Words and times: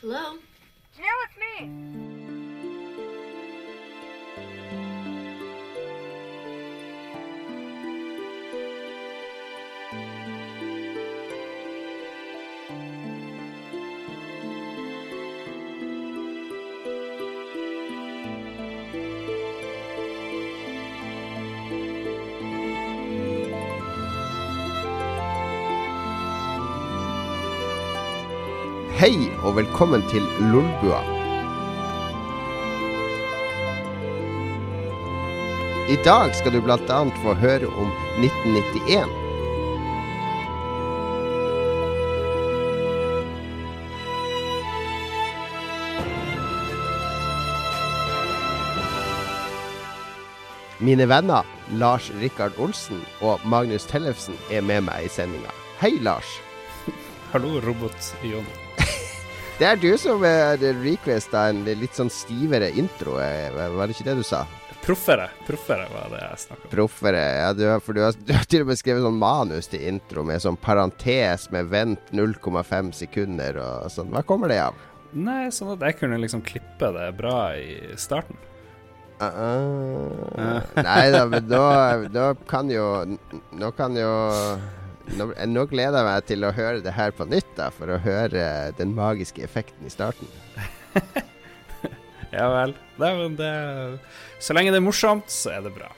Hello? 0.00 0.38
Yeah, 0.96 1.04
it's 1.24 1.62
me. 1.62 2.07
Hei 28.98 29.28
og 29.46 29.52
velkommen 29.54 30.02
til 30.10 30.24
Lolbua. 30.50 30.98
I 35.86 35.94
dag 36.02 36.34
skal 36.34 36.56
du 36.56 36.58
bl.a. 36.66 36.98
få 37.22 37.36
høre 37.38 37.70
om 37.70 37.92
1991. 38.18 39.06
Mine 50.82 51.06
venner 51.06 51.46
Lars 51.70 52.10
Rikard 52.18 52.58
Olsen 52.58 53.06
og 53.22 53.38
Magnus 53.46 53.86
Tellefsen 53.86 54.34
er 54.50 54.66
med 54.66 54.90
meg 54.90 55.06
i 55.06 55.18
sendinga. 55.20 55.54
Hei, 55.78 56.00
Lars. 56.02 56.40
Hallo, 57.30 57.60
robot 57.62 58.16
Jon. 58.26 58.67
Det 59.58 59.66
er 59.66 59.78
du 59.82 59.90
som 59.98 60.22
requesta 60.22 61.48
en 61.50 61.64
litt 61.66 61.96
sånn 61.98 62.10
stivere 62.14 62.68
intro, 62.78 63.16
eh, 63.18 63.50
var 63.50 63.88
det 63.90 63.96
ikke 63.96 64.04
det 64.06 64.20
du 64.20 64.22
sa? 64.22 64.44
Proffere. 64.84 65.24
Proffere 65.48 65.88
var 65.90 66.12
det 66.12 66.20
jeg 66.22 66.42
snakka 66.44 66.62
om. 66.62 66.70
Proffere. 66.70 67.24
Ja, 67.40 67.48
du 67.58 67.64
har, 67.66 67.82
for 67.82 67.98
du 67.98 68.04
har, 68.04 68.14
du 68.28 68.30
har 68.36 68.46
til 68.46 68.62
og 68.62 68.70
med 68.70 68.78
skrevet 68.78 69.02
sånn 69.02 69.18
manus 69.18 69.66
til 69.72 69.82
intro 69.90 70.22
med 70.22 70.44
sånn 70.44 70.60
parentes 70.62 71.48
med 71.50 71.72
vent 71.74 72.14
0,5 72.14 72.92
sekunder 73.00 73.58
og 73.64 73.90
sånn. 73.90 74.14
Hva 74.14 74.22
kommer 74.30 74.54
det 74.54 74.60
av? 74.68 74.78
Nei, 75.18 75.48
sånn 75.50 75.74
at 75.74 75.82
jeg 75.88 75.98
kunne 76.04 76.22
liksom 76.22 76.46
klippe 76.46 76.92
det 76.94 77.10
bra 77.18 77.40
i 77.58 77.98
starten. 77.98 78.38
Uh, 79.18 79.26
uh, 80.38 80.62
nei 80.78 81.08
da, 81.10 81.24
men 81.26 81.48
nå, 81.50 81.62
nå 82.14 82.26
kan 82.46 82.68
jo 82.70 82.84
Nå 83.58 83.72
kan 83.74 83.96
jo 83.98 84.12
nå, 85.16 85.30
nå 85.48 85.64
gleder 85.70 85.98
jeg 86.02 86.08
meg 86.10 86.26
til 86.28 86.44
å 86.44 86.52
høre 86.52 86.82
det 86.84 86.92
her 86.96 87.10
på 87.16 87.24
nytt, 87.28 87.48
da, 87.56 87.70
for 87.74 87.90
å 87.94 87.98
høre 88.02 88.44
den 88.78 88.94
magiske 88.96 89.42
effekten 89.46 89.86
i 89.88 89.94
starten. 89.94 90.28
Ja 92.28 92.48
vel. 92.52 92.74
Nei, 93.00 93.08
men 93.16 93.36
det 93.38 93.50
Så 94.44 94.52
lenge 94.52 94.68
det 94.74 94.82
er 94.82 94.84
morsomt, 94.84 95.30
så 95.32 95.48
er 95.56 95.62
det 95.64 95.70
bra. 95.72 95.88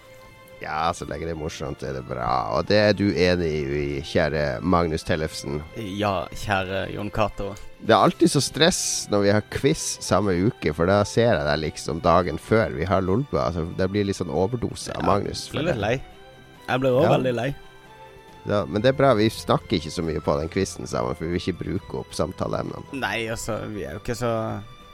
Ja, 0.61 0.91
så 0.95 1.07
lenge 1.09 1.25
det 1.27 1.33
er 1.33 1.39
morsomt, 1.41 1.83
er 1.83 1.95
det 1.97 2.03
bra. 2.07 2.29
Og 2.55 2.69
det 2.69 2.77
er 2.79 2.93
du 2.95 3.07
enig 3.09 3.49
i, 3.51 3.85
kjære 4.07 4.61
Magnus 4.63 5.03
Tellefsen. 5.09 5.59
Ja, 5.99 6.27
kjære 6.37 6.85
Jon 6.95 7.11
Cato. 7.11 7.55
Det 7.81 7.95
er 7.97 8.05
alltid 8.05 8.31
så 8.31 8.43
stress 8.45 8.81
når 9.11 9.25
vi 9.25 9.33
har 9.33 9.47
quiz 9.57 9.83
samme 10.05 10.37
uke, 10.45 10.75
for 10.77 10.87
da 10.87 11.01
ser 11.09 11.33
jeg 11.33 11.47
deg 11.49 11.63
liksom 11.65 12.03
dagen 12.05 12.39
før 12.39 12.77
vi 12.77 12.87
har 12.87 13.03
Lolbua. 13.03 13.49
Altså, 13.49 13.65
det 13.79 13.89
blir 13.91 14.05
litt 14.07 14.21
sånn 14.21 14.31
overdose 14.31 14.93
av 15.01 15.09
Magnus. 15.09 15.47
Jeg 15.49 15.57
blir 15.57 15.71
litt 15.73 15.81
lei. 15.83 15.95
Jeg 16.69 16.85
blir 16.85 16.95
òg 17.01 17.09
Ja. 17.09 17.15
veldig 17.17 17.35
lei. 17.41 17.49
Ja, 18.49 18.63
men 18.65 18.81
det 18.81 18.93
er 18.93 18.97
bra. 18.97 19.13
Vi 19.19 19.29
snakker 19.33 19.77
ikke 19.77 19.93
så 19.93 20.05
mye 20.05 20.23
på 20.25 20.37
den 20.41 20.51
quizen 20.53 20.89
sammen, 20.89 21.17
for 21.17 21.27
vi 21.27 21.35
vil 21.35 21.43
ikke 21.43 21.59
bruke 21.61 22.01
opp 22.01 22.17
samtaleemnene. 22.17 22.97
Nei, 22.97 23.27
altså, 23.33 23.59
vi 23.73 23.85
er 23.85 23.99
jo 23.99 24.03
ikke 24.05 24.19
så 24.19 24.33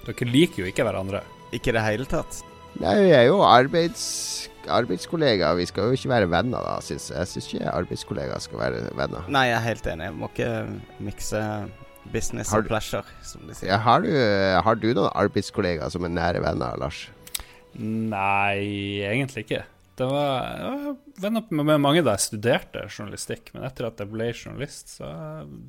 Dere 0.06 0.27
liker 0.30 0.62
jo 0.62 0.69
ikke 0.70 0.84
hverandre. 0.86 1.24
Ikke 1.55 1.73
i 1.73 1.74
det 1.74 1.83
hele 1.83 2.05
tatt. 2.07 2.45
Nei, 2.79 2.92
vi 3.01 3.11
er 3.17 3.24
jo 3.27 3.40
arbeids, 3.42 4.05
arbeidskollegaer. 4.70 5.57
Vi 5.58 5.67
skal 5.67 5.89
jo 5.89 5.96
ikke 5.96 6.12
være 6.12 6.29
venner, 6.30 6.62
da, 6.62 6.77
syns 6.84 7.08
jeg. 7.11 7.18
Jeg 7.18 7.30
syns 7.33 7.48
ikke 7.51 7.73
arbeidskollegaer 7.73 8.45
skal 8.45 8.61
være 8.61 8.84
venner. 8.98 9.27
Nei, 9.33 9.48
jeg 9.48 9.57
er 9.57 9.64
helt 9.64 9.90
enig. 9.90 10.07
Jeg 10.11 10.17
må 10.20 10.30
ikke 10.30 10.51
mikse 11.08 11.42
business 12.13 12.52
og 12.55 12.68
pleasure, 12.68 13.17
som 13.27 13.46
de 13.48 13.57
sier. 13.57 13.73
Ja, 13.73 13.80
har, 13.83 14.05
du, 14.05 14.13
har 14.68 14.78
du 14.78 14.90
noen 14.92 15.11
arbeidskollegaer 15.11 15.90
som 15.90 16.07
er 16.07 16.14
nære 16.14 16.45
venner, 16.45 16.78
Lars? 16.78 17.07
Nei, 17.77 19.02
egentlig 19.08 19.46
ikke. 19.46 19.64
Det 19.96 20.05
var, 20.05 20.48
jeg 20.61 20.73
var 20.84 20.96
venner 21.24 21.45
med, 21.48 21.64
med 21.70 21.80
mange 21.80 22.02
da 22.05 22.12
jeg 22.18 22.24
studerte 22.27 22.83
journalistikk, 22.92 23.48
men 23.55 23.62
etter 23.64 23.86
at 23.89 24.02
jeg 24.02 24.11
ble 24.12 24.27
journalist, 24.36 24.90
så 24.98 25.08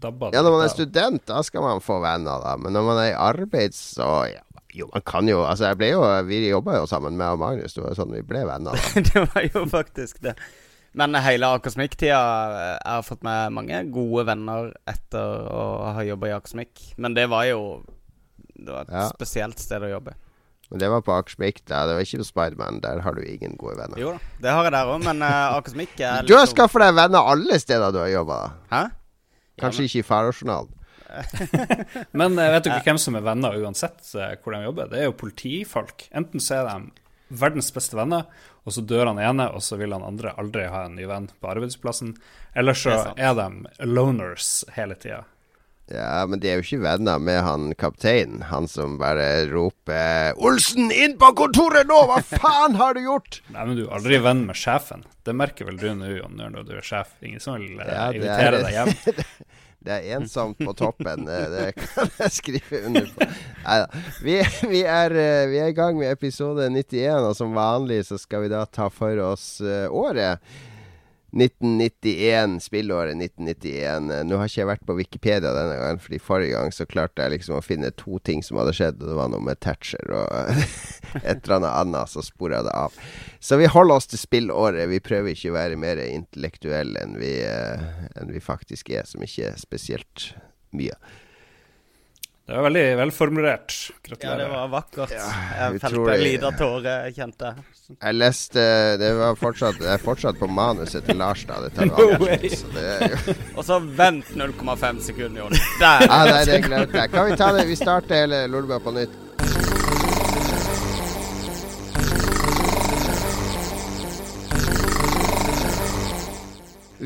dabba 0.04 0.30
det 0.34 0.36
Ja, 0.36 0.44
når 0.44 0.56
man 0.58 0.66
er 0.66 0.74
student, 0.74 1.24
da 1.30 1.40
skal 1.48 1.64
man 1.64 1.80
få 1.86 2.02
venner, 2.04 2.42
da. 2.44 2.58
Men 2.60 2.76
når 2.76 2.84
man 2.90 3.00
er 3.06 3.14
i 3.14 3.18
arbeid, 3.30 3.78
så 3.78 4.10
ja, 4.34 4.44
Jo, 4.76 4.90
man 4.94 5.02
kan 5.08 5.30
jo 5.32 5.40
Altså, 5.48 5.70
jeg 5.72 5.78
ble 5.80 5.88
jo 5.94 6.02
Vi 6.28 6.42
jobba 6.50 6.76
jo 6.82 6.86
sammen 6.92 7.16
med 7.18 7.38
og 7.38 7.40
Magnus. 7.40 7.74
Det 7.74 7.82
var 7.86 7.94
jo 7.96 8.00
sånn 8.02 8.12
vi 8.18 8.22
ble 8.28 8.44
venner. 8.50 8.76
det 9.14 9.24
var 9.32 9.48
jo 9.48 9.64
faktisk 9.72 10.20
det. 10.28 10.36
Men 10.98 11.16
hele 11.24 11.48
akosmikktida 11.56 12.20
Jeg 12.20 12.84
har 12.84 13.08
fått 13.08 13.24
meg 13.26 13.56
mange 13.56 13.80
gode 13.96 14.28
venner 14.28 14.74
etter 14.92 15.48
å 15.50 15.64
ha 15.96 16.04
jobba 16.04 16.30
i 16.34 16.36
akosmikk. 16.36 16.84
Men 16.98 17.16
det 17.16 17.30
var 17.32 17.48
jo 17.48 17.62
Det 18.58 18.70
var 18.74 18.82
et 18.84 18.92
Ja. 18.92 19.08
spesielt 19.16 19.60
sted 19.64 19.88
å 19.88 19.90
jobbe. 19.96 20.14
Men 20.70 20.82
det 20.82 20.90
var 20.92 21.02
på 21.06 21.14
Akersmik, 21.16 21.62
da. 21.66 21.86
Det 21.88 21.94
var 21.96 22.04
ikke 22.04 22.20
på 22.20 22.28
Spiderman. 22.28 22.82
Der 22.84 23.00
har 23.06 23.16
du 23.16 23.22
ingen 23.24 23.56
gode 23.60 23.78
venner. 23.80 24.00
Jo 24.02 24.16
da, 24.18 24.20
det 24.44 24.52
har 24.52 24.68
jeg 24.68 24.74
der 24.76 24.90
òg, 24.92 25.04
men 25.06 25.22
uh, 25.24 25.56
Akersmik 25.56 25.94
er 26.00 26.28
Du 26.28 26.34
har 26.36 26.44
liksom- 26.44 26.58
skaffa 26.58 26.82
deg 26.84 26.98
venner 26.98 27.30
alle 27.34 27.60
steder 27.64 27.94
du 27.96 28.02
har 28.04 28.12
jobba. 28.12 28.40
Hæ? 28.74 28.82
Kanskje 29.62 29.88
ikke 29.88 30.04
i 30.04 30.08
Farojournalen. 30.08 30.74
Men 32.20 32.36
jeg 32.36 32.52
vet 32.52 32.68
ikke 32.68 32.84
hvem 32.90 33.00
som 33.02 33.16
er 33.18 33.24
venner 33.26 33.56
uansett 33.64 34.04
eh, 34.20 34.36
hvor 34.44 34.54
de 34.54 34.60
jobber? 34.66 34.90
Det 34.92 35.00
er 35.00 35.08
jo 35.08 35.16
politifolk. 35.18 36.04
Enten 36.12 36.44
så 36.44 36.60
er 36.60 36.68
de 36.68 37.38
verdens 37.42 37.72
beste 37.74 37.98
venner, 37.98 38.28
og 38.68 38.76
så 38.76 38.84
dør 38.86 39.10
han 39.14 39.22
ene, 39.24 39.48
og 39.56 39.64
så 39.64 39.80
vil 39.80 39.96
han 39.96 40.04
andre 40.06 40.34
aldri 40.38 40.68
ha 40.70 40.84
en 40.86 40.98
ny 41.00 41.08
venn 41.10 41.30
på 41.42 41.50
arbeidsplassen. 41.50 42.14
Eller 42.58 42.78
så 42.78 42.92
er 42.92 43.14
er 43.18 43.34
de 43.40 43.88
loners 43.88 44.66
hele 44.76 45.00
tida. 45.00 45.24
Ja, 45.88 46.26
men 46.28 46.42
de 46.44 46.50
er 46.52 46.58
jo 46.60 46.66
ikke 46.66 46.82
venner 46.84 47.20
med 47.24 47.38
han 47.46 47.70
kapteinen. 47.80 48.42
Han 48.50 48.66
som 48.68 48.98
bare 49.00 49.46
roper 49.48 50.34
'Olsen, 50.36 50.90
inn 50.92 51.14
på 51.22 51.30
kontoret 51.40 51.88
nå! 51.88 52.02
Hva 52.10 52.18
faen 52.28 52.76
har 52.76 52.94
du 52.98 53.06
gjort?' 53.06 53.40
Nei, 53.56 53.64
men 53.70 53.78
du 53.80 53.86
er 53.86 53.94
aldri 53.96 54.18
venn 54.26 54.46
med 54.50 54.56
sjefen. 54.60 55.06
Det 55.24 55.36
merker 55.36 55.66
vel 55.70 55.78
du 55.80 55.88
nå, 55.96 56.10
Jon, 56.18 56.36
når 56.40 56.66
du 56.68 56.74
er 56.76 56.84
sjef. 56.84 57.14
Ingen 57.24 57.40
som 57.44 57.56
vil 57.62 57.80
eh, 57.80 57.88
Ja, 57.94 58.10
invitere 58.12 58.60
er- 58.60 58.68
deg 58.68 58.76
hjem. 58.76 59.24
Det 59.88 59.94
er 60.04 60.18
ensomt 60.18 60.58
på 60.60 60.74
toppen. 60.76 61.28
eh, 61.32 61.46
Det 61.54 61.66
kan 61.80 62.10
jeg 62.20 62.32
skrive 62.36 62.80
under 62.90 63.06
på. 63.08 63.28
Neida. 63.64 63.88
Vi, 64.26 64.36
vi, 64.74 64.82
er, 64.84 65.16
eh, 65.16 65.46
vi 65.48 65.60
er 65.64 65.72
i 65.72 65.76
gang 65.78 65.96
med 66.02 66.12
episode 66.12 66.68
91, 66.68 67.30
og 67.30 67.36
som 67.40 67.54
vanlig 67.56 68.02
så 68.10 68.18
skal 68.20 68.44
vi 68.44 68.50
da 68.52 68.66
ta 68.66 68.90
for 68.92 69.16
oss 69.24 69.62
året. 69.64 70.44
1991, 71.36 72.60
spillåret 72.64 73.16
1991. 73.16 74.12
Eh, 74.12 74.24
Nå 74.24 74.40
har 74.40 74.48
ikke 74.48 74.62
jeg 74.62 74.70
vært 74.70 74.86
på 74.88 74.96
Wikipedia 74.96 75.52
denne 75.52 75.76
gangen, 75.76 76.00
fordi 76.04 76.20
forrige 76.24 76.56
gang 76.56 76.72
så 76.76 76.88
klarte 76.88 77.26
jeg 77.26 77.36
liksom 77.36 77.58
å 77.58 77.66
finne 77.66 77.92
to 78.00 78.20
ting 78.24 78.44
som 78.46 78.60
hadde 78.62 78.76
skjedd, 78.78 79.02
og 79.02 79.12
det 79.12 79.18
var 79.20 79.32
noe 79.34 79.44
med 79.44 79.60
Thatcher 79.64 80.14
og 80.16 80.64
et 81.28 81.44
eller 81.44 81.58
annet 81.60 81.74
annet, 81.74 82.14
så 82.14 82.24
spora 82.24 82.64
det 82.64 82.74
av. 82.78 82.96
Så 83.44 83.60
vi 83.60 83.68
holder 83.72 84.00
oss 84.00 84.08
til 84.08 84.22
spillåret. 84.22 84.88
Vi 84.92 85.04
prøver 85.04 85.34
ikke 85.34 85.52
å 85.52 85.58
være 85.60 85.80
mer 85.80 86.02
intellektuelle 86.08 87.04
enn 87.04 87.20
vi, 87.20 87.34
eh, 87.44 87.88
enn 88.16 88.32
vi 88.32 88.44
faktisk 88.44 88.94
er, 88.96 89.08
som 89.10 89.24
ikke 89.24 89.52
er 89.52 89.60
spesielt 89.62 90.32
mye. 90.76 90.96
Det 92.48 92.56
var 92.56 92.64
veldig 92.64 92.82
velformulert. 92.98 93.74
Ja, 94.22 94.36
det 94.40 94.46
var 94.48 94.70
vakkert. 94.72 95.12
jeg 95.12 95.80
felte 95.84 96.14
en 96.14 96.22
liten 96.24 96.56
tåre, 96.56 96.94
kjente 97.12 97.50
jeg. 97.50 97.66
Jeg 97.98 98.16
leste 98.16 98.64
Det 99.02 99.10
var 99.18 99.36
fortsatt, 99.40 99.76
det 99.82 99.90
er 99.92 100.00
fortsatt 100.00 100.40
på 100.40 100.48
manuset 100.48 101.04
til 101.08 101.20
Lars, 101.20 101.44
da. 101.48 101.60
Det 101.66 101.74
tar 101.76 101.92
No 101.92 102.08
way. 102.24 102.48
jo 102.48 103.36
Og 103.60 103.68
så 103.68 103.82
vent 104.00 104.32
0,5 104.32 105.04
sekunder, 105.10 105.42
Jon. 105.44 105.60
Der! 105.82 106.08
Ja, 106.08 106.22
nei, 106.32 106.42
det 106.48 106.62
glemte 106.70 107.02
jeg. 107.04 107.12
Kan 107.12 107.28
vi 107.34 107.38
ta 107.44 107.52
det? 107.58 107.68
Vi 107.68 107.76
starter 107.84 108.24
hele 108.24 108.46
Lolbua 108.48 108.80
på 108.80 108.96
nytt. 108.96 109.24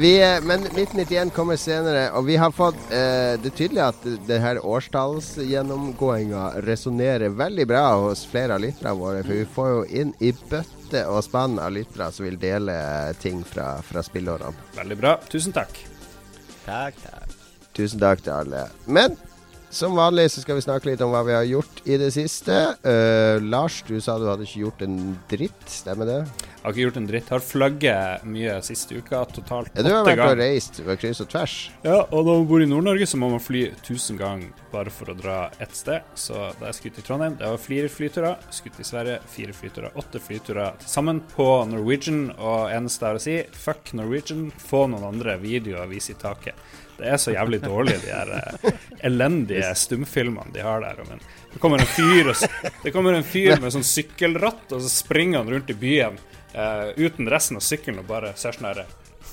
Vi, 0.01 0.39
men 0.43 0.63
1991 0.63 1.29
kommer 1.29 1.55
senere, 1.61 2.07
og 2.17 2.25
vi 2.25 2.33
har 2.41 2.49
fått 2.51 2.79
eh, 2.89 3.35
Det 3.37 3.51
er 3.51 3.53
tydelig 3.53 3.81
at 3.85 4.05
det 4.25 4.39
her 4.41 4.57
årstallsgjennomgåinga 4.65 6.45
resonnerer 6.65 7.29
veldig 7.37 7.67
bra 7.69 7.83
hos 8.01 8.23
flere 8.25 8.57
av 8.57 8.63
lytterne 8.63 8.95
våre. 8.97 9.21
For 9.21 9.37
vi 9.37 9.45
får 9.45 9.69
jo 9.69 9.83
inn 10.01 10.15
i 10.17 10.31
bøtte 10.33 11.03
og 11.05 11.21
spann 11.27 11.59
av 11.61 11.75
lyttere 11.75 12.09
som 12.15 12.25
vil 12.25 12.39
dele 12.41 12.73
ting 13.21 13.43
fra, 13.45 13.75
fra 13.85 14.01
spillårene. 14.01 14.71
Veldig 14.79 14.97
bra. 15.03 15.13
Tusen 15.29 15.53
takk. 15.53 15.83
Takk, 16.65 16.97
takk. 17.05 17.37
Tusen 17.77 18.01
takk 18.01 18.25
til 18.25 18.39
alle. 18.39 18.65
Men 18.89 19.21
som 19.71 19.95
vanlig 19.97 20.27
så 20.33 20.43
skal 20.43 20.57
vi 20.59 20.63
snakke 20.65 20.91
litt 20.91 21.01
om 21.01 21.11
hva 21.13 21.23
vi 21.25 21.33
har 21.35 21.47
gjort 21.47 21.81
i 21.87 21.97
det 22.01 22.11
siste. 22.15 22.55
Uh, 22.85 23.41
Lars, 23.43 23.81
du 23.87 23.95
sa 24.03 24.17
du 24.19 24.27
hadde 24.29 24.45
ikke 24.47 24.65
gjort 24.65 24.83
en 24.85 24.97
dritt, 25.31 25.67
stemmer 25.71 26.09
det? 26.09 26.19
Jeg 26.61 26.67
Har 26.67 26.75
ikke 26.75 26.83
gjort 26.83 26.97
en 26.99 27.07
dritt. 27.09 27.25
Jeg 27.25 27.33
Har 27.33 27.41
flagget 27.45 28.25
mye 28.29 28.57
siste 28.61 28.99
uka, 28.99 29.23
totalt 29.33 29.71
åtte 29.71 29.81
Ja, 29.81 29.85
du 29.87 29.89
har 29.95 30.03
vært 30.05 30.19
og 30.19 30.27
ganger. 30.27 30.41
reist 30.43 30.81
ved 30.85 30.99
kryss 31.01 31.23
og 31.23 31.29
tvers. 31.31 31.55
Ja, 31.87 31.95
og 32.03 32.27
når 32.27 32.37
man 32.37 32.47
bor 32.51 32.61
i 32.61 32.67
Nord-Norge, 32.69 33.07
så 33.09 33.17
må 33.17 33.31
man 33.31 33.41
fly 33.41 33.63
1000 33.71 34.19
ganger 34.19 34.51
bare 34.71 34.93
for 34.93 35.09
å 35.09 35.17
dra 35.17 35.39
ett 35.59 35.73
sted. 35.75 36.05
Så 36.13 36.35
da 36.59 36.67
jeg 36.69 36.77
skulle 36.77 36.99
til 36.99 37.07
Trondheim, 37.07 37.39
det 37.39 37.49
var 37.49 37.57
fire 37.57 37.89
flyturer. 37.89 38.37
Skutt 38.53 38.77
til 38.77 38.85
Sverige, 38.85 39.17
fire 39.33 39.55
flyturer. 39.57 39.97
Åtte 39.97 40.21
flyturer 40.21 40.77
til 40.83 40.93
sammen 40.93 41.23
på 41.33 41.47
Norwegian. 41.71 42.27
Og 42.37 42.69
eneste 42.69 43.07
jeg 43.07 43.09
har 43.09 43.21
å 43.21 43.25
si, 43.25 43.39
fuck 43.57 43.93
Norwegian. 43.97 44.51
Få 44.61 44.85
noen 44.91 45.07
andre 45.15 45.39
videoer 45.41 45.87
å 45.87 45.89
vise 45.89 46.13
i 46.13 46.19
taket. 46.21 46.53
Det 47.01 47.09
er 47.09 47.21
så 47.21 47.33
jævlig 47.33 47.61
dårlig, 47.63 47.97
de 48.03 48.13
her 48.13 48.31
eh, 48.37 48.79
elendige 49.09 49.71
stumfilmene 49.77 50.53
de 50.53 50.61
har 50.65 50.83
der. 50.83 51.01
Men 51.09 51.21
det 51.53 51.61
kommer 51.63 51.81
en 51.81 51.89
fyr, 51.89 52.29
og, 52.31 52.91
kommer 52.93 53.17
en 53.17 53.25
fyr 53.25 53.57
med 53.61 53.73
sånn 53.73 53.85
sykkelratt, 53.87 54.67
og 54.69 54.83
så 54.83 54.91
springer 54.91 55.41
han 55.41 55.49
rundt 55.55 55.73
i 55.73 55.77
byen 55.81 56.19
uh, 56.53 56.91
uten 56.95 57.29
resten 57.31 57.57
av 57.57 57.65
sykkelen 57.65 58.03
og 58.03 58.09
bare 58.11 58.35
ser 58.39 58.55
sånn 58.55 58.69
her 58.69 58.83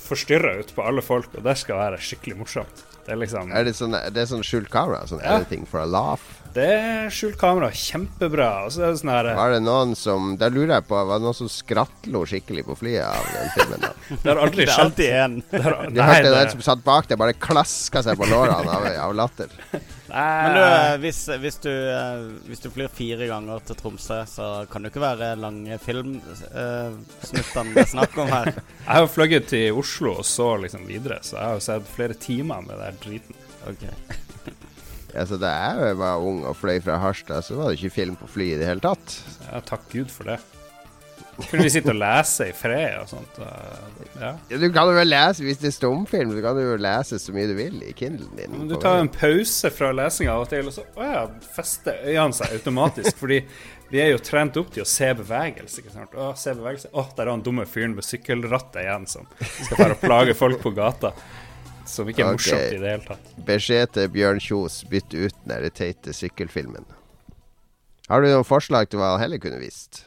forstyrra 0.09 0.55
ut 0.59 0.73
på 0.73 0.85
alle 0.85 1.05
folk, 1.05 1.29
og 1.37 1.45
det 1.45 1.55
skal 1.61 1.77
være 1.83 2.01
skikkelig 2.01 2.39
morsomt. 2.41 2.85
Det 3.09 3.15
er 3.15 3.21
liksom 3.23 3.49
Er 3.57 3.63
det 3.65 3.71
sånn, 3.73 3.95
det 4.13 4.21
er 4.21 4.27
sånn 4.29 4.43
skjult 4.45 4.69
kamera? 4.69 5.01
Sånn 5.09 5.23
Ja. 5.23 5.39
editing 5.39 5.65
for 5.65 5.81
a 5.81 5.87
laugh? 5.89 6.21
Det 6.53 6.65
er 6.65 7.09
skjult 7.13 7.37
kamera, 7.41 7.69
kjempebra. 7.73 8.65
Og 8.65 8.71
så 8.73 8.83
er 8.85 8.91
det 8.93 8.99
sånn 9.01 9.09
her 9.13 9.29
Var 9.37 9.51
det 9.55 9.59
noen 9.65 9.95
som 9.97 10.35
Da 10.37 10.49
lurer 10.49 10.75
jeg 10.79 10.85
på, 10.89 10.97
var 11.09 11.17
det 11.19 11.25
noen 11.25 11.37
som 11.37 11.49
skrattlo 11.49 12.21
skikkelig 12.29 12.65
på 12.69 12.77
flyet 12.77 13.05
av 13.05 13.25
den 13.33 13.49
filmen? 13.57 13.81
da? 13.81 13.91
Det 14.23 14.29
har 14.29 14.41
aldri 14.45 14.65
Det 14.65 14.69
er 14.69 14.73
skjedd. 14.75 14.85
alltid 14.85 15.09
en. 15.23 15.43
Det 15.49 15.61
har, 15.65 15.79
Du 15.89 16.01
hørte 16.01 16.35
den 16.37 16.49
som 16.53 16.61
satt 16.69 16.83
bak 16.85 17.07
deg, 17.09 17.17
bare 17.17 17.33
klaska 17.33 18.03
seg 18.05 18.17
på 18.21 18.29
lårene 18.29 18.77
av, 18.77 18.85
av 19.09 19.15
latter. 19.17 19.49
Men 20.09 20.55
du, 20.55 20.61
eh, 20.63 20.95
hvis, 21.03 21.19
hvis, 21.41 21.57
du, 21.63 21.69
eh, 21.71 22.23
hvis 22.49 22.63
du 22.63 22.69
flyr 22.73 22.91
fire 22.93 23.27
ganger 23.29 23.65
til 23.67 23.77
Tromsø, 23.79 24.19
så 24.29 24.47
kan 24.71 24.83
det 24.83 24.91
ikke 24.93 25.03
være 25.03 25.33
lange 25.39 25.77
filmsnuttene 25.83 27.75
det 27.75 27.83
er 27.83 27.91
snakk 27.91 28.17
om 28.21 28.31
her. 28.31 28.53
jeg 28.85 28.89
har 28.89 29.05
jo 29.05 29.11
fløyet 29.13 29.49
til 29.51 29.79
Oslo 29.79 30.15
og 30.21 30.25
så 30.27 30.51
liksom 30.63 30.87
videre, 30.89 31.21
så 31.25 31.37
jeg 31.37 31.45
har 31.45 31.59
jo 31.59 31.67
sett 31.67 31.93
flere 31.93 32.17
timer 32.17 32.65
med 32.65 32.75
den 32.75 32.85
der 32.87 33.03
driten. 33.05 33.45
Ok. 33.69 33.85
Altså, 35.09 35.39
da 35.41 35.49
jeg 35.49 35.95
var 35.97 36.21
ung 36.21 36.43
og 36.45 36.53
fløy 36.53 36.75
fra 36.85 36.99
Harstad, 37.01 37.41
så 37.41 37.55
var 37.57 37.71
det 37.71 37.79
ikke 37.79 37.95
film 37.95 38.17
på 38.19 38.27
fly 38.29 38.51
i 38.51 38.59
det 38.59 38.67
hele 38.69 38.83
tatt. 38.83 39.15
Ja, 39.47 39.57
takk 39.65 39.87
Gud 39.89 40.13
for 40.13 40.29
det. 40.29 40.35
Kunne 41.47 41.65
vi 41.65 41.71
sitte 41.71 41.93
og 41.93 41.99
lese 42.01 42.49
i 42.49 42.53
fred 42.55 42.99
og 42.99 43.09
sånt? 43.11 43.39
Ja. 44.19 44.33
Ja, 44.51 44.59
du 44.59 44.67
kan 44.75 44.91
jo 44.91 45.05
lese 45.05 45.45
hvis 45.45 45.61
det 45.61 45.69
er 45.71 45.75
stumfilm, 45.77 46.33
så 46.35 46.43
kan 46.43 46.57
du 46.57 46.63
jo 46.65 46.77
lese 46.81 47.19
så 47.21 47.35
mye 47.35 47.47
du 47.49 47.55
vil 47.57 47.79
i 47.85 47.93
Kindlen 47.97 48.31
din. 48.37 48.55
Men 48.57 48.71
du 48.71 48.75
tar 48.81 48.99
en 48.99 49.11
pause 49.13 49.71
fra 49.73 49.91
lesinga 49.95 50.35
av 50.35 50.45
og 50.45 50.51
til, 50.51 50.69
og 50.69 50.75
så 50.75 50.85
å 50.99 51.09
ja, 51.09 51.25
fester 51.55 52.01
øynene 52.03 52.35
seg 52.35 52.55
automatisk. 52.59 53.17
fordi 53.21 53.41
vi 53.89 54.01
er 54.03 54.11
jo 54.13 54.21
trent 54.21 54.57
opp 54.61 54.73
til 54.75 54.83
å 54.85 54.89
se 54.89 55.09
bevegelse. 55.17 55.81
ikke 55.81 55.93
sant? 55.95 56.13
Å, 56.13 56.31
se 56.37 56.53
bevegelse. 56.57 56.91
Å, 56.93 57.05
der 57.17 57.25
er 57.25 57.33
han 57.33 57.45
dumme 57.45 57.65
fyren 57.69 57.95
med 57.97 58.05
sykkelrattet 58.05 58.83
igjen 58.83 59.07
som 59.09 59.29
skal 59.39 59.79
bare 59.79 59.97
plage 60.01 60.35
folk 60.37 60.61
på 60.61 60.73
gata. 60.77 61.13
Som 61.89 62.09
ikke 62.11 62.21
er 62.21 62.35
morsomt 62.35 62.75
i 62.75 62.77
det 62.77 62.91
hele 62.91 63.07
tatt. 63.07 63.31
Beskjed 63.47 63.95
til 63.95 64.11
Bjørn 64.13 64.41
Kjos, 64.43 64.83
bytt 64.91 65.15
ut 65.15 65.39
den 65.49 65.71
teite 65.73 66.13
sykkelfilmen. 66.13 66.85
Har 68.09 68.21
du 68.21 68.29
noen 68.29 68.45
forslag 68.45 68.89
til 68.89 69.01
hva 69.01 69.15
han 69.15 69.23
heller 69.23 69.41
kunne 69.41 69.57
visst? 69.61 70.03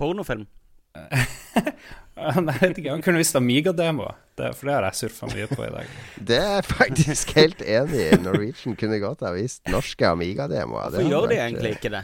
Pornofilm. 0.00 0.46
Nei, 2.20 2.54
jeg 2.58 2.60
vet 2.60 2.78
ikke, 2.82 2.92
Han 2.92 3.02
kunne 3.04 3.20
visst 3.22 3.36
Amiga-demoer, 3.38 4.16
for 4.36 4.68
det 4.68 4.74
har 4.74 4.86
jeg 4.88 4.98
surfa 4.98 5.28
mye 5.30 5.48
på 5.48 5.64
i 5.64 5.72
dag. 5.72 5.92
Det 6.30 6.38
er 6.38 6.56
jeg 6.58 6.68
faktisk 6.68 7.34
helt 7.38 7.62
enig 7.64 8.00
i. 8.06 8.08
Norwegian 8.24 8.76
kunne 8.80 9.00
godt 9.02 9.24
ha 9.24 9.34
vist 9.36 9.62
norske 9.72 10.08
Amiga-demoer. 10.08 10.90
Hvorfor 10.96 11.08
gjør 11.08 11.30
de 11.30 11.38
egentlig 11.40 11.76
ikke 11.78 11.92
det? 11.96 12.02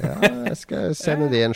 Ja, 0.00 0.14
jeg 0.48 0.56
skal 0.56 0.94
sende 0.96 1.28
de 1.30 1.42
en, 1.44 1.54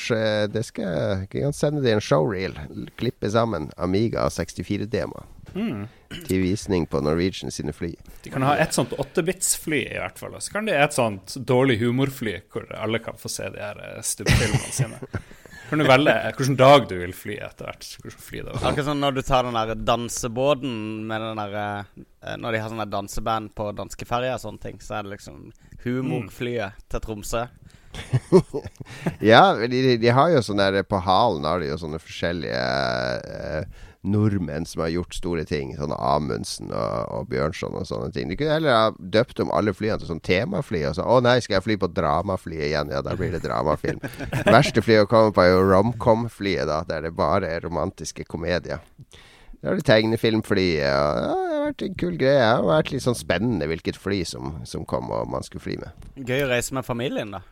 det 0.52 0.62
skal, 0.68 0.90
jeg 1.22 1.30
kan 1.32 1.56
sende 1.56 1.80
de 1.82 1.94
en 1.96 2.02
showreel. 2.04 2.54
Klippe 3.00 3.30
sammen 3.32 3.70
Amiga 3.80 4.28
64-demoer. 4.30 5.32
Mm. 5.56 5.86
Til 6.28 6.42
visning 6.42 6.84
på 6.90 7.00
Norwegian 7.00 7.50
sine 7.50 7.72
fly. 7.72 7.94
De 8.22 8.30
kan 8.30 8.44
ha 8.44 8.52
et 8.60 8.76
sånt 8.76 8.92
8-bits-fly, 8.92 9.80
i 9.96 9.98
hvert 9.98 10.20
fall. 10.20 10.36
Og 10.36 10.44
så 10.44 10.52
kan 10.52 10.68
de 10.68 10.76
ha 10.76 10.84
et 10.86 10.94
sånt 10.94 11.38
dårlig 11.48 11.80
humorfly, 11.80 12.36
hvor 12.52 12.68
alle 12.76 13.00
kan 13.02 13.16
få 13.18 13.32
se 13.32 13.48
de 13.54 13.62
her 13.62 13.80
eh, 13.82 14.02
stubbfilmene 14.04 14.74
sine. 14.76 15.00
Kan 15.70 15.82
du 15.82 15.86
velge 15.88 16.14
hvilken 16.36 16.56
dag 16.58 16.88
du 16.90 16.96
vil 17.00 17.14
fly 17.16 17.36
etter 17.42 17.68
hvert. 17.68 17.86
Fly 18.12 18.42
det. 18.46 18.56
Akkurat 18.60 18.88
sånn 18.88 19.02
når 19.02 19.16
du 19.16 19.22
tar 19.26 19.46
den 19.46 19.56
der 19.58 19.74
dansebåten 19.88 20.76
med 21.08 21.24
den 21.24 21.40
der 21.40 21.56
eh, 21.60 22.36
Når 22.38 22.54
de 22.54 22.60
har 22.62 22.72
sånne 22.72 22.88
danseband 22.90 23.54
på 23.58 23.70
danskeferja 23.76 24.36
og 24.36 24.44
sånne 24.44 24.62
ting, 24.62 24.78
så 24.82 24.98
er 24.98 25.06
det 25.06 25.16
liksom 25.16 25.48
humorflyet 25.84 26.86
til 26.90 27.04
Tromsø. 27.04 27.46
Ja, 29.24 29.54
de, 29.56 29.96
de 29.96 30.10
har 30.12 30.28
jo 30.28 30.42
sånn 30.44 30.60
der 30.60 30.82
På 30.84 30.98
halen 31.00 31.46
har 31.48 31.62
de 31.62 31.70
jo 31.70 31.78
sånne 31.80 32.00
forskjellige 32.02 32.64
eh, 33.32 33.84
nordmenn 34.08 34.64
som 34.68 34.82
har 34.84 34.92
gjort 34.94 35.14
store 35.18 35.44
ting. 35.48 35.74
Sånn 35.78 35.92
Amundsen 35.96 36.70
og, 36.70 37.12
og 37.12 37.28
Bjørnson 37.32 37.76
og 37.78 37.86
sånne 37.88 38.12
ting. 38.14 38.30
De 38.30 38.38
kunne 38.40 38.56
heller 38.56 38.76
ha 38.78 38.88
døpt 38.98 39.42
om 39.44 39.52
alle 39.56 39.74
flyene 39.76 39.98
til 40.02 40.10
sånn 40.10 40.22
temafly. 40.24 40.84
Og 40.88 40.96
sånn 40.98 41.10
å 41.10 41.20
nei, 41.24 41.36
skal 41.44 41.58
jeg 41.58 41.66
fly 41.66 41.76
på 41.82 41.90
dramaflyet 41.96 42.68
igjen? 42.70 42.92
Ja, 42.94 43.02
da 43.06 43.16
blir 43.18 43.34
det 43.34 43.42
dramafilm. 43.44 44.00
Verste 44.56 44.84
flyet 44.84 45.06
å 45.06 45.10
komme 45.10 45.34
på 45.36 45.44
er 45.44 45.52
jo 45.54 45.64
romcom-flyet, 45.70 46.66
da. 46.70 46.82
Der 46.88 47.08
det 47.08 47.14
bare 47.18 47.50
er 47.56 47.66
romantiske 47.66 48.24
komedier. 48.30 48.82
Da 49.62 49.70
har 49.72 49.78
du 49.80 49.82
tegnefilmflyet. 49.88 50.86
Og, 50.86 51.20
ja, 51.26 51.34
det 51.34 51.56
har 51.56 51.66
vært 51.70 51.84
en 51.88 51.94
kul 51.98 52.16
greie. 52.20 52.38
Det 52.38 52.48
har 52.52 52.64
vært 52.68 52.92
litt 52.94 53.04
sånn 53.06 53.16
spennende 53.18 53.66
hvilket 53.70 53.96
fly 53.98 54.22
som, 54.28 54.56
som 54.68 54.84
kom 54.88 55.10
og 55.14 55.28
man 55.32 55.44
skulle 55.46 55.64
fly 55.64 55.76
med. 55.82 56.08
Gøy 56.28 56.44
å 56.44 56.50
reise 56.52 56.76
med 56.76 56.86
familien, 56.86 57.32
da. 57.34 57.42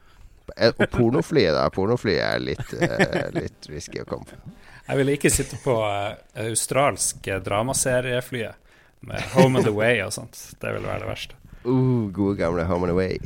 Eh, 0.58 0.74
Og 0.76 0.84
pornoflyet, 0.92 1.54
da. 1.56 1.64
Pornoflyet 1.72 2.20
er 2.20 2.42
litt, 2.44 2.74
eh, 2.76 3.30
litt 3.32 3.68
risky 3.72 4.02
å 4.02 4.08
komme 4.08 4.28
på. 4.28 4.36
Jeg 4.84 5.00
ville 5.00 5.14
ikke 5.16 5.32
sitte 5.32 5.56
på 5.64 5.78
uh, 5.80 6.12
australsk 6.44 7.24
dramaserieflyet 7.44 8.60
med 9.04 9.20
Home 9.36 9.58
and 9.60 9.68
Away 9.68 10.00
og 10.04 10.12
sånt. 10.12 10.36
Det 10.60 10.72
ville 10.74 10.88
være 10.88 11.00
det 11.04 11.08
verste. 11.08 11.34
Uh, 11.64 12.10
gode 12.12 12.36
gamle 12.36 12.64
Home 12.68 12.84
and 12.88 12.92
Away. 12.92 13.16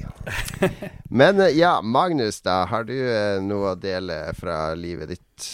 Men 1.10 1.40
uh, 1.40 1.48
ja, 1.50 1.80
Magnus, 1.82 2.40
da. 2.46 2.60
Har 2.70 2.84
du 2.86 2.94
uh, 2.94 3.40
noe 3.42 3.72
å 3.74 3.78
dele 3.78 4.30
fra 4.38 4.74
livet 4.78 5.08
ditt? 5.16 5.48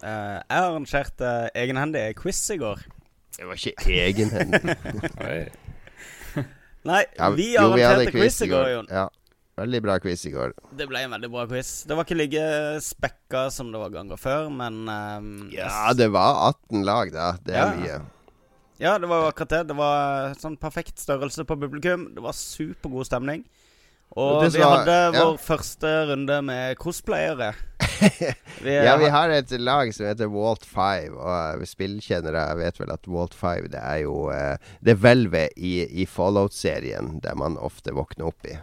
Eh, 0.00 0.38
jeg 0.40 0.56
arrangerte 0.56 1.28
uh, 1.28 1.50
egenhendig 1.60 2.14
quiz 2.16 2.40
i 2.54 2.56
går. 2.60 2.78
Det 3.36 3.44
var 3.48 3.56
ikke 3.60 3.96
egenhendig. 4.06 4.60
Nei, 6.88 7.02
Ja, 7.18 7.28
vi 7.36 7.50
jo, 7.52 7.66
vi 7.74 7.82
arrangerte 7.84 8.14
quiz 8.14 8.38
i 8.40 8.48
går, 8.48 8.68
Jon. 8.72 8.86
Ja, 8.88 9.10
veldig 9.58 9.80
bra 9.82 9.98
quiz 10.00 10.22
i 10.26 10.30
går. 10.34 10.52
Det 10.76 10.86
ble 10.88 11.02
en 11.04 11.10
veldig 11.16 11.30
bra 11.32 11.46
quiz. 11.50 11.82
Det 11.88 11.96
var 11.96 12.04
ikke 12.06 12.18
like 12.20 12.44
spekka 12.84 13.50
som 13.50 13.72
det 13.72 13.80
var 13.82 13.90
ganger 13.90 14.16
før, 14.20 14.50
men 14.52 14.82
um, 14.88 15.50
Ja, 15.52 15.92
det 15.96 16.10
var 16.14 16.54
18 16.70 16.84
lag, 16.86 17.12
da. 17.12 17.32
Det 17.44 17.54
er 17.54 17.66
Ja. 17.66 17.76
mye. 17.76 18.00
Ja, 18.80 18.94
det 18.98 19.08
var 19.10 19.26
akkurat 19.28 19.48
det. 19.52 19.66
Det 19.68 19.76
var 19.76 20.32
sånn 20.40 20.56
perfekt 20.56 20.96
størrelse 21.02 21.44
på 21.44 21.56
publikum. 21.60 22.14
Det 22.14 22.22
var 22.24 22.32
supergod 22.32 23.04
stemning. 23.04 23.42
Og 24.16 24.46
vi 24.50 24.58
var- 24.58 24.78
hadde 24.86 24.94
ja. 25.14 25.24
vår 25.24 25.36
første 25.38 25.90
runde 26.08 26.42
med 26.42 26.78
cosplayere. 26.78 27.52
Vi, 28.64 28.72
Ja, 28.74 28.96
vi 28.96 29.08
har 29.12 29.28
et 29.28 29.50
lag 29.60 29.92
som 29.94 30.06
heter 30.06 30.26
Walt 30.32 30.64
5, 30.64 31.12
og 31.18 31.60
uh, 31.60 31.64
spillkjennere 31.68 32.56
vet 32.56 32.80
vel 32.80 32.90
at 32.94 33.04
Walt 33.06 33.34
5 33.36 33.68
det 33.74 33.80
er 33.80 33.98
jo 34.06 34.30
eh, 34.32 34.56
det 34.80 34.96
hvelvet 35.02 35.52
i, 35.56 35.84
i 36.00 36.06
Fallout-serien 36.08 37.20
der 37.20 37.36
man 37.36 37.58
ofte 37.60 37.92
våkner 37.92 38.30
opp 38.32 38.48
i. 38.48 38.56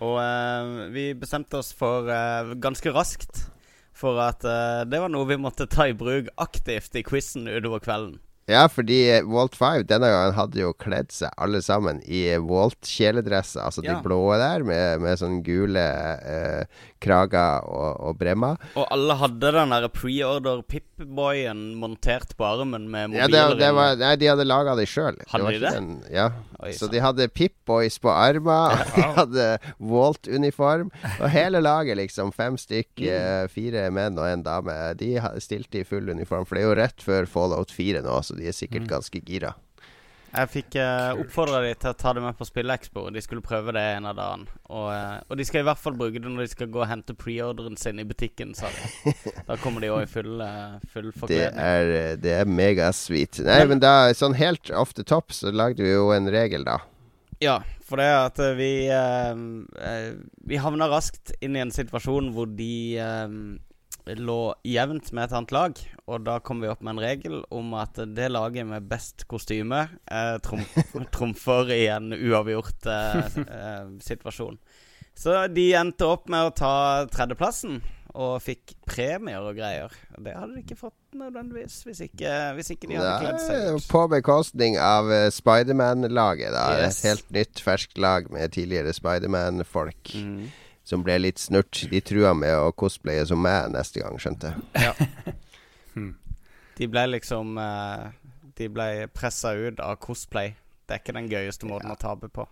Og 0.00 0.16
eh, 0.22 0.88
vi 0.94 1.10
bestemte 1.18 1.58
oss 1.60 1.72
for 1.76 2.08
eh, 2.08 2.54
ganske 2.62 2.92
raskt 2.96 3.44
for 3.92 4.16
at 4.24 4.44
eh, 4.48 4.82
det 4.88 4.98
var 5.02 5.12
noe 5.12 5.28
vi 5.28 5.36
måtte 5.36 5.66
ta 5.70 5.84
i 5.90 5.96
bruk 5.96 6.30
aktivt 6.40 6.96
i 6.96 7.02
quizen 7.06 7.44
utover 7.50 7.82
kvelden. 7.84 8.16
Ja, 8.50 8.64
fordi 8.72 8.96
eh, 9.18 9.26
Walt 9.28 9.54
5 9.54 9.84
denne 9.86 10.08
gangen 10.10 10.34
hadde 10.34 10.58
jo 10.64 10.72
kledd 10.74 11.12
seg 11.14 11.30
alle 11.38 11.60
sammen 11.62 12.00
i 12.08 12.24
eh, 12.32 12.40
Walt-kjeledresser. 12.42 13.62
Altså 13.68 13.84
Ja. 13.84 13.94
de 13.94 14.02
blå 14.08 14.18
der 14.40 14.64
med, 14.66 15.04
med 15.04 15.20
sånne 15.20 15.44
gule 15.46 15.84
eh, 16.26 16.64
krager 17.02 17.66
og, 17.68 17.98
og 18.08 18.18
Brema. 18.20 18.52
Og 18.78 18.86
alle 18.94 19.16
hadde 19.20 19.52
den 19.56 19.74
der 19.74 19.88
pre-order 19.92 20.62
Pip-boyen 20.68 21.64
montert 21.80 22.36
på 22.38 22.46
armen 22.46 22.88
med 22.92 23.16
Ja, 23.16 23.26
mobiler 23.26 23.56
det, 23.56 23.60
det 23.64 23.70
var, 23.78 23.96
nei, 24.00 24.12
de 24.20 24.30
hadde 24.30 24.46
laga 24.46 24.76
de 24.78 24.86
sjøl. 24.88 25.18
Hadde 25.32 25.54
de 25.56 25.62
det? 25.64 25.74
ja. 26.14 26.28
Oi, 26.62 26.70
Så 26.76 26.86
sant. 26.86 26.94
de 26.94 27.02
hadde 27.02 27.28
Pip-boys 27.34 27.98
på 28.02 28.12
armer, 28.12 28.84
de 28.96 29.08
hadde 29.18 29.48
Walt-uniform. 29.82 30.92
Og 31.18 31.26
hele 31.34 31.62
laget, 31.64 31.98
liksom, 31.98 32.32
fem 32.36 32.58
stykk, 32.60 32.92
mm. 33.02 33.52
fire 33.52 33.88
menn 33.94 34.20
og 34.20 34.28
en 34.28 34.46
dame, 34.46 34.78
de 35.00 35.16
stilte 35.42 35.82
i 35.82 35.88
full 35.88 36.08
uniform. 36.12 36.46
For 36.46 36.58
det 36.58 36.64
er 36.64 36.70
jo 36.70 36.78
rett 36.78 37.04
før 37.04 37.28
Fallout 37.30 37.74
4 37.74 38.04
nå, 38.06 38.20
så 38.22 38.38
de 38.38 38.48
er 38.50 38.56
sikkert 38.56 38.88
ganske 38.90 39.22
gira. 39.26 39.54
Jeg 40.32 40.48
fikk 40.48 40.76
uh, 40.80 41.20
oppfordra 41.20 41.60
de 41.60 41.72
til 41.76 41.90
å 41.92 41.96
ta 41.98 42.14
det 42.16 42.22
med 42.24 42.36
på 42.38 42.46
Spillekspo. 42.48 43.04
De 43.12 43.20
skulle 43.24 43.44
prøve 43.44 43.74
det 43.76 43.82
en 43.98 44.08
av 44.08 44.16
dagene. 44.16 44.48
Og, 44.72 44.86
uh, 44.88 45.18
og 45.28 45.36
de 45.36 45.44
skal 45.44 45.60
i 45.60 45.66
hvert 45.68 45.82
fall 45.82 45.98
bruke 45.98 46.16
det 46.16 46.30
når 46.30 46.46
de 46.46 46.52
skal 46.54 46.70
gå 46.72 46.80
og 46.80 46.88
hente 46.88 47.16
preorderen 47.18 47.76
sin 47.80 48.00
i 48.00 48.06
butikken, 48.08 48.54
sa 48.56 48.70
de. 48.72 49.12
Da 49.50 49.58
kommer 49.60 49.84
de 49.84 49.92
òg 49.92 50.06
i 50.06 50.08
full, 50.08 50.40
uh, 50.40 50.78
full 50.92 51.10
Det 51.10 51.18
forkledning. 51.20 51.60
er, 51.60 52.16
det 52.22 52.32
er 52.38 52.48
megasweet. 52.48 53.42
Nei, 53.44 53.60
men 53.68 53.84
da, 53.84 54.12
sånn 54.16 54.38
helt 54.40 54.72
off 54.72 54.96
the 54.96 55.04
top, 55.04 55.36
så 55.36 55.52
lagde 55.52 55.84
vi 55.84 55.92
jo 55.92 56.08
en 56.16 56.32
regel, 56.32 56.64
da. 56.68 56.80
Ja, 57.42 57.58
for 57.92 58.00
det 58.00 58.06
er 58.08 58.20
at 58.24 58.38
eh, 58.40 58.54
vi 58.56 58.70
uh, 58.88 59.34
eh, 59.82 60.12
Vi 60.48 60.60
havna 60.62 60.88
raskt 60.90 61.34
inn 61.42 61.58
i 61.58 61.62
en 61.64 61.74
situasjon 61.74 62.30
hvor 62.36 62.48
de 62.48 62.72
eh, 63.02 63.34
lå 64.06 64.54
jevnt 64.66 65.12
med 65.12 65.24
et 65.24 65.34
annet 65.36 65.54
lag. 65.54 65.82
Og 66.10 66.24
da 66.26 66.38
kom 66.44 66.62
vi 66.62 66.70
opp 66.70 66.82
med 66.82 66.96
en 66.96 67.04
regel 67.04 67.40
om 67.54 67.74
at 67.78 68.00
det 68.16 68.30
laget 68.32 68.66
med 68.68 68.88
best 68.90 69.26
kostyme 69.30 69.84
eh, 70.10 70.36
trumf, 70.44 70.76
trumfer 71.14 71.72
i 71.74 71.86
en 71.92 72.12
uavgjort 72.16 72.88
eh, 72.90 73.40
eh, 73.46 73.90
situasjon. 74.02 74.58
Så 75.14 75.46
de 75.52 75.72
endte 75.76 76.08
opp 76.08 76.30
med 76.32 76.48
å 76.48 76.54
ta 76.56 76.76
tredjeplassen 77.12 77.82
og 78.12 78.42
fikk 78.44 78.74
premier 78.88 79.40
og 79.40 79.56
greier. 79.56 79.92
Det 80.20 80.34
hadde 80.36 80.56
de 80.56 80.62
ikke 80.64 80.76
fått 80.76 81.16
nødvendigvis 81.16 81.78
hvis 81.86 82.02
ikke, 82.08 82.32
hvis 82.56 82.72
ikke 82.74 82.90
de 82.90 82.98
hadde 82.98 83.14
kledd 83.22 83.40
seg 83.44 83.76
ut. 83.76 83.86
På 83.92 84.04
bekostning 84.12 84.76
av 84.80 85.08
uh, 85.08 85.28
Spiderman-laget, 85.32 86.52
da. 86.52 86.66
Yes. 86.82 87.00
Et 87.00 87.12
helt 87.12 87.32
nytt, 87.36 87.62
ferskt 87.64 88.00
lag 88.00 88.28
med 88.32 88.52
tidligere 88.56 88.92
Spiderman-folk. 88.96 90.12
Mm. 90.12 90.50
Som 90.84 91.04
ble 91.06 91.18
litt 91.20 91.38
snurt. 91.38 91.84
De 91.90 92.00
trua 92.02 92.32
med 92.34 92.56
å 92.58 92.72
cosplaye 92.74 93.26
som 93.28 93.42
meg 93.42 93.70
neste 93.74 94.02
gang, 94.02 94.18
skjønte 94.18 94.54
jeg. 94.74 95.08
De 96.78 96.88
ble 96.88 97.04
liksom 97.12 97.58
eh, 97.60 98.06
De 98.58 98.66
ble 98.72 98.88
pressa 99.14 99.52
ut 99.54 99.80
av 99.84 99.98
cosplay. 100.02 100.56
Det 100.86 100.96
er 100.96 101.04
ikke 101.04 101.14
den 101.14 101.30
gøyeste 101.30 101.68
måten 101.68 101.92
å 101.92 101.98
tape 102.00 102.28
på. 102.32 102.46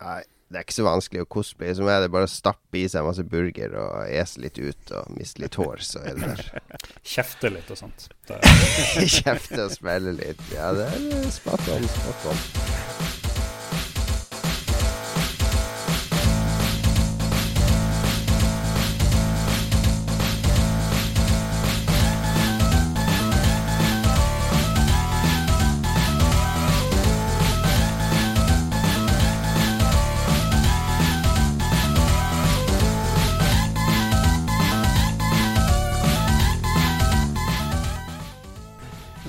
Nei, 0.00 0.22
det 0.48 0.60
er 0.60 0.66
ikke 0.66 0.76
så 0.76 0.86
vanskelig 0.86 1.24
å 1.24 1.28
cosplaye 1.36 1.74
som 1.76 1.88
meg. 1.88 2.00
Det 2.02 2.08
er 2.08 2.14
bare 2.16 2.28
å 2.28 2.30
stappe 2.30 2.78
i 2.80 2.84
seg 2.90 3.06
masse 3.06 3.24
burger 3.26 3.76
og 3.80 3.96
ese 4.06 4.42
litt 4.44 4.60
ut 4.62 4.92
og 4.94 5.10
miste 5.16 5.42
litt 5.42 5.58
hår, 5.58 5.82
så 5.82 6.02
er 6.06 6.18
det 6.20 6.32
der. 6.36 6.78
Kjefte 7.14 7.50
litt 7.52 7.72
og 7.74 7.80
sånt. 7.82 8.08
Kjefte 9.18 9.66
og 9.66 9.74
smelle 9.74 10.16
litt. 10.18 10.42
Ja, 10.54 10.72
det 10.76 10.88
er 10.94 11.30
spot 11.34 11.74
on, 11.74 11.90
spot 11.98 12.30
on. 12.32 12.65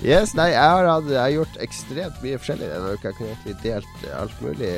Yes, 0.07 0.31
nei, 0.37 0.53
jeg 0.53 0.63
har, 0.63 0.85
hatt, 0.87 1.07
jeg 1.11 1.19
har 1.19 1.33
gjort 1.33 1.57
ekstremt 1.59 2.19
mye 2.23 2.37
forskjellig 2.39 2.67
denne 2.71 2.91
uka. 2.95 3.09
Jeg 3.09 3.15
kunne 3.17 3.33
egentlig 3.33 3.55
delt 3.59 4.03
alt 4.15 4.37
mulig. 4.39 4.69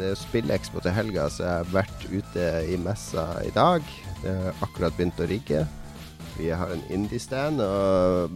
Det 0.00 0.06
er 0.14 0.16
spillekspo 0.16 0.80
til 0.80 0.94
helga, 0.96 1.26
så 1.28 1.42
jeg 1.44 1.56
har 1.58 1.74
vært 1.74 2.06
ute 2.08 2.46
i 2.72 2.78
messa 2.80 3.26
i 3.44 3.50
dag. 3.52 3.90
Det 4.22 4.32
har 4.32 4.62
akkurat 4.64 4.96
begynt 4.96 5.20
å 5.20 5.26
rigge. 5.28 5.66
Vi 6.38 6.48
har 6.56 6.72
en 6.72 6.86
indie-stand, 6.94 7.60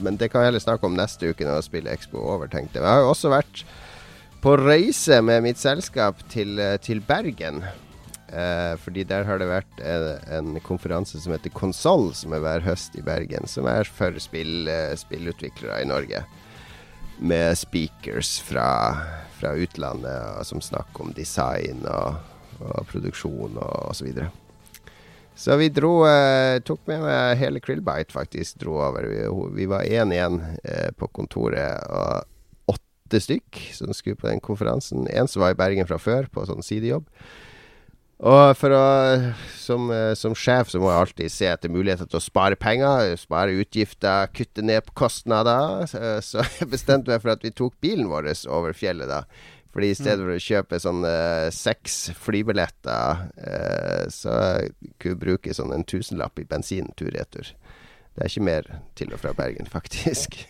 men 0.05 0.21
det 0.21 0.29
kan 0.29 0.45
jeg 0.45 0.51
heller 0.51 0.65
snakke 0.67 0.91
om 0.91 0.99
neste 0.99 1.33
uke 1.33 1.47
når 1.49 1.65
spillekspo 1.71 2.21
er 2.21 2.35
over, 2.35 2.53
tenkte 2.53 2.83
jeg. 2.83 2.85
Jeg 2.85 3.01
har 3.01 3.09
også 3.15 3.33
vært 3.33 3.65
på 4.45 4.53
reise 4.61 5.23
med 5.25 5.47
mitt 5.47 5.63
selskap 5.63 6.21
til, 6.35 6.61
til 6.85 7.01
Bergen. 7.09 7.63
Eh, 8.29 8.75
fordi 8.81 9.05
der 9.05 9.25
har 9.29 9.41
det 9.41 9.49
vært 9.49 9.81
en, 9.85 10.07
en 10.33 10.61
konferanse 10.65 11.21
som 11.21 11.33
heter 11.35 11.53
Konsoll, 11.53 12.11
som 12.17 12.33
er 12.33 12.45
hver 12.45 12.65
høst 12.65 12.97
i 12.97 13.05
Bergen. 13.05 13.49
Som 13.49 13.69
er 13.69 13.89
for 13.89 14.17
spill, 14.21 14.69
eh, 14.69 14.93
spillutviklere 15.01 15.81
i 15.81 15.89
Norge. 15.89 16.25
Med 17.23 17.59
speakers 17.59 18.41
fra, 18.41 18.97
fra 19.39 19.55
utlandet 19.55 20.47
som 20.47 20.61
snakker 20.61 21.05
om 21.05 21.13
design 21.15 21.85
og, 21.87 22.17
og 22.59 22.89
produksjon 22.91 23.61
og 23.63 23.93
osv. 23.93 24.01
Så, 24.01 24.07
videre. 24.09 24.31
så 25.39 25.57
vi 25.61 25.69
dro 25.71 25.93
eh, 26.09 26.59
Tok 26.67 26.83
med 26.91 27.07
hele 27.39 27.63
Krillbite, 27.63 28.11
faktisk. 28.11 28.59
Dro 28.65 28.81
over. 28.83 29.07
Vi, 29.07 29.23
vi 29.55 29.69
var 29.71 29.87
én 29.87 30.11
igjen 30.11 30.41
eh, 30.65 30.91
på 30.99 31.07
kontoret. 31.15 31.79
Og 31.87 32.75
åtte 32.75 33.23
stykk 33.23 33.63
som 33.79 33.95
skulle 33.95 34.19
på 34.19 34.27
den 34.27 34.43
konferansen. 34.43 35.07
En 35.07 35.31
som 35.31 35.47
var 35.47 35.55
i 35.55 35.61
Bergen 35.63 35.87
fra 35.87 36.03
før, 36.03 36.27
på 36.27 36.43
sånn 36.51 36.67
sidejobb. 36.67 37.07
Og 38.23 38.53
for 38.55 38.75
å, 38.77 38.83
som, 39.59 39.89
eh, 39.91 40.13
som 40.19 40.35
sjef 40.39 40.71
så 40.71 40.79
må 40.79 40.93
jeg 40.93 41.05
alltid 41.05 41.33
se 41.35 41.49
etter 41.51 41.73
muligheter 41.73 42.07
til 42.07 42.21
å 42.21 42.23
spare 42.23 42.59
penger, 42.61 43.17
spare 43.19 43.57
utgifter, 43.59 44.31
kutte 44.37 44.63
ned 44.63 44.85
på 44.87 44.95
kostnader. 45.05 45.83
Så, 45.91 46.03
så 46.23 46.45
jeg 46.61 46.71
bestemte 46.71 47.11
meg 47.11 47.25
for 47.25 47.35
at 47.35 47.43
vi 47.43 47.51
tok 47.51 47.75
bilen 47.83 48.13
vår 48.13 48.31
over 48.47 48.77
fjellet, 48.79 49.11
da. 49.11 49.25
Fordi 49.73 49.89
i 49.89 49.97
stedet 49.97 50.21
for 50.21 50.35
å 50.35 50.45
kjøpe 50.45 50.81
sånn 50.85 51.05
eh, 51.09 51.49
seks 51.57 51.99
flybilletter, 52.21 53.27
eh, 53.41 54.03
så 54.13 54.37
kunne 55.01 55.15
jeg 55.15 55.23
bruke 55.23 55.57
sånn 55.57 55.73
en 55.73 55.87
tusenlapp 55.89 56.43
i 56.43 56.47
bensin 56.49 56.93
tur-retur. 57.01 57.55
Det 58.13 58.21
er 58.21 58.29
ikke 58.29 58.45
mer 58.45 58.69
til 59.01 59.15
og 59.17 59.23
fra 59.25 59.33
Bergen, 59.37 59.71
faktisk. 59.77 60.43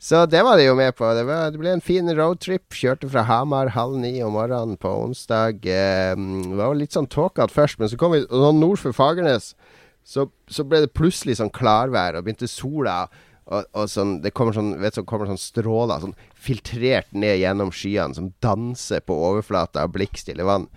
Så 0.00 0.22
det 0.32 0.40
var 0.46 0.56
de 0.56 0.64
jo 0.64 0.76
med 0.78 0.94
på. 0.96 1.04
Det, 1.12 1.26
var, 1.28 1.50
det 1.52 1.60
ble 1.60 1.74
en 1.76 1.82
fin 1.84 2.08
roadtrip. 2.16 2.72
Kjørte 2.72 3.08
fra 3.12 3.26
Hamar 3.28 3.74
halv 3.74 3.98
ni 4.00 4.14
om 4.24 4.32
morgenen 4.32 4.78
på 4.80 4.88
onsdag. 5.02 5.60
Eh, 5.68 6.14
det 6.16 6.56
var 6.56 6.78
litt 6.78 6.96
sånn 6.96 7.10
tåkete 7.12 7.52
først, 7.52 7.76
men 7.80 7.90
så 7.92 7.98
kom 8.00 8.14
vi 8.16 8.22
sånn 8.24 8.62
nord 8.62 8.80
for 8.80 8.96
Fagernes. 8.96 9.52
Så, 10.00 10.30
så 10.48 10.64
ble 10.64 10.86
det 10.86 10.94
plutselig 10.96 11.36
sånn 11.36 11.52
klarvær, 11.52 12.16
og 12.16 12.24
begynte 12.24 12.48
sola. 12.48 13.02
Og, 13.50 13.68
og 13.76 13.90
sånn, 13.92 14.16
det 14.24 14.32
kommer 14.32 14.56
sånn, 14.56 14.72
vet 14.80 14.96
så 14.96 15.04
kommer 15.04 15.28
sånn 15.28 15.40
stråler 15.42 16.00
sånn 16.00 16.16
filtrert 16.32 17.12
ned 17.12 17.36
gjennom 17.42 17.72
skyene, 17.74 18.16
som 18.16 18.32
danser 18.40 19.04
på 19.04 19.20
overflata 19.28 19.84
av 19.84 19.92
blikkstille 19.98 20.48
vann. 20.48 20.68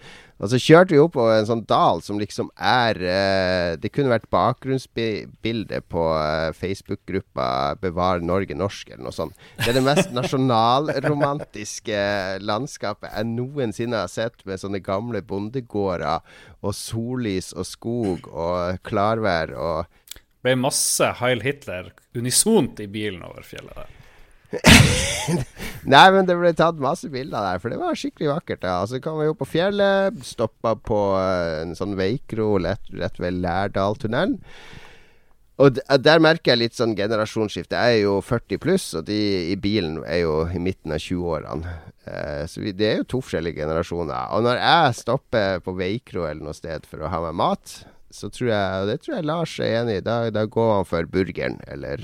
Og 0.44 0.50
så 0.52 0.60
kjørte 0.60 0.92
vi 0.92 1.00
opp 1.00 1.14
på 1.16 1.24
en 1.32 1.46
sånn 1.48 1.62
dal 1.70 2.02
som 2.04 2.18
liksom 2.20 2.50
er 2.60 2.98
eh, 3.00 3.76
Det 3.80 3.94
kunne 3.96 4.12
vært 4.12 4.28
bakgrunnsbilde 4.34 5.80
på 5.88 6.04
eh, 6.20 6.50
Facebook-gruppa 6.58 7.48
'Bevar 7.80 8.20
Norge 8.20 8.58
norsk' 8.60 8.92
eller 8.92 9.06
noe 9.08 9.16
sånt. 9.16 9.40
Det 9.62 9.72
er 9.72 9.80
det 9.80 9.86
mest 9.88 10.12
nasjonalromantiske 10.20 12.04
landskapet 12.44 13.14
jeg 13.14 13.32
noensinne 13.32 14.04
har 14.04 14.12
sett, 14.12 14.44
med 14.44 14.60
sånne 14.60 14.84
gamle 14.84 15.24
bondegårder 15.24 16.20
og 16.60 16.76
sollys 16.76 17.54
og 17.56 17.70
skog 17.70 18.28
og 18.28 18.84
klarvær 18.84 19.56
og 19.56 20.00
ble 20.44 20.58
masse 20.60 21.08
Heil 21.22 21.40
Hitler 21.46 21.94
unisont 22.20 22.82
i 22.84 22.88
bilen 22.92 23.24
over 23.24 23.46
fjellet 23.48 23.78
der. 23.80 24.03
Nei, 25.94 26.06
men 26.16 26.28
det 26.28 26.38
ble 26.40 26.54
tatt 26.58 26.80
masse 26.82 27.10
bilder 27.12 27.44
der, 27.44 27.60
for 27.64 27.74
det 27.74 27.80
var 27.82 27.98
skikkelig 28.00 28.30
vakkert. 28.30 28.68
Ja. 28.68 28.78
Så 28.90 29.02
kom 29.04 29.20
vi 29.20 29.32
opp 29.32 29.42
på 29.42 29.50
fjellet, 29.56 30.22
stoppa 30.28 30.76
på 30.80 31.02
eh, 31.20 31.64
en 31.64 31.76
sånn 31.78 31.98
veikro 32.00 32.56
rett, 32.64 32.86
rett 32.96 33.20
ved 33.22 33.42
Lærdaltunnelen. 33.44 34.40
Og 35.62 35.78
der 35.78 36.22
merker 36.24 36.54
jeg 36.54 36.62
litt 36.64 36.78
sånn 36.78 36.96
generasjonsskifte. 36.98 37.78
Jeg 37.78 38.00
er 38.00 38.06
jo 38.08 38.16
40 38.26 38.60
pluss, 38.62 38.88
og 38.98 39.06
de 39.06 39.20
i 39.52 39.58
bilen 39.62 40.00
er 40.02 40.24
jo 40.24 40.40
i 40.50 40.62
midten 40.62 40.96
av 40.96 41.04
20-årene. 41.04 41.76
Eh, 42.10 42.44
så 42.50 42.64
det 42.74 42.88
er 42.88 43.02
jo 43.02 43.10
to 43.14 43.22
forskjellige 43.24 43.62
generasjoner. 43.62 44.34
Og 44.34 44.48
når 44.48 44.60
jeg 44.60 44.98
stopper 45.04 45.62
på 45.64 45.76
veikro 45.78 46.26
eller 46.26 46.42
noe 46.48 46.58
sted 46.58 46.90
for 46.90 47.06
å 47.06 47.12
ha 47.14 47.22
meg 47.28 47.38
mat, 47.38 47.76
så 48.14 48.30
tror 48.30 48.50
jeg, 48.52 48.82
og 48.84 48.88
det 48.92 49.00
tror 49.02 49.16
jeg 49.18 49.26
Lars 49.26 49.54
er 49.60 49.72
enig 49.82 49.96
i, 50.00 50.04
da, 50.06 50.18
da 50.30 50.44
går 50.46 50.72
han 50.78 50.86
for 50.90 51.08
burgeren 51.10 51.60
eller 51.68 51.98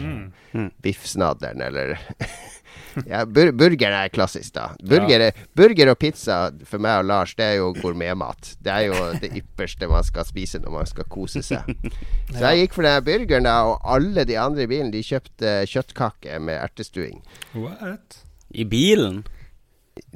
Mm. 0.54 0.72
biffsnadderen 0.82 1.62
eller 1.62 1.98
Ja, 3.06 3.22
bur 3.26 3.52
burgeren 3.54 3.94
er 3.94 4.10
klassisk, 4.10 4.54
da. 4.56 4.72
Burger, 4.82 5.22
ja. 5.28 5.32
burger 5.56 5.92
og 5.92 6.00
pizza 6.02 6.38
for 6.68 6.82
meg 6.82 7.04
og 7.04 7.06
Lars, 7.10 7.36
det 7.38 7.46
er 7.46 7.56
jo 7.60 7.68
gourmetmat. 7.78 8.56
Det 8.66 8.72
er 8.74 8.88
jo 8.90 8.98
det 9.22 9.30
ypperste 9.38 9.88
man 9.90 10.04
skal 10.08 10.26
spise 10.28 10.60
når 10.64 10.74
man 10.74 10.90
skal 10.90 11.06
kose 11.10 11.44
seg. 11.46 11.70
Så 12.34 12.42
jeg 12.42 12.64
gikk 12.64 12.74
for 12.80 12.88
den 12.90 13.06
burgeren, 13.06 13.46
da, 13.48 13.56
og 13.70 13.86
alle 13.86 14.26
de 14.28 14.38
andre 14.42 14.66
i 14.66 14.70
bilen 14.74 14.92
De 14.94 15.04
kjøpte 15.06 15.54
kjøttkake 15.70 16.40
med 16.42 16.58
ertestuing. 16.60 17.22
What? 17.54 18.24
I 18.50 18.66
bilen? 18.66 19.22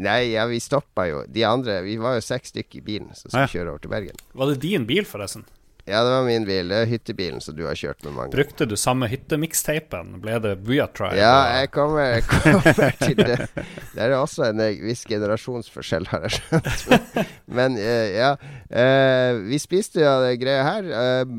Nei, 0.01 0.31
ja, 0.33 0.45
vi 0.49 0.57
stoppa 0.63 1.05
jo. 1.09 1.23
De 1.29 1.43
andre 1.45 1.81
Vi 1.85 1.97
var 2.01 2.15
jo 2.17 2.23
seks 2.25 2.53
stykker 2.53 2.79
i 2.81 2.85
bilen 2.85 3.09
som 3.13 3.29
skulle 3.29 3.45
Ja. 3.45 3.53
kjøre 3.53 3.69
over 3.75 3.83
til 3.85 3.91
Bergen. 3.93 4.21
Var 4.33 4.49
det 4.53 4.61
din 4.63 4.85
bil, 4.89 5.05
forresten? 5.05 5.45
Ja, 5.85 5.99
det 6.03 6.11
var 6.11 6.23
min 6.23 6.45
bil. 6.47 6.71
Hyttebilen 6.87 7.41
som 7.43 7.57
du 7.57 7.65
har 7.67 7.75
kjørt 7.75 8.05
med 8.05 8.13
mange. 8.15 8.31
Brukte 8.31 8.63
du 8.69 8.77
samme 8.79 9.09
hyttemiksteipen? 9.11 10.13
Ble 10.23 10.37
det 10.39 10.53
Booyah 10.63 11.15
Ja, 11.17 11.59
jeg 11.59 11.73
kommer, 11.75 12.05
jeg 12.07 12.23
kommer 12.29 12.93
til 13.03 13.17
det. 13.19 13.49
Det 13.91 14.05
er 14.05 14.15
også 14.15 14.45
en 14.47 14.61
eh, 14.63 14.79
viss 14.79 15.03
generasjonsforskjell, 15.09 16.07
har 16.13 16.23
jeg 16.23 16.37
skjønt. 16.37 17.01
Men 17.59 17.75
eh, 17.75 18.15
ja. 18.15 18.29
eh, 18.71 19.41
vi 19.43 19.59
spiste 19.59 20.05
jo 20.05 20.13
det 20.23 20.37
greia 20.39 20.63
her. 20.69 20.87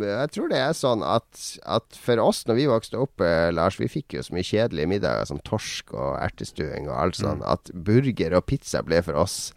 Jeg 0.05 0.35
tror 0.37 0.53
det 0.53 0.61
er 0.61 0.77
sånn 0.77 1.07
at, 1.09 1.47
at 1.65 1.97
for 1.97 2.21
oss, 2.27 2.43
når 2.45 2.61
vi 2.61 2.69
vokste 2.69 3.01
opp, 3.01 3.25
Lars, 3.57 3.81
vi 3.81 3.89
fikk 3.89 4.19
jo 4.19 4.27
så 4.27 4.37
mye 4.37 4.45
kjedelige 4.45 4.91
middager 4.93 5.31
som 5.33 5.41
torsk 5.49 5.97
og 5.97 6.19
ertestuing 6.21 6.91
og 6.91 6.99
alt 7.01 7.23
sånn, 7.23 7.41
at 7.49 7.73
burger 7.73 8.37
og 8.37 8.45
pizza 8.53 8.85
ble 8.85 9.01
for 9.07 9.25
oss 9.25 9.55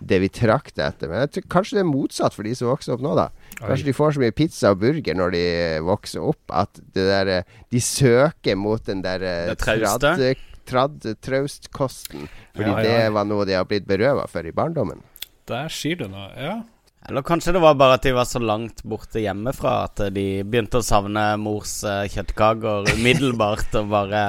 det 0.00 0.18
vi 0.22 0.28
trakter 0.32 0.86
etter. 0.88 1.10
Men 1.10 1.24
jeg 1.26 1.32
tror, 1.36 1.46
kanskje 1.56 1.76
det 1.78 1.82
er 1.84 1.88
motsatt 1.90 2.34
for 2.36 2.46
de 2.48 2.54
som 2.56 2.70
vokser 2.70 2.94
opp 2.96 3.02
nå, 3.04 3.12
da. 3.18 3.28
Kanskje 3.60 3.88
de 3.90 3.94
får 3.96 4.16
så 4.16 4.22
mye 4.24 4.32
pizza 4.36 4.70
og 4.72 4.80
burger 4.80 5.18
når 5.18 5.34
de 5.36 5.44
vokser 5.84 6.24
opp, 6.24 6.40
at 6.56 6.80
det 6.94 7.04
der, 7.10 7.32
eh, 7.40 7.60
de 7.70 7.80
søker 7.84 8.56
mot 8.56 8.82
den 8.86 9.02
der 9.04 9.20
eh, 9.22 9.46
Det 9.52 9.58
trauste? 9.60 10.14
tradd, 10.16 10.36
tradd 10.70 11.08
traustkosten. 11.20 12.28
Fordi 12.56 12.70
Ja, 12.70 12.80
ja. 12.82 12.84
det 13.06 13.12
var 13.14 13.24
noe 13.28 13.44
de 13.48 13.56
har 13.58 13.64
blitt 13.68 13.86
berøva 13.88 14.26
for 14.30 14.46
i 14.46 14.52
barndommen. 14.52 15.02
Der 15.50 15.68
sier 15.72 15.96
du 15.96 16.06
noe. 16.08 16.30
Ja. 16.38 16.60
Eller 17.08 17.22
kanskje 17.24 17.54
det 17.56 17.62
var 17.64 17.74
bare 17.80 17.94
at 17.96 18.02
de 18.04 18.12
var 18.12 18.26
så 18.28 18.38
langt 18.42 18.82
borte 18.84 19.22
hjemmefra 19.22 19.84
at 19.86 20.02
de 20.14 20.42
begynte 20.44 20.78
å 20.82 20.84
savne 20.84 21.22
mors 21.40 21.78
eh, 21.88 22.04
kjøttkaker 22.12 22.90
umiddelbart 22.94 23.72
og 23.80 23.88
bare 23.92 24.24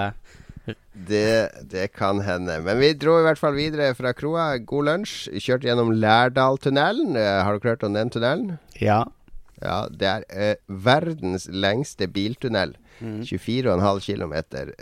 Det, 0.94 1.50
det 1.72 1.88
kan 1.96 2.20
hende. 2.22 2.60
Men 2.66 2.78
vi 2.80 2.92
dro 2.94 3.16
i 3.20 3.24
hvert 3.26 3.40
fall 3.42 3.56
videre 3.58 3.94
fra 3.98 4.12
kroa. 4.14 4.58
God 4.58 4.86
lunsj. 4.90 5.32
Kjørte 5.42 5.68
gjennom 5.70 5.90
Lærdaltunnelen. 5.98 7.16
Eh, 7.18 7.40
Har 7.44 7.58
dere 7.58 7.74
hørt 7.76 7.84
om 7.88 7.94
den 7.98 8.12
tunnelen? 8.14 8.58
Ja. 8.80 9.04
Ja, 9.62 9.88
det 9.94 10.08
er 10.10 10.24
eh, 10.30 10.56
verdens 10.68 11.48
lengste 11.50 12.08
biltunnel. 12.10 12.76
24,5 13.02 14.00
km 14.06 14.34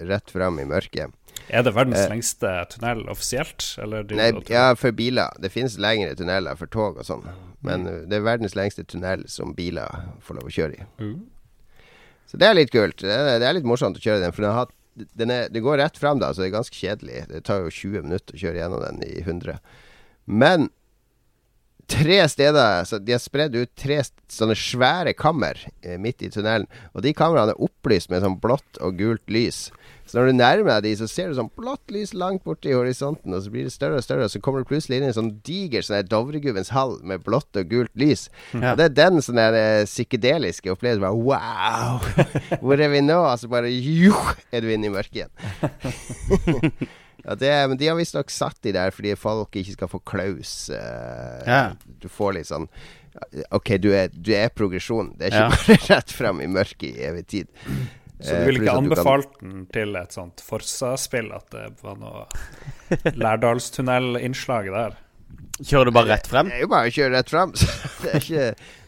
rett 0.09 0.31
fram 0.31 0.59
i 0.59 0.65
mørket. 0.67 1.13
Er 1.49 1.63
det 1.63 1.71
verdens 1.75 1.99
Eh. 2.03 2.09
lengste 2.11 2.49
tunnel 2.73 3.05
offisielt? 3.09 3.63
Nei, 4.11 4.31
du 4.35 4.41
ja, 4.51 4.73
for 4.75 4.91
biler. 4.91 5.31
Det 5.39 5.51
finnes 5.51 5.77
lengre 5.79 6.15
tunneler 6.19 6.55
for 6.59 6.67
tog 6.67 6.97
og 6.99 7.05
sånn. 7.07 7.23
Men 7.63 7.87
eh, 7.87 8.01
det 8.11 8.19
er 8.19 8.25
verdens 8.27 8.55
lengste 8.59 8.83
tunnel 8.83 9.23
som 9.31 9.53
biler 9.55 9.87
får 10.21 10.35
lov 10.41 10.49
å 10.51 10.55
kjøre 10.57 10.75
i. 10.81 10.87
Mm. 10.99 11.21
Så 12.29 12.37
det 12.37 12.45
er 12.49 12.53
litt 12.59 12.71
kult. 12.71 12.99
Det 13.01 13.09
er, 13.09 13.39
det 13.41 13.47
er 13.47 13.55
litt 13.57 13.65
morsomt 13.65 13.97
å 13.97 14.03
kjøre 14.03 14.21
den. 14.21 14.31
For 14.35 14.43
den 14.45 14.53
har, 14.53 14.67
den 14.67 14.78
er, 14.97 15.49
det 15.51 15.63
går 15.63 15.79
rett 15.81 15.97
fram, 15.97 16.19
da, 16.21 16.33
så 16.33 16.43
det 16.43 16.49
er 16.49 16.57
ganske 16.57 16.75
kjedelig. 16.75 17.23
Det 17.29 17.43
tar 17.47 17.63
jo 17.63 17.73
20 17.73 18.07
minutter 18.07 18.35
å 18.35 18.41
kjøre 18.41 18.61
gjennom 18.61 18.83
den 18.83 19.01
i 19.05 19.21
100. 19.21 19.59
Men 20.29 20.69
tre 21.89 22.19
steder 22.29 22.83
Så 22.85 22.99
de 23.01 23.15
har 23.15 23.21
spredd 23.21 23.55
ut 23.57 23.71
tre 23.79 23.97
sånne 24.29 24.53
svære 24.57 25.15
kammer 25.17 25.57
eh, 25.81 25.97
midt 25.97 26.21
i 26.21 26.29
tunnelen. 26.29 26.67
Og 26.93 27.01
de 27.05 27.15
kameraene 27.17 27.55
er 27.55 27.63
opplyst 27.65 28.11
med 28.11 28.21
sånn 28.21 28.37
blått 28.41 28.77
og 28.83 28.99
gult 28.99 29.25
lys. 29.31 29.69
Så 30.09 30.17
når 30.17 30.31
du 30.31 30.37
nærmer 30.39 30.79
deg 30.79 30.87
de, 30.87 30.91
så 30.97 31.07
ser 31.07 31.29
du 31.29 31.35
sånn 31.37 31.51
blått 31.53 31.91
lys 31.93 32.15
langt 32.17 32.41
borte 32.47 32.65
i 32.71 32.73
horisonten, 32.73 33.29
og 33.37 33.43
så 33.45 33.51
blir 33.53 33.67
det 33.67 33.73
større 33.75 33.99
og 34.01 34.03
større, 34.05 34.25
og 34.25 34.31
så 34.33 34.41
kommer 34.41 34.63
du 34.63 34.69
plutselig 34.71 34.97
inn 34.97 35.05
i 35.05 35.09
en 35.11 35.17
sånn 35.19 35.29
diger 35.45 35.85
sånn 35.85 35.99
her 35.99 36.07
Dovregubbens 36.09 36.71
hall 36.73 36.95
med 37.05 37.21
blått 37.27 37.59
og 37.61 37.69
gult 37.69 37.93
lys. 37.93 38.25
Ja. 38.55 38.71
Og 38.73 38.79
det 38.81 38.87
er 38.89 38.95
den 38.97 39.21
sånn 39.21 39.37
der 39.37 39.53
eh, 39.59 39.83
psykedeliske 39.85 40.73
opplevelsen. 40.73 41.05
Bare 41.05 41.13
wow! 41.13 42.01
Hvor 42.65 42.81
er 42.81 42.89
vi 42.89 43.03
nå? 43.05 43.19
Altså 43.29 43.51
bare 43.53 43.69
jo, 43.69 44.15
er 44.49 44.65
du 44.65 44.71
inne 44.73 44.89
i 44.89 44.95
mørket 44.97 45.21
igjen. 45.21 45.29
ja, 47.25 47.35
det, 47.35 47.51
men 47.69 47.77
de 47.77 47.87
har 47.91 47.97
visstnok 47.99 48.31
satt 48.33 48.57
de 48.65 48.73
der 48.75 48.93
fordi 48.95 49.13
folk 49.19 49.55
ikke 49.61 49.75
skal 49.77 49.91
få 49.91 50.01
klaus. 50.07 50.55
eh, 50.73 51.43
Ja. 51.45 51.61
Du 52.01 52.09
får 52.09 52.39
litt 52.39 52.49
sånn 52.49 52.65
OK, 53.51 53.73
du 53.81 53.89
er, 53.97 54.07
du 54.13 54.29
er 54.37 54.51
progresjon. 54.53 55.13
Det 55.17 55.27
er 55.27 55.33
ikke 55.33 55.45
Ja. 55.45 55.49
bare 55.49 55.79
rett 55.97 56.11
fram 56.15 56.39
i 56.41 56.47
mørket 56.47 56.89
i 56.93 57.07
evig 57.09 57.25
tid. 57.27 57.47
Så 58.19 58.33
Eh, 58.35 58.39
du 58.39 58.45
ville 58.49 58.59
ikke 58.63 58.71
kan- 58.73 58.83
anbefalt 58.83 59.37
den 59.41 59.65
til 59.73 59.95
et 59.95 60.11
sånt 60.11 60.41
Forsa-spill, 60.43 61.29
at 61.35 61.45
det 61.55 61.67
var 61.81 61.95
noe 62.01 62.25
Lærdalstunnel-innslag 63.21 64.71
der? 64.73 64.97
Kjører 65.59 65.89
du 65.89 65.91
bare 65.91 66.07
rett 66.13 66.27
frem? 66.27 66.47
Det 66.47 66.55
er 66.55 66.61
jo 66.63 66.69
bare 66.71 66.87
å 66.87 66.93
kjøre 66.95 67.13
rett 67.17 67.31
frem. 67.31 67.53
så 67.59 67.67
det 68.03 68.11
er 68.13 68.19
ikke 68.23 68.43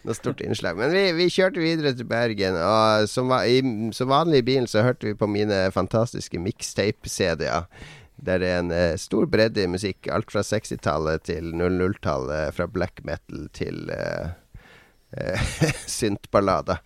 noe 0.08 0.16
stort 0.16 0.42
innslag. 0.44 0.78
Men 0.80 0.92
vi, 0.96 1.02
vi 1.18 1.28
kjørte 1.32 1.60
videre 1.64 1.92
til 1.96 2.08
Bergen, 2.08 2.56
og 2.56 3.08
som, 3.12 3.28
var, 3.32 3.44
i, 3.48 3.60
som 3.96 4.08
vanlig 4.12 4.40
i 4.44 4.46
bilen 4.52 4.68
så 4.72 4.84
hørte 4.86 5.10
vi 5.10 5.16
på 5.20 5.28
mine 5.32 5.66
fantastiske 5.76 6.40
mixtape-CD-er. 6.40 7.68
Der 8.22 8.38
det 8.40 8.52
er 8.54 8.60
en 8.62 8.72
eh, 8.72 8.96
stor 9.02 9.26
bredde 9.32 9.64
i 9.64 9.72
musikk. 9.72 10.08
Alt 10.14 10.32
fra 10.32 10.44
60-tallet 10.46 11.24
til 11.28 11.52
00-tallet. 11.58 12.54
Fra 12.56 12.68
black 12.70 13.02
metal 13.08 13.48
til 13.58 13.88
uh, 13.90 14.30
syntballader. 15.90 16.80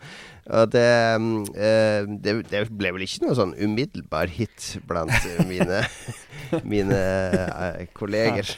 Det, 0.45 1.17
mm, 1.17 1.41
eh, 1.57 2.05
det, 2.21 2.35
det 2.51 2.61
ble 2.69 2.91
vel 2.93 3.05
ikke 3.07 3.23
noe 3.25 3.37
sånn 3.37 3.55
umiddelbar 3.57 4.29
hit 4.29 4.75
blant 4.85 5.13
eh, 5.15 5.41
mine, 5.49 5.81
mine 6.75 7.01
eh, 7.01 7.81
kolleger. 7.97 8.51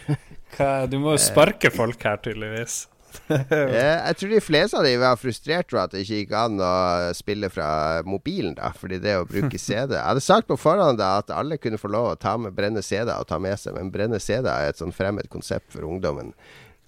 Hva, 0.57 0.83
du 0.91 0.97
må 0.99 1.15
jo 1.15 1.21
sparke 1.29 1.71
folk 1.71 2.03
her, 2.03 2.19
tydeligvis. 2.23 2.85
Eh, 3.27 3.73
jeg 3.73 4.15
tror 4.19 4.31
de 4.31 4.39
fleste 4.43 4.77
av 4.77 4.85
de 4.85 4.91
var 5.01 5.17
frustrert 5.19 5.71
over 5.73 5.79
at 5.85 5.93
det 5.93 6.03
ikke 6.03 6.19
gikk 6.19 6.33
an 6.37 6.59
å 6.61 6.73
spille 7.17 7.49
fra 7.51 7.69
mobilen, 8.05 8.53
da. 8.59 8.69
Fordi 8.77 8.99
det 9.03 9.15
å 9.17 9.25
bruke 9.27 9.57
CD 9.63 9.95
Jeg 9.95 10.03
hadde 10.03 10.23
sagt 10.23 10.47
på 10.51 10.59
forhånd 10.59 10.99
da 11.01 11.15
at 11.21 11.33
alle 11.33 11.57
kunne 11.59 11.79
få 11.81 11.89
lov 11.91 12.11
å 12.11 12.19
ta 12.19 12.35
med 12.39 12.55
brenne 12.55 12.83
CD 12.85 13.09
og 13.15 13.27
ta 13.29 13.39
med 13.41 13.57
seg, 13.59 13.75
men 13.75 13.91
brenne 13.93 14.19
CD 14.23 14.47
er 14.51 14.69
et 14.69 14.79
sånn 14.79 14.95
fremmed 14.95 15.31
konsept 15.33 15.71
for 15.73 15.87
ungdommen. 15.87 16.33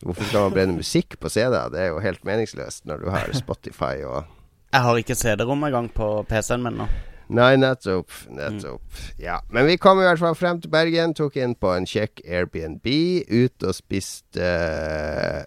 Hvorfor 0.04 0.30
skal 0.30 0.46
man 0.46 0.56
brenne 0.56 0.78
musikk 0.78 1.18
på 1.20 1.32
CD? 1.34 1.58
Det 1.74 1.82
er 1.82 1.90
jo 1.92 2.04
helt 2.04 2.24
meningsløst 2.28 2.86
når 2.88 3.04
du 3.04 3.10
har 3.16 3.34
Spotify 3.36 3.98
og 4.08 4.39
Jeg 4.70 4.86
har 4.86 4.98
ikke 5.02 5.18
CD-rom 5.18 5.64
engang 5.66 5.88
på 5.94 6.08
PC-en 6.30 6.66
min 6.66 6.84
nå. 6.84 6.90
Nei, 7.30 7.54
nettopp. 7.62 8.10
Nettopp. 8.34 9.02
Ja. 9.22 9.38
Men 9.54 9.68
vi 9.70 9.78
kom 9.82 10.02
i 10.02 10.06
hvert 10.08 10.22
fall 10.22 10.38
frem 10.38 10.62
til 10.62 10.72
Bergen, 10.74 11.14
tok 11.18 11.38
inn 11.38 11.54
på 11.58 11.72
en 11.76 11.86
kjekk 11.90 12.24
Airbnb, 12.26 12.90
ut 13.30 13.66
og 13.70 13.76
spiste 13.78 14.50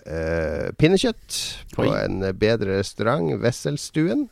eh, 0.07 0.69
pinnekjøtt 0.79 1.39
på 1.75 1.89
Oi. 1.89 1.97
en 2.05 2.23
bedre 2.39 2.79
restaurant, 2.79 3.35
Wesselstuen. 3.43 4.29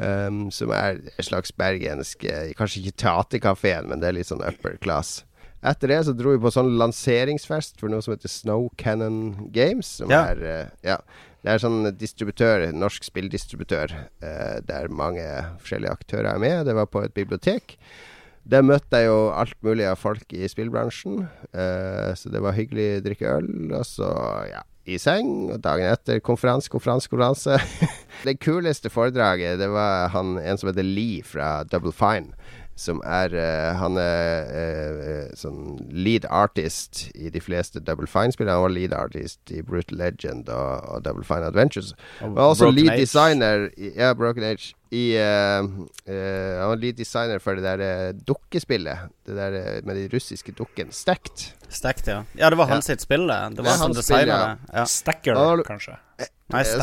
Um, 0.00 0.52
som 0.54 0.70
er 0.70 1.00
en 1.02 1.26
slags 1.26 1.50
bergensk 1.58 2.22
eh, 2.24 2.52
Kanskje 2.56 2.78
ikke 2.78 3.00
teaterkafeen, 3.02 3.88
men 3.90 3.98
det 4.00 4.06
er 4.08 4.14
litt 4.20 4.28
sånn 4.30 4.44
upper 4.46 4.78
class. 4.80 5.24
Etter 5.62 5.88
det 5.92 5.98
så 6.06 6.14
dro 6.16 6.32
vi 6.32 6.40
på 6.40 6.52
sånn 6.54 6.70
lanseringsfest 6.80 7.80
for 7.80 7.92
noe 7.92 8.00
som 8.04 8.14
heter 8.14 8.32
Snow 8.32 8.70
Cannon 8.80 9.50
Games. 9.52 9.86
Som 10.00 10.10
Ja. 10.10 10.24
er 10.32 10.42
eh, 10.44 10.66
Ja. 10.82 10.98
Det 11.42 11.54
er 11.54 11.58
sånn 11.58 11.96
distributør, 11.96 12.66
norsk 12.76 13.02
spilldistributør, 13.02 13.92
eh, 14.20 14.60
der 14.60 14.88
mange 14.88 15.24
forskjellige 15.62 15.90
aktører 15.96 16.34
er 16.34 16.38
med. 16.38 16.66
Det 16.66 16.74
var 16.74 16.84
på 16.86 17.02
et 17.02 17.14
bibliotek. 17.14 17.78
Der 18.46 18.60
møtte 18.62 18.90
jeg 19.00 19.06
jo 19.06 19.30
alt 19.32 19.56
mulig 19.62 19.86
av 19.88 19.96
folk 19.96 20.32
i 20.32 20.46
spillbransjen. 20.48 21.28
Eh, 21.54 22.12
så 22.14 22.30
det 22.30 22.42
var 22.42 22.52
hyggelig 22.52 23.00
å 23.00 23.04
drikke 23.04 23.36
øl, 23.38 23.72
og 23.72 23.84
så, 23.88 24.10
ja, 24.50 24.62
i 24.86 24.98
seng. 24.98 25.50
Og 25.52 25.60
dagen 25.62 25.88
etter 25.92 26.20
konferanse, 26.20 26.68
konferanse, 26.68 27.08
konferanse. 27.08 27.56
det 28.26 28.38
kuleste 28.40 28.90
foredraget, 28.92 29.58
det 29.58 29.68
var 29.72 30.08
han, 30.12 30.36
en 30.38 30.58
som 30.58 30.68
heter 30.68 30.84
Lee 30.84 31.22
fra 31.22 31.62
Double 31.64 31.92
Fine. 31.92 32.34
Som 32.80 33.02
er 33.04 33.34
eh, 33.36 33.74
Han 33.76 33.98
er 34.00 34.50
eh, 34.56 35.30
sånn 35.36 35.76
lead 35.92 36.24
artist 36.32 37.02
i 37.14 37.28
de 37.34 37.42
fleste 37.44 37.82
Double 37.84 38.08
Fine-spillene. 38.08 38.54
Han 38.56 38.64
var 38.64 38.72
lead 38.72 38.94
artist 38.96 39.52
i 39.52 39.60
Brutal 39.66 39.98
Legend 40.00 40.48
og, 40.48 40.86
og 40.94 41.02
Double 41.04 41.26
Fine 41.28 41.50
Adventures. 41.50 41.92
Og 41.92 42.24
Han 42.24 42.36
var 42.38 42.54
også 42.54 42.70
Broken 42.70 42.78
lead 42.80 42.92
Age. 42.94 43.04
designer 43.04 43.66
i, 43.76 43.92
Ja, 44.00 44.14
Broken 44.16 44.46
Age. 44.48 44.72
I 44.90 45.04
uh, 45.22 45.68
uh, 46.08 46.56
Han 46.64 46.72
var 46.72 46.80
lead 46.82 46.96
designer 46.98 47.38
for 47.38 47.54
det 47.60 47.62
der 47.68 47.84
eh, 47.84 48.12
dukkespillet. 48.26 49.04
Det 49.28 49.36
der 49.38 49.58
eh, 49.60 49.80
med 49.86 50.00
de 50.00 50.08
russiske 50.16 50.56
dukkene. 50.58 50.90
Stacked. 50.96 51.50
Stacked, 51.68 52.08
ja. 52.10 52.22
Ja, 52.40 52.50
det 52.50 52.58
var 52.58 52.72
hans 52.72 52.88
sitt 52.90 53.04
spill, 53.04 53.28
det. 53.30 53.38
Det 53.54 53.62
var 53.66 53.76
det 53.76 53.80
han 53.84 53.94
spill, 54.00 54.32
det. 54.32 54.40
Ja. 54.74 54.86
Stacker, 54.90 55.36
Ja, 55.38 55.66
kanskje. 55.68 55.98
Nei, 56.50 56.64
Eh, 56.64 56.82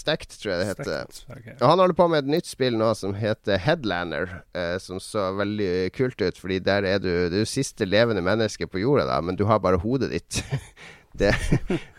Stacked. 0.00 0.30
Stacked, 0.30 0.40
tror 0.40 0.52
jeg 0.52 0.60
det 0.60 0.68
heter. 0.70 1.12
Stacked, 1.12 1.36
ok. 1.36 1.48
Og 1.60 1.66
han 1.68 1.82
holder 1.82 1.96
på 1.98 2.06
med 2.12 2.24
et 2.24 2.32
nytt 2.36 2.48
spill 2.48 2.78
nå 2.80 2.90
som 2.98 3.14
heter 3.18 3.60
Headlander, 3.60 4.40
eh, 4.56 4.76
som 4.82 5.00
så 5.02 5.30
veldig 5.38 5.90
kult 5.96 6.20
ut. 6.22 6.40
Fordi 6.40 6.58
der 6.64 6.86
er 6.88 6.98
du 7.02 7.10
Det 7.10 7.36
er 7.36 7.44
jo 7.44 7.50
siste 7.50 7.86
levende 7.88 8.24
menneske 8.24 8.66
på 8.66 8.82
jorda, 8.82 9.06
da, 9.10 9.20
men 9.20 9.36
du 9.36 9.44
har 9.48 9.60
bare 9.60 9.80
hodet 9.80 10.10
ditt. 10.14 10.42
det, 11.20 11.34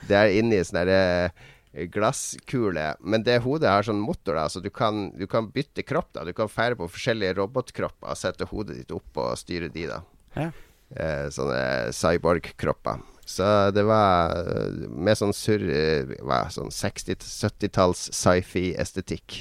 det 0.08 0.18
er 0.18 0.34
inni 0.38 0.62
sånn 0.64 0.82
derre 0.82 1.02
eh, 1.30 1.86
glasskule. 1.92 2.96
Men 3.02 3.24
det 3.28 3.42
hodet 3.46 3.72
har 3.72 3.88
sånn 3.88 4.02
motor, 4.02 4.38
da, 4.40 4.48
så 4.50 4.64
du 4.64 4.72
kan, 4.74 5.10
du 5.18 5.28
kan 5.30 5.52
bytte 5.54 5.86
kropp. 5.86 6.14
da 6.18 6.26
Du 6.28 6.34
kan 6.38 6.52
fære 6.52 6.80
på 6.80 6.90
forskjellige 6.92 7.38
robotkropper 7.40 8.12
og 8.12 8.20
sette 8.20 8.50
hodet 8.52 8.82
ditt 8.82 8.92
opp 8.96 9.22
og 9.22 9.38
styre 9.40 9.72
de, 9.72 9.88
da. 9.92 10.04
Ja. 10.36 10.52
Eh, 10.92 11.30
sånne 11.32 11.94
cyborg-kropper. 11.96 13.11
Så 13.26 13.72
det 13.72 13.84
var 13.88 14.36
eh, 14.38 14.90
med 14.90 15.18
sånn 15.18 15.34
surr 15.36 15.64
eh, 15.72 16.44
Sånn 16.52 16.72
60-70-talls 16.74 18.10
sci-fi-estetikk. 18.18 19.38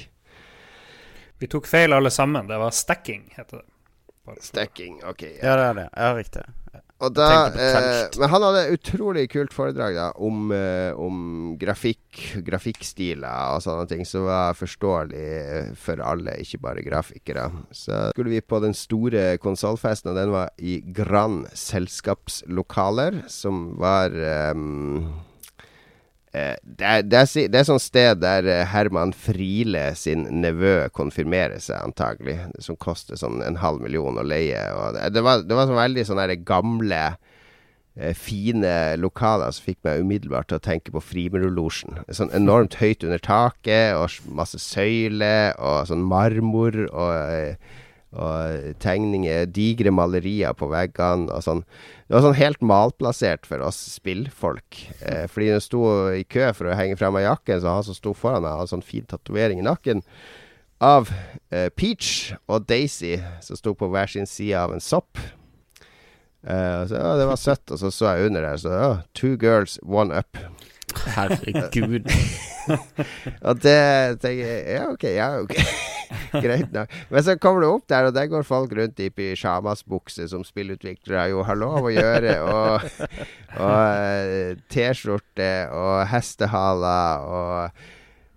Vi 1.41 1.49
tok 1.49 1.67
feil 1.67 1.93
alle 1.93 2.11
sammen. 2.13 2.47
Det 2.47 2.59
var 2.61 2.71
stacking, 2.75 3.25
heter 3.35 3.63
det. 3.63 3.67
Bare 4.25 4.41
Stacking, 4.45 4.99
ok. 5.03 5.23
Ja. 5.41 5.51
Ja, 5.51 5.55
det 5.57 5.69
er 5.69 5.77
det. 5.79 5.87
Ja, 5.97 6.11
riktig. 6.17 6.43
Og 7.01 7.15
da, 7.17 7.47
eh, 7.49 8.09
men 8.21 8.29
han 8.29 8.43
hadde 8.45 8.59
et 8.67 8.75
utrolig 8.77 9.23
kult 9.33 9.55
foredrag 9.57 9.95
da 9.97 10.11
om, 10.21 10.51
eh, 10.53 10.93
om 10.93 11.55
grafikk, 11.57 12.19
grafikkstiler 12.45 13.55
og 13.55 13.63
sånne 13.65 13.87
ting 13.89 14.05
som 14.05 14.27
var 14.27 14.53
forståelig 14.53 15.23
eh, 15.39 15.71
for 15.81 16.03
alle, 16.05 16.35
ikke 16.43 16.61
bare 16.61 16.85
grafikere. 16.85 17.47
Så 17.73 18.11
skulle 18.13 18.35
vi 18.35 18.43
på 18.45 18.61
den 18.61 18.77
store 18.77 19.39
konsollfesten, 19.41 20.13
og 20.13 20.19
den 20.21 20.29
var 20.35 20.53
i 20.61 20.77
Grand 20.93 21.49
selskapslokaler, 21.57 23.23
som 23.33 23.71
var 23.81 24.13
eh, 24.13 24.53
det, 26.31 26.85
er, 26.85 27.01
det, 27.03 27.17
er, 27.19 27.49
det 27.51 27.59
er 27.59 27.67
sånn 27.67 27.81
sted 27.83 28.21
der 28.23 28.47
eh, 28.47 28.63
Herman 28.71 29.11
Friele 29.11 29.89
sin 29.99 30.23
nevø 30.39 30.87
konfirmerer 30.95 31.59
seg, 31.59 31.81
antagelig. 31.83 32.37
Som 32.63 32.79
koster 32.79 33.19
sånn 33.19 33.41
en 33.43 33.59
halv 33.59 33.83
million 33.83 34.19
å 34.19 34.23
leie. 34.23 34.61
Det, 34.95 35.09
det 35.17 35.25
var, 35.25 35.43
det 35.43 35.57
var 35.57 35.67
sånn 35.67 35.81
veldig 35.81 36.07
sånne 36.07 36.39
gamle, 36.47 37.01
eh, 37.99 38.15
fine 38.15 38.73
lokaler 39.01 39.51
som 39.51 39.67
fikk 39.67 39.81
meg 39.87 40.05
umiddelbart 40.05 40.51
til 40.51 40.61
å 40.61 40.65
tenke 40.69 40.95
på 40.95 41.03
Frimurlosjen. 41.03 41.99
Sånn 42.07 42.31
enormt 42.37 42.79
høyt 42.79 43.03
under 43.07 43.19
taket, 43.19 43.97
og 43.99 44.31
masse 44.31 44.61
søyler, 44.63 45.51
og 45.59 45.91
sånn 45.91 46.07
marmor, 46.07 46.79
og 46.87 47.15
eh, 47.35 47.79
og 48.11 48.75
tegninger, 48.83 49.45
digre 49.55 49.91
malerier 49.95 50.55
på 50.57 50.67
veggene 50.71 51.31
og 51.31 51.45
sånn. 51.45 51.63
Det 52.07 52.17
var 52.17 52.25
sånn 52.25 52.39
helt 52.39 52.63
malplassert 52.65 53.47
for 53.47 53.63
oss 53.63 53.79
spillfolk. 53.93 54.81
Eh, 54.99 55.25
fordi 55.31 55.51
hun 55.53 55.63
sto 55.63 55.83
i 56.11 56.25
kø 56.27 56.49
for 56.57 56.67
å 56.67 56.75
henge 56.75 56.99
frem 56.99 57.15
av 57.15 57.23
jakken, 57.23 57.61
så 57.63 57.77
han 57.77 57.87
som 57.87 57.95
sto 57.95 58.15
foran 58.17 58.43
meg, 58.43 58.57
hadde 58.59 58.73
sånn 58.73 58.85
fin 58.85 59.07
tatovering 59.07 59.63
i 59.63 59.67
nakken 59.67 60.03
av 60.81 61.11
eh, 61.53 61.69
Peach 61.69 62.33
og 62.49 62.65
Daisy, 62.67 63.15
som 63.45 63.59
sto 63.59 63.75
på 63.77 63.87
hver 63.93 64.11
sin 64.11 64.27
side 64.27 64.57
av 64.59 64.73
en 64.75 64.83
sopp. 64.83 65.21
Eh, 66.43 66.81
så 66.89 66.97
ja, 66.97 67.15
Det 67.21 67.29
var 67.29 67.39
søtt, 67.39 67.67
og 67.71 67.79
så 67.79 67.93
så 67.93 68.15
jeg 68.15 68.31
under 68.31 68.41
der, 68.49 68.57
så 68.57 68.75
ja, 68.75 68.93
two 69.13 69.37
girls, 69.37 69.79
one 69.85 70.11
up. 70.11 70.37
Herregud. 71.15 72.09
Og 73.47 73.61
det 73.63 73.79
tenker 74.21 74.45
jeg 74.45 74.77
Ja, 74.77 74.85
OK. 74.91 75.05
Ja, 75.09 75.29
ok 75.41 75.55
Greit 76.43 76.71
nok. 76.75 76.91
Men 77.11 77.23
så 77.23 77.35
kommer 77.39 77.63
du 77.63 77.69
opp 77.69 77.87
der, 77.91 78.09
og 78.09 78.15
der 78.15 78.27
går 78.31 78.43
folk 78.47 78.73
rundt 78.75 78.99
i 79.03 79.09
pysjamasbukse, 79.15 80.27
som 80.31 80.43
spillutviklere 80.47 81.29
jo 81.31 81.43
har 81.47 81.59
lov 81.59 81.87
å 81.87 81.93
gjøre, 81.93 82.35
og, 82.47 82.87
og 83.63 83.83
eh, 83.87 84.59
T-skjorte 84.71 85.51
og 85.75 86.05
hestehaler 86.11 87.27
og 87.27 87.83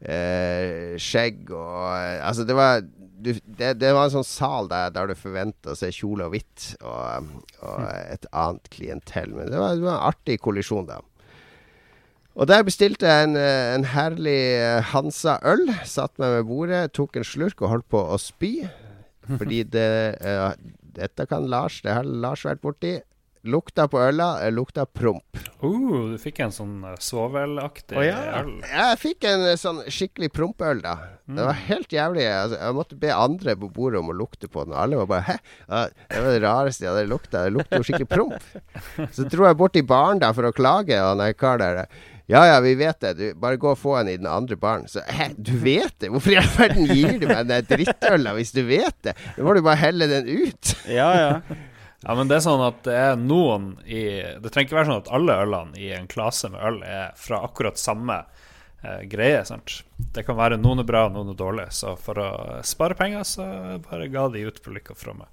eh, 0.07 0.95
skjegg 1.03 1.51
og 1.55 1.83
Altså, 1.95 2.47
det 2.47 2.59
var 2.59 2.85
du, 3.25 3.33
det, 3.33 3.71
det, 3.81 3.91
var 3.97 4.07
en 4.07 4.17
sånn 4.19 4.27
sal 4.27 4.69
der, 4.69 4.91
der 4.93 5.09
du 5.09 5.17
forventa 5.17 5.73
å 5.73 5.79
se 5.79 5.89
kjole 5.95 6.27
og 6.27 6.35
hvitt 6.35 6.75
og, 6.85 7.31
og 7.65 7.85
et 7.89 8.27
annet 8.37 8.69
klientell. 8.75 9.33
Men 9.33 9.49
det 9.49 9.61
var, 9.61 9.79
det 9.79 9.87
var 9.87 9.97
en 9.97 10.09
artig 10.11 10.37
kollisjon, 10.45 10.91
da. 10.91 10.99
Og 12.35 12.49
der 12.51 12.65
bestilte 12.67 13.07
jeg 13.07 13.29
en, 13.29 13.37
eh, 13.39 13.75
en 13.77 13.87
herlig 13.95 14.41
eh, 14.59 14.83
Hansa 14.91 15.39
øl. 15.47 15.69
Satt 15.87 16.19
meg 16.19 16.41
ved 16.41 16.49
bordet, 16.51 16.85
tok 16.97 17.21
en 17.21 17.27
slurk 17.27 17.63
og 17.63 17.71
holdt 17.71 17.91
på 17.95 18.03
å 18.03 18.19
spy. 18.19 18.57
Fordi 19.39 19.63
det 19.73 19.91
uh, 20.21 20.53
Dette 20.95 21.25
kan 21.31 21.47
Lars, 21.49 21.81
det 21.83 21.95
har 21.95 22.05
Lars 22.05 22.45
vært 22.45 22.61
borti. 22.63 22.99
Lukta 23.45 23.85
på 23.93 23.99
øla, 24.01 24.39
lukta 24.53 24.87
promp. 24.89 25.39
Uh, 25.61 26.13
du 26.13 26.19
fikk 26.21 26.39
en 26.41 26.53
sånn 26.53 26.79
svovelaktig 27.01 27.99
oh, 27.99 28.05
ja. 28.05 28.21
øl? 28.41 28.55
Jeg 28.65 29.01
fikk 29.03 29.27
en 29.29 29.45
sånn 29.61 29.83
skikkelig 29.85 30.31
prompøl, 30.33 30.81
da. 30.85 30.95
Mm. 31.29 31.37
Det 31.37 31.49
var 31.49 31.61
helt 31.67 31.93
jævlig. 31.93 32.25
Altså, 32.29 32.61
jeg 32.63 32.77
måtte 32.79 32.99
be 33.03 33.13
andre 33.13 33.57
på 33.61 33.69
bordet 33.77 34.01
om 34.01 34.09
å 34.13 34.17
lukte 34.17 34.49
på 34.49 34.65
den, 34.65 34.73
og 34.73 34.81
alle 34.81 35.03
var 35.03 35.11
bare 35.13 35.27
'hæ?' 35.29 35.39
Det 36.09 36.25
var 36.25 36.33
det 36.33 36.43
rareste 36.47 36.87
jeg 36.87 36.93
hadde 36.95 37.13
lukta. 37.13 37.45
Det 37.45 37.57
lukter 37.59 37.81
jo 37.81 37.89
skikkelig 37.89 38.11
promp. 38.13 38.49
Så 39.17 39.29
dro 39.29 39.47
jeg 39.49 39.61
bort 39.61 39.77
i 39.77 39.85
baren 39.85 40.25
da 40.25 40.33
for 40.33 40.49
å 40.49 40.57
klage, 40.57 40.97
og 41.05 41.21
han 41.21 41.37
kar 41.37 41.61
der 41.61 41.85
ja 42.33 42.41
ja, 42.49 42.57
vi 42.65 42.75
vet 42.79 43.01
det. 43.05 43.13
Du, 43.19 43.25
bare 43.41 43.59
gå 43.61 43.69
og 43.75 43.79
få 43.79 43.99
en 44.01 44.09
i 44.09 44.17
den 44.17 44.29
andre 44.31 44.57
baren. 44.57 44.89
Så 44.89 45.03
hæ, 45.05 45.31
du 45.37 45.53
vet 45.61 45.93
det? 46.01 46.09
Hvorfor 46.15 46.33
i 46.33 46.39
all 46.41 46.51
verden 46.57 46.89
gir 46.89 47.19
du 47.21 47.29
meg 47.29 47.47
den 47.51 47.69
drittøla 47.69 48.33
hvis 48.39 48.55
du 48.57 48.63
vet 48.69 48.97
det? 49.05 49.17
Da 49.37 49.45
må 49.45 49.53
du 49.57 49.61
bare 49.65 49.83
helle 49.83 50.09
den 50.11 50.29
ut. 50.31 50.75
ja, 50.89 51.11
ja. 51.21 51.33
Ja, 52.05 52.13
men 52.13 52.29
det 52.29 52.37
er 52.37 52.45
sånn 52.45 52.61
at 52.61 52.83
det 52.85 52.95
er 53.01 53.15
noen 53.17 53.71
i 53.89 54.03
Det 54.45 54.51
trenger 54.53 54.67
ikke 54.69 54.77
være 54.77 54.89
sånn 54.91 55.03
at 55.07 55.13
alle 55.17 55.37
ølene 55.41 55.79
i 55.81 55.87
en 55.97 56.09
klase 56.11 56.51
med 56.53 56.61
øl 56.61 56.83
er 56.85 57.15
fra 57.17 57.39
akkurat 57.47 57.81
samme 57.81 58.19
eh, 58.85 59.07
greie. 59.09 59.41
sant? 59.49 59.79
Det 59.97 60.27
kan 60.27 60.37
være 60.37 60.61
noen 60.61 60.83
er 60.83 60.89
bra, 60.89 61.07
noen 61.09 61.33
er 61.33 61.39
dårlig. 61.39 61.71
Så 61.73 61.95
for 62.01 62.21
å 62.21 62.29
spare 62.67 62.97
penger, 62.99 63.25
så 63.29 63.47
bare 63.87 64.11
ga 64.13 64.27
de 64.33 64.45
ut 64.45 64.61
på 64.61 64.75
lykke 64.77 64.97
fra 65.01 65.17
meg. 65.17 65.31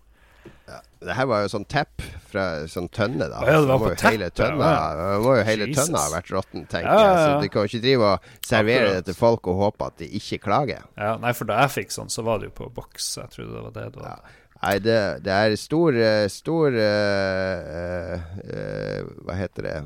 Ja, 0.72 0.78
det 1.04 1.16
her 1.18 1.28
var 1.28 1.42
jo 1.44 1.50
sånn 1.52 1.66
tepp 1.70 2.04
fra 2.32 2.46
sånn 2.72 2.88
tønne, 2.94 3.28
da. 3.32 3.42
Ja, 3.44 3.60
det 3.60 3.70
var 3.70 3.82
på 3.82 3.90
tepp, 3.94 4.14
hele 4.14 4.30
tønna, 4.34 4.70
ja. 4.72 5.08
må 5.24 5.36
jo 5.36 5.46
hele 5.48 5.68
Jesus. 5.68 5.82
tønna 5.82 6.04
ha 6.06 6.12
vært 6.14 6.32
råtten, 6.32 6.68
tenker 6.72 7.02
jeg. 7.02 7.16
Så 7.20 7.32
du 7.42 7.48
kan 7.52 7.66
jo 7.66 7.72
ikke 7.72 7.84
drive 7.86 8.12
og 8.12 8.30
servere 8.48 8.86
Akkurat. 8.86 9.00
det 9.00 9.10
til 9.10 9.18
folk 9.20 9.50
og 9.52 9.64
håpe 9.66 9.90
at 9.92 9.98
de 10.04 10.12
ikke 10.22 10.40
klager. 10.46 10.86
Ja, 10.96 11.16
Nei, 11.22 11.34
for 11.38 11.52
da 11.52 11.64
jeg 11.66 11.76
fikk 11.76 11.98
sånn, 11.98 12.14
så 12.14 12.24
var 12.28 12.40
det 12.40 12.52
jo 12.52 12.58
på 12.62 12.70
boks. 12.78 13.10
Jeg 13.20 13.36
trodde 13.36 13.58
det 13.58 13.66
var 13.68 13.76
det 13.78 13.88
det 13.98 14.06
var. 14.06 14.38
Nei, 14.62 14.76
det, 14.86 15.00
det, 15.26 15.34
er 15.34 15.58
stor, 15.58 15.96
stor 16.30 16.76
uh, 16.78 18.18
uh, 18.46 19.08
Hva 19.26 19.38
heter 19.40 19.66
det 19.66 19.78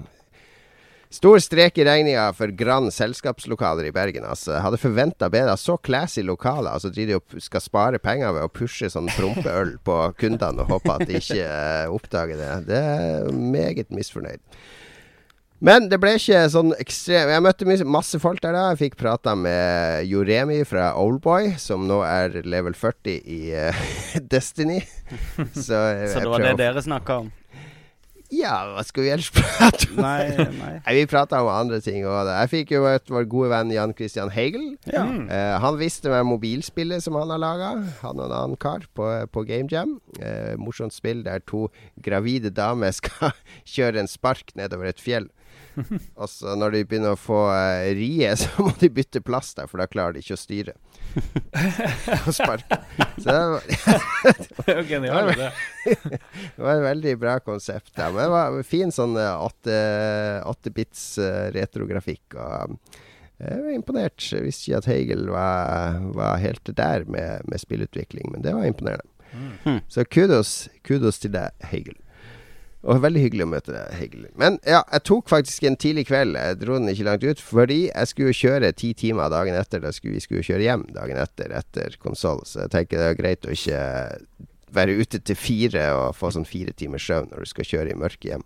Stor 1.16 1.40
strek 1.40 1.78
i 1.78 1.86
regninga 1.88 2.34
for 2.36 2.52
Grand 2.52 2.92
selskapslokaler 2.94 3.86
i 3.88 3.92
Bergen. 3.96 4.26
Altså. 4.28 4.58
Hadde 4.60 4.80
forventa 4.82 5.30
bedre. 5.32 5.54
Så 5.58 5.78
classy 5.80 6.26
lokaler. 6.28 6.74
Altså, 6.74 6.90
de 6.92 7.16
skal 7.40 7.64
spare 7.64 8.02
penger 8.04 8.34
ved 8.36 8.44
å 8.44 8.52
pushe 8.52 8.90
sånn 8.92 9.08
prompeøl 9.16 9.78
på 9.88 10.00
kundene 10.20 10.66
og 10.66 10.74
håpe 10.74 10.98
at 10.98 11.06
de 11.08 11.22
ikke 11.22 11.46
uh, 11.46 11.94
oppdager 11.96 12.42
det. 12.42 12.50
Det 12.68 12.82
er 12.82 13.30
meget 13.32 13.96
misfornøyd. 13.96 14.44
Men 15.64 15.88
det 15.88 16.02
ble 16.04 16.18
ikke 16.18 16.42
sånn 16.52 16.74
ekstrem 16.76 17.30
Jeg 17.32 17.44
møtte 17.46 17.78
masse 17.88 18.20
folk 18.20 18.42
der 18.44 18.58
da. 18.58 18.66
Jeg 18.74 18.82
fikk 18.82 19.00
prata 19.00 19.38
med 19.40 20.04
Joremi 20.12 20.60
fra 20.68 20.92
Oldboy, 21.00 21.54
som 21.64 21.88
nå 21.88 22.02
er 22.04 22.42
level 22.44 22.76
40 22.76 23.16
i 23.24 23.40
uh, 23.56 23.88
Destiny. 24.36 24.82
Så, 25.56 25.80
Så 25.80 26.20
det 26.20 26.28
var 26.28 26.44
det 26.44 26.58
dere 26.60 26.84
snakka 26.84 27.22
om? 27.24 27.32
Ja, 28.34 28.54
hva 28.74 28.82
skal 28.86 29.06
vi 29.06 29.12
ellers 29.14 29.30
prate 29.36 29.90
om? 29.92 30.00
Nei, 30.02 30.48
nei. 30.58 30.72
nei 30.80 30.96
vi 30.98 31.06
prata 31.10 31.42
om 31.44 31.50
andre 31.52 31.80
ting 31.84 32.06
òg. 32.08 32.32
Jeg 32.32 32.52
fikk 32.52 32.74
jo 32.76 32.84
møtt 32.86 33.12
vår 33.14 33.28
gode 33.30 33.52
venn 33.54 33.74
Jan 33.74 33.94
Christian 33.98 34.32
Hegel. 34.34 34.72
Ja. 34.90 35.04
Uh, 35.06 35.56
han 35.62 35.80
visste 35.82 36.12
meg 36.14 36.26
mobilspillet 36.30 37.06
som 37.06 37.18
han 37.20 37.34
har 37.36 37.42
laga. 37.42 37.72
Han 38.02 38.20
og 38.20 38.28
en 38.28 38.38
annen 38.40 38.60
kar 38.62 38.88
på, 38.98 39.10
på 39.30 39.46
Game 39.48 39.70
Jam. 39.72 40.00
Uh, 40.18 40.56
morsomt 40.62 40.96
spill 40.96 41.24
der 41.26 41.44
to 41.46 41.68
gravide 42.06 42.54
damer 42.56 42.96
skal 43.00 43.36
kjøre 43.70 44.02
en 44.02 44.12
spark 44.12 44.56
nedover 44.58 44.90
et 44.90 45.04
fjell. 45.04 45.30
Og 46.22 46.30
så 46.30 46.56
når 46.58 46.76
de 46.76 46.82
begynner 46.88 47.16
å 47.16 47.20
få 47.20 47.40
uh, 47.52 47.86
rie, 47.98 48.30
så 48.42 48.50
må 48.64 48.74
de 48.80 48.90
bytte 48.94 49.22
plass 49.26 49.54
der, 49.58 49.70
for 49.72 49.82
da 49.82 49.88
klarer 49.90 50.16
de 50.16 50.24
ikke 50.24 50.38
å 50.38 50.42
styre. 50.42 50.76
og 52.26 52.32
sparke. 52.36 52.80
Så 53.22 53.30
det 53.30 53.40
var, 53.54 53.68
det 54.66 54.76
var 54.76 54.90
genialt, 54.90 55.40
det. 55.40 55.50
det 55.86 56.62
var 56.66 56.74
et 56.74 56.86
veldig 56.90 57.16
bra 57.22 57.40
konsept. 57.46 57.94
Ja. 57.96 58.12
Men 58.12 58.26
det 58.26 58.30
var 58.36 58.62
fin 58.68 58.94
sånn 58.96 59.18
eh, 59.20 60.48
åttebits 60.52 61.08
uh, 61.22 61.26
uh, 61.26 61.50
retrografikk. 61.56 62.36
Og 62.36 62.78
jeg 63.40 63.66
var 63.66 63.74
imponert. 63.76 64.30
Jeg 64.32 64.46
visste 64.46 64.70
ikke 64.70 64.84
at 64.84 64.90
Hegel 64.92 65.28
var, 65.32 66.00
var 66.16 66.40
helt 66.44 66.72
der 66.76 67.04
med, 67.08 67.44
med 67.52 67.64
spillutvikling, 67.64 68.32
men 68.32 68.46
det 68.46 68.56
var 68.56 68.68
imponerende. 68.68 69.12
Mm. 69.66 69.82
Så 69.92 70.06
kudos, 70.08 70.70
kudos 70.88 71.20
til 71.20 71.34
deg, 71.36 71.52
Hegel. 71.68 71.98
Og 72.86 73.02
veldig 73.02 73.22
hyggelig 73.24 73.46
å 73.48 73.50
møte 73.50 73.74
deg, 73.74 73.94
Heggelund. 73.98 74.34
Men 74.38 74.60
ja, 74.62 74.84
jeg 74.94 75.06
tok 75.10 75.30
faktisk 75.32 75.64
en 75.66 75.78
tidlig 75.82 76.06
kveld. 76.06 76.38
Jeg 76.38 76.60
dro 76.62 76.76
den 76.78 76.92
ikke 76.92 77.08
langt 77.08 77.24
ut, 77.26 77.40
fordi 77.42 77.80
jeg 77.88 78.10
skulle 78.12 78.36
kjøre 78.38 78.74
ti 78.78 78.92
timer 78.98 79.32
dagen 79.34 79.58
etter. 79.58 79.82
Da 79.82 79.94
skulle 79.96 80.20
vi 80.20 80.22
skulle 80.22 80.46
kjøre 80.46 80.68
hjem 80.68 80.84
dagen 80.94 81.18
etter, 81.18 81.56
etter 81.58 81.96
konsoll. 82.04 82.44
Så 82.46 82.62
jeg 82.68 82.74
tenker 82.76 83.02
det 83.02 83.08
er 83.10 83.18
greit 83.18 83.48
å 83.48 83.56
ikke 83.56 83.80
være 84.76 84.98
ute 85.00 85.22
til 85.26 85.40
fire 85.40 85.88
og 85.96 86.18
få 86.18 86.30
sånn 86.36 86.46
fire 86.46 86.76
timers 86.78 87.08
søvn 87.08 87.32
når 87.32 87.46
du 87.46 87.52
skal 87.54 87.70
kjøre 87.72 87.96
i 87.96 87.98
mørket 87.98 88.30
hjem. 88.36 88.46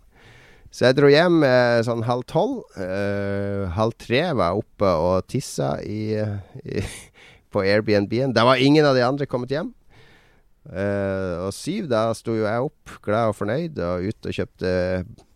Så 0.70 0.86
jeg 0.86 0.96
dro 1.00 1.10
hjem 1.10 1.42
eh, 1.44 1.80
sånn 1.84 2.04
halv 2.06 2.24
tolv. 2.30 2.62
Eh, 2.78 3.66
halv 3.74 3.96
tre 4.00 4.22
var 4.38 4.52
jeg 4.52 4.62
oppe 4.62 4.92
og 5.02 5.26
tissa 5.28 5.74
i, 5.82 6.14
i, 6.62 6.84
på 7.52 7.64
Airbnb-en. 7.66 8.32
Da 8.32 8.46
var 8.46 8.62
ingen 8.62 8.86
av 8.86 8.96
de 8.96 9.04
andre 9.04 9.28
kommet 9.28 9.52
hjem. 9.52 9.74
Uh, 10.70 11.48
og 11.48 11.54
syv, 11.56 11.88
da 11.90 12.08
sto 12.14 12.36
jo 12.38 12.46
jeg 12.46 12.68
opp, 12.68 12.96
glad 13.02 13.32
og 13.32 13.38
fornøyd, 13.40 13.78
og 13.82 14.06
ute 14.06 14.30
og 14.30 14.36
kjøpte 14.36 14.72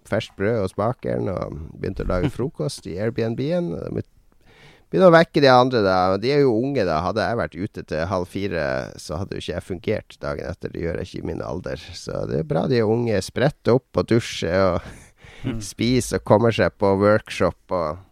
ferskt 0.07 0.37
brød 0.39 0.61
hos 0.61 0.75
bakeren 0.79 1.31
og 1.33 1.57
begynte 1.75 2.05
å 2.05 2.11
lage 2.11 2.31
frokost 2.33 2.87
i 2.87 2.99
Airbnb-en. 3.01 3.73
Begynte 3.95 5.09
å 5.09 5.15
vekke 5.15 5.43
de 5.43 5.51
andre, 5.51 5.81
da. 5.83 5.97
De 6.21 6.31
er 6.31 6.45
jo 6.45 6.55
unge, 6.55 6.85
da. 6.87 7.01
Hadde 7.03 7.25
jeg 7.25 7.41
vært 7.41 7.57
ute 7.59 7.85
til 7.91 8.05
halv 8.13 8.31
fire, 8.31 8.67
så 9.01 9.19
hadde 9.19 9.35
jo 9.35 9.43
ikke 9.43 9.55
jeg 9.57 9.69
fungert 9.71 10.19
dagen 10.23 10.51
etter. 10.51 10.71
Det 10.71 10.85
gjør 10.85 11.01
jeg 11.01 11.11
ikke 11.11 11.23
i 11.25 11.29
min 11.33 11.43
alder. 11.43 11.87
Så 11.99 12.25
det 12.31 12.43
er 12.43 12.51
bra 12.53 12.67
de 12.71 12.79
er 12.79 12.95
unge 12.95 13.19
spretter 13.25 13.81
opp 13.81 14.03
og 14.03 14.11
dusjer 14.13 14.77
og 14.77 14.91
mm. 15.49 15.59
spiser 15.65 16.23
og 16.23 16.29
kommer 16.31 16.55
seg 16.55 16.77
på 16.79 16.95
workshop 17.01 17.75
og 17.75 18.05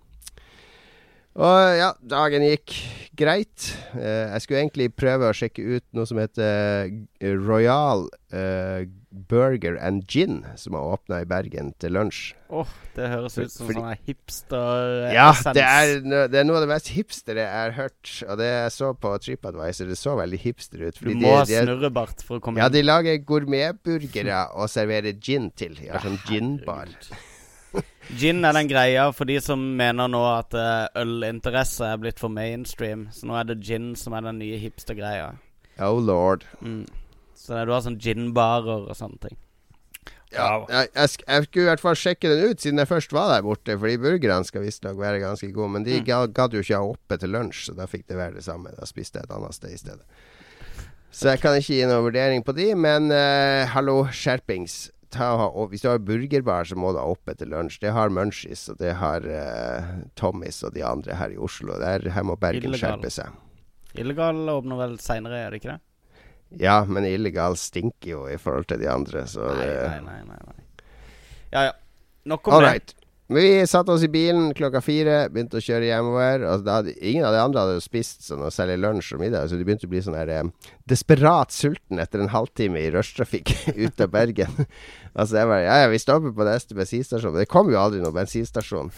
og 1.32 1.78
ja, 1.78 1.92
dagen 2.04 2.44
gikk 2.44 2.74
greit. 3.16 3.68
Eh, 3.96 4.32
jeg 4.32 4.44
skulle 4.44 4.64
egentlig 4.64 4.88
prøve 4.96 5.28
å 5.28 5.36
sjekke 5.36 5.64
ut 5.78 5.84
noe 5.96 6.08
som 6.08 6.20
heter 6.20 6.90
eh, 7.20 7.32
Royal 7.36 8.06
eh, 8.32 8.88
Burger 9.28 9.76
and 9.80 10.06
Gin, 10.08 10.42
som 10.56 10.76
har 10.76 10.94
åpna 10.96 11.22
i 11.22 11.28
Bergen 11.28 11.72
til 11.80 11.96
lunsj. 11.96 12.32
Åh, 12.52 12.62
oh, 12.64 12.76
det 12.96 13.08
høres 13.12 13.36
ut 13.38 13.52
som 13.52 13.68
Fordi, 13.68 13.80
sånn 13.80 14.06
hipster 14.08 15.12
Ja, 15.12 15.30
det 15.56 15.64
er, 15.64 15.92
det 16.04 16.40
er, 16.40 16.46
noe 16.48 16.60
av 16.60 16.66
det 16.66 16.70
mest 16.72 16.92
hipstere 16.92 17.44
jeg 17.44 17.64
har 17.66 17.76
hørt. 17.76 18.14
Og 18.26 18.40
det 18.40 18.48
jeg 18.48 18.76
så 18.76 18.92
på 18.92 19.12
TripAdvisor, 19.26 19.92
det 19.92 19.98
så 20.00 20.16
veldig 20.20 20.40
hipster 20.44 20.86
ut. 20.86 21.00
du 21.00 21.12
må 21.16 21.36
ha 21.38 21.44
snurrebart 21.48 22.24
for 22.24 22.40
å 22.40 22.44
komme 22.44 22.60
inn. 22.60 22.64
Ja, 22.64 22.72
de 22.72 22.84
lager 22.84 23.20
gourmetburgere 23.28 24.46
og 24.56 24.72
serverer 24.72 25.16
gin 25.16 25.52
til. 25.56 25.76
Har 25.88 26.04
sånn 26.04 26.20
ginbar. 26.28 26.92
Gin 28.18 28.44
er 28.44 28.56
den 28.56 28.68
greia 28.68 29.06
for 29.14 29.28
de 29.28 29.38
som 29.40 29.60
mener 29.78 30.10
nå 30.10 30.20
at 30.28 30.56
uh, 30.58 30.88
ølinteresse 31.00 31.86
er 31.86 32.00
blitt 32.02 32.20
for 32.20 32.32
mainstream. 32.32 33.06
Så 33.14 33.28
nå 33.28 33.38
er 33.38 33.48
det 33.48 33.62
gin 33.64 33.92
som 33.98 34.16
er 34.16 34.26
den 34.26 34.40
nye 34.42 34.58
hipster-greia. 34.60 35.32
Oh 35.80 36.00
lord. 36.02 36.44
Mm. 36.60 36.84
Så 37.38 37.56
det, 37.56 37.64
du 37.66 37.72
har 37.74 37.84
sånn 37.84 38.00
ginbarer 38.02 38.90
og 38.90 38.98
sånne 38.98 39.28
ting. 39.28 39.38
Ja, 40.32 40.62
jeg, 40.64 40.88
jeg, 40.94 41.08
jeg, 41.26 41.44
skulle 41.44 41.64
i 41.66 41.68
hvert 41.68 41.82
fall 41.82 41.98
sjekke 41.98 42.30
den 42.30 42.52
ut, 42.52 42.62
siden 42.62 42.80
jeg 42.80 42.88
først 42.88 43.12
var 43.12 43.34
der 43.34 43.44
borte. 43.44 43.76
Fordi 43.78 43.98
burgerne 44.00 44.48
skal 44.48 44.64
visstnok 44.64 45.00
være 45.00 45.20
ganske 45.22 45.50
gode. 45.52 45.74
Men 45.76 45.86
de 45.88 45.98
mm. 46.00 46.32
gadd 46.36 46.56
jo 46.56 46.62
ikke 46.64 46.78
ha 46.78 46.94
oppe 46.94 47.18
til 47.20 47.34
lunsj, 47.34 47.66
så 47.68 47.76
da 47.76 47.88
fikk 47.90 48.06
det 48.08 48.20
være 48.20 48.38
det 48.38 48.46
samme. 48.46 48.72
Da 48.78 48.88
spiste 48.88 49.20
jeg 49.20 49.28
et 49.28 49.36
annet 49.36 49.58
sted 49.58 49.74
i 49.74 49.80
stedet. 49.80 50.22
Så 51.12 51.28
jeg 51.28 51.42
kan 51.42 51.58
ikke 51.58 51.76
gi 51.76 51.84
noen 51.84 52.06
vurdering 52.06 52.44
på 52.44 52.54
de, 52.56 52.70
men 52.78 53.12
uh, 53.12 53.68
hallo, 53.74 53.98
skjerpings. 54.16 54.86
Ta, 55.12 55.28
hvis 55.68 55.82
du 55.84 55.88
har 55.90 55.98
burgerbar, 56.00 56.64
så 56.68 56.76
må 56.80 56.94
du 56.96 56.98
ha 57.02 57.04
opp 57.12 57.28
etter 57.28 57.48
lunsj. 57.50 57.78
Det 57.82 57.92
har 57.92 58.08
Munchies, 58.12 58.64
og 58.72 58.78
det 58.80 58.94
har 58.96 59.26
uh, 59.28 59.90
Tommys 60.16 60.62
og 60.64 60.72
de 60.76 60.84
andre 60.88 61.16
her 61.18 61.34
i 61.34 61.36
Oslo. 61.36 61.76
Der, 61.82 62.06
her 62.14 62.24
må 62.24 62.38
Bergen 62.40 62.70
Illegal. 62.70 62.96
skjerpe 62.96 63.10
seg. 63.12 63.36
Illegal 64.00 64.40
åpner 64.48 64.78
vel 64.80 64.94
seinere, 65.04 65.42
er 65.44 65.52
det 65.52 65.60
ikke 65.60 65.74
det? 65.74 65.82
Ja, 66.64 66.78
men 66.88 67.04
illegal 67.08 67.54
stinker 67.60 68.10
jo 68.14 68.22
i 68.28 68.38
forhold 68.40 68.66
til 68.72 68.80
de 68.80 68.88
andre, 68.92 69.26
så 69.28 69.52
Nei, 69.56 69.68
nei, 69.68 70.00
nei. 70.04 70.18
nei, 70.32 70.40
nei. 70.48 70.88
Ja 71.52 71.62
ja. 71.68 71.72
Nok 72.32 72.48
om 72.48 72.54
All 72.56 72.64
det. 72.64 72.72
right. 72.72 72.92
Vi 73.32 73.66
satte 73.66 73.92
oss 73.92 74.02
i 74.04 74.08
bilen 74.12 74.50
klokka 74.54 74.80
fire, 74.84 75.28
begynte 75.32 75.56
å 75.60 75.64
kjøre 75.64 75.88
hjemover. 75.88 76.44
Og 76.48 76.66
hadde, 76.68 76.94
ingen 77.00 77.24
av 77.24 77.32
de 77.34 77.40
andre 77.42 77.62
hadde 77.64 77.84
spist 77.84 78.26
sånn 78.26 78.42
særlig 78.52 78.80
lunsj 78.82 79.14
og 79.16 79.22
middag, 79.22 79.48
så 79.48 79.58
de 79.58 79.66
begynte 79.66 79.88
å 79.88 79.92
bli 79.92 80.02
sånn 80.04 80.18
her 80.18 80.32
eh, 80.32 80.50
desperat 80.90 81.54
sulten 81.54 82.02
etter 82.02 82.22
en 82.22 82.32
halvtime 82.34 82.82
i 82.82 82.90
rushtrafikk 82.92 83.54
ut 83.84 84.04
av 84.04 84.12
Bergen. 84.12 84.66
altså 85.14 85.40
jeg 85.40 85.50
bare 85.52 85.64
Ja 85.64 85.80
ja, 85.84 85.88
vi 85.92 86.02
stopper 86.02 86.36
på 86.36 86.48
neste 86.48 86.76
bensinstasjon. 86.76 87.32
Men 87.32 87.44
det 87.44 87.50
kom 87.52 87.72
jo 87.72 87.80
aldri 87.80 88.02
noen 88.02 88.18
bensinstasjon. 88.20 88.92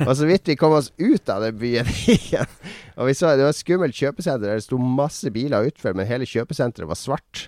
Og 0.07 0.11
så 0.19 0.27
vidt 0.27 0.51
vi 0.51 0.57
kom 0.59 0.75
oss 0.75 0.91
ut 0.99 1.31
av 1.31 1.45
den 1.47 1.55
byen 1.61 1.93
igjen. 2.17 2.57
Og 2.97 3.07
vi 3.07 3.15
så 3.17 3.31
Det 3.37 3.47
var 3.47 3.55
et 3.55 3.61
skummelt 3.61 3.97
kjøpesenter 3.97 4.49
der 4.49 4.59
det 4.59 4.67
sto 4.67 4.77
masse 4.77 5.31
biler 5.33 5.69
utfor, 5.69 5.95
men 5.95 6.09
hele 6.09 6.27
kjøpesenteret 6.27 6.89
var 6.89 6.99
svart. 6.99 7.47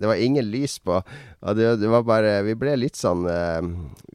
Det 0.00 0.08
var 0.08 0.18
ingen 0.18 0.50
lys 0.50 0.78
på. 0.82 0.98
Og 0.98 1.56
det, 1.56 1.76
det 1.82 1.88
var 1.92 2.04
bare 2.08 2.40
Vi 2.46 2.54
ble 2.58 2.74
litt 2.80 2.96
sånn 2.96 3.26
uh, 3.28 3.60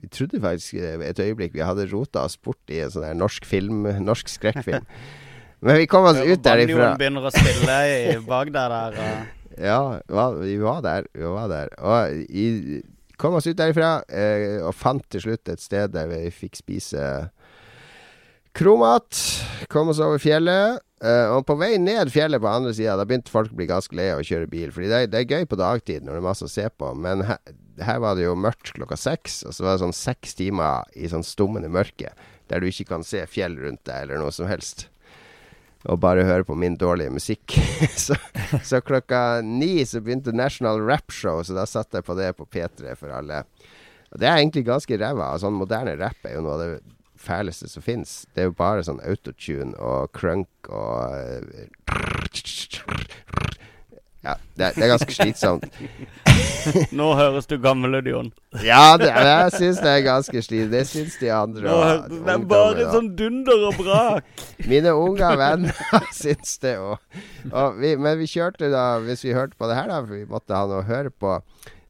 Vi 0.01 0.09
trodde 0.09 0.41
faktisk 0.41 0.79
eh, 0.81 0.97
et 1.05 1.21
øyeblikk 1.21 1.53
vi 1.53 1.61
hadde 1.61 1.85
rota 1.91 2.25
oss 2.25 2.33
bort 2.41 2.73
i 2.73 2.79
en 2.81 2.89
sånn 2.89 3.05
norsk 3.21 3.45
film 3.45 3.85
Norsk 4.01 4.31
skrekkfilm. 4.31 4.87
Men 5.61 5.77
vi 5.77 5.87
kom 5.89 6.07
oss 6.09 6.17
ut 6.17 6.41
derifra. 6.41 6.95
Banjoen 6.95 6.97
begynner 6.99 7.27
å 7.29 7.31
spille 7.33 7.75
i 7.91 8.15
bak 8.25 8.49
der. 8.53 8.73
der 8.73 8.97
og 8.97 9.61
Ja, 9.61 10.31
vi 10.39 10.55
var 10.61 10.81
der. 10.81 11.05
Vi 11.13 11.27
var 11.29 11.51
der. 11.51 11.69
Og 11.77 12.23
vi 12.31 12.81
kom 13.21 13.35
oss 13.37 13.45
ut 13.45 13.57
derifra, 13.59 13.99
eh, 14.09 14.57
og 14.65 14.73
fant 14.73 15.05
til 15.13 15.21
slutt 15.21 15.51
et 15.53 15.61
sted 15.61 15.93
der 15.93 16.07
vi 16.09 16.23
fikk 16.33 16.57
spise 16.57 17.03
kromat. 18.57 19.19
Kom 19.69 19.91
oss 19.93 20.01
over 20.01 20.17
fjellet. 20.21 20.79
eh, 21.01 21.27
og 21.33 21.45
på 21.45 21.55
vei 21.57 21.75
ned 21.81 22.09
fjellet 22.13 22.41
på 22.41 22.49
andre 22.49 22.73
sida, 22.77 22.95
da 22.97 23.05
begynte 23.05 23.33
folk 23.33 23.53
å 23.53 23.57
bli 23.57 23.65
ganske 23.69 23.95
lei 23.97 24.11
av 24.13 24.19
å 24.21 24.25
kjøre 24.25 24.49
bil. 24.49 24.71
Fordi 24.73 24.89
det, 24.89 24.99
det 25.13 25.21
er 25.21 25.37
gøy 25.37 25.45
på 25.49 25.57
dagtid 25.57 26.05
når 26.05 26.17
det 26.17 26.21
er 26.21 26.27
masse 26.27 26.45
å 26.45 26.51
se 26.51 26.65
på, 26.69 26.91
men 26.97 27.23
her, 27.25 27.39
her 27.81 28.01
var 28.03 28.17
det 28.17 28.25
jo 28.27 28.35
mørkt 28.37 28.73
klokka 28.77 28.97
seks. 28.97 29.43
Og 29.45 29.53
så 29.53 29.65
var 29.65 29.77
det 29.77 29.85
sånn 29.85 29.97
seks 29.97 30.33
timer 30.37 30.89
i 30.93 31.09
sånn 31.09 31.25
stummende 31.25 31.69
mørke, 31.73 32.13
der 32.49 32.61
du 32.61 32.69
ikke 32.69 32.89
kan 32.95 33.05
se 33.05 33.23
fjell 33.29 33.57
rundt 33.61 33.85
deg 33.85 34.07
eller 34.07 34.21
noe 34.21 34.33
som 34.35 34.49
helst 34.49 34.87
og 35.89 35.99
bare 36.01 36.25
høre 36.27 36.45
på 36.45 36.55
min 36.57 36.77
dårlige 36.77 37.13
musikk. 37.13 37.57
så, 38.05 38.17
så 38.63 38.81
klokka 38.85 39.41
ni 39.45 39.85
så 39.85 40.01
begynte 40.03 40.35
National 40.35 40.81
Rap 40.85 41.13
Show, 41.13 41.41
så 41.43 41.57
da 41.57 41.65
satte 41.69 41.99
jeg 41.99 42.07
på 42.07 42.17
det 42.19 42.31
på 42.37 42.47
P3 42.49 42.95
for 42.99 43.13
alle. 43.15 43.43
Og 44.11 44.19
det 44.19 44.27
er 44.27 44.41
egentlig 44.41 44.65
ganske 44.67 44.97
ræva. 44.99 45.31
Sånn 45.39 45.55
moderne 45.57 45.95
rap 45.99 46.27
er 46.27 46.35
jo 46.35 46.43
noe 46.45 46.57
av 46.57 46.63
det 46.65 46.71
fæleste 47.21 47.69
som 47.69 47.85
fins. 47.85 48.25
Det 48.33 48.43
er 48.43 48.49
jo 48.49 48.57
bare 48.57 48.83
sånn 48.85 49.01
autotune 49.05 49.77
og 49.79 50.11
crunk 50.17 50.69
og 50.69 51.15
Ja, 54.21 54.35
det 54.57 54.67
det 54.75 54.85
er 54.85 54.91
ganske 54.91 55.13
slitsomt. 55.15 55.65
Nå 56.99 57.07
høres 57.17 57.47
du 57.49 57.55
gammel 57.61 57.97
ut, 57.97 58.05
Jon. 58.07 58.29
Ja, 58.61 58.93
det, 59.01 59.09
jeg 59.09 59.53
syns 59.55 59.81
det 59.81 59.93
er 59.95 60.03
ganske 60.05 60.43
slitsomt. 60.45 60.75
Det 60.75 60.83
syns 60.91 61.17
de 61.21 61.31
andre. 61.33 61.73
òg. 61.73 62.05
De 62.11 62.19
det 62.27 62.35
er 62.35 62.45
bare 62.51 62.87
sånn 62.93 63.09
dunder 63.17 63.65
og 63.71 63.81
brak. 63.81 64.45
Mine 64.69 64.93
unge 64.93 65.33
venner 65.41 65.83
syns 66.21 66.53
det 66.61 66.77
òg. 66.77 67.01
Men 67.81 68.13
vi 68.21 68.29
kjørte 68.29 68.69
da, 68.73 68.85
hvis 69.01 69.25
vi 69.25 69.33
hørte 69.37 69.57
på 69.57 69.69
det 69.71 69.79
her, 69.79 69.89
da, 69.89 70.01
for 70.05 70.13
vi 70.19 70.29
måtte 70.29 70.57
ha 70.57 70.69
noe 70.69 70.83
å 70.83 70.89
høre 70.89 71.13
på. 71.13 71.39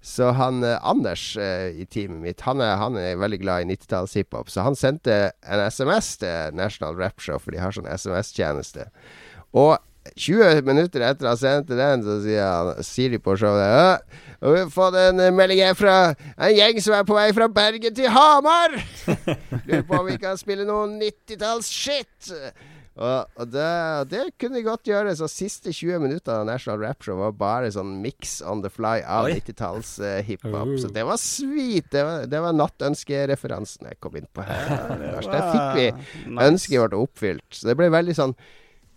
Så 0.02 0.32
han 0.34 0.64
eh, 0.66 0.80
Anders 0.82 1.36
eh, 1.38 1.68
i 1.78 1.86
teamet 1.86 2.24
mitt, 2.24 2.42
han 2.48 2.64
er, 2.64 2.74
han 2.82 2.96
er 2.98 3.20
veldig 3.22 3.38
glad 3.44 3.62
i 3.68 3.76
90-talls 3.76 4.16
hiphop. 4.18 4.50
Så 4.50 4.64
han 4.66 4.74
sendte 4.80 5.20
en 5.46 5.62
SMS 5.68 6.16
til 6.24 6.58
National 6.58 6.98
Rap 6.98 7.22
Show, 7.22 7.38
for 7.38 7.54
de 7.54 7.62
har 7.62 7.76
sånn 7.76 7.92
SMS-tjeneste. 7.92 8.88
Og 9.52 9.76
20 10.16 10.66
minutter 10.66 11.04
etter 11.06 11.30
han 11.30 11.38
sendte 11.40 11.78
den, 11.78 12.04
så 12.06 12.18
sier 12.24 12.48
han, 12.48 12.84
Siri 12.86 13.20
på 13.22 13.36
showet 13.38 14.02
og 14.42 14.56
Vi 14.56 14.60
har 14.64 14.74
fått 14.74 14.98
en 14.98 15.22
eh, 15.22 15.34
melding 15.34 15.62
her 15.62 15.78
fra 15.78 15.96
en 16.34 16.56
gjeng 16.58 16.82
som 16.82 16.98
er 16.98 17.06
på 17.06 17.14
vei 17.14 17.28
fra 17.38 17.46
Bergen 17.46 17.94
til 17.94 18.10
Hamar. 18.10 18.74
Lurer 19.68 19.84
på 19.86 20.00
om 20.00 20.08
vi 20.10 20.18
kan 20.22 20.40
spille 20.40 20.66
noe 20.66 20.88
90-talls-shit. 20.96 22.32
Og, 23.02 23.38
og 23.40 23.48
det, 23.54 23.68
det 24.12 24.24
kunne 24.42 24.58
de 24.58 24.64
godt 24.66 24.90
gjøre. 24.90 25.14
Så 25.16 25.30
siste 25.32 25.72
20 25.72 26.02
minutter 26.04 26.42
av 26.42 26.48
National 26.50 26.82
Rap 26.82 27.06
Show 27.06 27.22
var 27.22 27.36
bare 27.38 27.70
sånn 27.74 28.00
mix 28.02 28.40
on 28.42 28.64
the 28.66 28.72
fly 28.74 29.00
av 29.06 29.30
90-talls 29.30 29.94
eh, 30.02 30.20
hiphop. 30.28 30.58
Oh. 30.58 30.74
Så 30.82 30.90
det 30.94 31.06
var 31.08 31.22
sweet. 31.22 31.92
Det 31.94 32.02
var, 32.08 32.26
det 32.32 32.42
var 32.44 32.58
nattønskereferansen 32.58 33.92
jeg 33.94 34.02
kom 34.04 34.18
inn 34.18 34.28
på 34.34 34.46
her. 34.48 34.74
Der 35.22 35.48
fikk 35.54 35.78
vi 35.78 36.42
ønsket 36.50 36.82
vårt 36.82 36.98
oppfylt. 36.98 37.48
Så 37.54 37.70
det 37.70 37.78
ble 37.80 37.92
veldig 37.94 38.18
sånn 38.18 38.36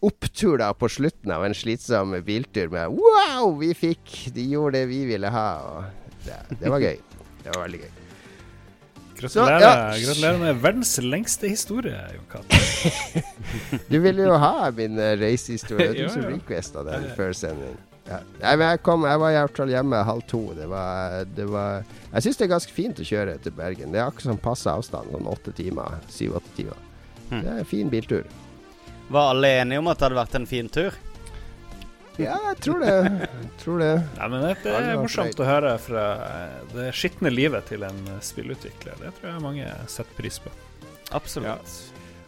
opptur 0.06 0.58
da 0.60 0.70
på 0.76 0.88
slutten 0.92 1.32
av 1.34 1.44
en 1.46 1.56
slitsom 1.56 2.14
biltur 2.26 2.70
med 2.72 2.94
Wow, 2.94 3.58
vi 3.60 3.72
fikk 3.76 4.14
De 4.34 4.46
gjorde 4.52 4.78
det 4.78 4.86
vi 4.92 5.04
ville 5.08 5.30
ha. 5.32 5.48
Og 5.68 6.16
det, 6.26 6.40
det 6.60 6.72
var 6.72 6.82
gøy. 6.84 6.98
Det 7.44 7.52
var 7.52 7.62
veldig 7.66 7.80
gøy. 7.84 7.92
Gratulerer, 9.14 9.60
Så, 9.60 9.64
ja. 9.64 10.06
gratulerer 10.06 10.38
med 10.38 10.60
verdens 10.62 10.98
lengste 10.98 11.48
historie, 11.48 11.98
Jon 12.14 12.24
Cato. 12.30 13.22
Du 13.92 13.98
ville 14.02 14.26
jo 14.26 14.36
ha 14.42 14.70
min 14.74 14.98
uh, 14.98 15.12
reisehistorie. 15.20 15.92
Du 15.94 16.08
som 16.10 16.24
requesta 16.26 16.82
den 16.86 17.06
før 17.16 17.34
sending. 17.36 17.76
Ja. 18.04 18.18
Nei, 18.42 18.56
men 18.60 18.66
jeg 18.68 18.80
kom 18.84 19.06
Jeg 19.08 19.16
var 19.22 19.32
i 19.32 19.36
hvert 19.38 19.56
fall 19.56 19.70
hjemme 19.72 20.00
halv 20.04 20.24
to. 20.28 20.42
Det 20.56 20.66
var, 20.68 21.22
det 21.36 21.46
var 21.48 21.84
Jeg 22.12 22.26
syns 22.26 22.40
det 22.40 22.44
er 22.44 22.50
ganske 22.52 22.74
fint 22.76 23.00
å 23.00 23.06
kjøre 23.08 23.38
til 23.44 23.54
Bergen. 23.56 23.94
Det 23.94 24.02
er 24.02 24.08
akkurat 24.10 24.28
sånn 24.32 24.42
passe 24.44 24.72
avstand. 24.72 25.14
Sånn 25.14 25.30
åtte 25.30 25.54
timer. 25.56 26.00
Syv-åtte 26.12 26.52
timer. 26.58 26.82
Hmm. 27.30 27.40
Det 27.40 27.48
er 27.48 27.62
en 27.62 27.70
fin 27.70 27.92
biltur. 27.92 28.26
Var 29.08 29.30
alle 29.34 29.50
enige 29.60 29.78
om 29.82 29.90
at 29.92 29.98
det 29.98 30.08
hadde 30.08 30.20
vært 30.22 30.38
en 30.38 30.46
fin 30.48 30.68
tur? 30.72 30.96
Ja, 32.16 32.36
jeg 32.52 32.60
tror 32.62 32.84
det. 32.84 32.92
Jeg 32.94 33.48
tror 33.58 33.80
det. 33.82 33.94
Nei, 34.18 34.28
men 34.30 34.44
det, 34.44 34.52
det 34.62 34.74
er 34.78 35.00
morsomt 35.00 35.40
å 35.42 35.48
høre 35.48 35.72
fra 35.82 36.04
eh, 36.28 36.60
det 36.70 36.92
skitne 36.94 37.32
livet 37.32 37.66
til 37.70 37.82
en 37.86 37.98
eh, 38.12 38.22
spillutvikler. 38.22 39.00
Det 39.02 39.10
tror 39.18 39.32
jeg 39.32 39.42
mange 39.42 39.74
setter 39.90 40.14
pris 40.20 40.38
på. 40.42 40.52
Absolutt. 41.14 41.74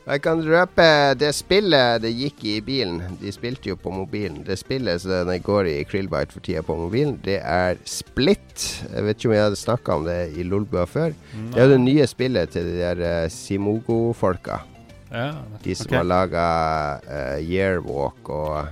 Jeg 0.07 0.23
kan 0.23 0.39
røpe 0.47 0.85
det 1.19 1.33
spillet 1.35 2.03
det 2.05 2.13
gikk 2.15 2.45
i 2.47 2.57
bilen. 2.63 3.01
De 3.19 3.33
spilte 3.35 3.73
jo 3.73 3.79
på 3.79 3.91
mobilen. 3.91 4.45
Det 4.47 4.55
spillet 4.59 5.03
som 5.03 5.33
går 5.49 5.71
i 5.71 5.81
Krillbite 5.87 6.35
for 6.35 6.47
tida 6.47 6.63
på 6.67 6.77
mobilen, 6.79 7.17
det 7.25 7.41
er 7.43 7.81
Split. 7.91 8.69
Jeg 8.93 9.03
vet 9.03 9.19
ikke 9.19 9.33
om 9.33 9.35
jeg 9.35 9.49
hadde 9.49 9.59
snakka 9.59 9.99
om 9.99 10.07
det 10.07 10.21
i 10.39 10.47
Lolbua 10.47 10.87
før. 10.87 11.11
Det 11.51 11.59
er 11.59 11.67
jo 11.67 11.75
det 11.75 11.83
nye 11.83 12.07
spillet 12.07 12.55
til 12.55 12.71
de 12.71 12.79
der 12.79 13.03
uh, 13.03 13.27
Simogo-folka. 13.35 14.63
Ja, 15.11 15.29
De 15.63 15.75
som 15.79 15.87
okay. 15.87 15.99
har 15.99 16.07
laga 16.09 16.47
Yearwalk 17.39 18.31
og 18.35 18.67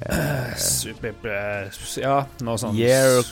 uh, 0.00 0.56
super, 0.56 1.14
eh, 1.24 1.80
ja 2.00 2.18
noe 2.44 2.58
sånt. 2.60 2.78
Year... 2.78 3.22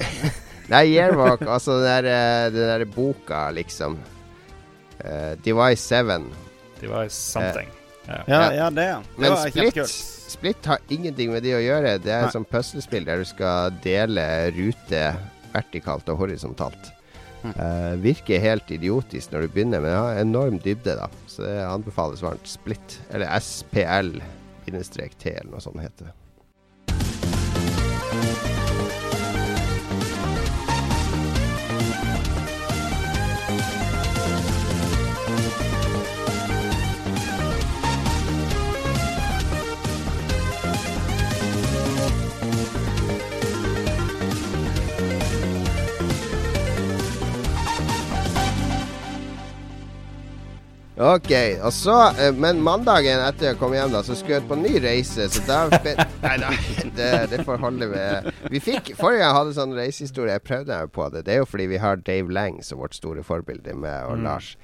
Nei, 0.72 0.84
Yearwalk, 0.92 1.42
altså 1.50 1.80
den 1.80 1.88
der, 1.88 2.08
eh, 2.12 2.52
den 2.54 2.68
der 2.70 2.86
boka, 2.94 3.48
liksom. 3.54 3.98
Uh, 5.00 5.34
Device 5.42 5.82
7. 5.82 6.30
Device 6.80 7.16
something. 7.16 7.68
Ja. 8.06 8.22
Ja, 8.26 8.52
ja, 8.54 8.70
det. 8.70 8.86
Det 8.86 9.18
Men 9.18 9.30
var 9.34 9.50
Split. 9.50 9.88
Split 10.30 10.66
har 10.66 10.78
ingenting 10.88 11.32
med 11.34 11.42
det 11.42 11.56
å 11.58 11.62
gjøre. 11.62 11.96
Det 11.98 12.12
er 12.12 12.22
Nei. 12.22 12.30
et 12.30 12.36
sånt 12.36 12.48
puslespill 12.50 13.04
der 13.06 13.22
du 13.22 13.26
skal 13.26 13.74
dele 13.82 14.24
rute 14.54 15.02
vertikalt 15.50 16.08
og 16.10 16.22
horisontalt. 16.22 16.90
Eh, 17.44 17.94
virker 18.02 18.42
helt 18.42 18.70
idiotisk 18.70 19.32
når 19.32 19.46
du 19.46 19.48
begynner, 19.54 19.80
men 19.80 19.96
har 19.96 20.20
enorm 20.20 20.58
dybde, 20.60 20.96
da. 21.00 21.08
Så 21.30 21.42
det 21.46 21.56
anbefales 21.64 22.22
varmt. 22.24 22.48
Split, 22.48 23.00
eller 23.10 23.32
SPL-T, 23.40 25.24
eller 25.32 25.50
noe 25.52 25.64
sånt 25.64 25.80
heter 25.80 26.10
det. 26.10 26.14
Ok, 51.00 51.30
og 51.64 51.72
så 51.72 51.94
eh, 52.20 52.34
Men 52.36 52.58
mandagen 52.64 53.22
etter 53.24 53.50
jeg 53.50 53.58
kom 53.60 53.72
hjem, 53.72 53.92
da 53.94 54.02
så 54.04 54.16
skulle 54.18 54.36
jeg 54.40 54.48
på 54.50 54.58
en 54.58 54.66
ny 54.66 54.74
reise. 54.84 55.30
Så 55.32 55.40
da 55.48 55.62
Nei 56.26 56.34
da, 56.42 56.50
det, 56.98 57.08
det 57.32 57.40
får 57.46 57.62
holde 57.62 57.88
med 57.88 58.28
Vi 58.52 58.60
fikk 58.60 58.92
Forrige 58.98 59.24
gang 59.24 59.38
hadde 59.38 59.56
sånn 59.56 59.72
reisehistorie, 59.78 60.36
jeg 60.36 60.44
prøvde 60.44 60.76
meg 60.76 60.92
på 60.92 61.08
det. 61.14 61.24
Det 61.24 61.34
er 61.36 61.42
jo 61.42 61.48
fordi 61.48 61.70
vi 61.72 61.80
har 61.80 62.04
Dave 62.04 62.36
Lang 62.36 62.60
som 62.66 62.82
vårt 62.82 62.98
store 62.98 63.24
forbilde, 63.24 63.72
med 63.80 64.10
og 64.10 64.20
Lars. 64.26 64.54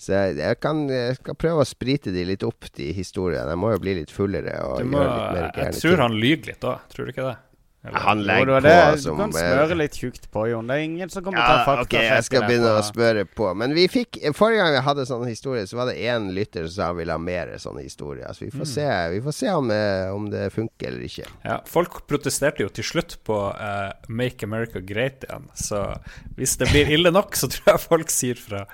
Så 0.00 0.16
jeg, 0.34 0.56
kan, 0.64 0.86
jeg 0.90 1.18
skal 1.20 1.36
prøve 1.38 1.62
å 1.62 1.68
sprite 1.68 2.10
de 2.14 2.24
litt 2.26 2.42
opp, 2.42 2.66
de 2.74 2.88
historiene. 2.96 3.52
Jeg 3.52 3.60
må 3.60 3.70
jo 3.74 3.82
bli 3.84 3.98
litt 4.00 4.10
fullere 4.10 4.56
og 4.66 4.80
må, 4.88 5.04
jeg 5.04 5.76
tror 5.78 6.02
han 6.02 6.16
lyver 6.16 6.54
litt 6.54 6.66
òg, 6.66 6.88
tror 6.90 7.06
du 7.06 7.12
ikke 7.12 7.28
det? 7.28 7.36
Eller- 7.84 7.98
Han 7.98 8.20
legger 8.22 8.46
på 8.46 8.60
det. 8.62 9.02
Du 9.02 9.16
kan 9.16 9.32
smøre 9.32 9.74
litt 9.76 9.96
tjukt 9.98 10.30
på, 10.30 10.44
Jon. 10.50 10.66
Det 10.70 10.74
er 10.76 10.82
ingen 10.86 11.08
som 11.10 11.24
kommer 11.24 11.42
til 11.42 11.50
å 11.50 11.64
ta 11.64 11.74
ta 11.76 11.82
ok, 11.82 11.96
jeg 11.98 12.24
skal 12.28 12.44
begynne 12.46 12.70
å 12.78 12.82
smøre 12.86 13.24
på. 13.26 13.48
Men 13.58 13.74
vi 13.74 13.88
fikk 13.90 14.20
Forrige 14.38 14.62
gang 14.62 14.72
vi 14.76 14.82
hadde 14.86 15.06
sånne 15.08 15.26
historier, 15.32 15.66
så 15.66 15.76
var 15.80 15.86
det 15.90 15.96
én 15.98 16.28
lytter 16.32 16.68
som 16.68 16.74
sa 16.76 16.86
han 16.92 16.96
ville 17.00 17.10
ha 17.12 17.18
mer 17.18 17.50
sånne 17.58 17.82
historier. 17.82 18.28
Så 18.32 18.44
vi 18.46 18.50
får 18.54 18.66
se, 18.70 18.86
vi 19.10 19.20
får 19.20 19.34
se 19.34 19.50
om, 19.50 19.70
eh, 19.74 20.14
om 20.14 20.30
det 20.30 20.52
funker 20.54 20.86
eller 20.92 21.02
ikke. 21.08 21.26
Ja, 21.44 21.58
folk 21.66 22.06
protesterte 22.06 22.62
jo 22.62 22.68
til 22.68 22.84
slutt 22.84 23.16
på 23.24 23.40
uh, 23.50 23.90
'Make 24.08 24.44
America 24.46 24.78
Great' 24.78 25.26
igjen, 25.26 25.48
så 25.54 25.98
hvis 26.38 26.56
det 26.58 26.68
blir 26.70 26.86
ille 26.86 27.10
nok, 27.10 27.34
så 27.34 27.50
tror 27.50 27.66
jeg 27.74 27.80
folk 27.80 28.10
sier 28.10 28.34
fra. 28.38 28.64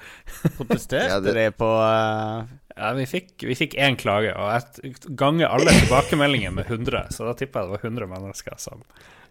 Protesterte 0.59 1.09
Ja, 1.09 1.21
det- 1.21 1.35
de 1.35 1.51
på 1.57 1.65
eh, 1.65 2.45
Ja, 2.79 2.93
vi 2.95 3.05
fikk, 3.11 3.33
vi 3.43 3.57
fikk 3.59 3.75
én 3.75 3.97
klage, 3.99 4.31
og 4.39 4.53
jeg 4.55 4.95
ganger 5.19 5.51
alle 5.51 5.73
tilbakemeldinger 5.81 6.53
med 6.55 6.69
100, 6.71 7.09
så 7.11 7.27
da 7.27 7.35
tipper 7.35 7.65
jeg 7.65 7.73
det 7.73 7.75
var 7.75 7.87
100 7.91 8.11
mennesker 8.13 8.61
som 8.63 8.85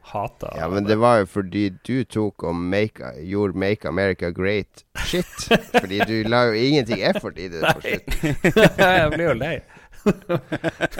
hata 0.07 0.53
Ja, 0.55 0.67
men 0.71 0.83
det 0.87 0.95
var 0.99 1.21
jo 1.21 1.29
fordi 1.31 1.69
du 1.87 2.03
tok 2.03 2.43
og 2.43 2.55
make, 2.55 3.13
gjorde 3.23 3.57
'Make 3.59 3.87
America 3.87 4.31
Great' 4.31 4.83
shit. 5.05 5.47
Fordi 5.79 5.99
du 6.07 6.23
la 6.27 6.43
jo 6.47 6.53
ingenting 6.53 7.01
effort 7.01 7.39
i 7.39 7.47
det 7.47 7.63
på 7.63 7.81
slutten. 7.81 8.35
Jeg 8.99 9.11
blir 9.15 9.27
jo 9.27 9.33
lei. 9.33 9.57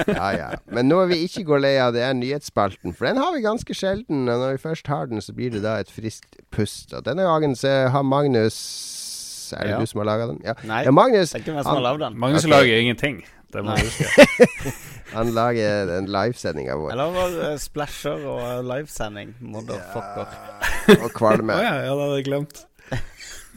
Ja, 0.07 0.31
ja. 0.35 0.49
Men 0.65 0.89
nå 0.89 0.99
er 1.01 1.11
vi 1.11 1.21
ikke 1.23 1.45
går 1.47 1.61
lei 1.63 1.75
av, 1.79 1.93
det 1.95 2.03
er 2.03 2.15
nyhetsspalten. 2.17 2.95
For 2.95 3.07
den 3.07 3.19
har 3.21 3.31
vi 3.35 3.45
ganske 3.45 3.75
sjelden. 3.77 4.27
Og 4.27 4.41
når 4.41 4.57
vi 4.57 4.63
først 4.65 4.87
har 4.91 5.07
den, 5.07 5.21
så 5.23 5.35
blir 5.35 5.53
det 5.53 5.63
da 5.63 5.77
et 5.79 5.91
friskt 5.91 6.39
pust. 6.51 6.93
Og 6.93 7.05
denne 7.05 7.23
gangen 7.27 7.55
så 7.55 7.87
har 7.93 8.03
Magnus 8.03 8.57
Er 9.53 9.63
det 9.63 9.71
Ja. 9.71 9.79
du 9.79 9.85
som 9.85 10.03
har 10.03 10.09
laga 10.11 10.27
den? 10.27 10.41
Ja. 10.43 10.53
Nei, 10.63 10.83
ja, 10.83 10.91
Magnus 10.91 11.31
det 11.31 11.39
er 11.39 11.45
ikke 11.45 11.55
meg 11.55 11.63
som 11.63 11.75
har 11.77 11.85
lagd 11.87 11.99
den. 12.05 12.19
Magnus 12.19 12.45
okay. 12.45 12.51
lager 12.51 12.83
ingenting. 12.83 13.25
Det 13.53 13.63
må 13.63 13.75
du 13.75 13.85
huske. 13.87 14.73
Han 15.15 15.31
lager 15.31 15.91
en 15.97 16.09
livesending 16.11 16.71
av 16.71 16.81
vår. 16.83 16.91
Eller 16.91 17.11
var 17.15 17.35
det 17.35 17.51
splasher 17.63 18.25
og 18.27 18.41
eh, 18.43 18.63
livesending? 18.75 19.35
Motherfucker. 19.39 20.33
Og 20.97 21.13
kvalme. 21.15 21.55
Å 21.59 21.63
ja, 21.63 21.75
ja, 21.87 21.93
det 21.93 22.01
hadde 22.01 22.17
jeg 22.19 22.27
glemt. 22.27 22.63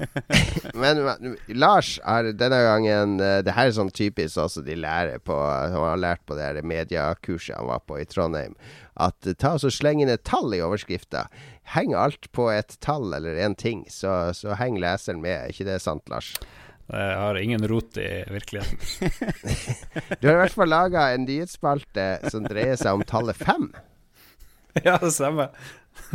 Men 0.81 1.03
men, 1.05 1.35
Lars 1.61 1.99
har 2.01 2.31
denne 2.33 2.57
gangen 2.65 3.19
uh, 3.21 3.43
Det 3.45 3.53
her 3.53 3.69
er 3.69 3.75
sånn 3.77 3.91
typisk 3.93 4.41
også 4.41 4.63
de 4.65 4.73
lærer 4.81 5.21
på 5.21 5.37
Han 5.37 5.77
har 5.77 6.01
lært 6.01 6.23
på 6.25 6.39
det 6.39 6.47
her 6.47 6.61
mediekurset 6.65 7.59
han 7.59 7.69
var 7.69 7.83
på 7.85 7.99
i 8.01 8.07
Trondheim. 8.09 8.55
At 9.01 9.29
ta 9.41 9.55
og 9.57 9.73
sleng 9.73 10.03
inn 10.05 10.13
et 10.13 10.27
tall 10.29 10.53
i 10.57 10.63
overskrifta. 10.65 11.27
Heng 11.75 11.95
alt 11.97 12.29
på 12.37 12.51
et 12.53 12.77
tall 12.85 13.15
eller 13.17 13.39
en 13.45 13.55
ting, 13.57 13.87
så, 13.89 14.35
så 14.37 14.57
henger 14.61 14.85
leseren 14.85 15.23
med. 15.25 15.37
Er 15.37 15.55
ikke 15.55 15.69
det 15.69 15.81
sant, 15.85 16.05
Lars? 16.13 16.35
Jeg 16.91 17.19
har 17.23 17.39
ingen 17.39 17.67
rot 17.71 17.99
i 18.03 18.09
virkeligheten. 18.27 18.79
Du 20.21 20.27
har 20.27 20.35
i 20.35 20.41
hvert 20.43 20.57
fall 20.59 20.73
laga 20.73 21.05
en 21.15 21.23
nyhetsspalte 21.23 22.07
som 22.33 22.49
dreier 22.51 22.75
seg 22.81 22.99
om 22.99 23.05
tallet 23.07 23.39
fem. 23.39 23.69
ja, 24.87 24.97
det 24.99 25.13
stemmer. 25.15 25.55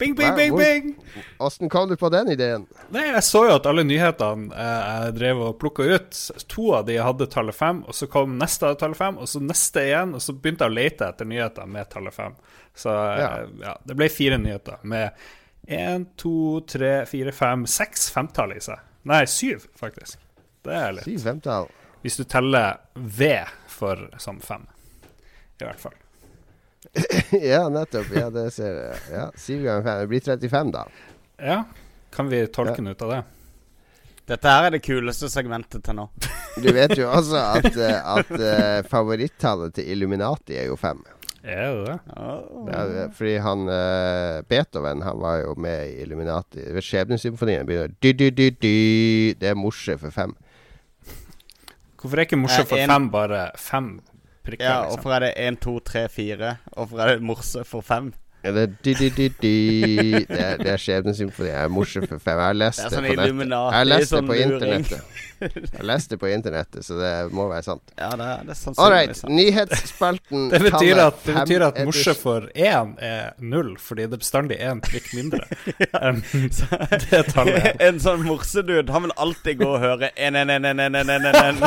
Bing, 0.00 0.14
bing, 0.16 0.34
bing, 0.36 0.56
bing! 0.56 0.94
Åssen 1.38 1.68
kom 1.68 1.88
du 1.88 1.96
på 1.96 2.08
den 2.12 2.28
ideen? 2.32 2.66
Nei, 2.88 3.02
jeg 3.10 3.22
så 3.24 3.42
jo 3.48 3.54
at 3.58 3.66
alle 3.68 3.82
nyhetene 3.84 4.48
eh, 4.56 4.86
jeg 5.04 5.14
drev 5.18 5.42
og 5.44 5.58
plukka 5.60 5.84
ut. 5.92 6.20
To 6.52 6.70
av 6.78 6.86
de 6.88 6.96
hadde 7.00 7.26
tallet 7.32 7.56
fem, 7.56 7.82
og 7.84 7.96
så 7.96 8.08
kom 8.08 8.38
neste 8.40 8.70
av 8.70 8.78
tallet 8.80 8.96
fem, 8.96 9.18
og 9.20 9.28
så 9.28 9.42
neste 9.44 9.84
igjen, 9.90 10.14
og 10.16 10.24
så 10.24 10.32
begynte 10.36 10.64
jeg 10.64 10.72
å 10.72 10.76
lete 10.78 11.08
etter 11.12 11.28
nyheter 11.28 11.68
med 11.68 11.90
tallet 11.92 12.16
fem. 12.16 12.36
Så 12.76 12.94
eh, 12.96 13.20
Ja. 13.20 13.30
ja, 13.66 13.74
det 13.84 13.98
ble 14.00 14.08
fire 14.12 14.40
nyheter 14.40 14.80
med 14.88 15.20
én, 15.68 16.06
to, 16.20 16.34
tre, 16.68 16.94
fire, 17.08 17.32
fem, 17.36 17.66
seks 17.68 18.08
femtall 18.14 18.56
i 18.56 18.60
seg. 18.64 18.80
Nei, 19.08 19.22
syv, 19.28 19.68
faktisk. 19.80 20.20
Det 20.64 20.76
er 20.76 20.96
litt. 20.96 21.08
Syv 21.08 21.24
femtall. 21.28 21.68
Hvis 22.00 22.16
du 22.16 22.24
teller 22.24 22.80
V 22.96 23.34
for 23.68 24.08
som 24.20 24.40
fem, 24.44 24.64
i 25.60 25.64
hvert 25.66 25.80
fall. 25.80 25.96
ja, 27.52 27.68
nettopp. 27.68 28.08
Ja, 28.16 28.30
det 28.30 28.50
ser 28.54 28.78
jeg. 28.78 29.02
Ja, 29.12 29.26
7 29.36 29.62
ganger 29.62 29.82
5. 29.82 30.00
Det 30.00 30.08
blir 30.08 30.20
35, 30.20 30.72
da. 30.72 30.86
Ja, 31.40 31.58
kan 32.14 32.28
vi 32.28 32.46
tolke 32.46 32.80
den 32.80 32.92
ut 32.94 33.02
av 33.02 33.14
det? 33.14 33.20
Dette 34.30 34.50
her 34.52 34.68
er 34.68 34.74
det 34.76 34.82
kuleste 34.86 35.28
segmentet 35.30 35.82
til 35.86 35.96
nå. 35.98 36.06
Du 36.60 36.68
vet 36.74 36.92
jo 36.98 37.08
også 37.10 37.38
at, 37.40 37.72
eh, 37.74 37.96
at 37.98 38.30
uh, 38.30 38.82
favorittallet 38.90 39.74
til 39.74 39.88
Illuminati 39.90 40.54
er 40.60 40.68
jo 40.70 40.76
fem. 40.78 41.00
Er 41.40 41.72
det 41.72 41.86
det? 41.86 41.96
Ja, 42.12 43.06
fordi 43.16 43.32
han 43.40 43.64
uh, 43.70 44.42
Beethoven 44.46 45.02
han 45.02 45.18
var 45.22 45.40
jo 45.40 45.54
med 45.58 45.88
i 45.88 46.04
Illuminati. 46.04 46.66
Skjebnesymfonien 46.84 47.66
begynner 47.66 47.94
dy, 47.96 48.12
dy, 48.12 48.28
dy, 48.30 48.50
dy. 48.60 48.76
Det 49.40 49.50
er 49.50 49.58
morse 49.58 49.96
for 49.98 50.14
fem. 50.14 50.36
Hvorfor 52.00 52.16
er 52.20 52.28
ikke 52.28 52.38
morse 52.40 52.62
for 52.68 52.80
en- 52.80 52.92
fem 52.92 53.10
bare 53.12 53.42
fem 53.58 53.90
prikker? 54.46 54.64
Ja, 54.66 54.80
liksom? 54.82 54.96
Hvorfor 54.96 55.16
er 55.16 55.26
det 55.26 55.32
1, 55.36 55.60
2, 55.66 55.76
3, 55.92 56.08
4? 56.16 56.56
Hvorfor 56.76 57.04
er 57.04 57.14
det 57.14 57.22
morse 57.32 57.64
for 57.68 57.86
5? 57.86 58.12
Ja, 58.40 58.52
det 58.56 58.62
er 58.62 58.70
di, 58.84 58.92
di, 58.96 59.08
dy, 59.12 59.24
dy. 59.42 59.48
Det 60.24 60.38
er, 60.40 60.54
det 60.56 60.70
er 60.72 60.78
skjebnesymfoni. 60.80 61.50
Jeg 61.50 61.60
er 61.60 61.72
morse 61.72 62.00
for 62.08 62.16
fem. 62.24 62.38
Jeg 62.38 62.46
har 62.48 62.54
lest 62.56 62.78
Det 62.80 62.86
er 62.86 62.90
det, 62.90 62.96
sånn 62.96 63.08
på 63.10 63.16
nettet. 63.20 63.50
Jeg 63.50 63.74
har 63.74 63.88
lest 63.90 64.00
det 64.00 64.08
sånn 64.14 64.30
på 64.30 64.36
luring. 64.38 64.54
internettet. 64.54 65.00
Jeg 65.40 65.72
har 65.72 65.86
lest 65.88 66.10
det 66.12 66.16
på 66.20 66.28
internettet, 66.28 66.84
så 66.84 66.96
det 67.00 67.10
må 67.32 67.46
være 67.48 67.64
sant. 67.64 67.92
Ja, 67.96 68.10
det 68.16 68.26
er, 68.28 68.42
det 68.44 68.56
er 68.56 68.74
All 68.84 68.90
right, 68.92 69.14
sant. 69.16 69.32
nyhetsspalten 69.32 70.48
Det 70.52 70.60
betyr 70.66 71.00
at, 71.00 71.22
det 71.24 71.36
betyr 71.38 71.64
at 71.64 71.78
er 71.80 71.88
morse 71.88 72.12
for 72.20 72.48
én 72.52 72.90
er 73.00 73.30
null, 73.40 73.70
fordi 73.80 74.04
det 74.04 74.18
er 74.18 74.22
bestandig 74.24 74.58
én 74.60 74.82
prikk 74.84 75.08
mindre 75.16 75.40
enn 76.04 76.20
det 76.24 77.22
tallet. 77.32 77.72
En 77.80 78.00
sånn 78.04 78.24
morsedude, 78.28 78.92
han 78.92 79.08
vil 79.08 79.16
alltid 79.16 79.60
gå 79.64 79.68
og 79.68 79.80
høre 79.84 80.12
1, 80.12 80.36
1, 80.44 80.52
1, 80.60 80.68
1, 80.74 80.80
1, 80.84 80.96
1, 81.00 81.28
1, 81.28 81.60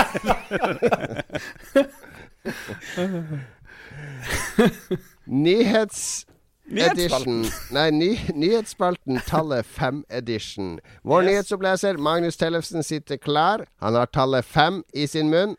1. 1.82 2.13
Nyhets... 5.28 6.26
Edition. 6.74 7.44
Nei, 7.76 7.90
ny, 7.92 8.08
nyhetsspalten 8.34 9.20
Tallet 9.28 9.66
5-edition. 9.68 10.78
Vår 11.04 11.22
Yes. 11.24 11.30
nyhetsoppleser 11.30 11.98
Magnus 12.00 12.38
Tellefsen 12.40 12.84
sitter 12.84 13.18
klar. 13.18 13.66
Han 13.84 13.94
har 14.00 14.06
tallet 14.06 14.46
5 14.46 14.84
i 14.96 15.06
sin 15.08 15.30
munn. 15.30 15.58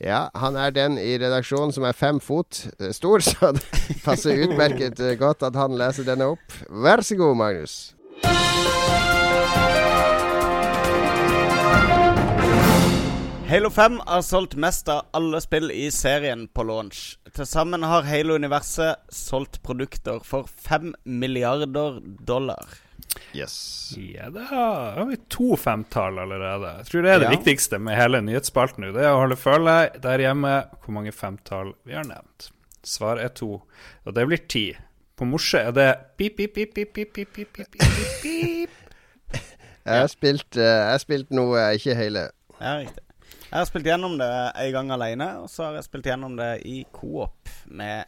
Ja, 0.00 0.28
han 0.34 0.56
er 0.56 0.70
den 0.70 0.98
i 1.02 1.16
redaksjonen 1.18 1.72
som 1.72 1.84
er 1.88 1.92
fem 1.96 2.20
fot 2.20 2.62
eh, 2.78 2.92
stor, 2.92 3.18
så 3.26 3.52
det 3.56 3.64
passer 4.04 4.44
utmerket 4.46 5.00
eh, 5.00 5.16
godt 5.18 5.42
at 5.42 5.56
han 5.56 5.76
leser 5.76 6.06
denne 6.06 6.30
opp. 6.36 6.58
Vær 6.70 7.02
så 7.02 7.16
god, 7.18 7.36
Magnus. 7.42 7.78
Halo 13.48 13.70
5 13.70 14.00
har 14.06 14.22
solgt 14.22 14.54
mest 14.58 14.88
av 14.88 15.04
alle 15.14 15.38
spill 15.40 15.70
i 15.70 15.90
serien 15.94 16.46
på 16.48 16.64
launch. 16.66 17.02
Til 17.36 17.46
sammen 17.46 17.84
har 17.86 18.02
Halo-universet 18.08 19.04
solgt 19.12 19.60
produkter 19.62 20.18
for 20.26 20.48
5 20.66 20.94
milliarder 21.04 22.00
dollar. 22.26 22.66
Yes. 23.36 23.94
Ja, 23.96 24.30
da 24.34 24.48
har 24.50 25.06
vi 25.12 25.18
to 25.32 25.54
femtall 25.60 26.18
allerede. 26.24 26.72
Jeg 26.80 26.90
tror 26.90 27.02
det 27.06 27.12
er 27.14 27.18
det 27.22 27.30
Ja. 27.30 27.36
viktigste 27.36 27.78
med 27.78 27.96
hele 27.96 28.20
nyhetsspalten 28.20 28.82
nå. 28.84 28.92
Det 28.92 29.04
er 29.04 29.14
å 29.14 29.20
holde 29.22 29.36
følge 29.38 30.00
der 30.02 30.18
hjemme 30.18 30.56
hvor 30.82 30.92
mange 30.98 31.12
femtall 31.12 31.74
vi 31.86 31.94
har 31.94 32.04
nevnt. 32.04 32.50
Svar 32.82 33.18
er 33.18 33.28
to, 33.28 33.62
og 34.06 34.14
det 34.14 34.26
blir 34.26 34.42
ti. 34.48 34.76
På 35.16 35.24
morse 35.24 35.58
er 35.58 35.70
det 35.72 35.88
pip, 36.18 36.36
pip, 36.36 36.52
pip, 36.54 36.74
pip, 36.74 36.92
pip, 36.92 37.12
pip, 37.14 37.32
pip, 37.32 37.52
pip, 37.54 37.70
pip, 37.70 38.22
pip. 38.22 38.70
Jeg 39.86 40.00
har 40.00 40.08
spilt, 40.08 40.56
eh, 40.56 40.62
jeg 40.62 40.90
har 40.90 40.98
spilt 40.98 41.30
noe, 41.30 41.56
ikke 41.78 41.94
hele. 41.94 42.30
Ja, 42.60 42.78
riktig. 42.82 43.02
Jeg 43.56 43.62
har 43.62 43.68
spilt 43.70 43.86
gjennom 43.88 44.18
det 44.20 44.26
en 44.60 44.72
gang 44.74 44.90
alene, 44.92 45.26
og 45.40 45.46
så 45.48 45.62
har 45.64 45.76
jeg 45.78 45.86
spilt 45.86 46.04
gjennom 46.10 46.34
det 46.36 46.58
i 46.68 46.82
coop 46.92 47.48
med 47.72 48.04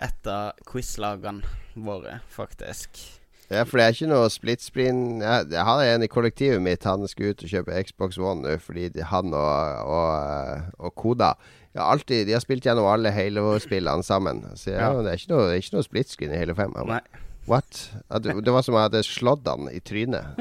et 0.00 0.30
av 0.32 0.54
quizlagene 0.64 1.44
våre, 1.76 2.14
faktisk. 2.32 3.02
Ja, 3.50 3.66
for 3.68 3.76
det 3.76 3.84
er 3.84 3.92
ikke 3.98 4.08
noe 4.08 4.30
split 4.32 4.64
screen 4.64 5.20
Jeg, 5.20 5.50
jeg 5.52 5.66
hadde 5.66 5.90
en 5.90 6.06
i 6.06 6.08
kollektivet 6.08 6.64
mitt. 6.64 6.88
Han 6.88 7.04
skulle 7.12 7.34
ut 7.34 7.44
og 7.44 7.52
kjøpe 7.52 7.82
Xbox 7.90 8.16
One 8.16 8.46
nå 8.46 8.56
fordi 8.62 8.88
han 9.10 9.36
og, 9.36 9.84
og, 9.84 10.66
og 10.80 10.96
Koda 10.96 11.34
ja, 11.74 11.84
alltid, 11.90 12.24
De 12.30 12.38
har 12.38 12.40
spilt 12.40 12.64
gjennom 12.64 12.88
alle 12.88 13.12
Halo-spillene 13.12 14.06
sammen. 14.06 14.46
Så 14.56 14.72
ja, 14.78 14.94
Ja. 14.94 15.04
det, 15.04 15.12
er 15.12 15.28
noe, 15.34 15.44
det 15.50 15.58
er 15.58 15.64
ikke 15.66 15.76
noe 15.76 15.90
split 15.90 16.16
screen 16.16 16.32
i 16.32 16.40
Halo 16.40 16.56
5. 16.56 16.76
Han 16.80 16.94
Nei. 16.94 17.02
What? 17.50 17.84
Det, 18.24 18.38
det 18.46 18.56
var 18.56 18.64
som 18.64 18.78
om 18.78 18.80
jeg 18.80 18.88
hadde 18.94 19.04
slått 19.12 19.44
han 19.52 19.68
i 19.68 19.84
trynet. 19.84 20.40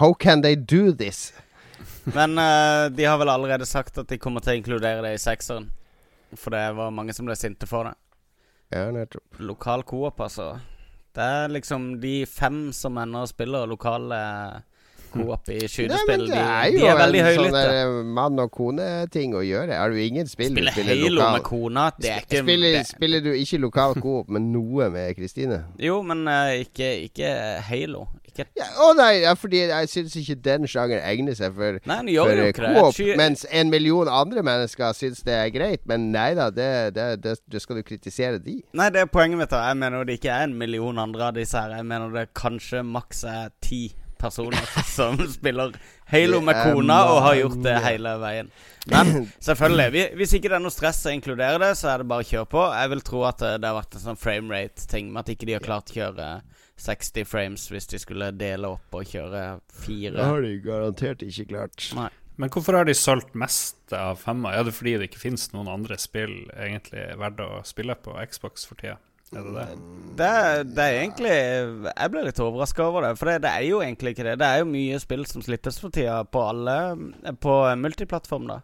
How 0.00 0.14
can 0.16 0.40
they 0.40 0.56
do 0.56 0.88
this? 0.88 1.34
Men 2.04 2.38
uh, 2.38 2.90
de 2.90 3.04
har 3.06 3.18
vel 3.20 3.30
allerede 3.30 3.66
sagt 3.66 3.98
at 4.02 4.10
de 4.10 4.18
kommer 4.18 4.42
til 4.42 4.56
å 4.56 4.58
inkludere 4.58 5.04
det 5.04 5.14
i 5.14 5.22
sekseren. 5.22 5.68
For 6.34 6.54
det 6.54 6.64
var 6.74 6.94
mange 6.94 7.14
som 7.14 7.28
ble 7.28 7.36
sinte 7.38 7.68
for 7.68 7.86
det. 7.90 7.94
Ja, 8.72 8.88
nettopp. 8.94 9.40
Lokal 9.44 9.84
coop, 9.86 10.20
altså. 10.24 10.54
Det 11.12 11.22
er 11.22 11.52
liksom 11.52 12.00
de 12.00 12.22
fem 12.26 12.70
som 12.72 12.96
ender 12.98 13.26
og 13.26 13.30
spiller 13.30 13.68
lokale 13.68 14.18
coop 15.12 15.50
i 15.52 15.58
Nei, 15.60 15.68
skytespill. 15.70 16.24
De, 16.26 16.30
det 16.32 16.40
er 16.42 16.70
de 16.72 16.80
jo 16.80 16.88
er 16.90 16.98
veldig 17.02 17.20
en 17.22 17.28
sånn 17.28 17.44
høylytte. 17.46 17.76
eh, 17.82 17.98
mann 18.18 18.42
og 18.42 18.50
kone-ting 18.56 19.36
å 19.38 19.44
gjøre. 19.46 19.76
Har 19.78 19.92
du 19.94 20.00
ingen 20.02 20.30
spill 20.30 20.54
du 20.56 20.62
spiller 20.64 20.96
Halo 20.96 21.12
lokal? 21.18 21.36
med 21.38 21.46
kona, 21.50 21.86
det 22.00 22.16
ikke 22.24 22.42
spiller, 22.46 22.78
det, 22.78 22.86
spiller 22.90 23.24
du 23.24 23.30
ikke 23.36 23.60
lokal 23.62 23.94
co-op, 24.00 24.32
men 24.32 24.50
noe 24.54 24.90
med 24.94 25.14
Kristine? 25.20 25.62
Jo, 25.82 26.00
men 26.06 26.24
uh, 26.28 26.50
ikke, 26.64 26.90
ikke 27.10 27.36
Halo. 27.68 28.08
Ikke 28.32 28.46
Ja, 28.56 28.64
å 28.80 28.94
nei, 28.96 29.18
ja, 29.26 29.34
fordi 29.36 29.58
jeg 29.68 29.88
syns 29.92 30.14
ikke 30.16 30.38
den 30.40 30.64
sjangeren 30.70 31.02
egner 31.04 31.34
seg 31.36 31.52
for, 31.52 31.76
Nei, 31.84 31.98
for 32.16 32.38
jo 32.40 32.46
coop, 32.56 33.00
mens 33.20 33.42
en 33.52 33.68
million 33.68 34.08
andre 34.08 34.40
mennesker 34.46 34.94
syns 34.96 35.20
det 35.26 35.34
er 35.36 35.50
greit. 35.52 35.82
Men 35.90 36.06
nei 36.14 36.30
da, 36.38 36.46
det, 36.48 36.94
det, 36.96 37.06
det, 37.26 37.34
det 37.52 37.60
skal 37.60 37.76
du 37.76 37.82
kritisere 37.84 38.40
de. 38.40 38.62
Nei, 38.72 38.88
det 38.94 39.02
er 39.04 39.10
poenget 39.12 39.36
mitt. 39.42 39.52
Jeg 39.52 39.76
mener 39.82 40.08
det 40.08 40.16
ikke 40.16 40.32
er 40.32 40.46
en 40.48 40.56
million 40.56 40.98
andre 41.04 41.28
av 41.28 41.36
disse 41.36 41.60
her. 41.60 41.76
Jeg 41.76 41.84
mener 41.92 42.08
det 42.16 42.30
kanskje 42.38 42.80
maks 42.88 43.20
er 43.28 43.52
ti 43.60 43.82
personer 44.22 44.70
som 44.96 45.18
spiller 45.30 45.74
Halo 46.12 46.40
med 46.44 46.58
kona 46.62 46.98
og 47.10 47.20
har 47.26 47.38
gjort 47.40 47.60
det 47.64 47.74
hele 47.86 48.14
veien. 48.22 48.48
Men 48.90 49.12
selvfølgelig, 49.46 50.06
hvis 50.18 50.34
ikke 50.36 50.50
det 50.50 50.58
er 50.58 50.64
noe 50.64 50.74
stress 50.74 51.04
å 51.08 51.14
inkludere 51.14 51.60
det, 51.62 51.74
så 51.78 51.92
er 51.92 52.02
det 52.02 52.08
bare 52.10 52.24
å 52.24 52.30
kjøre 52.30 52.50
på. 52.52 52.64
Jeg 52.76 52.94
vil 52.94 53.04
tro 53.06 53.22
at 53.28 53.44
eh, 53.46 53.58
det 53.60 53.70
har 53.70 53.78
vært 53.78 53.98
en 53.98 54.06
sånn 54.06 54.20
framerate-ting 54.20 55.12
med 55.12 55.24
at 55.24 55.34
ikke 55.34 55.48
de 55.48 55.56
har 55.56 55.64
klart 55.64 55.92
å 55.92 55.98
kjøre 56.00 56.32
60 56.82 57.28
frames 57.28 57.68
hvis 57.70 57.86
de 57.92 58.00
skulle 58.02 58.32
dele 58.34 58.72
opp 58.74 58.96
og 58.96 59.06
kjøre 59.06 59.44
fire. 59.84 60.16
har 60.32 60.42
de 60.42 60.56
garantert 60.64 61.22
ikke 61.26 61.48
klart. 61.54 61.86
Nei. 61.98 62.10
Men 62.40 62.50
hvorfor 62.50 62.78
har 62.78 62.88
de 62.88 62.94
solgt 62.96 63.36
mest 63.38 63.92
av 63.94 64.16
femma? 64.18 64.54
Er 64.56 64.64
det 64.66 64.74
fordi 64.74 64.96
det 64.98 65.10
ikke 65.10 65.20
finnes 65.20 65.50
noen 65.52 65.68
andre 65.70 65.98
spill 66.00 66.32
egentlig 66.56 67.04
verdt 67.20 67.42
å 67.44 67.50
spille 67.68 67.96
på 68.00 68.16
Xbox 68.32 68.64
for 68.66 68.80
tida? 68.80 68.96
Er 69.32 69.46
det 69.46 69.52
det? 69.56 69.66
Det, 70.12 70.32
det 70.76 70.84
er 70.84 70.98
egentlig 70.98 71.30
Jeg 71.32 72.10
ble 72.12 72.24
litt 72.26 72.40
overraska 72.44 72.84
over 72.84 73.06
det. 73.06 73.14
For 73.20 73.30
det, 73.30 73.38
det 73.46 73.52
er 73.52 73.64
jo 73.64 73.80
egentlig 73.80 74.12
ikke 74.12 74.26
det. 74.26 74.36
Det 74.42 74.48
er 74.48 74.60
jo 74.60 74.68
mye 74.68 74.98
spill 75.00 75.24
som 75.28 75.44
slittes 75.44 75.80
for 75.80 75.94
tida 75.94 76.18
på 76.28 76.42
alle 76.50 76.76
På 77.40 77.62
multiplattform, 77.80 78.50
da. 78.50 78.60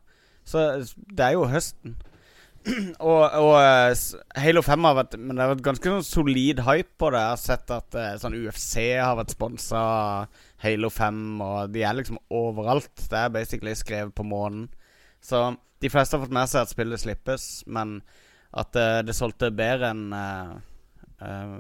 Så 0.49 0.69
det 0.93 1.25
er 1.25 1.37
jo 1.37 1.49
høsten. 1.49 1.97
og, 3.11 3.23
og 3.39 3.55
eh, 3.61 3.95
Halo 4.43 4.63
5 4.65 4.87
har 4.89 4.97
vært 4.99 5.17
Men 5.21 5.37
det 5.37 5.45
har 5.45 5.53
vært 5.55 5.65
ganske 5.67 5.93
sånn 5.95 6.07
solid 6.07 6.63
hype 6.67 7.01
på 7.01 7.13
det. 7.15 7.23
Jeg 7.23 7.35
har 7.35 7.43
sett 7.43 7.75
at 7.75 7.99
eh, 7.99 8.17
sånn 8.21 8.37
UFC 8.37 8.75
har 8.99 9.17
vært 9.21 9.35
sponsa 9.37 9.83
Halo 10.65 10.91
5, 10.91 11.25
og 11.45 11.73
de 11.73 11.85
er 11.87 11.97
liksom 11.97 12.21
overalt. 12.35 12.93
Det 12.99 13.21
er 13.21 13.35
basically 13.35 13.77
skrevet 13.79 14.15
på 14.17 14.27
månen. 14.27 14.67
Så 15.23 15.53
de 15.81 15.91
fleste 15.93 16.17
har 16.17 16.25
fått 16.25 16.35
med 16.35 16.51
seg 16.51 16.65
at 16.65 16.73
spillet 16.73 17.03
slippes, 17.05 17.45
men 17.71 18.01
at 18.57 18.77
uh, 18.77 19.01
det 19.05 19.17
solgte 19.17 19.51
bedre 19.53 19.91
enn 19.93 20.09
eh, 20.17 20.55
eh, 21.21 21.59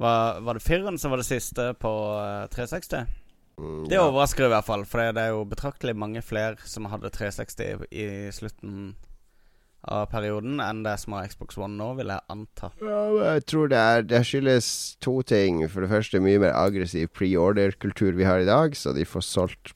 var, 0.00 0.40
var 0.40 0.56
det 0.56 0.64
Firren 0.64 0.98
som 0.98 1.12
var 1.12 1.20
det 1.20 1.28
siste 1.28 1.72
på 1.80 1.92
eh, 2.20 2.46
360? 2.52 3.06
Mm, 3.60 3.88
Det 3.88 4.00
overrasker 4.00 4.46
i 4.46 4.52
hvert 4.52 4.64
fall, 4.64 4.84
for 4.88 5.02
det 5.12 5.20
er 5.20 5.34
jo 5.34 5.44
betraktelig 5.48 5.96
mange 5.96 6.22
flere 6.24 6.56
som 6.64 6.88
hadde 6.88 7.10
360 7.12 7.84
i 7.92 8.06
slutten 8.32 8.94
av 9.88 10.06
perioden 10.12 10.60
enn 10.60 10.82
det 10.84 10.96
som 11.00 11.14
har 11.16 11.28
Xbox 11.30 11.56
One 11.58 11.76
nå, 11.78 11.94
vil 11.98 12.10
jeg 12.12 12.20
anta. 12.32 12.70
Ja, 12.84 13.00
jeg 13.34 13.44
tror 13.48 13.70
det 13.72 13.78
er 13.80 14.02
Det 14.10 14.20
skyldes 14.28 14.68
to 15.00 15.22
ting. 15.22 15.62
For 15.72 15.80
det 15.84 15.90
første 15.90 16.20
mye 16.20 16.40
mer 16.42 16.52
aggressiv 16.52 17.08
pre-order-kultur 17.16 18.12
vi 18.18 18.24
har 18.28 18.40
i 18.42 18.48
dag, 18.48 18.76
så 18.76 18.92
de 18.96 19.04
får 19.08 19.24
solgt 19.24 19.72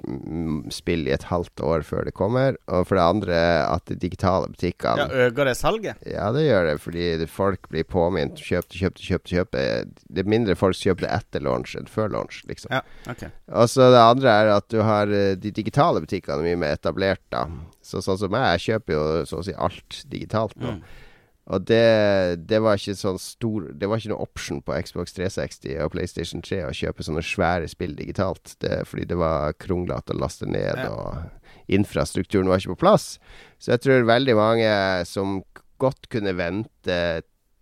spill 0.75 1.07
i 1.09 1.15
et 1.15 1.27
halvt 1.31 1.63
år 1.65 1.85
før 1.87 2.05
det 2.09 2.15
kommer. 2.17 2.59
Og 2.69 2.87
for 2.89 2.99
det 3.01 3.05
andre 3.07 3.39
at 3.65 3.87
de 3.91 3.97
digitale 3.97 4.49
butikkene 4.53 5.07
Ja, 5.07 5.09
Øker 5.29 5.45
det 5.49 5.57
salget? 5.57 5.97
Ja, 6.07 6.31
det 6.33 6.45
gjør 6.47 6.67
det, 6.73 6.77
fordi 6.81 7.07
det- 7.19 7.31
folk 7.31 7.69
blir 7.69 7.85
påminnet. 7.85 8.37
Kjøp, 8.39 8.69
kjøp, 8.71 8.95
kjøp, 9.01 9.25
kjøp. 9.25 9.51
Det 9.53 10.19
er 10.25 10.29
mindre 10.29 10.55
folk 10.55 10.75
som 10.77 10.91
kjøper 10.93 11.07
det 11.09 11.13
etter 11.13 11.41
launch 11.41 11.75
enn 11.77 11.87
før 11.87 12.11
launch, 12.11 12.43
liksom. 12.47 12.71
Ja, 12.71 12.83
ok. 13.09 13.25
Og 13.49 13.69
så 13.69 13.91
det 13.91 14.01
andre 14.01 14.29
er 14.31 14.49
at 14.57 14.69
du 14.69 14.83
har 14.83 15.07
eh, 15.09 15.35
de 15.35 15.51
digitale 15.51 16.01
butikkene 16.05 16.43
mye 16.43 16.57
mer 16.59 16.77
etablert, 16.77 17.21
da. 17.31 17.47
Så 17.85 18.01
sånn 18.05 18.19
som 18.21 18.33
meg, 18.33 18.47
jeg 18.57 18.65
kjøper 18.69 18.97
jo 18.97 19.03
så 19.29 19.41
å 19.43 19.45
si 19.47 19.53
alt 19.55 19.99
digitalt 20.11 20.57
nå. 20.61 20.79
Mm. 20.79 21.03
Og 21.55 21.65
det, 21.69 21.81
det 22.49 22.57
var 22.65 22.79
ikke 22.81 22.95
sånn 22.97 23.19
stor 23.21 23.67
Det 23.77 23.85
var 23.91 24.01
ikke 24.01 24.15
noe 24.15 24.25
option 24.25 24.63
på 24.65 24.79
Xbox 24.87 25.13
360 25.13 25.75
og 25.85 25.91
PlayStation 25.93 26.41
3 26.41 26.63
å 26.65 26.73
kjøpe 26.73 27.05
sånne 27.05 27.21
svære 27.21 27.69
spill 27.69 27.93
digitalt. 27.99 28.55
Det, 28.65 28.79
fordi 28.89 29.05
det 29.11 29.19
var 29.21 29.53
kronglete 29.61 30.17
å 30.17 30.21
laste 30.23 30.49
ned, 30.49 30.81
Ja. 30.81 30.89
og 30.89 31.69
infrastrukturen 31.69 32.49
var 32.49 32.61
ikke 32.63 32.73
på 32.75 32.81
plass. 32.87 33.19
Så 33.61 33.75
jeg 33.75 33.85
tror 33.85 34.09
veldig 34.09 34.35
mange 34.37 34.73
som 35.09 35.43
godt 35.81 36.09
kunne 36.13 36.33
vente 36.37 36.99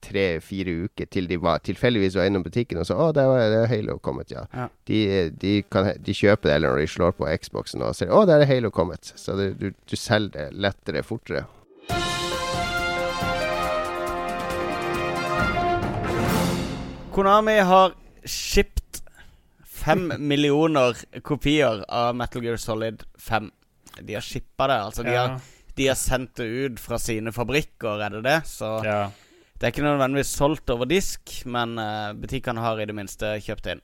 tre-fire 0.03 0.75
uker 0.89 1.07
til 1.11 1.29
de 1.31 1.37
var 1.41 1.59
tilfeldigvis 1.65 2.17
var 2.19 2.27
innom 2.29 2.43
butikken 2.45 2.79
og 2.83 2.87
sa 2.87 2.95
'Å, 2.95 3.13
der 3.15 3.27
var 3.31 3.39
det 3.53 3.61
er 3.63 3.67
Halo 3.77 3.99
kommet', 3.99 4.31
ja. 4.35 4.45
Ja. 4.55 4.69
De, 4.87 5.31
de, 5.31 5.63
kan, 5.71 5.93
de 6.03 6.13
kjøper 6.15 6.49
det, 6.49 6.55
eller 6.55 6.69
når 6.75 6.79
de 6.85 6.87
slår 6.87 7.13
på 7.19 7.29
Xboxen 7.43 7.83
og 7.83 7.95
ser 7.97 8.11
'Å, 8.11 8.27
der 8.27 8.41
er 8.43 8.47
Halo 8.51 8.71
kommet'. 8.71 9.13
Så 9.17 9.37
det, 9.37 9.59
du, 9.61 9.71
du 9.91 9.97
selger 9.97 10.31
det 10.51 10.53
lettere, 10.55 11.03
fortere. 11.03 11.45
Konami 17.13 17.59
har 17.61 17.93
shipped 18.25 19.03
fem 19.65 20.13
millioner 20.31 20.97
kopier 21.23 21.85
av 21.93 22.15
Metal 22.17 22.45
Gear 22.45 22.57
Solid 22.57 23.03
5. 23.19 23.51
De 24.01 24.15
har 24.17 24.25
shippa 24.25 24.69
det, 24.71 24.79
altså. 24.87 25.03
De, 25.05 25.13
Ja. 25.13 25.27
har, 25.27 25.41
de 25.77 25.89
har 25.91 25.99
sendt 26.01 26.35
det 26.41 26.45
ut 26.47 26.81
fra 26.81 26.99
sine 26.99 27.33
fabrikker, 27.33 28.01
er 28.01 28.17
det 28.17 28.23
det? 28.25 28.39
Så 28.49 28.71
ja. 28.87 29.03
Det 29.63 29.69
er 29.69 29.75
ikke 29.77 29.85
nødvendigvis 29.87 30.33
solgt 30.35 30.71
over 30.75 30.89
disk, 30.91 31.37
men 31.47 31.77
eh, 31.79 32.09
butikkene 32.19 32.65
har 32.65 32.81
i 32.83 32.87
det 32.91 32.97
minste 32.99 33.29
kjøpt 33.45 33.69
inn. 33.71 33.83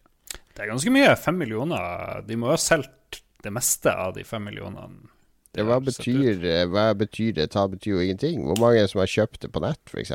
Det 0.51 0.65
er 0.65 0.73
ganske 0.73 0.91
mye. 0.91 1.13
Fem 1.23 1.37
millioner. 1.39 2.19
De 2.27 2.35
må 2.35 2.49
jo 2.51 2.57
ha 2.57 2.59
solgt 2.59 3.21
det 3.47 3.53
meste 3.55 3.93
av 3.95 4.17
de 4.17 4.25
fem 4.27 4.43
millionene. 4.43 5.07
de 5.55 5.63
hva, 5.63 5.79
betyr, 5.79 6.43
eh, 6.43 6.65
hva 6.67 6.89
betyr 6.99 7.37
det? 7.39 7.47
Ta 7.55 7.69
betyr 7.71 7.95
jo 7.95 8.01
ingenting. 8.03 8.43
Hvor 8.49 8.59
mange 8.65 8.83
er 8.83 8.91
som 8.91 9.05
har 9.05 9.13
kjøpt 9.15 9.39
det 9.47 9.53
på 9.55 9.63
nett, 9.63 9.79
f.eks.? 9.87 10.11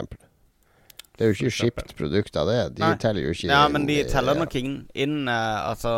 Det 1.16 1.24
er 1.24 1.32
jo 1.32 1.38
ikke 1.39 1.55
skipt 1.55 1.95
produkt 1.95 2.36
av 2.43 2.51
det. 2.51 2.59
De 2.76 2.84
Nei. 2.84 2.91
teller 2.99 3.24
jo 3.24 3.32
ikke 3.32 3.47
Ja, 3.47 3.64
men 3.72 3.88
de 3.88 4.01
teller 4.11 4.36
ja. 4.36 4.43
nok 4.43 4.55
inn, 4.59 4.76
inn 4.97 5.18
eh, 5.32 5.57
Altså, 5.70 5.95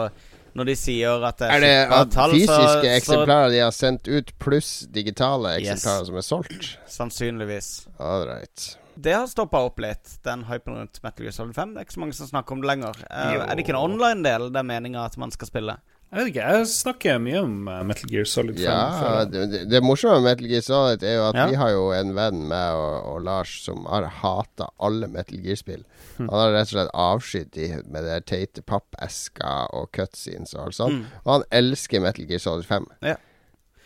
når 0.53 0.69
de 0.69 0.75
sier 0.77 1.25
at 1.25 1.39
det 1.41 1.49
Er 1.55 1.63
det 1.65 1.73
at 1.97 2.11
tall, 2.13 2.37
fysiske 2.37 2.85
så, 2.85 2.95
eksemplarer 2.99 3.49
de 3.55 3.61
har 3.65 3.73
sendt 3.73 4.09
ut, 4.11 4.29
pluss 4.43 4.85
digitale 4.93 5.55
Yes. 5.57 5.71
eksemplarer 5.79 6.05
som 6.11 6.21
er 6.21 6.25
solgt? 6.29 6.73
sannsynligvis. 6.99 7.69
All 7.97 8.27
right. 8.29 8.75
Det 8.95 9.13
har 9.13 9.25
stoppa 9.27 9.59
opp 9.67 9.79
litt, 9.83 10.17
den 10.23 10.45
hypen 10.49 10.77
rundt 10.79 11.01
Metal 11.03 11.25
Gear 11.25 11.35
Solid 11.35 11.55
5. 11.55 11.73
Det 11.73 11.81
er 11.81 11.87
ikke 11.87 11.97
så 11.97 12.03
mange 12.05 12.15
som 12.17 12.29
snakker 12.29 12.55
om 12.55 12.61
det 12.63 12.69
lenger. 12.69 13.01
Uh, 13.09 13.43
er 13.43 13.51
det 13.55 13.65
ikke 13.65 13.75
en 13.75 13.81
online-del 13.81 14.47
det 14.53 14.61
er 14.61 14.67
meninga 14.69 15.03
at 15.05 15.17
man 15.21 15.33
skal 15.35 15.51
spille? 15.51 15.75
Jeg 16.15 16.19
vet 16.21 16.29
ikke, 16.29 16.43
jeg 16.53 16.67
snakker 16.69 17.17
mye 17.19 17.39
om 17.41 17.53
eh, 17.67 17.79
Metal 17.89 18.11
Gear 18.13 18.27
Solid 18.29 18.59
5. 18.61 18.63
Ja, 18.63 19.23
det, 19.27 19.63
det, 19.67 19.81
morsomme 19.83 20.21
med 20.21 20.29
Metal 20.29 20.47
Gear 20.47 20.61
Solid 20.63 21.03
er 21.03 21.15
jo 21.17 21.23
at 21.25 21.35
Ja. 21.35 21.47
vi 21.49 21.57
har 21.59 21.71
jo 21.73 21.89
en 21.97 22.13
venn, 22.15 22.43
med 22.47 22.77
og, 22.77 22.93
og 23.09 23.17
Lars, 23.25 23.55
som 23.65 23.83
har 23.89 24.05
hata 24.21 24.69
alle 24.79 25.09
Metal 25.11 25.41
Gear-spill. 25.43 25.81
Hm. 26.15 26.29
Han 26.29 26.39
har 26.39 26.53
rett 26.53 26.69
og 26.69 26.73
slett 26.77 26.93
avskydd 26.93 27.51
de 27.57 27.67
med 27.91 28.07
de 28.07 28.19
teite 28.31 28.63
pappesker 28.63 29.73
og 29.75 29.89
cutscenes 29.97 30.55
og 30.55 30.67
alt 30.69 30.77
sånt. 30.77 31.01
Mm. 31.01 31.21
Og 31.25 31.33
han 31.33 31.47
elsker 31.63 32.05
Metal 32.05 32.29
Gear 32.29 32.43
Solid 32.45 32.69
5. 32.69 32.87
Ja. 33.01 33.17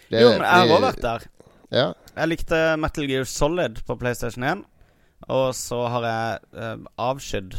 Det- 0.09 0.21
jo, 0.21 0.29
men 0.35 0.45
jeg 0.45 0.69
har 0.69 0.75
òg 0.75 0.85
vært 0.85 1.01
der. 1.07 1.29
Ja. 1.71 1.87
Jeg 2.17 2.29
likte 2.35 2.59
Metal 2.77 3.07
Gear 3.09 3.25
Solid 3.29 3.81
på 3.87 3.97
PlayStation 3.97 4.43
1. 4.43 4.65
Og 5.29 5.49
så 5.55 5.79
har 5.93 6.05
jeg 6.09 6.61
eh, 6.63 6.77
avskydd 7.05 7.57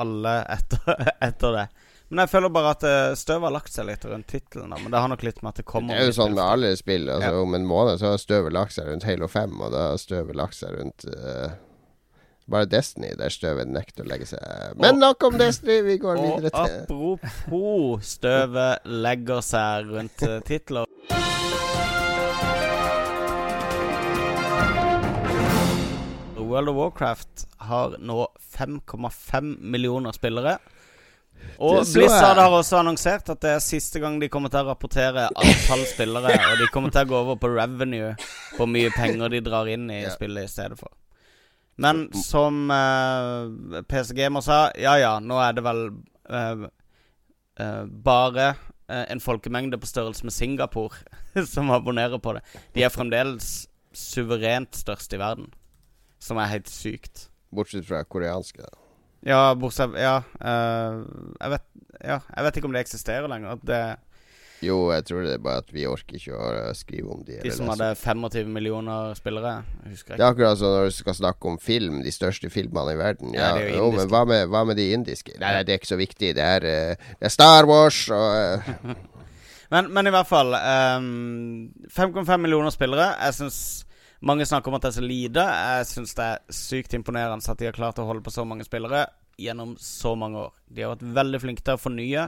alle 0.00 0.34
etter, 0.56 1.06
etter 1.28 1.56
det. 1.58 1.68
Men 2.10 2.24
jeg 2.24 2.32
føler 2.32 2.50
bare 2.50 2.70
at 2.74 2.84
eh, 2.86 3.12
støvet 3.18 3.46
har 3.46 3.54
lagt 3.54 3.74
seg 3.74 3.86
litt 3.86 4.04
rundt 4.08 4.26
tittelen. 4.30 4.72
Men 4.74 4.90
det 4.90 5.02
har 5.02 5.10
nok 5.12 5.22
litt 5.26 5.42
med 5.44 5.52
at 5.52 5.60
det 5.62 5.66
kommer 5.68 5.94
Det 5.94 6.04
er 6.06 6.10
jo 6.10 6.16
sånn 6.16 6.34
med 6.34 6.44
alle 6.44 6.72
spill. 6.78 7.06
Altså, 7.06 7.32
Ja. 7.34 7.42
Om 7.44 7.58
en 7.58 7.66
måned 7.70 8.02
så 8.02 8.14
har 8.14 8.22
støvet 8.22 8.54
lagt 8.56 8.74
seg 8.74 8.90
rundt 8.90 9.06
Halo 9.06 9.28
5, 9.30 9.58
og 9.60 9.74
da 9.74 9.90
har 9.92 10.00
støvet 10.02 10.38
lagt 10.38 10.58
seg 10.58 10.74
rundt 10.74 11.06
uh, 11.06 11.52
bare 12.50 12.66
Destiny, 12.66 13.12
der 13.18 13.30
støvet 13.30 13.70
nekter 13.70 14.02
å 14.02 14.10
legge 14.10 14.26
seg. 14.26 14.74
Men 14.82 14.98
nok 14.98 15.22
om 15.28 15.38
Destiny, 15.38 15.80
vi 15.86 15.98
går 16.02 16.18
Og 16.18 16.24
videre 16.26 16.50
til 16.50 16.80
apropos 16.82 18.10
støvet 18.16 18.90
legger 18.90 19.44
seg 19.46 19.92
rundt 19.94 20.26
eh, 20.26 20.40
titler 20.50 20.90
World 26.50 26.72
of 26.72 26.78
Warcraft 26.78 27.46
har 27.70 27.96
nå 28.02 28.24
5,5 28.58 29.56
millioner 29.60 30.16
spillere. 30.16 30.58
Og 31.60 31.84
Blizzard 31.92 32.38
har 32.40 32.52
også 32.52 32.80
annonsert 32.80 33.28
at 33.32 33.40
det 33.42 33.52
er 33.54 33.62
siste 33.64 34.00
gang 34.00 34.18
de 34.20 34.28
kommer 34.32 34.52
til 34.52 34.62
å 34.62 34.72
rapportere 34.72 35.28
antall 35.28 35.84
spillere. 35.88 36.34
Og 36.50 36.60
de 36.60 36.68
kommer 36.72 36.92
til 36.92 37.04
å 37.04 37.10
gå 37.10 37.20
over 37.20 37.38
på 37.40 37.52
revenue, 37.52 38.14
hvor 38.56 38.68
mye 38.70 38.92
penger 38.94 39.32
de 39.32 39.42
drar 39.44 39.70
inn 39.72 39.88
i 39.92 40.02
spillet 40.12 40.48
i 40.48 40.52
stedet 40.52 40.80
for. 40.80 40.92
Men 41.80 42.08
som 42.16 42.66
uh, 42.68 43.80
PC 43.88 44.12
Gamer 44.18 44.44
sa, 44.44 44.66
ja 44.76 44.98
ja, 45.00 45.14
nå 45.24 45.38
er 45.40 45.56
det 45.56 45.64
vel 45.64 45.86
uh, 46.28 46.66
uh, 47.60 47.84
bare 48.04 48.50
eh, 48.90 49.06
en 49.08 49.22
folkemengde 49.22 49.78
på 49.80 49.88
størrelse 49.88 50.26
med 50.28 50.36
Singapore 50.36 51.00
som 51.54 51.72
abonnerer 51.72 52.20
på 52.20 52.34
det. 52.36 52.44
De 52.76 52.84
er 52.84 52.92
fremdeles 52.92 53.70
suverent 53.96 54.76
størst 54.76 55.16
i 55.16 55.22
verden, 55.22 55.48
som 56.22 56.38
er 56.40 56.52
helt 56.52 56.68
sykt. 56.70 57.28
Bortsett 57.54 57.86
fra 57.88 58.04
koreanske. 58.04 58.68
Ja, 59.26 59.54
bortsett 59.58 59.96
Ja, 60.00 60.22
Uh, 60.40 61.02
jeg 61.40 61.50
vet 61.56 61.66
Ja, 62.00 62.20
jeg 62.36 62.44
vet 62.46 62.56
ikke 62.56 62.70
om 62.70 62.76
det 62.76 62.84
eksisterer 62.86 63.28
lenger. 63.28 63.58
Det, 63.66 63.80
Jo, 64.64 64.90
jeg 64.92 65.04
tror 65.08 65.24
det 65.24 65.34
er 65.34 65.42
bare 65.44 65.60
at 65.60 65.72
vi 65.72 65.86
orker 65.88 66.16
ikke 66.16 66.36
å 66.36 66.72
skrive 66.76 67.12
om 67.12 67.20
de. 67.24 67.38
De 67.42 67.52
som 67.52 67.68
hadde 67.72 67.90
25 67.96 68.48
millioner 68.52 69.14
spillere. 69.16 69.62
Jeg 69.84 69.94
husker 69.96 70.16
Det 70.16 70.24
er 70.24 70.32
akkurat 70.34 70.60
som 70.60 70.72
når 70.72 70.88
du 70.88 70.96
skal 70.96 71.16
snakke 71.16 71.48
om 71.48 71.58
film, 71.60 72.02
de 72.04 72.12
største 72.12 72.48
filmene 72.52 72.92
i 72.94 72.98
verden. 73.00 73.34
Ja, 73.36 73.54
Ja, 73.56 73.66
det 73.66 73.76
jo 73.76 73.90
men 73.96 74.08
hva 74.12 74.24
med, 74.28 74.48
hva 74.52 74.64
med 74.68 74.76
de 74.80 74.90
indiske? 74.96 75.36
Nei, 75.40 75.54
nei, 75.56 75.62
det 75.64 75.74
er 75.74 75.80
ikke 75.80 75.94
så 75.94 76.00
viktig. 76.00 76.34
Det 76.36 76.44
er, 76.44 76.64
eh, 76.68 77.12
det 77.20 77.28
er 77.28 77.36
Star 77.36 77.68
Wars 77.68 78.06
og 78.08 78.36
eh, 78.36 78.94
Men, 79.72 79.86
men 79.94 80.08
i 80.08 80.10
hvert 80.10 80.26
fall 80.26 80.50
ehm, 80.58 81.68
5,5 81.94 82.36
millioner 82.42 82.72
spillere. 82.74 83.12
Jeg 83.22 83.36
syns 83.36 83.58
mange 84.22 84.44
snakker 84.46 84.68
om 84.68 84.74
at 84.76 84.82
det 84.82 84.90
er 84.92 84.98
så 85.00 85.04
lite. 85.06 85.44
Jeg 85.44 85.86
syns 85.86 86.14
det 86.18 86.24
er 86.26 86.38
sykt 86.52 86.94
imponerende 86.98 87.50
at 87.50 87.58
de 87.58 87.68
har 87.70 87.76
klart 87.76 87.98
å 87.98 88.06
holde 88.08 88.22
på 88.26 88.32
så 88.34 88.44
mange 88.46 88.64
spillere 88.66 89.06
gjennom 89.40 89.76
så 89.80 90.14
mange 90.18 90.36
år. 90.46 90.52
De 90.68 90.82
har 90.84 90.94
vært 90.96 91.06
veldig 91.16 91.40
flinke 91.40 91.62
til 91.64 91.78
å 91.78 91.80
fornye 91.80 92.26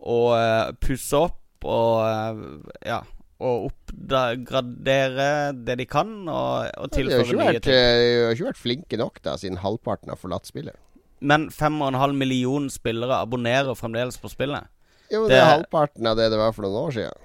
og 0.00 0.28
uh, 0.32 0.70
pusse 0.80 1.18
opp 1.18 1.66
og 1.68 1.96
uh, 2.06 2.76
ja. 2.86 3.00
Og 3.40 3.70
oppgradere 3.70 5.52
det 5.56 5.76
de 5.80 5.86
kan, 5.88 6.10
og, 6.28 6.66
og 6.76 6.90
tilføre 6.92 7.24
ikke 7.24 7.38
nye 7.40 7.60
ting. 7.64 7.72
eh, 7.72 8.00
de 8.04 8.24
har 8.26 8.34
ikke 8.36 8.48
vært 8.50 8.60
flinke 8.60 8.98
nok, 9.00 9.20
da, 9.24 9.32
siden 9.40 9.56
halvparten 9.62 10.12
har 10.12 10.18
forlatt 10.20 10.44
spillet. 10.50 10.76
Men 11.24 11.48
5,5 11.52 12.16
millioner 12.20 12.68
spillere 12.72 13.16
abonnerer 13.24 13.72
fremdeles 13.76 14.18
på 14.20 14.28
spillet. 14.32 14.68
Jo, 15.10 15.22
Det- 15.26 15.32
det 15.32 15.38
er 15.40 15.48
halvparten 15.56 16.06
av 16.06 16.16
det 16.20 16.30
det 16.30 16.38
var 16.38 16.52
for 16.52 16.62
noen 16.66 16.76
år 16.84 16.92
siden. 16.92 17.16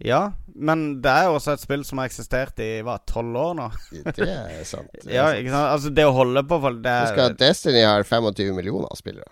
Ja, 0.00 0.32
men 0.56 1.00
det 1.04 1.10
er 1.12 1.26
jo 1.28 1.34
også 1.36 1.52
et 1.54 1.60
spill 1.62 1.82
som 1.84 1.98
har 2.00 2.08
eksistert 2.08 2.58
i 2.64 2.68
hva, 2.86 2.94
tolv 3.08 3.36
år 3.36 3.54
nå. 3.58 3.66
Det 3.92 4.26
er 4.28 4.64
sant. 4.64 4.88
Det 5.04 5.10
er 5.10 5.14
Ja, 5.18 5.26
sant. 5.28 5.42
ikke 5.42 5.52
sant? 5.52 5.68
Altså, 5.74 5.92
det 5.98 6.06
å 6.08 6.14
holde 6.16 6.42
på 6.48 6.60
folk, 6.62 6.80
det 6.84 6.94
Husk 7.04 7.20
at 7.20 7.34
er 7.34 7.38
Destiny 7.42 7.82
har 7.84 8.06
25 8.08 8.54
millioner 8.56 8.96
spillere. 8.96 9.28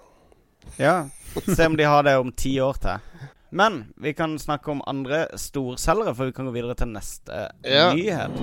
Ja. 0.78 0.98
Se 1.56 1.66
om 1.66 1.76
de 1.78 1.88
har 1.88 2.04
det 2.04 2.16
om 2.20 2.32
ti 2.36 2.58
år 2.60 2.76
til. 2.84 3.00
Men 3.50 3.86
vi 3.96 4.12
kan 4.12 4.36
snakke 4.38 4.70
om 4.74 4.82
andre 4.86 5.22
storselgere, 5.40 6.12
for 6.14 6.28
vi 6.28 6.36
kan 6.36 6.50
gå 6.50 6.52
videre 6.58 6.76
til 6.76 6.92
neste 6.92 7.46
Ja. 7.64 7.88
nyhet. 7.96 8.36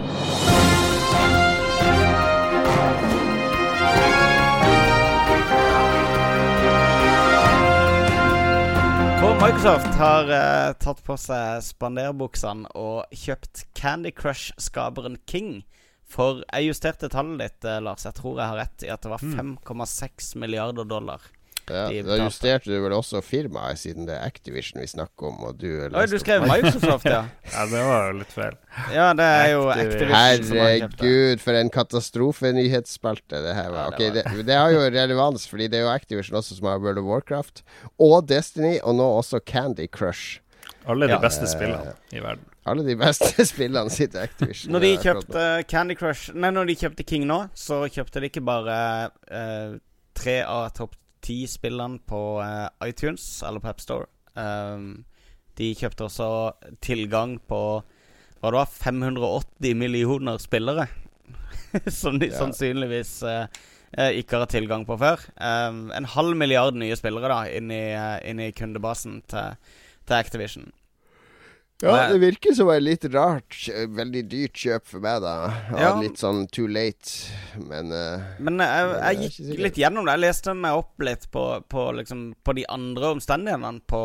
Microsoft 9.41 9.97
har 9.99 10.29
uh, 10.31 10.73
tatt 10.79 11.01
på 11.03 11.15
seg 11.19 11.59
spanderbuksene 11.65 12.69
og 12.79 13.11
kjøpt 13.11 13.65
Candy 13.75 14.13
Crush-skaperen 14.15 15.17
King 15.27 15.65
for 16.07 16.43
Jeg 16.45 16.69
justerte 16.69 17.09
tallet 17.11 17.41
ditt, 17.41 17.65
eh, 17.67 17.81
Lars. 17.83 18.05
Jeg 18.05 18.15
tror 18.19 18.38
jeg 18.39 18.51
har 18.51 18.59
rett 18.61 18.86
i 18.86 18.91
at 18.93 19.01
det 19.03 19.11
var 19.11 19.23
5,6 19.25 20.36
milliarder 20.39 20.86
dollar. 20.88 21.25
Ja, 21.70 21.88
da 22.05 22.18
justerte 22.22 22.70
du 22.70 22.76
vel 22.84 22.93
også 22.93 23.22
firmaet, 23.26 23.80
siden 23.82 24.05
det 24.05 24.13
er 24.20 24.26
Activision 24.28 24.82
vi 24.84 24.88
snakker 24.91 25.32
om, 25.32 25.39
og 25.49 25.57
du 25.57 25.68
Oi, 25.88 26.05
du 26.11 26.18
skrev 26.22 26.45
Microsoft, 26.45 27.05
ja. 27.09 27.24
Ja, 27.55 27.66
det 27.72 27.82
var 27.88 28.09
jo 28.11 28.18
litt 28.20 28.34
feil. 28.36 28.57
Ja, 28.93 29.07
det 29.18 29.26
er 29.26 29.47
jo 29.55 29.63
Activision. 29.74 30.13
Herregud, 30.13 31.41
for 31.41 31.57
en 31.57 31.72
katastrofenyhetsspalte 31.74 33.41
det 33.45 33.53
her 33.57 33.70
var. 33.74 33.84
Ja, 33.84 33.93
Ok, 33.95 33.99
det 34.13 34.24
det, 34.30 34.45
det 34.47 34.57
har 34.59 34.70
jo 34.74 34.84
relevans, 34.93 35.47
fordi 35.49 35.68
det 35.72 35.80
er 35.80 35.88
jo 35.88 35.93
Activision 35.93 36.38
også 36.39 36.57
som 36.59 36.68
har 36.70 36.82
World 36.84 37.01
of 37.01 37.05
Warcraft, 37.09 37.63
og 37.99 38.28
Destiny, 38.30 38.78
og 38.84 38.95
nå 38.99 39.07
også 39.20 39.39
Candy 39.45 39.88
Crush. 39.91 40.41
Alle 40.88 41.07
de 41.07 41.13
Ja. 41.16 41.20
beste 41.22 41.47
spillene 41.49 41.95
i 42.13 42.20
verden. 42.22 42.45
Alle 42.66 42.84
de 42.86 42.95
beste 42.97 43.45
spillene 43.53 43.89
sitter 43.93 44.22
Activision. 44.26 44.72
Når 44.74 44.80
de 44.86 44.91
kjøpte 45.01 45.45
Candy 45.70 45.95
Crush 45.97 46.32
Nei, 46.34 46.49
når 46.53 46.66
de 46.70 46.76
kjøpte 46.76 47.03
King 47.05 47.26
nå, 47.30 47.39
så 47.57 47.84
kjøpte 47.89 48.22
de 48.22 48.30
ikke 48.30 48.41
bare 48.45 48.78
uh, 49.32 49.76
tre 50.18 50.39
av 50.45 50.70
topp 50.78 50.93
ti 51.26 51.41
spillene 51.49 51.99
på 52.07 52.21
eh, 52.45 52.67
iTunes 52.89 53.26
eller 53.47 53.63
på 53.63 53.71
AppStore. 53.73 54.07
Um, 54.36 55.05
de 55.57 55.71
kjøpte 55.80 56.05
også 56.09 56.30
tilgang 56.84 57.38
på 57.47 57.59
hva 58.41 58.51
det 58.51 58.59
var 58.59 58.69
580 58.69 59.78
millioner 59.80 60.38
spillere. 60.43 60.88
som 61.91 62.19
de 62.21 62.30
Ja. 62.30 62.38
sannsynligvis 62.38 63.17
eh, 63.28 63.47
eh, 63.97 64.11
ikke 64.21 64.38
har 64.43 64.51
tilgang 64.51 64.86
på 64.88 64.97
før. 65.01 65.23
Um, 65.39 65.89
en 65.95 66.05
halv 66.13 66.36
milliard 66.38 66.78
nye 66.78 66.95
spillere 66.99 67.32
da 67.32 67.39
inn 67.57 67.71
i, 67.73 67.84
inn 68.30 68.39
i 68.43 68.51
kundebasen 68.55 69.21
til, 69.32 69.55
til 70.05 70.19
Activision. 70.19 70.69
Ja, 71.84 72.07
det 72.07 72.21
virker 72.21 72.55
som 72.55 72.69
et 72.71 72.84
litt 72.84 73.03
rart, 73.11 73.57
veldig 73.97 74.21
dyrt 74.32 74.55
kjøp 74.61 74.86
for 74.88 75.03
meg, 75.03 75.19
da. 75.26 75.34
Ja. 75.76 75.89
litt 75.99 76.21
sånn 76.21 76.45
too 76.55 76.69
late, 76.71 77.34
men 77.59 77.91
eh, 77.91 78.23
Men 78.39 78.63
jeg, 78.63 78.88
det 78.93 79.01
er 79.01 79.17
jeg 79.17 79.32
gikk 79.34 79.63
litt 79.65 79.80
gjennom 79.84 80.07
det. 80.07 80.15
Jeg 80.15 80.23
leste 80.23 80.55
meg 80.55 80.80
opp 80.80 81.03
litt 81.03 81.28
på, 81.36 81.43
på, 81.67 81.88
liksom, 81.99 82.30
på 82.47 82.55
de 82.55 82.63
andre 82.71 83.11
omstendighetene 83.17 83.84
på, 83.91 84.03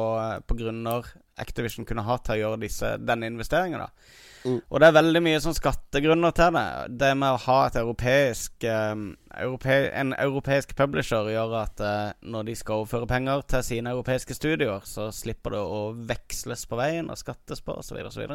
på 0.50 0.58
grunner 0.58 1.12
Activision 1.40 1.88
kunne 1.88 2.04
ha 2.06 2.18
til 2.20 2.36
å 2.36 2.40
gjøre 2.44 2.60
disse, 2.64 2.96
denne 3.02 3.30
investeringen. 3.30 3.86
da 3.86 4.28
Mm. 4.44 4.56
Og 4.72 4.80
det 4.80 4.88
er 4.88 4.96
veldig 4.96 5.20
mye 5.20 5.40
sånn 5.44 5.56
skattegrunner 5.56 6.32
til 6.36 6.54
det. 6.56 6.64
Det 7.02 7.10
med 7.18 7.34
å 7.34 7.40
ha 7.44 7.58
et 7.66 7.76
europeisk 7.76 8.64
um, 8.64 9.10
europe, 9.36 9.76
En 9.92 10.14
europeisk 10.16 10.72
publisher 10.78 11.28
gjør 11.34 11.56
at 11.60 11.84
uh, 11.84 12.12
når 12.24 12.48
de 12.48 12.56
skal 12.56 12.80
overføre 12.80 13.10
penger 13.10 13.44
til 13.52 13.66
sine 13.66 13.92
europeiske 13.92 14.36
studioer, 14.38 14.86
så 14.88 15.10
slipper 15.12 15.56
det 15.56 15.60
å 15.60 15.82
veksles 16.08 16.64
på 16.70 16.80
veien 16.80 17.12
og 17.12 17.20
skattes 17.20 17.60
på 17.64 17.76
osv. 17.82 18.00
osv. 18.08 18.32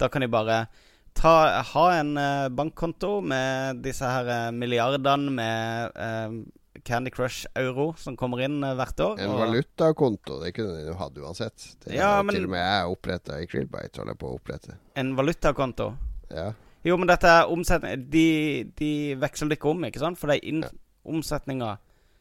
Da 0.00 0.08
kan 0.12 0.24
de 0.24 0.28
bare 0.32 0.60
ta, 1.16 1.34
ha 1.72 1.86
en 1.96 2.14
uh, 2.20 2.52
bankkonto 2.52 3.18
med 3.24 3.80
disse 3.84 4.04
her 4.04 4.28
uh, 4.28 4.52
milliardene 4.52 5.36
med 5.40 6.48
Candy 6.84 7.10
Crush-euro 7.10 7.94
som 7.98 8.16
kommer 8.16 8.40
inn 8.44 8.62
eh, 8.64 8.74
hvert 8.74 9.00
år. 9.00 9.18
en 9.20 9.30
og- 9.30 9.40
valutakonto, 9.40 10.40
det 10.44 10.54
kunne 10.54 10.86
jo 10.86 10.94
hatt 10.94 11.14
uansett. 11.18 11.76
Det 11.84 11.94
Ja, 11.94 12.22
men- 12.22 12.34
til 12.34 12.44
og 12.44 12.50
med 12.50 12.60
jeg 12.60 12.96
oppretta 12.96 13.40
i 13.42 13.46
Krillbite, 13.46 13.98
holder 13.98 14.14
på 14.14 14.30
å 14.30 14.38
opprette. 14.40 14.76
En 14.96 15.14
valutakonto. 15.16 15.96
Ja. 16.30 16.52
Jo, 16.84 16.96
men 16.96 17.08
dette 17.08 17.24
er 17.28 17.44
omsetning 17.50 18.08
De, 18.08 18.64
de 18.76 19.14
veksler 19.16 19.50
ikke 19.56 19.68
om, 19.70 19.82
ikke 19.84 19.98
sant? 20.00 20.16
For 20.18 20.28
det 20.28 20.38
er 20.42 20.48
inn, 20.48 20.64
omsetninga 21.04 21.78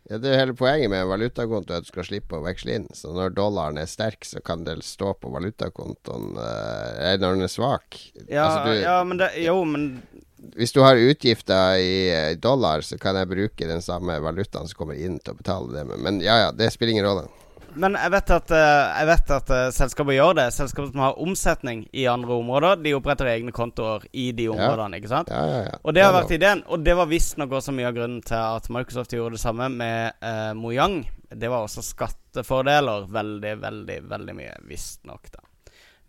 Ja, 0.10 0.18
Det 0.18 0.32
er 0.34 0.40
hele 0.40 0.54
poenget 0.58 0.90
med 0.90 1.04
en 1.04 1.08
valutakonto 1.12 1.76
at 1.76 1.84
du 1.84 1.88
skal 1.92 2.04
slippe 2.04 2.34
å 2.40 2.42
veksle 2.44 2.74
inn. 2.74 2.88
Så 2.98 3.12
når 3.14 3.30
dollaren 3.36 3.78
er 3.78 3.86
sterk, 3.86 4.24
så 4.26 4.42
kan 4.44 4.64
det 4.64 4.80
stå 4.82 5.14
på 5.20 5.30
valutakontoen 5.32 6.32
eh, 6.40 7.18
når 7.20 7.36
den 7.36 7.44
er 7.44 7.52
svak. 7.52 8.00
ja, 8.28 8.48
Altså, 8.48 8.66
du- 8.66 8.82
ja, 8.82 9.04
men 9.04 9.18
det 9.18 9.30
Jo, 9.44 9.64
men 9.66 10.02
Hvis 10.56 10.72
du 10.76 10.82
har 10.84 11.00
utgifter 11.00 11.82
i 11.84 11.94
eh, 12.14 12.38
dollar, 12.40 12.82
så 12.86 12.98
kan 13.02 13.18
jeg 13.20 13.30
bruke 13.32 13.68
den 13.68 13.84
samme 13.84 14.16
valutaen 14.24 14.70
som 14.70 14.80
kommer 14.80 15.00
inn 15.00 15.20
til 15.20 15.36
å 15.36 15.40
betale 15.40 15.74
det 15.76 15.86
med. 15.92 16.02
Men 16.06 16.24
ja 16.24 16.38
ja, 16.46 16.50
det 16.56 16.72
spiller 16.74 16.96
ingen 16.96 17.08
rolle. 17.10 17.28
Men 17.78 17.96
jeg 17.98 18.12
vet 18.14 18.32
at, 18.34 18.52
eh, 18.56 19.00
jeg 19.00 19.08
vet 19.10 19.34
at 19.36 19.52
eh, 19.54 19.66
selskaper 19.76 20.16
gjør 20.16 20.38
det. 20.40 20.48
Selskaper 20.56 20.90
som 20.92 21.04
har 21.04 21.20
omsetning 21.22 21.84
i 21.94 22.06
andre 22.10 22.38
områder, 22.40 22.82
de 22.84 22.96
oppretter 22.98 23.30
egne 23.30 23.54
kontoer 23.56 24.06
i 24.12 24.30
de 24.36 24.50
områdene, 24.52 25.00
ikke 25.00 25.12
sant? 25.12 25.34
Ja, 25.34 25.44
ja, 25.46 25.60
ja. 25.68 25.78
Og 25.84 25.96
det 25.96 26.06
har 26.06 26.16
vært 26.16 26.34
ideen, 26.36 26.64
og 26.68 26.86
det 26.86 26.98
var 26.98 27.12
visstnok 27.12 27.54
også 27.60 27.76
mye 27.76 27.90
av 27.92 27.98
grunnen 27.98 28.24
til 28.26 28.40
at 28.40 28.72
Microsoft 28.74 29.14
gjorde 29.16 29.38
det 29.38 29.44
samme 29.44 29.70
med 29.74 30.26
eh, 30.26 30.52
Mojang. 30.58 31.04
Det 31.30 31.52
var 31.52 31.68
også 31.68 31.86
skattefordeler. 31.86 33.06
Veldig, 33.14 33.54
veldig, 33.62 34.02
veldig 34.10 34.38
mye, 34.40 34.58
visstnok, 34.70 35.30
da. 35.36 35.46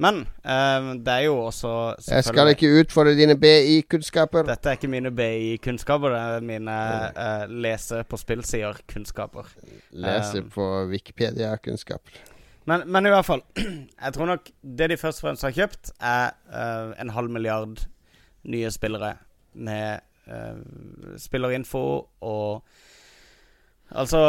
Men 0.01 0.23
eh, 0.25 0.87
det 1.05 1.13
er 1.13 1.27
jo 1.27 1.37
også 1.45 1.71
Jeg 2.07 2.25
skal 2.25 2.53
ikke 2.55 2.71
utfordre 2.81 3.13
dine 3.19 3.37
BI-kunnskaper. 3.41 4.47
Dette 4.49 4.73
er 4.73 4.79
ikke 4.79 4.89
mine 4.93 5.13
BI-kunnskaper, 5.13 6.15
det 6.15 6.21
er 6.23 6.47
mine 6.53 6.77
eh, 7.11 7.45
lese 7.67 8.01
på 8.09 8.21
spillsider-kunnskaper. 8.21 9.51
Lese 10.01 10.41
Um, 10.41 10.51
på 10.55 10.69
Wikipedia-kunnskaper. 10.93 12.21
Men, 12.71 12.87
men 12.87 13.09
i 13.09 13.13
hvert 13.13 13.29
fall, 13.29 13.43
jeg 14.05 14.15
tror 14.17 14.31
nok 14.31 14.49
det 14.63 14.89
de 14.93 15.01
først 15.01 15.21
og 15.21 15.29
fremst 15.29 15.45
har 15.49 15.57
kjøpt, 15.57 15.93
er 16.01 16.33
eh, 16.49 16.95
en 17.03 17.13
halv 17.17 17.33
milliard 17.33 17.85
nye 18.49 18.71
spillere 18.73 19.15
med 19.53 20.01
eh, 20.31 20.63
spillerinfo 21.21 21.85
og 22.21 22.65
Altså, 23.91 24.21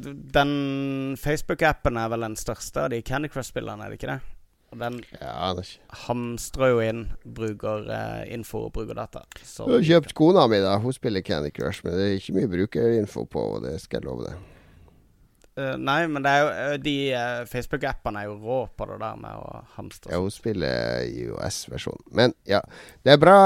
den 0.00 1.12
Facebook-appen 1.20 1.98
er 2.00 2.06
vel 2.08 2.22
den 2.24 2.36
største 2.40 2.86
av 2.86 2.88
de 2.88 3.02
Candy 3.04 3.28
Crush-spillerne, 3.28 3.84
er 3.84 3.92
det 3.92 3.98
ikke 3.98 4.14
det? 4.14 4.39
Den 4.70 5.00
Ja, 5.18 5.50
er 5.50 5.66
hamstrer 6.06 6.70
jo 6.70 6.78
inn 6.84 7.00
brukerinfo 7.24 8.66
og 8.68 8.72
brukerdata. 8.76 9.24
Så 9.42 9.66
Du 9.66 9.74
har 9.74 9.82
kjøpt 9.82 10.14
kona 10.14 10.46
mi, 10.46 10.60
da. 10.62 10.76
Hun 10.78 10.94
spiller 10.94 11.24
Candy 11.26 11.50
Crush, 11.50 11.82
men 11.84 11.96
det 11.98 12.06
er 12.06 12.18
ikke 12.20 12.36
mye 12.38 12.50
brukerinfo 12.54 13.24
på, 13.26 13.42
og 13.56 13.64
det 13.66 13.80
skal 13.82 13.98
jeg 14.00 14.06
love 14.06 14.28
deg. 14.28 14.38
Eh, 15.60 15.76
Nei, 15.80 16.04
men 16.08 16.24
det 16.24 16.32
er 16.32 16.40
jo 16.40 16.48
eh, 16.50 16.74
de 16.80 16.94
uh, 17.12 17.42
Facebook-appene 17.48 18.22
er 18.22 18.28
jo 18.28 18.36
rå 18.40 18.58
på 18.76 18.86
det 18.88 18.96
der 19.02 19.18
med 19.20 19.36
å 19.36 19.60
hamstre. 19.76 20.12
Ja, 20.12 20.20
hun 20.22 20.32
spiller 20.32 21.04
IOS-versjonen. 21.04 22.04
Men 22.16 22.34
ja, 22.48 22.62
det 23.06 23.14
er 23.14 23.20
bra, 23.20 23.36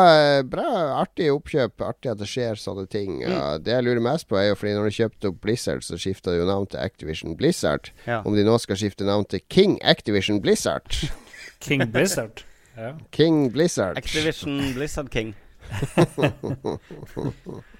bra 0.48 0.66
artig 1.00 1.30
oppkjøp. 1.32 1.84
Artig 1.86 2.12
at 2.12 2.22
det 2.22 2.28
skjer 2.30 2.60
sånne 2.60 2.86
ting. 2.90 3.20
Mm. 3.22 3.34
Ja, 3.34 3.44
det 3.58 3.76
jeg 3.76 3.88
lurer 3.88 4.02
mest 4.04 4.28
på, 4.30 4.38
er 4.40 4.50
jo 4.50 4.58
fordi 4.60 4.76
når 4.78 4.90
de 4.90 4.96
kjøpte 5.00 5.32
opp 5.32 5.42
Blizzard, 5.44 5.86
så 5.86 6.00
skifta 6.00 6.34
de 6.34 6.42
jo 6.42 6.48
navn 6.48 6.70
til 6.70 6.82
Activision 6.84 7.36
Blizzard. 7.40 7.92
Ja. 8.08 8.22
Om 8.22 8.38
de 8.38 8.46
nå 8.46 8.58
skal 8.62 8.80
skifte 8.80 9.08
navn 9.08 9.26
til 9.30 9.44
King 9.48 9.78
Activision 9.82 10.42
Blizzard. 10.44 11.00
King 11.64 11.86
Blizzard. 11.92 12.44
Ja. 12.76 12.94
King 13.14 13.48
Blizzard. 13.54 13.98
Activision 13.98 14.60
Blizzard 14.76 15.10
King. 15.14 15.34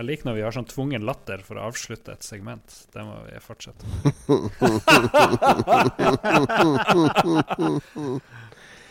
Jeg 0.00 0.06
liker 0.08 0.30
når 0.30 0.36
vi 0.38 0.40
har 0.46 0.54
sånn 0.56 0.64
tvungen 0.64 1.02
latter 1.04 1.42
for 1.44 1.60
å 1.60 1.66
avslutte 1.68 2.14
et 2.16 2.24
segment. 2.24 2.64
Det 2.88 3.02
må 3.04 3.20
vi 3.26 3.36
fortsette. 3.44 3.84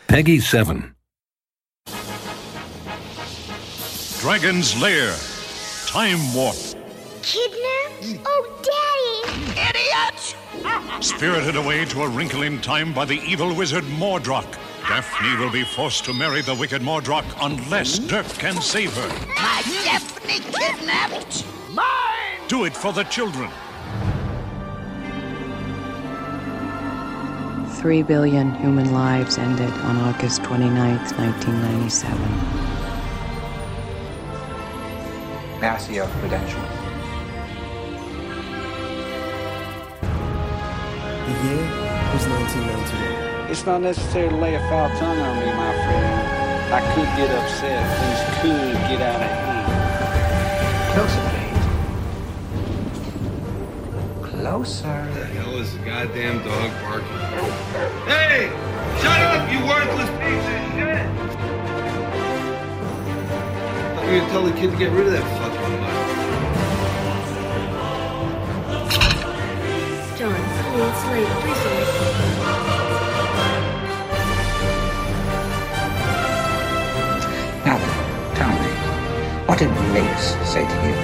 Peggy 0.06 0.38
7. 0.38 0.94
Dragon's 4.22 4.70
Lair. 4.78 5.10
Time 5.90 6.30
Warp. 6.30 6.69
Kidnapped? 7.22 8.02
Mm. 8.02 8.20
Oh, 8.24 8.44
Daddy! 8.62 9.60
Idiot! 9.60 10.36
Spirited 11.04 11.56
away 11.56 11.84
to 11.86 12.02
a 12.02 12.08
wrinkle 12.08 12.42
in 12.42 12.60
time 12.60 12.92
by 12.92 13.04
the 13.04 13.20
evil 13.26 13.54
wizard 13.54 13.84
Mordrock. 13.84 14.50
Daphne 14.88 15.36
will 15.36 15.50
be 15.50 15.64
forced 15.64 16.04
to 16.06 16.12
marry 16.12 16.42
the 16.42 16.54
wicked 16.54 16.82
Mordrock 16.82 17.24
unless 17.42 17.98
Dirk 17.98 18.26
can 18.26 18.60
save 18.60 18.94
her. 18.96 19.08
My 19.34 19.62
Daphne 19.84 20.40
kidnapped! 20.40 21.44
Mine! 21.70 22.48
Do 22.48 22.64
it 22.64 22.76
for 22.76 22.92
the 22.92 23.04
children. 23.04 23.50
Three 27.80 28.02
billion 28.02 28.54
human 28.56 28.92
lives 28.92 29.38
ended 29.38 29.72
on 29.72 29.96
August 29.98 30.42
29th, 30.42 31.16
1997. 31.18 32.18
Passio 35.60 36.06
credentials. 36.06 36.79
The 41.30 41.36
year 41.46 41.62
was 42.10 42.26
1991. 42.26 43.50
It's 43.52 43.64
not 43.64 43.80
necessary 43.82 44.28
to 44.30 44.34
lay 44.34 44.56
a 44.56 44.60
foul 44.68 44.88
tongue 44.98 45.20
on 45.20 45.38
me, 45.38 45.46
my 45.46 45.72
friend. 45.86 46.74
I 46.74 46.80
could 46.92 47.06
get 47.16 47.30
upset. 47.30 47.86
Things 48.00 48.20
could 48.42 48.74
get 48.90 49.00
out 49.00 49.22
of 49.22 49.30
hand. 49.30 49.70
Closer, 50.90 51.22
please. 51.30 51.62
Closer. 54.42 55.06
The 55.14 55.24
hell 55.26 55.54
is 55.58 55.70
the 55.72 55.78
goddamn 55.84 56.42
dog 56.42 56.70
barking? 56.82 57.22
Hey! 58.10 58.50
Shut 59.00 59.20
up, 59.22 59.46
you 59.52 59.60
worthless 59.64 60.10
piece 60.18 60.46
of 60.50 60.62
shit! 60.74 61.06
I'm 63.96 64.04
gonna 64.18 64.30
tell 64.32 64.42
the 64.42 64.52
kid 64.58 64.70
to 64.72 64.76
get 64.76 64.90
rid 64.90 65.06
of 65.06 65.12
that 65.12 65.39
Now 77.66 77.76
then, 77.76 78.34
tell 78.34 78.48
me, 78.48 78.70
what 79.46 79.58
did 79.58 79.70
Mace 79.92 80.28
say 80.48 80.64
to 80.64 80.76
you? 80.86 80.94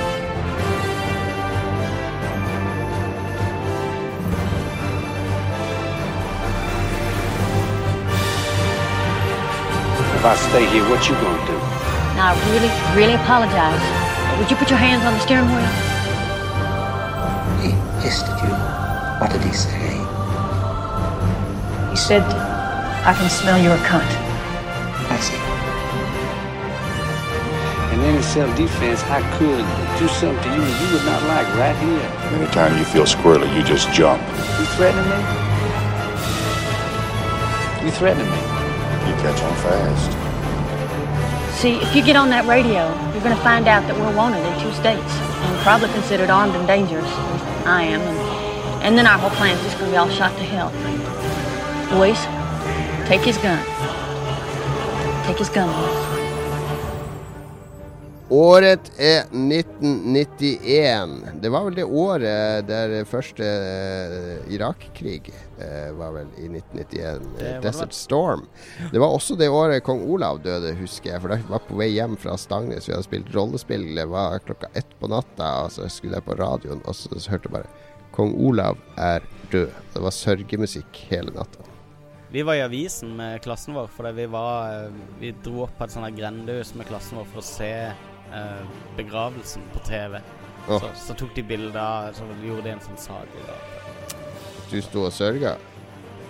If 10.16 10.24
I 10.24 10.34
stay 10.36 10.64
here, 10.70 10.88
what 10.88 11.06
you 11.06 11.14
gonna 11.16 11.46
do? 11.46 11.52
Now, 12.16 12.32
I 12.32 12.36
really, 12.50 12.72
really 12.96 13.14
apologize. 13.14 13.82
Would 14.38 14.50
you 14.50 14.56
put 14.56 14.70
your 14.70 14.78
hands 14.78 15.04
on 15.04 15.12
the 15.12 15.20
steering 15.20 15.48
wheel? 15.52 15.70
He 17.60 17.70
hissed 18.02 18.24
at 18.24 18.42
you. 18.42 18.54
What 19.20 19.30
did 19.30 19.42
he 19.44 19.52
say? 19.52 19.85
He 22.06 22.14
said, 22.14 22.22
I 22.22 23.12
can 23.18 23.28
smell 23.28 23.60
your 23.60 23.76
cunt. 23.78 24.06
I 25.10 25.18
see. 25.18 25.34
In 27.92 28.00
any 28.06 28.22
self-defense, 28.22 29.02
I 29.10 29.26
could 29.36 29.66
do 29.98 30.06
something 30.14 30.40
to 30.40 30.48
you 30.54 30.62
you 30.62 30.92
would 30.94 31.04
not 31.04 31.20
like 31.26 31.48
right 31.58 31.74
here. 31.82 32.06
Anytime 32.38 32.78
you 32.78 32.84
feel 32.84 33.06
squirrely, 33.06 33.52
you 33.56 33.64
just 33.64 33.90
jump. 33.90 34.22
You 34.22 34.66
threatening 34.78 35.02
me? 35.02 35.18
You 37.84 37.90
threatening 37.90 38.30
me? 38.30 38.38
You 39.10 39.14
catch 39.18 39.42
on 39.42 39.56
fast. 39.66 40.12
See, 41.60 41.74
if 41.82 41.92
you 41.96 42.04
get 42.04 42.14
on 42.14 42.30
that 42.30 42.46
radio, 42.46 42.86
you're 43.14 43.24
going 43.24 43.34
to 43.34 43.42
find 43.42 43.66
out 43.66 43.82
that 43.88 43.98
we're 43.98 44.14
wanted 44.14 44.46
in 44.46 44.60
two 44.62 44.72
states 44.74 45.10
and 45.10 45.58
probably 45.66 45.88
considered 45.88 46.30
armed 46.30 46.54
and 46.54 46.68
dangerous. 46.68 47.10
I 47.66 47.82
am. 47.82 48.00
And, 48.00 48.84
and 48.84 48.96
then 48.96 49.08
our 49.08 49.18
whole 49.18 49.30
plan's 49.30 49.60
just 49.62 49.76
going 49.76 49.90
to 49.90 49.94
be 49.94 49.96
all 49.96 50.08
shot 50.08 50.30
to 50.36 50.44
hell. 50.44 50.70
Boys, 51.90 52.18
take 53.06 53.22
his 53.22 53.38
gun. 53.38 53.58
Take 55.26 55.38
his 55.38 55.48
gun, 55.48 55.68
boys. 55.68 56.16
Året 58.28 58.90
er 58.98 59.20
1991. 59.30 61.24
Det 61.42 61.48
var 61.48 61.64
vel 61.68 61.76
det 61.78 61.84
året 61.84 62.66
der 62.66 63.04
første 63.06 63.46
eh, 63.46 64.48
Irak-krig 64.50 65.30
eh, 65.62 65.92
var 65.94 66.10
vel 66.16 66.32
i 66.34 66.48
1991. 66.50 66.90
Det 66.90 67.02
eh, 67.12 67.20
det 67.38 67.62
Desert. 67.68 67.94
Storm. 67.94 68.42
Det 68.90 68.98
var 68.98 69.14
også 69.14 69.38
det 69.38 69.46
året 69.46 69.86
kong 69.86 70.02
Olav 70.10 70.42
døde, 70.42 70.74
husker 70.80 71.12
jeg. 71.12 71.22
For 71.22 71.30
da 71.30 71.38
var 71.46 71.62
på 71.68 71.78
vei 71.78 71.92
hjem 71.94 72.18
fra 72.18 72.34
Stangnes. 72.34 72.90
Vi 72.90 72.96
hadde 72.96 73.06
spilt 73.06 73.30
rollespill. 73.36 73.94
Det 73.94 74.08
var 74.10 74.42
klokka 74.42 74.74
ett 74.74 74.90
på 74.98 75.06
natta, 75.14 75.46
og 75.62 75.70
så 75.78 75.86
skulle 75.86 76.18
jeg 76.18 76.26
på 76.26 76.34
radioen, 76.42 76.82
og 76.82 76.98
så 76.98 77.14
hørte 77.30 77.46
jeg 77.46 77.54
bare 77.60 77.70
Kong 78.16 78.34
Olav 78.42 78.74
er 78.98 79.22
død. 79.54 79.70
Det 79.94 80.02
var 80.02 80.18
sørgemusikk 80.18 81.06
hele 81.12 81.30
natta. 81.36 81.75
Vi 82.30 82.42
var 82.42 82.54
i 82.58 82.62
avisen 82.62 83.12
med 83.16 83.42
klassen 83.44 83.74
vår 83.76 83.86
fordi 83.96 84.10
vi 84.16 84.26
var 84.26 84.72
eh, 84.86 84.90
Vi 85.20 85.30
dro 85.44 85.62
opp 85.66 85.76
på 85.78 85.84
et 85.86 85.92
sånt 85.94 86.16
grendehus 86.16 86.72
med 86.74 86.88
klassen 86.88 87.18
vår 87.20 87.28
for 87.30 87.42
å 87.42 87.46
se 87.46 87.70
eh, 87.86 88.64
begravelsen 88.96 89.62
på 89.72 89.82
TV. 89.86 90.18
Oh. 90.66 90.80
Så, 90.82 90.88
så 91.06 91.14
tok 91.14 91.34
de 91.36 91.44
bilder, 91.46 92.12
så 92.16 92.26
gjorde 92.42 92.64
de 92.66 92.72
en 92.74 92.82
sånn 92.82 92.98
sage. 92.98 93.44
Du 94.72 94.80
sto 94.82 95.04
og 95.06 95.12
sørga. 95.14 95.54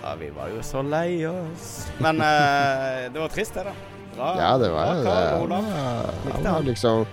Ja, 0.02 0.12
vi 0.20 0.28
var 0.36 0.50
jo 0.52 0.60
så 0.62 0.82
lei 0.84 1.22
oss. 1.26 1.86
Men 2.04 2.20
eh, 2.20 3.06
det 3.14 3.22
var 3.22 3.32
trist, 3.32 3.56
det, 3.56 3.64
da. 3.70 3.72
Bra, 4.16 4.28
Ja, 4.40 4.50
det 4.60 4.68
var 4.72 5.00
bra 5.04 5.16
jo 5.40 5.46
det. 5.50 5.62
Han 6.36 6.44
var 6.46 6.62
liksom 6.68 7.06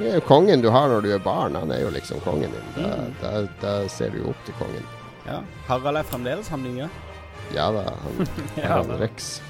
Det 0.00 0.08
er 0.10 0.16
jo 0.18 0.24
kongen 0.28 0.60
du 0.64 0.70
har 0.72 0.88
når 0.88 1.04
du 1.04 1.10
er 1.14 1.20
barn. 1.24 1.54
Han 1.60 1.70
er 1.76 1.84
jo 1.84 1.92
liksom 1.92 2.20
kongen 2.24 2.50
din. 2.56 2.72
Da, 2.80 2.88
Mm. 2.96 3.12
da, 3.20 3.30
da 3.60 3.76
ser 3.92 4.10
du 4.16 4.22
jo 4.24 4.30
opp 4.32 4.42
til 4.48 4.56
kongen. 4.56 4.84
Ja. 5.28 5.42
Harald 5.68 6.00
er 6.00 6.08
fremdeles 6.08 6.48
han 6.48 6.64
nye. 6.64 6.88
Ja 7.54 7.70
da, 7.74 7.84
han, 8.02 8.26
Ja, 8.56 8.66
Harald 8.68 8.88
da. 8.88 8.98
Rex. 9.04 9.40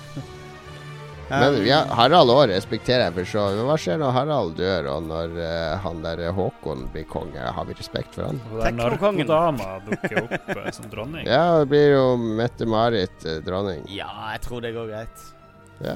Men 1.30 1.61
ja, 1.66 1.84
Harald 1.94 2.30
òg 2.32 2.48
respekterer 2.51 3.05
jeg 3.07 3.14
for 3.20 3.28
så 3.30 3.42
Men 3.55 3.68
Hva 3.68 3.76
skjer 3.78 4.01
når 4.03 4.14
Harald 4.16 4.57
dør, 4.59 4.88
og 4.96 5.05
når 5.07 5.36
uh, 5.38 5.76
han 5.84 6.01
der 6.03 6.24
Håkon 6.34 6.88
blir 6.90 7.07
konge? 7.11 7.38
Har 7.38 7.68
vi 7.68 7.76
respekt 7.78 8.16
for 8.18 8.26
han? 8.26 8.40
Teknokongen-dama 8.57 9.76
dukker 9.86 10.24
opp 10.24 10.51
uh, 10.57 10.64
som 10.74 10.88
dronning. 10.90 11.28
Ja, 11.30 11.61
det 11.62 11.68
blir 11.70 11.92
jo 11.94 12.05
Mette-Marit 12.18 13.28
uh, 13.28 13.36
dronning. 13.46 13.84
Ja, 13.94 14.11
jeg 14.34 14.42
tror 14.48 14.64
det 14.66 14.74
går 14.74 14.90
greit. 14.90 15.22
Ja. 15.80 15.94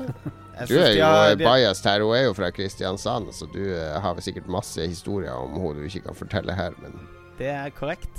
Du 0.71 0.77
er 0.79 0.93
jo 0.95 1.03
har- 1.11 1.35
biased 1.41 1.91
her. 1.91 2.07
Hun 2.07 2.15
er 2.17 2.29
jo 2.29 2.37
fra 2.39 2.53
Kristiansand, 2.55 3.35
så 3.35 3.51
du 3.51 3.61
har 3.75 4.23
sikkert 4.23 4.47
masse 4.47 4.87
historier 4.87 5.35
om 5.35 5.59
henne 5.59 5.83
du 5.83 5.91
ikke 5.91 6.07
kan 6.07 6.21
fortelle 6.23 6.55
her, 6.55 6.79
men 6.79 6.95
Det 7.41 7.51
er 7.51 7.75
korrekt. 7.75 8.15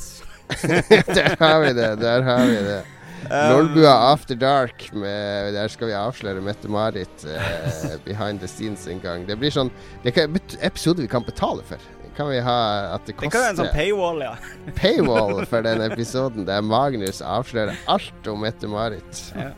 Der 1.16 1.32
har 1.40 1.62
vi 1.64 1.72
det. 1.74 1.94
Der 2.04 2.28
har 2.28 2.44
vi 2.46 2.60
det. 2.68 2.82
Um, 3.26 3.52
Lolbua 3.52 3.94
After 4.12 4.36
Dark. 4.36 4.88
Med, 4.94 5.54
der 5.56 5.68
skal 5.74 5.88
vi 5.90 5.94
avsløre 5.98 6.42
Mette-Marit 6.46 7.26
eh, 7.26 7.96
behind 8.08 8.40
the 8.44 8.48
scenes 8.48 8.88
en 8.92 9.00
gang. 9.04 9.26
Det 9.28 9.38
blir 9.42 9.54
sånn 9.54 9.72
Det 10.04 10.14
er 10.18 10.28
bet- 10.30 10.58
episode 10.62 11.02
vi 11.02 11.08
kan 11.12 11.26
betale 11.26 11.64
for. 11.66 11.82
Kan 12.16 12.30
vi 12.32 12.38
ha 12.40 12.58
at 12.96 13.04
det 13.10 13.16
Det 13.20 13.28
kan 13.32 13.42
være 13.42 13.50
en 13.56 13.58
sånn 13.60 13.74
paywall, 13.76 14.22
ja. 14.24 14.36
paywall 14.82 15.42
for 15.52 15.66
den 15.66 15.82
episoden 15.84 16.46
der 16.48 16.62
Magnus 16.64 17.20
avslører 17.22 17.76
alt 17.92 18.30
om 18.32 18.40
Mette-Marit. 18.46 19.26
ja. 19.36 19.50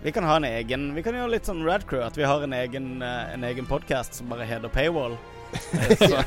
Vi 0.00 0.14
kan 0.16 0.24
ha 0.24 0.38
en 0.40 0.46
egen 0.48 0.94
Vi 0.96 1.02
kan 1.04 1.12
gjøre 1.12 1.28
litt 1.34 1.44
sånn 1.44 1.60
Radcrew, 1.66 2.00
at 2.00 2.16
vi 2.16 2.24
har 2.24 2.40
en 2.42 2.54
egen, 2.56 3.02
eh, 3.04 3.34
en 3.34 3.44
egen 3.44 3.66
podkast 3.68 4.16
som 4.16 4.30
bare 4.32 4.46
heter 4.48 4.72
Paywall. 4.72 5.18
Så, 6.00 6.22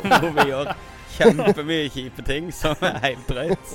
hvor 0.00 0.30
vi 0.32 0.44
gjør 0.48 0.70
kjempemye 1.18 1.90
kjipe 1.92 2.22
ting 2.26 2.48
som 2.54 2.78
er 2.86 2.96
helt 3.02 3.28
drøyt, 3.28 3.74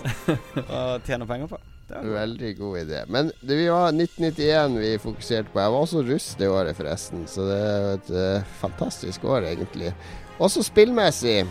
og 0.65 1.05
tjener 1.07 1.27
penger 1.29 1.51
på. 1.51 1.59
Veldig 1.89 2.51
god 2.59 2.77
idé. 2.83 3.03
Men 3.09 3.31
det 3.41 3.57
vi 3.57 3.69
var 3.71 3.89
1991 3.93 4.77
vi 4.79 4.91
fokuserte 5.01 5.53
på. 5.53 5.61
Jeg 5.63 5.73
var 5.73 5.85
også 5.85 6.03
russ 6.05 6.27
det 6.39 6.49
året, 6.51 6.77
forresten. 6.77 7.25
Så 7.29 7.47
det 7.47 7.57
er 7.65 7.87
et 7.95 8.11
uh, 8.13 8.51
fantastisk 8.61 9.25
år, 9.25 9.47
egentlig. 9.49 9.93
Også 10.39 10.63
spillmessig. 10.65 11.41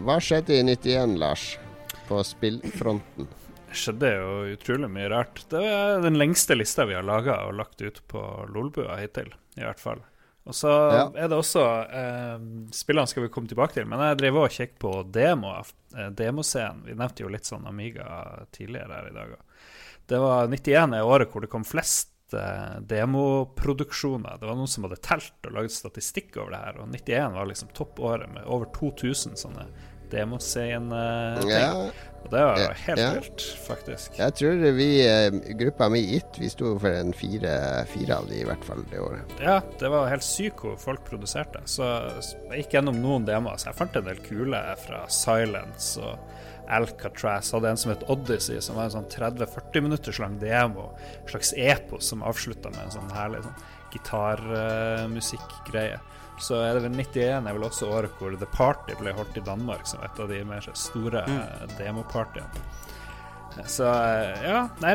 Hva 0.00 0.16
skjedde 0.24 0.56
i 0.56 0.62
91, 0.64 1.18
Lars? 1.20 1.44
På 2.08 2.22
spillfronten? 2.26 3.28
Det 3.70 3.78
skjedde 3.78 4.08
jo 4.16 4.30
utrolig 4.56 4.88
mye 4.90 5.10
rart. 5.12 5.44
Det 5.52 5.60
er 5.62 6.00
den 6.02 6.16
lengste 6.18 6.56
lista 6.56 6.88
vi 6.88 6.96
har 6.96 7.06
laga 7.06 7.42
og 7.46 7.58
lagt 7.60 7.84
ut 7.84 8.00
på 8.10 8.24
Lolbua 8.50 8.96
hittil, 8.98 9.30
i 9.60 9.62
hvert 9.62 9.82
fall. 9.82 10.00
Og 10.48 10.54
så 10.56 10.70
Ja. 10.92 11.02
er 11.14 11.28
det 11.28 11.36
også 11.36 11.62
eh, 11.92 12.38
Spillene 12.72 13.06
skal 13.06 13.22
vi 13.26 13.28
komme 13.28 13.46
tilbake 13.50 13.74
til, 13.76 13.84
men 13.86 14.00
jeg 14.00 14.18
drev 14.18 14.36
og 14.40 14.48
kjekk 14.50 14.78
på 14.80 14.92
demo, 15.12 15.52
eh, 15.96 16.08
demoscenen. 16.16 16.84
Vi 16.86 16.94
nevnte 16.94 17.20
jo 17.22 17.28
litt 17.28 17.44
sånn 17.44 17.66
Amiga 17.68 18.06
tidligere 18.50 18.92
her 19.00 19.10
i 19.10 19.14
dag. 19.14 19.34
Det 20.08 20.18
var 20.18 20.48
91 20.48 20.94
er 20.96 21.04
året 21.06 21.30
hvor 21.30 21.40
det 21.44 21.50
kom 21.52 21.62
flest 21.64 22.08
eh, 22.34 22.80
demoproduksjoner. 22.80 24.40
Det 24.40 24.46
var 24.48 24.56
noen 24.58 24.68
som 24.70 24.84
hadde 24.88 24.98
telt 25.04 25.46
og 25.46 25.52
lagd 25.54 25.70
statistikk 25.74 26.36
over 26.40 26.50
det 26.56 26.62
her, 26.64 26.80
og 26.80 26.88
91 26.96 27.32
var 27.36 27.46
liksom 27.46 27.68
toppåret 27.76 28.32
med 28.32 28.42
over 28.46 28.66
2000 28.74 29.36
sånne 29.38 29.68
demoscene-ting. 30.10 31.50
Ja. 31.50 31.90
Og 32.24 32.32
det 32.32 32.42
var 32.44 32.58
jo 32.60 32.68
helt 32.84 33.00
ja. 33.00 33.08
vilt, 33.16 33.44
faktisk. 33.64 34.18
Jeg 34.18 34.34
tror 34.38 34.64
vi, 34.76 34.88
eh, 35.06 35.28
gruppa 35.60 35.88
mi 35.92 36.02
It, 36.18 36.38
vi 36.38 36.50
sto 36.52 36.74
for 36.78 36.92
en 36.92 37.12
fire, 37.16 37.54
fire 37.90 38.18
av 38.20 38.28
de 38.30 38.36
i 38.42 38.46
hvert 38.48 38.66
fall 38.66 38.84
det 38.90 39.00
året. 39.02 39.34
Ja, 39.42 39.60
det 39.80 39.88
var 39.92 40.10
helt 40.12 40.26
sykt 40.26 40.58
hvor 40.64 40.76
folk 40.80 41.04
produserte. 41.08 41.62
Så 41.70 41.86
jeg 41.86 42.62
gikk 42.62 42.78
gjennom 42.78 43.00
noen 43.02 43.26
demoer, 43.28 43.56
så 43.60 43.70
jeg 43.70 43.80
fant 43.80 43.98
en 43.98 44.08
del 44.10 44.20
kule 44.26 44.60
fra 44.84 45.00
Silence 45.12 46.00
og 46.04 46.14
Alcatraz. 46.70 47.52
Hadde 47.56 47.72
en 47.72 47.80
som 47.80 47.94
het 47.94 48.06
Odyssey, 48.12 48.58
som 48.62 48.78
var 48.78 48.88
en 48.88 48.96
sånn 48.98 49.10
30-40 49.10 49.88
minutters 49.88 50.18
lang 50.22 50.34
demo. 50.42 50.84
En 51.22 51.30
slags 51.32 51.50
epos 51.56 52.04
som 52.12 52.26
avslutta 52.26 52.68
med 52.74 52.82
en 52.84 52.96
sånn 52.98 53.16
herlig 53.16 53.40
sånn 53.46 53.60
gitarmusikkgreie. 53.90 55.98
Så 56.40 56.58
er 56.64 56.74
det 56.78 56.82
vel 56.88 56.96
91 56.98 57.46
er 57.46 57.52
vel 57.56 57.66
også 57.68 57.88
året 57.92 58.10
hvor 58.18 58.34
The 58.40 58.48
Party 58.54 58.94
ble 59.00 59.12
holdt 59.16 59.36
i 59.36 59.44
Danmark, 59.46 59.86
som 59.86 60.00
et 60.04 60.18
av 60.20 60.28
de 60.28 60.42
mer 60.44 60.66
store 60.74 61.24
Mm. 61.28 61.38
eh, 61.40 61.74
demopartyene. 61.78 62.66
Så 63.66 63.82
eh, 63.84 64.44
ja, 64.46 64.60
nei, 64.80 64.92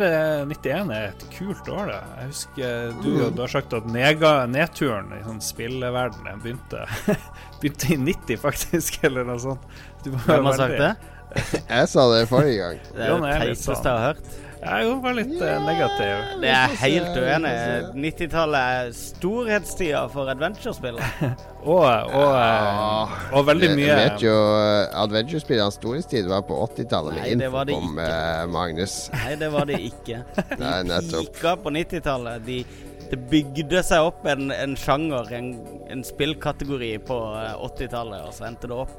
91 0.47 0.91
er 0.95 1.09
et 1.11 1.25
kult 1.35 1.67
år, 1.69 1.89
det. 1.91 1.97
Jeg 2.21 2.29
husker 2.31 2.93
du, 3.03 3.09
Mm. 3.09 3.35
du 3.35 3.41
har 3.43 3.51
sagt 3.51 3.73
at 3.75 3.85
nega, 3.91 4.31
nedturen 4.47 5.11
i 5.13 5.19
sånn 5.25 5.41
spillverdenen 5.43 6.39
begynte, 6.41 6.85
begynte 7.61 7.91
i 7.93 7.97
90, 7.99 8.37
faktisk, 8.41 9.03
eller 9.03 9.27
noe 9.27 9.39
sånt. 9.43 9.61
Du 10.05 10.11
må 10.15 10.21
Hvem 10.23 10.45
har 10.49 10.57
sagt 10.61 10.79
det? 10.79 10.93
Jeg 11.75 11.87
sa 11.91 12.05
det 12.13 12.23
forrige 12.31 12.57
gang. 12.61 12.79
Det 12.95 13.05
er 13.09 13.19
det 13.19 13.31
teiteste 13.41 13.73
sånn. 13.75 13.83
jeg 13.83 13.91
har 13.91 14.05
hørt. 14.13 14.35
Jeg 14.65 14.85
jo 14.87 14.93
var 15.03 15.13
litt 15.13 15.33
eh, 15.37 15.57
negativ. 15.61 16.21
Det 16.41 16.49
er 16.49 16.71
helt 16.81 17.17
uenig. 17.21 17.51
90-tallet 18.05 18.71
er 18.79 18.89
storhetstida 18.97 20.01
for 20.13 20.31
adventure-spill. 20.33 20.97
Og, 21.65 21.81
og, 21.81 22.33
eh, 22.37 23.13
og 23.33 23.47
veldig 23.47 23.71
mye 23.73 23.85
Du 23.89 23.97
vet 23.97 24.21
jo 24.21 24.33
uh, 24.37 24.99
Adventure-spillernes 25.01 25.79
storhetstid 25.79 26.27
var 26.29 26.43
på 26.45 26.59
80-tallet 26.61 27.15
med 27.15 27.23
Nei, 27.23 27.31
det 27.39 27.47
var 27.49 27.65
det 27.65 27.73
Infocom, 27.73 28.01
eh, 28.03 28.41
Magnus. 28.53 28.97
Nei, 29.15 29.31
det 29.41 29.49
var 29.49 29.65
det 29.65 29.79
ikke. 29.87 30.19
De 30.51 30.59
Nei, 30.61 30.75
nettopp. 30.91 31.31
pika 31.33 31.55
på 31.63 31.73
90-tallet. 31.73 32.45
De, 32.45 32.59
det 33.09 33.19
bygde 33.33 33.81
seg 33.87 34.05
opp 34.11 34.29
en, 34.29 34.53
en 34.53 34.77
sjanger, 34.77 35.33
en, 35.39 35.49
en 35.89 36.05
spillkategori 36.05 36.91
på 37.09 37.17
eh, 37.41 37.65
80-tallet, 37.71 38.29
og 38.29 38.37
så 38.37 38.45
endte 38.51 38.69
det 38.69 38.77
opp. 38.85 38.93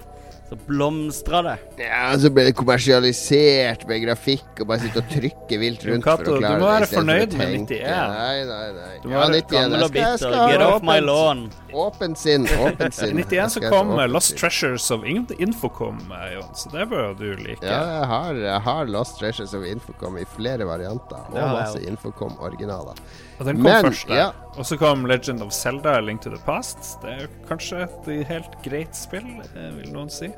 Så 0.46 0.54
blomstra 0.68 1.40
det. 1.42 1.54
Ja, 1.82 2.12
Så 2.22 2.28
ble 2.30 2.44
det 2.46 2.52
kommersialisert 2.54 3.80
med 3.88 4.04
grafikk 4.04 4.60
og 4.62 4.68
bare 4.70 4.78
sitte 4.84 5.00
og 5.02 5.08
trykke 5.10 5.58
vilt 5.58 5.82
rundt 5.88 6.04
Kato, 6.04 6.22
for 6.22 6.30
å 6.30 6.36
du 6.36 6.44
klare 6.44 6.54
det. 6.54 6.60
være 6.60 6.60
må 6.60 6.68
være 6.70 6.86
for 6.86 7.00
fornøyd 7.00 7.34
med 7.40 7.48
91. 7.66 7.80
Nei, 8.12 8.44
nei, 8.46 8.68
nei. 8.76 8.92
Du 9.02 9.08
må 9.08 9.12
Ja, 9.16 9.24
være 9.24 9.40
91. 9.40 9.50
Gammel 9.56 9.74
Jeg 9.74 9.82
og 9.82 9.90
skal, 9.90 10.00
jeg 10.04 10.12
bitter. 10.12 10.36
skal 10.36 10.52
Get 10.52 10.62
off 10.68 10.82
my 10.86 10.98
lawn. 11.02 11.42
Åpent 11.74 12.18
sinn. 12.22 12.46
Åpent 12.46 12.94
sinn. 12.94 13.16
91 13.26 13.56
så 13.56 13.64
kom 13.68 13.90
Lost. 14.14 14.36
Treasures 14.38 14.86
of 14.94 15.02
Infocom, 15.04 15.98
eh, 16.14 16.34
Jon, 16.36 16.54
så 16.54 16.70
det 16.76 16.86
bør 16.94 17.16
du 17.18 17.26
like. 17.42 17.66
Ja, 17.66 17.82
jeg 17.98 18.06
har, 18.14 18.34
jeg 18.46 18.60
har 18.70 18.84
Lost 18.86 19.18
Treasures 19.18 19.52
of 19.58 19.66
Infocom 19.66 20.16
i 20.22 20.24
flere 20.36 20.64
varianter. 20.64 21.26
Og 21.32 21.42
masse. 21.42 21.82
Infocom-originaler. 21.90 22.94
Og 23.36 23.44
den 23.44 23.60
kom 23.60 23.68
Men, 23.68 23.84
først 23.84 24.08
der. 24.08 24.16
ja. 24.16 24.26
Og 24.56 24.64
så 24.64 24.78
kom 24.80 25.04
Legend 25.08 25.42
of 25.44 25.52
Zelda, 25.52 25.98
Link 26.00 26.22
to 26.24 26.30
the 26.32 26.40
Past. 26.46 26.96
Det 27.02 27.12
er 27.12 27.22
jo 27.26 27.28
kanskje 27.48 27.84
et 27.84 28.26
helt 28.30 28.56
greit 28.64 28.96
spill, 28.96 29.28
eh, 29.52 29.70
vil 29.76 29.92
noen 29.92 30.10
si. 30.12 30.30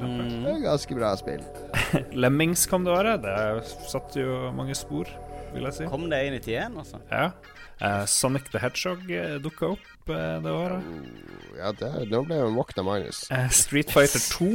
Mm. 0.00 0.44
Det 0.44 0.52
er 0.52 0.60
ganske 0.62 0.96
bra 0.96 1.14
spill. 1.18 1.42
Lemmings 2.22 2.66
kom 2.70 2.84
det 2.86 2.94
året. 2.94 3.24
Det 3.24 3.88
satte 3.90 4.22
jo 4.22 4.50
mange 4.56 4.76
spor, 4.78 5.10
vil 5.54 5.66
jeg 5.68 5.80
si. 5.80 5.88
Kom 5.90 6.08
det 6.12 6.20
i 6.28 6.30
91, 6.38 6.78
altså? 6.84 7.02
Ja. 7.10 7.30
Eh, 7.80 8.04
Sonic 8.06 8.50
the 8.52 8.60
Hedgehog 8.60 9.06
uh, 9.08 9.38
dukka 9.40 9.72
opp 9.74 10.12
eh, 10.12 10.36
det 10.44 10.52
året. 10.52 10.88
Ja, 11.60 11.70
det, 11.76 11.90
nå 12.08 12.22
ble 12.24 12.38
jeg 12.38 12.52
våkna 12.56 12.84
Magnus. 12.86 13.18
Uh, 13.30 13.46
Street 13.52 13.90
Fighter 13.92 14.22
2 14.32 14.48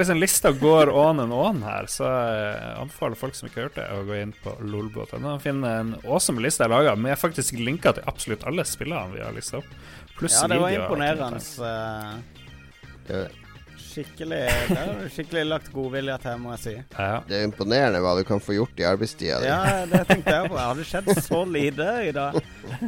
Hvis 0.00 0.10
en 0.12 0.20
Lista 0.20 0.52
går 0.60 0.92
on 0.92 1.22
and 1.24 1.32
on 1.32 1.62
her, 1.64 1.88
så 1.88 2.04
jeg 2.10 2.74
anbefaler 2.82 3.16
folk 3.16 3.38
som 3.38 3.48
ikke 3.48 3.62
har 3.62 3.68
hørt 3.70 3.78
det, 3.80 3.86
å 3.96 4.04
gå 4.08 4.18
inn 4.20 4.34
på 4.44 4.52
lolbot.no 4.60 5.34
og 5.36 5.40
finne 5.44 5.72
en 5.80 5.94
awesome 6.04 6.42
liste 6.44 6.66
jeg 6.66 6.72
laga, 6.74 6.92
med 7.00 7.16
faktisk 7.20 7.56
linker 7.58 7.96
til 7.96 8.06
absolutt 8.10 8.44
alle 8.50 8.66
spillene 8.68 9.14
vi 9.16 9.24
har 9.24 9.32
lista 9.36 9.62
opp. 9.62 9.72
Pluss 10.18 10.36
Ja, 10.36 10.46
det 10.52 10.60
var 10.60 10.68
videoer. 10.68 10.84
imponerende. 10.84 11.40
eh, 13.10 13.38
Skikkelig 13.90 14.40
Det 14.68 14.76
har 14.78 14.90
du 15.00 15.08
skikkelig 15.10 15.42
lagt 15.48 15.70
godvilje 15.74 16.14
til, 16.22 16.36
må 16.38 16.52
jeg 16.54 16.60
si. 16.62 16.74
Ja. 16.94 17.16
det 17.26 17.40
er 17.40 17.46
imponerende 17.48 17.98
hva 18.04 18.12
du 18.18 18.22
kan 18.28 18.38
få 18.42 18.54
gjort 18.54 18.78
i 18.78 18.84
arbeidstida 18.86 19.40
di. 19.42 19.48
Ja, 19.50 19.80
det 19.90 20.04
tenkte 20.06 20.34
jeg 20.36 20.50
på. 20.52 20.58
Har 20.60 20.76
det 20.78 20.84
skjedd 20.86 21.08
så 21.26 21.40
lite 21.48 21.88
i 22.06 22.12
dag? 22.14 22.38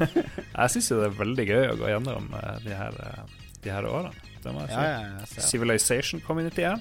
Jeg 0.52 0.70
syns 0.76 0.90
jo 0.92 1.00
det 1.00 1.08
er 1.08 1.16
veldig 1.18 1.46
gøy 1.48 1.64
å 1.72 1.76
gå 1.80 1.88
gjennom 1.90 2.28
eh, 2.38 2.58
de, 2.62 2.74
her, 2.76 2.98
eh, 3.02 3.41
de 3.62 3.70
her 3.70 3.86
årene. 3.86 4.12
Det 4.42 4.52
må 4.52 4.64
jeg 4.64 4.72
si. 4.72 4.74
Ja, 4.74 4.84
ja, 4.90 5.10
ja. 5.20 5.42
Civilization 5.46 6.20
Community 6.26 6.64
1. 6.66 6.80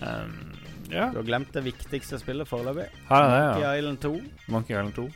Um, 0.00 0.54
ja, 0.90 1.10
Du 1.12 1.18
har 1.20 1.26
glemt 1.26 1.52
det 1.52 1.64
viktigste 1.64 2.18
spillet 2.20 2.48
foreløpig. 2.48 2.86
jeg 2.88 3.08
det, 3.08 3.40
Monkey 3.40 3.62
ja. 3.64 3.74
Island 3.78 4.00
2. 4.00 4.14
Monkey 4.48 4.76
Island 4.76 4.94
2. 4.94 5.08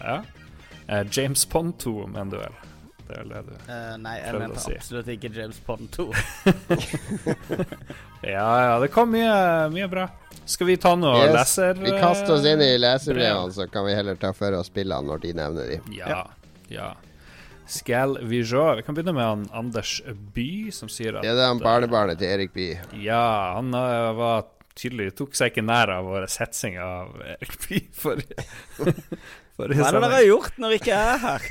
Ja. 0.00 0.20
Uh, 0.88 1.02
James 1.10 1.46
Pond 1.46 1.78
2, 1.78 2.06
med 2.06 2.30
du 2.30 2.36
duell. 2.36 2.60
Det 3.04 3.12
er 3.18 3.20
vel 3.20 3.32
det 3.34 3.40
du 3.44 3.72
Eh, 3.72 3.96
nei, 4.00 4.14
jeg 4.16 4.38
mente 4.40 4.60
si. 4.62 4.74
absolutt 4.78 5.08
ikke 5.12 5.30
James 5.34 5.58
Pond 5.66 5.90
2. 5.92 6.06
Ja, 8.24 8.64
ja, 8.64 8.78
det 8.80 8.88
kom 8.88 9.10
mye, 9.12 9.68
mye 9.68 9.88
bra. 9.92 10.06
Skal 10.48 10.66
vi 10.70 10.76
ta 10.80 10.94
noe 10.96 11.18
Yes, 11.20 11.34
leser... 11.34 11.74
Vi 11.76 11.90
kaster 12.00 12.32
oss 12.38 12.46
inn 12.48 12.62
i 12.64 12.70
leserbrevene, 12.80 13.52
så 13.52 13.66
kan 13.68 13.84
vi 13.84 13.92
heller 13.96 14.16
ta 14.20 14.30
for 14.36 14.56
oss 14.56 14.70
spillene 14.72 15.04
når 15.10 15.20
de 15.20 15.32
nevner 15.36 15.68
de. 15.74 15.76
Ja, 15.98 16.22
ja. 16.72 16.94
Skal 17.66 18.18
vi 18.28 18.42
sjå. 18.44 18.64
Vi 18.76 18.82
kan 18.86 18.94
begynne 18.96 19.14
med 19.16 19.24
han 19.24 19.44
Anders 19.56 20.00
By, 20.34 20.70
som 20.74 20.88
sier 20.92 21.16
at 21.16 21.22
Det 21.24 21.30
er 21.32 21.46
han 21.48 21.62
barnebarnet 21.62 22.18
til 22.20 22.28
Erik 22.28 22.52
By. 22.56 22.66
Ja, 23.00 23.54
han 23.56 23.72
eh, 23.74 24.10
var 24.18 24.44
tydelig 24.74 25.12
Tok 25.14 25.36
seg 25.38 25.52
ikke 25.52 25.62
nær 25.64 25.88
av 25.94 26.04
vår 26.08 26.24
hetsing 26.26 26.76
av 26.82 27.14
Erik 27.36 27.54
By 27.62 27.78
forrige 28.02 28.46
Hva 29.54 29.68
er 29.68 29.70
det 29.70 29.76
dere 29.86 30.08
har 30.10 30.24
gjort 30.26 30.56
når 30.58 30.72
jeg 30.74 30.80
ikke 30.82 30.96
er 30.98 31.20
her? 31.22 31.44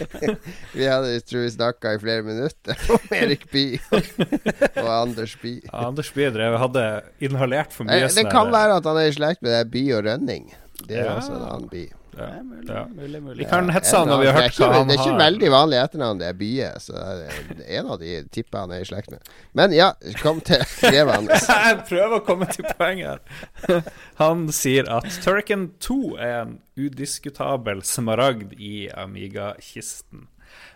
Vi 0.78 0.84
hadde 0.86 1.16
tror 1.26 1.42
vi 1.42 1.48
snakka 1.56 1.94
i 1.96 1.98
flere 2.04 2.22
minutter 2.22 2.84
om 2.94 3.16
Erik 3.18 3.48
Bye 3.50 3.80
og 3.90 4.90
Anders 4.94 5.34
Bye. 5.42 5.58
Ja, 5.66 5.88
Anders 5.88 6.12
By 6.14 6.28
drev 6.36 6.54
hadde 6.62 6.84
inhalert 7.26 7.74
for 7.74 7.88
mye 7.90 7.98
Eh, 7.98 8.06
Det 8.06 8.14
sånn 8.14 8.30
kan 8.30 8.52
være 8.54 8.78
at 8.78 8.86
han 8.86 9.00
er 9.02 9.10
i 9.10 9.16
slekt 9.18 9.42
med 9.42 9.50
det 9.56 9.64
Bye 9.74 9.98
og 9.98 10.06
Rønning. 10.06 10.52
Det 10.86 11.00
er 11.02 11.08
Ja. 11.10 11.16
også 11.18 11.34
en 11.34 11.48
annen 11.50 11.66
by. 11.72 11.82
Ja, 12.16 12.18
Det 12.18 12.38
er 12.38 12.42
mulig, 12.44 12.68
ja. 12.68 12.84
mulig, 12.94 13.20
mulig. 13.22 13.36
Vi 13.38 13.48
kan 13.50 13.70
hetse 13.74 13.96
han 13.96 14.10
når 14.10 14.22
vi 14.22 14.28
har 14.30 14.38
hørt 14.38 14.58
hva 14.58 14.70
han 14.70 14.76
har. 14.76 14.88
Det 14.88 14.96
er 14.96 15.02
ikke 15.04 15.20
veldig 15.20 15.50
vanlig 15.54 15.78
etternavn, 15.80 16.20
det 16.22 16.28
er 16.30 16.38
Bye. 16.40 16.70
Så 16.82 16.96
det 16.96 17.28
er 17.28 17.78
en 17.80 17.92
av 17.94 18.00
de 18.02 18.16
tipper 18.34 18.64
han 18.64 18.74
er 18.74 18.84
i 18.84 18.88
slekt 18.88 19.12
med. 19.14 19.30
Men 19.58 19.76
ja, 19.76 19.92
kom 20.22 20.40
til 20.46 20.64
brevet 20.80 21.14
hans. 21.18 21.48
Jeg 21.50 21.78
prøver 21.90 22.16
å 22.18 22.24
komme 22.26 22.50
til 22.50 22.66
poenget 22.78 23.22
her. 23.68 23.86
Han 24.20 24.48
sier 24.54 24.88
at 24.92 25.06
Turrican 25.24 25.70
2 25.80 26.00
er 26.18 26.34
en 26.42 26.58
udiskutabel 26.80 27.82
smaragd 27.86 28.52
i 28.58 28.88
Amiga-kisten. 28.92 30.26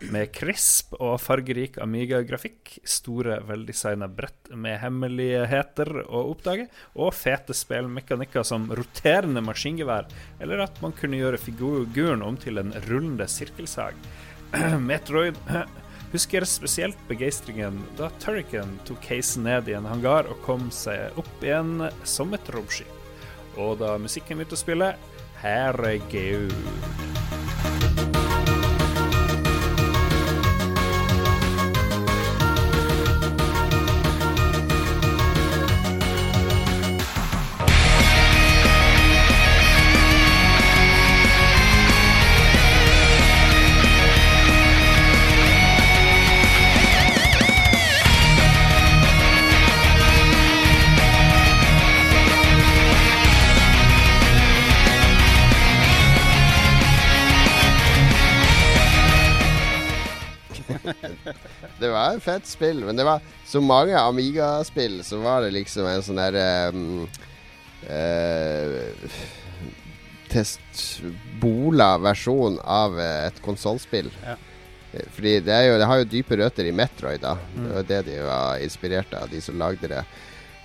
Med 0.03 0.33
krisp 0.35 0.95
og 0.99 1.17
fargerik 1.23 1.79
Amiga-grafikk, 1.83 2.79
store, 2.89 3.39
veldesigna 3.47 4.09
brett 4.11 4.51
med 4.51 4.81
hemmeligheter 4.83 5.91
å 6.05 6.25
oppdage, 6.33 6.67
og 6.99 7.15
fete 7.15 7.55
spillmekanikker 7.57 8.45
som 8.47 8.67
roterende 8.75 9.43
maskingevær, 9.45 10.11
eller 10.43 10.65
at 10.67 10.81
man 10.83 10.97
kunne 10.99 11.21
gjøre 11.21 11.41
figuren 11.41 12.25
om 12.27 12.39
til 12.41 12.59
en 12.61 12.75
rullende 12.89 13.29
sirkelsag. 13.31 13.97
Metroid 14.91 15.39
husker 16.15 16.47
spesielt 16.49 16.99
begeistringen 17.09 17.81
da 17.99 18.11
Turrican 18.23 18.77
tok 18.89 19.03
casen 19.07 19.49
ned 19.49 19.71
i 19.71 19.79
en 19.79 19.89
hangar 19.89 20.29
og 20.31 20.43
kom 20.47 20.69
seg 20.75 21.17
opp 21.21 21.43
igjen 21.43 21.89
som 22.07 22.35
et 22.37 22.55
romskip. 22.55 22.91
Og 23.55 23.79
da 23.79 23.95
musikken 24.03 24.41
begynte 24.41 24.59
å 24.59 24.65
spille 24.65 24.95
Herregud. 25.45 26.55
Var 61.95 62.19
et 62.19 62.25
fett 62.25 62.51
spill, 62.51 62.83
men 62.87 62.99
det 62.99 63.07
var 63.07 63.23
så 63.47 63.63
mange 63.63 63.97
Amiga-spill, 63.99 65.01
så 65.07 65.23
var 65.23 65.45
det 65.45 65.55
liksom 65.55 65.89
en 65.89 66.05
sånn 66.05 66.21
derre 66.21 66.49
um, 66.75 67.07
uh, 67.87 69.23
testbola 70.35 71.95
versjon 72.03 72.59
av 72.65 72.99
eh, 73.01 73.27
et 73.29 73.41
konsollspill. 73.45 74.11
Ja. 74.25 74.37
Eh, 74.93 75.07
Fordi 75.15 75.35
det, 75.47 75.55
er 75.55 75.69
jo, 75.69 75.79
det 75.79 75.89
har 75.91 76.01
jo 76.01 76.11
dype 76.11 76.39
røtter 76.41 76.69
i 76.69 76.75
Metroid, 76.75 77.23
da. 77.23 77.37
Mm. 77.55 77.67
Det 77.67 77.75
var 77.75 77.89
det 77.91 78.01
de 78.09 78.21
var 78.27 78.65
inspirert 78.65 79.15
av, 79.19 79.29
de 79.31 79.43
som 79.45 79.61
lagde 79.61 79.91
det. 79.91 80.03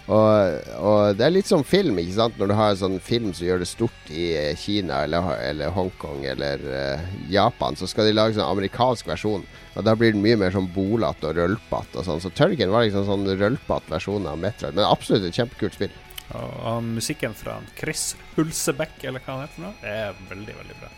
Og, 0.10 0.70
og 0.82 1.18
det 1.20 1.26
er 1.28 1.34
litt 1.36 1.50
som 1.50 1.62
film, 1.68 2.00
ikke 2.02 2.16
sant. 2.16 2.38
Når 2.40 2.50
du 2.50 2.56
har 2.58 2.74
en 2.74 2.80
sånn 2.80 2.98
film 3.04 3.30
som 3.38 3.46
gjør 3.46 3.62
det 3.62 3.70
stort 3.70 4.10
i 4.10 4.32
eh, 4.40 4.56
Kina 4.58 5.04
eller, 5.06 5.28
eller 5.46 5.74
Hongkong 5.76 6.24
eller 6.32 6.64
uh, 6.66 7.04
Japan, 7.30 7.78
så 7.78 7.86
skal 7.90 8.10
de 8.10 8.16
lage 8.16 8.34
sånn 8.38 8.50
amerikansk 8.50 9.10
versjon. 9.12 9.46
Og 9.78 9.86
da 9.86 9.94
blir 9.96 10.16
den 10.16 10.26
mye 10.26 10.40
mer 10.42 10.56
sånn 10.56 10.72
bolete 10.74 11.30
og 11.30 11.38
rølpete 11.38 12.02
og 12.02 12.08
sånn. 12.08 12.24
Så 12.24 12.34
Tørgen 12.34 12.74
var 12.74 12.88
liksom 12.88 13.06
sånn 13.06 13.30
rølpete 13.30 13.94
versjon 13.94 14.26
av 14.30 14.42
Metroid. 14.42 14.74
Men 14.80 14.90
absolutt 14.90 15.30
et 15.30 15.38
kjempekult 15.38 15.78
spill. 15.78 15.94
Og, 16.30 16.50
og 16.72 16.90
musikken 16.90 17.38
fra 17.38 17.60
Chris 17.78 18.16
Hulsebekk, 18.36 19.04
eller 19.06 19.22
hva 19.22 19.38
han 19.38 19.46
heter 19.46 19.66
nå, 19.68 19.76
er 19.86 20.18
veldig, 20.30 20.58
veldig 20.64 20.82
bra. 20.82 20.92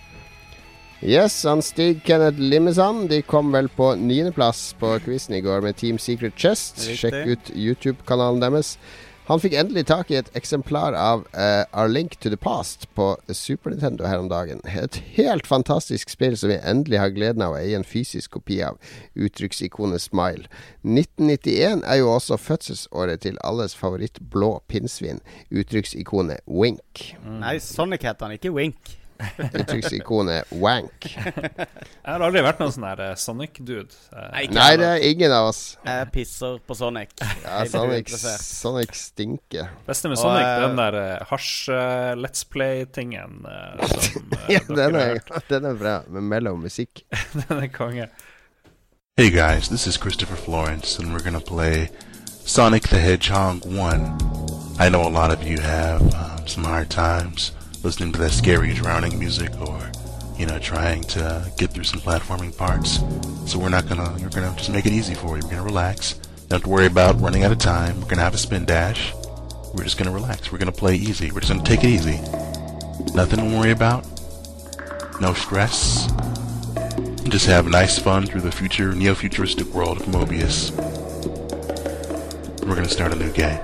Yes, 1.01 1.43
han 1.43 1.61
Stig 1.61 2.03
Kenneth 2.05 2.39
Limmesand 2.39 3.09
De 3.09 3.21
kom 3.21 3.51
vel 3.51 3.69
på 3.73 3.95
niendeplass 3.97 4.75
på 4.77 4.99
quizen 5.01 5.33
i 5.33 5.41
går 5.41 5.63
med 5.65 5.79
Team 5.79 5.97
Secret 5.97 6.37
Chest. 6.37 6.77
Riktig. 6.77 6.97
Sjekk 7.01 7.31
ut 7.31 7.49
YouTube-kanalen 7.57 8.43
deres. 8.43 8.75
Han 9.25 9.41
fikk 9.41 9.55
endelig 9.57 9.87
tak 9.89 10.11
i 10.11 10.19
et 10.19 10.29
eksemplar 10.37 10.93
av 10.97 11.23
uh, 11.33 11.63
Our 11.73 11.89
Link 11.89 12.19
to 12.21 12.29
the 12.29 12.37
Past 12.37 12.85
på 12.93 13.15
Super 13.33 13.73
Nintendo 13.73 14.05
her 14.05 14.21
om 14.21 14.29
dagen. 14.29 14.61
Et 14.67 15.01
helt 15.17 15.49
fantastisk 15.49 16.13
spill 16.13 16.37
som 16.37 16.53
vi 16.53 16.59
endelig 16.59 17.01
har 17.01 17.13
gleden 17.17 17.47
av 17.47 17.55
å 17.55 17.59
eie 17.63 17.73
en 17.79 17.87
fysisk 17.87 18.37
kopi 18.37 18.61
av. 18.69 18.77
Uttrykksikonet 19.17 20.05
Smile. 20.05 20.45
1991 20.85 21.81
er 21.81 22.01
jo 22.03 22.13
også 22.13 22.37
fødselsåret 22.37 23.25
til 23.25 23.41
alles 23.41 23.73
favoritt 23.73 24.21
blå 24.29 24.59
pinnsvin. 24.69 25.25
Uttrykksikonet 25.49 26.45
Wink. 26.45 27.07
Nei, 27.25 27.57
Sonic 27.57 28.05
heter 28.05 28.29
han, 28.29 28.37
ikke 28.37 28.53
Wink. 28.53 29.00
Uttrykksikonet 29.59 30.51
Wank. 30.61 31.05
Jeg 31.11 31.67
har 32.05 32.23
aldri 32.25 32.43
vært 32.45 32.61
noen 32.61 32.73
sånn 32.73 32.87
her 32.87 33.03
eh, 33.05 33.13
Sonic-dude. 33.19 33.93
Eh, 34.13 34.27
Nei, 34.33 34.43
Nei, 34.55 34.69
det 34.81 34.89
er 34.89 35.05
ingen 35.09 35.35
av 35.35 35.49
oss. 35.51 35.61
Jeg 35.85 36.09
pisser 36.15 36.57
på 36.67 36.77
Sonic. 36.77 37.13
Ja, 37.43 37.61
Sonic. 37.69 38.11
Sonic 38.41 38.95
stinker. 38.97 39.71
Beste 39.87 40.11
med 40.11 40.17
Og, 40.19 40.23
Sonic, 40.23 40.49
den 40.65 40.81
der 40.81 40.99
eh, 41.01 41.29
hasj-let's 41.31 42.45
play-tingen 42.51 43.41
som 43.45 44.35
Ja, 44.51 44.59
den 44.67 44.99
er, 44.99 45.21
den 45.49 45.69
er 45.71 45.79
bra, 45.79 45.95
med 46.09 46.27
mellom 46.31 46.61
musikk. 46.65 47.03
Den 47.47 47.63
er 47.63 47.67
konge. 47.71 48.09
Hey 49.17 49.29
guys, 49.29 49.67
this 49.69 49.85
is 49.87 49.97
Christopher 49.97 50.35
Florence, 50.35 50.97
and 50.97 51.13
we're 51.13 51.23
gonna 51.23 51.39
play 51.39 51.89
Sonic 52.45 52.83
the 52.89 52.97
Hedgehog 52.97 53.65
1. 53.65 54.77
I 54.79 54.89
know 54.89 55.07
a 55.07 55.09
lot 55.11 55.31
of 55.31 55.43
you 55.43 55.59
have 55.59 56.01
um, 56.15 56.47
some 56.47 56.63
hard 56.63 56.89
times 56.89 57.51
listening 57.83 58.11
to 58.13 58.19
that 58.19 58.31
scary 58.31 58.73
drowning 58.73 59.17
music 59.17 59.49
or, 59.61 59.91
you 60.37 60.45
know, 60.45 60.59
trying 60.59 61.01
to 61.03 61.51
get 61.57 61.71
through 61.71 61.83
some 61.83 61.99
platforming 61.99 62.55
parts. 62.55 62.99
So 63.51 63.57
we're 63.59 63.69
not 63.69 63.87
gonna, 63.87 64.15
we're 64.19 64.29
gonna 64.29 64.53
just 64.57 64.69
make 64.69 64.85
it 64.85 64.93
easy 64.93 65.13
for 65.13 65.37
you. 65.37 65.43
We're 65.43 65.51
gonna 65.51 65.63
relax. 65.63 66.13
Don't 66.47 66.59
have 66.59 66.63
to 66.63 66.69
worry 66.69 66.85
about 66.85 67.19
running 67.19 67.43
out 67.43 67.51
of 67.51 67.57
time. 67.57 67.99
We're 67.99 68.07
gonna 68.07 68.21
have 68.21 68.33
a 68.33 68.37
spin 68.37 68.65
dash. 68.65 69.13
We're 69.73 69.83
just 69.83 69.97
gonna 69.97 70.11
relax. 70.11 70.51
We're 70.51 70.57
gonna 70.57 70.71
play 70.71 70.95
easy. 70.95 71.31
We're 71.31 71.39
just 71.39 71.51
gonna 71.51 71.63
take 71.63 71.83
it 71.83 71.87
easy. 71.87 72.19
Nothing 73.15 73.39
to 73.39 73.57
worry 73.57 73.71
about. 73.71 74.05
No 75.19 75.33
stress. 75.33 76.11
Just 77.23 77.45
have 77.45 77.67
nice 77.67 77.97
fun 77.97 78.25
through 78.25 78.41
the 78.41 78.51
future, 78.51 78.93
neo-futuristic 78.93 79.67
world 79.67 80.01
of 80.01 80.07
Mobius. 80.07 80.71
We're 82.65 82.75
gonna 82.75 82.89
start 82.89 83.13
a 83.13 83.15
new 83.15 83.31
game. 83.31 83.59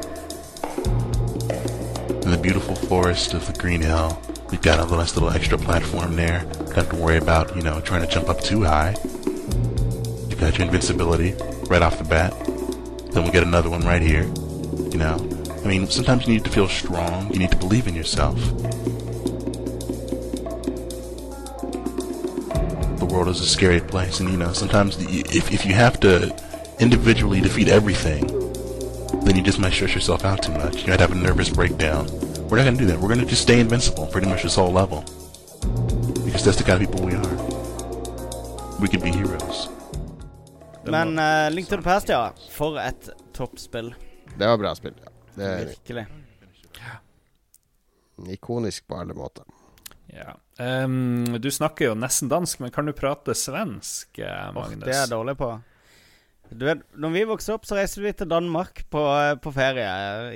Beautiful 2.47 2.75
forest 2.75 3.33
of 3.33 3.45
the 3.45 3.59
Green 3.59 3.81
Hill, 3.81 4.17
we've 4.49 4.61
got 4.61 4.79
a 4.79 4.89
nice 4.95 5.15
little 5.15 5.29
extra 5.29 5.57
platform 5.57 6.15
there. 6.15 6.45
Don't 6.53 6.75
have 6.75 6.89
to 6.91 6.95
worry 6.95 7.17
about, 7.17 7.53
you 7.57 7.61
know, 7.61 7.81
trying 7.81 7.99
to 7.99 8.07
jump 8.07 8.29
up 8.29 8.39
too 8.39 8.63
high. 8.63 8.95
You've 9.03 10.39
got 10.39 10.57
your 10.57 10.65
invincibility 10.65 11.33
right 11.69 11.81
off 11.81 11.97
the 11.97 12.05
bat. 12.05 12.31
Then 13.11 13.23
we'll 13.23 13.33
get 13.33 13.43
another 13.43 13.69
one 13.69 13.81
right 13.81 14.01
here. 14.01 14.23
You 14.23 14.97
know, 14.97 15.17
I 15.61 15.67
mean, 15.67 15.87
sometimes 15.87 16.25
you 16.25 16.35
need 16.35 16.45
to 16.45 16.49
feel 16.49 16.69
strong. 16.69 17.33
You 17.33 17.39
need 17.39 17.51
to 17.51 17.57
believe 17.57 17.85
in 17.85 17.95
yourself. 17.95 18.39
the 22.97 23.05
world 23.11 23.27
is 23.27 23.41
a 23.41 23.45
scary 23.45 23.81
place, 23.81 24.21
and 24.21 24.29
you 24.29 24.37
know 24.37 24.53
sometimes 24.53 24.95
the, 24.95 25.19
if 25.35 25.51
if 25.51 25.65
you 25.65 25.73
have 25.73 25.99
to 25.99 26.33
individually 26.79 27.41
defeat 27.41 27.67
everything, 27.67 28.25
then 29.25 29.35
you 29.35 29.43
just 29.43 29.59
might 29.59 29.73
stress 29.73 29.93
yourself 29.93 30.23
out 30.23 30.43
too 30.43 30.53
much. 30.53 30.83
You 30.83 30.91
might 30.91 31.01
have 31.01 31.11
a 31.11 31.15
nervous 31.15 31.49
breakdown. 31.49 32.07
We're 32.49 32.57
not 32.57 32.65
gonna 32.65 32.77
do 32.77 32.85
that. 32.85 32.99
We're 32.99 33.09
gonna 33.09 33.25
just 33.25 33.41
stay 33.41 33.59
invincible 33.59 34.05
pretty 34.05 34.27
much 34.27 34.43
this 34.43 34.55
whole 34.55 34.71
level 34.71 35.03
because 36.25 36.43
that's 36.45 36.57
the 36.57 36.63
kind 36.63 36.81
of 36.81 36.87
people 36.87 37.05
we 37.05 37.13
are. 37.13 37.35
We 38.79 38.87
can 38.87 39.01
be 39.01 39.11
heroes. 39.11 39.69
Men 40.85 41.19
uh, 41.19 41.49
Link 41.51 41.67
to 41.67 41.75
the 41.75 41.81
Past, 41.81 42.09
ja. 42.09 42.31
For 42.49 42.79
et 42.79 43.09
toppspill. 43.33 43.95
Det 44.37 44.47
var 44.47 44.57
bra 44.57 44.75
spill. 44.75 44.93
Ja. 45.03 45.11
Det 45.35 45.45
er 45.45 45.65
Virkelig. 45.65 46.05
ikonisk 48.29 48.87
på 48.87 48.95
alle 48.95 49.13
måter. 49.13 49.43
Ja. 50.05 50.33
Um, 50.83 51.25
du 51.41 51.51
snakker 51.51 51.85
jo 51.85 51.95
nesten 51.95 52.29
dansk, 52.29 52.59
men 52.59 52.71
kan 52.71 52.85
du 52.85 52.93
prate 52.93 53.35
svensk, 53.35 54.17
Magnus? 54.17 54.55
Magnus? 54.55 54.85
Det 54.85 54.95
er 54.95 55.01
jeg 55.03 55.11
dårlig 55.11 55.37
på. 55.37 55.51
Du 56.49 56.65
vet, 56.65 56.83
når 56.95 57.11
vi 57.13 57.23
vokste 57.27 57.55
opp, 57.57 57.65
så 57.67 57.75
reiste 57.77 58.01
vi 58.03 58.11
til 58.15 58.29
Danmark 58.31 58.85
på, 58.93 59.01
eh, 59.19 59.35
på 59.41 59.51
ferie. 59.51 59.87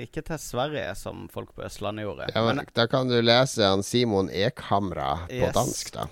Ikke 0.04 0.22
til 0.26 0.38
Sverige, 0.38 0.94
som 0.98 1.28
folk 1.32 1.54
på 1.56 1.64
Østlandet 1.64 2.04
gjorde. 2.04 2.28
Ja, 2.34 2.42
men, 2.44 2.56
Men, 2.60 2.66
da 2.76 2.86
kan 2.86 3.08
du 3.08 3.16
lese 3.20 3.64
han 3.64 3.82
Simon 3.82 4.28
Ekhamra 4.30 5.26
på 5.28 5.34
Yes. 5.34 5.54
dansk, 5.54 5.92
da. 5.94 6.06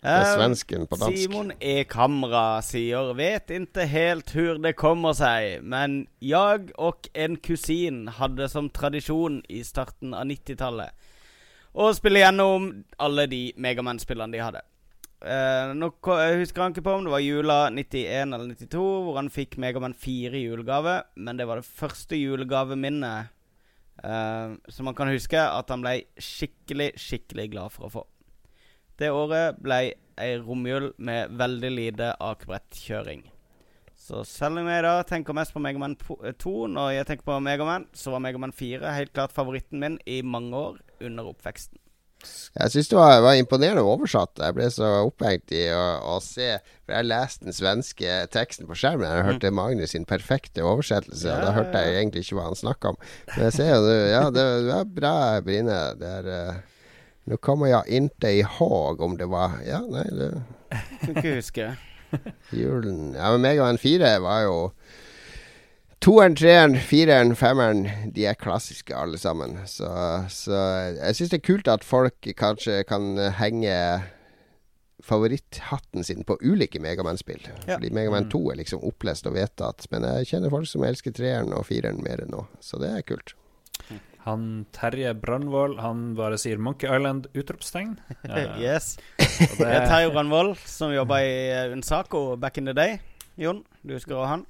Det 0.00 0.08
er 0.08 0.20
eh, 0.24 0.36
svensken 0.36 0.86
på 0.88 0.96
dansk. 0.96 1.18
Simon 1.18 1.52
E. 1.60 1.84
Kamra 1.84 2.62
sier 2.64 3.12
Vet 3.14 3.50
inte 3.50 3.84
helt 3.84 4.30
hur 4.32 4.58
det 4.58 4.72
kommer 4.76 5.12
seg, 5.12 5.62
men 5.62 6.06
jag 6.20 6.72
og 6.78 7.08
en 7.14 7.36
kusin 7.36 8.06
hadde 8.08 8.48
som 8.48 8.70
tradisjon 8.70 9.42
i 9.48 9.60
starten 9.62 10.14
av 10.14 10.24
90-tallet 10.24 10.90
å 11.74 11.92
spille 11.94 12.18
gjennom 12.22 12.70
alle 12.98 13.26
de 13.30 13.52
Megaman-spillene 13.60 14.32
de 14.34 14.42
hadde. 14.42 14.62
Eh, 15.20 15.72
nå 15.76 15.90
jeg 16.16 16.38
husker 16.40 16.62
han 16.64 16.72
ikke 16.72 16.86
på 16.86 16.94
om 16.96 17.04
det 17.04 17.12
var 17.12 17.20
jula 17.20 17.58
91 17.68 18.32
eller 18.36 18.54
92, 18.54 18.84
hvor 19.04 19.18
han 19.20 19.28
fikk 19.32 19.58
Megaman 19.60 19.92
4 19.92 20.38
i 20.38 20.46
julegave. 20.46 21.02
Men 21.16 21.40
det 21.40 21.48
var 21.48 21.60
det 21.60 21.68
første 21.68 22.16
julegaveminnet 22.16 23.28
eh, 24.04 24.54
som 24.72 24.88
man 24.88 24.96
kan 24.96 25.12
huske 25.12 25.40
at 25.40 25.72
han 25.72 25.84
ble 25.84 25.98
skikkelig, 26.16 26.94
skikkelig 27.00 27.50
glad 27.52 27.76
for 27.76 27.88
å 27.88 27.92
få. 27.98 28.06
Det 29.00 29.12
året 29.12 29.60
ble 29.60 29.82
ei 30.20 30.32
romjul 30.40 30.90
med 31.00 31.36
veldig 31.40 31.70
lite 31.72 32.14
akebrettkjøring. 32.20 33.22
Så 34.00 34.24
selv 34.24 34.60
om 34.60 34.68
jeg 34.68 34.84
da 34.84 34.94
tenker 35.04 35.36
mest 35.36 35.52
på 35.52 35.60
Megaman 35.60 35.94
2 36.00 36.54
når 36.72 36.94
jeg 36.96 37.08
tenker 37.08 37.28
på 37.28 37.36
Megaman, 37.44 37.86
så 37.92 38.14
var 38.14 38.24
Megaman 38.24 38.56
4 38.56 38.96
helt 38.96 39.12
klart 39.12 39.36
favoritten 39.36 39.80
min 39.80 40.00
i 40.08 40.22
mange 40.24 40.56
år 40.56 40.80
under 41.04 41.28
oppveksten. 41.32 41.76
Jeg 42.50 42.72
syns 42.72 42.88
det 42.90 42.98
var, 42.98 43.20
var 43.24 43.36
imponerende 43.38 43.84
oversatt. 43.86 44.40
Jeg 44.42 44.56
ble 44.56 44.66
så 44.74 44.88
opphengt 45.06 45.52
i 45.54 45.62
å, 45.74 45.84
å 46.14 46.16
se 46.24 46.56
For 46.84 46.96
jeg 46.96 47.08
leste 47.08 47.46
den 47.46 47.56
svenske 47.56 48.16
teksten 48.34 48.68
på 48.68 48.78
skjermen. 48.78 49.06
Jeg 49.06 49.26
hørte 49.28 49.52
Magnus 49.54 49.94
sin 49.94 50.06
perfekte 50.08 50.64
oversettelse, 50.66 51.30
og 51.30 51.46
da 51.46 51.54
hørte 51.56 51.84
jeg 51.84 52.00
egentlig 52.00 52.24
ikke 52.26 52.40
hva 52.40 52.48
han 52.48 52.58
snakka 52.58 52.94
om. 52.94 52.98
Men 53.36 53.46
jeg 53.48 53.56
ser 53.58 53.70
jo 53.72 53.94
Ja, 54.10 54.24
det, 54.34 54.46
er 54.74 54.90
bra, 54.98 55.14
Brine. 55.46 55.78
Det 56.00 56.14
er 56.20 56.30
uh, 56.30 56.80
Nå 57.30 57.38
kommer 57.44 57.70
jeg 57.70 58.00
inte 58.00 58.32
ihåg 58.40 59.04
om 59.04 59.14
det 59.20 59.28
var 59.30 59.60
Ja, 59.66 59.84
nei, 59.86 60.08
det 60.10 60.32
Kan 61.04 61.16
ikke 61.16 61.36
huske. 61.38 61.70
Julen 62.54 63.14
Ja, 63.14 63.30
men 63.34 63.44
meg 63.44 63.60
og 63.62 63.68
en 63.70 63.78
fire 63.78 64.16
var 64.22 64.44
jo 64.48 64.56
Toeren, 66.00 66.32
treeren, 66.32 66.78
fireren, 66.80 67.34
femmeren, 67.36 67.82
de 68.16 68.22
er 68.24 68.38
klassiske 68.40 68.94
alle 68.96 69.18
sammen. 69.20 69.58
Så, 69.68 69.88
så 70.32 70.56
jeg 70.96 71.16
syns 71.18 71.32
det 71.34 71.38
er 71.42 71.44
kult 71.44 71.68
at 71.68 71.84
folk 71.84 72.28
kanskje 72.40 72.78
kan 72.88 73.18
henge 73.36 73.74
favoritthatten 75.04 76.04
sin 76.04 76.24
på 76.24 76.38
ulike 76.40 76.80
Megaman-spill. 76.80 77.42
Ja. 77.66 77.74
Fordi 77.74 77.90
Megaman 77.92 78.30
2 78.32 78.40
er 78.52 78.60
liksom 78.62 78.80
opplest 78.88 79.28
og 79.28 79.36
vedtatt. 79.36 79.84
Men 79.92 80.06
jeg 80.08 80.30
kjenner 80.30 80.52
folk 80.52 80.70
som 80.70 80.86
elsker 80.88 81.12
treeren 81.12 81.52
og 81.56 81.66
fireren 81.68 82.00
mer 82.04 82.22
enn 82.24 82.32
nå, 82.32 82.46
så 82.64 82.80
det 82.80 82.94
er 82.94 83.04
kult. 83.04 83.34
Han 84.24 84.46
Terje 84.76 85.12
Brandvold, 85.20 85.78
han 85.84 86.14
bare 86.16 86.38
sier 86.40 86.56
Monkey 86.60 86.88
Island! 86.88 87.28
utropstegn. 87.36 87.98
Ja. 88.24 88.46
yes. 88.56 88.94
Det 89.18 89.68
er 89.68 89.84
Terje 89.84 90.14
Brandvold, 90.16 90.56
som 90.64 90.96
jobba 90.96 91.20
i 91.24 91.36
eh, 91.52 91.72
Unsaco 91.76 92.38
back 92.40 92.56
in 92.56 92.68
the 92.68 92.76
day. 92.76 92.96
Jon, 93.40 93.60
du 93.84 93.94
husker 93.96 94.16
også 94.16 94.32
han? 94.34 94.46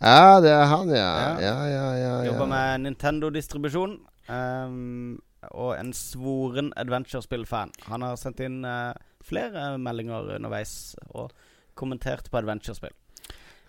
Ja, 0.00 0.40
det 0.40 0.48
er 0.50 0.64
han, 0.64 0.88
ja. 0.88 0.96
Ja. 0.96 1.32
Ja, 1.40 1.56
ja, 1.68 1.88
ja. 1.96 2.12
ja, 2.24 2.30
Jobba 2.30 2.46
med 2.48 2.86
Nintendo-distribusjon. 2.86 3.98
Um, 4.30 5.18
og 5.50 5.74
en 5.76 5.92
svoren 5.96 6.72
adventure-spill-fan. 6.80 7.72
Han 7.88 8.04
har 8.06 8.16
sendt 8.20 8.40
inn 8.44 8.62
uh, 8.64 8.94
flere 9.24 9.74
meldinger 9.80 10.32
underveis 10.38 10.94
og 11.12 11.34
kommentert 11.76 12.30
på 12.32 12.40
adventure-spill. 12.40 12.94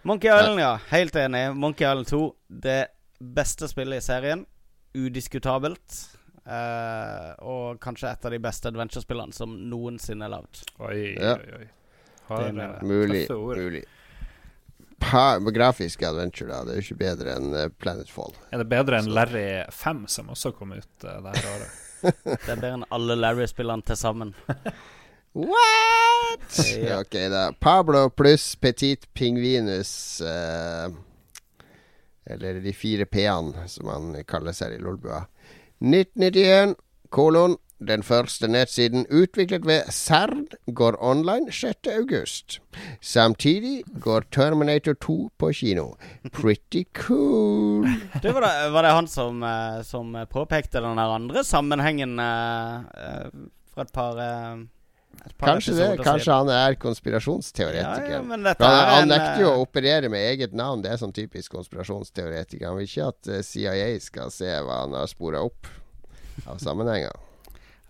Monkey 0.08 0.32
Island, 0.32 0.60
ja. 0.64 0.72
Helt 0.90 1.16
enig. 1.20 1.44
Monkey 1.56 1.86
Island 1.86 2.08
2, 2.08 2.24
det 2.64 2.80
beste 3.20 3.68
spillet 3.70 4.02
i 4.02 4.06
serien. 4.08 4.46
Udiskutabelt. 4.98 6.00
Uh, 6.42 7.36
og 7.46 7.78
kanskje 7.84 8.10
et 8.16 8.26
av 8.26 8.34
de 8.34 8.40
beste 8.42 8.72
adventure-spillene 8.72 9.36
som 9.36 9.52
noensinne 9.70 10.26
er 10.26 10.34
lagd. 10.40 10.64
Oi, 10.80 11.14
Ja. 11.20 11.36
oi, 11.36 11.60
oi. 11.60 11.68
Har, 12.32 12.48
Det 12.52 12.88
Mulig. 12.88 13.28
mulig. 13.30 13.84
Grafiske 15.52 16.08
adventure, 16.08 16.50
da. 16.52 16.64
Det 16.66 16.74
er 16.74 16.80
jo 16.80 16.86
ikke 16.88 17.00
bedre 17.02 17.36
enn 17.38 17.56
eh, 17.58 17.70
Planetfall. 17.82 18.36
Er 18.54 18.64
det 18.64 18.70
bedre 18.72 19.02
enn 19.02 19.12
Larry 19.12 19.64
5, 19.74 20.06
som 20.12 20.32
også 20.34 20.54
kom 20.56 20.76
ut 20.78 21.06
uh, 21.08 21.18
det 21.26 21.36
her 21.38 21.54
året? 21.56 21.78
Det 22.24 22.50
er 22.50 22.58
bedre 22.58 22.74
enn 22.80 22.90
alle 22.94 23.18
Larry-spillene 23.20 23.86
til 23.86 24.00
sammen. 24.00 24.34
What?! 25.38 26.48
Ja. 26.76 27.00
Ok, 27.00 27.16
da. 27.32 27.52
Pablo 27.60 28.10
pluss 28.10 28.56
Petit 28.56 29.06
Pingvinus. 29.14 29.94
Uh, 30.22 30.92
eller 32.26 32.62
de 32.62 32.74
fire 32.74 33.06
P-ene, 33.06 33.68
som 33.68 33.90
han 33.92 34.16
kaller 34.30 34.56
seg 34.56 34.76
i 34.76 34.82
Lolbua. 34.82 35.24
1991, 35.82 36.76
kolon. 37.10 37.58
Den 37.82 38.04
første 38.06 38.48
nettsiden 38.48 39.08
utviklet 39.10 39.66
ved 39.66 39.88
CERN 39.90 40.48
går 40.78 40.98
online 41.02 41.52
6. 41.52 41.88
august. 41.90 42.60
Samtidig 43.02 43.84
går 44.02 44.28
Terminator 44.32 44.94
2 44.94 45.16
på 45.40 45.54
kino. 45.54 45.88
Pretty 46.32 46.84
cool. 46.94 47.88
Du, 48.22 48.30
var, 48.32 48.46
det, 48.46 48.70
var 48.74 48.86
det 48.86 48.92
han 48.92 49.08
som, 49.08 49.42
eh, 49.44 49.82
som 49.88 50.14
påpekte 50.30 50.84
den 50.84 51.02
der 51.02 51.16
andre 51.16 51.44
sammenhengen 51.44 52.20
uh, 52.20 52.86
fra 53.74 53.88
et 53.88 53.94
par 53.96 54.22
uh 54.22 54.62
Kanskje 55.38 55.74
det. 55.74 55.98
Kanskje 56.04 56.24
siden? 56.24 56.38
han 56.38 56.50
er 56.50 56.76
konspirasjonsteoretiker. 56.82 58.12
Ja, 58.12 58.22
ja, 58.22 58.56
han, 58.60 58.78
han 58.90 59.10
nekter 59.10 59.44
jo 59.44 59.50
eh, 59.50 59.58
å 59.58 59.66
operere 59.66 60.10
med 60.10 60.24
eget 60.32 60.54
navn. 60.58 60.82
Det 60.82 60.94
er 60.94 61.02
sånn 61.02 61.14
typisk 61.14 61.54
konspirasjonsteoretiker. 61.58 62.68
Han 62.70 62.80
vil 62.80 62.90
ikke 62.90 63.10
at 63.12 63.30
eh, 63.30 63.44
CIA 63.46 63.92
skal 64.02 64.34
se 64.34 64.50
hva 64.50 64.84
han 64.86 64.96
har 64.98 65.10
spora 65.12 65.44
opp 65.46 65.70
av 66.50 66.62
sammenhenger. 66.62 67.14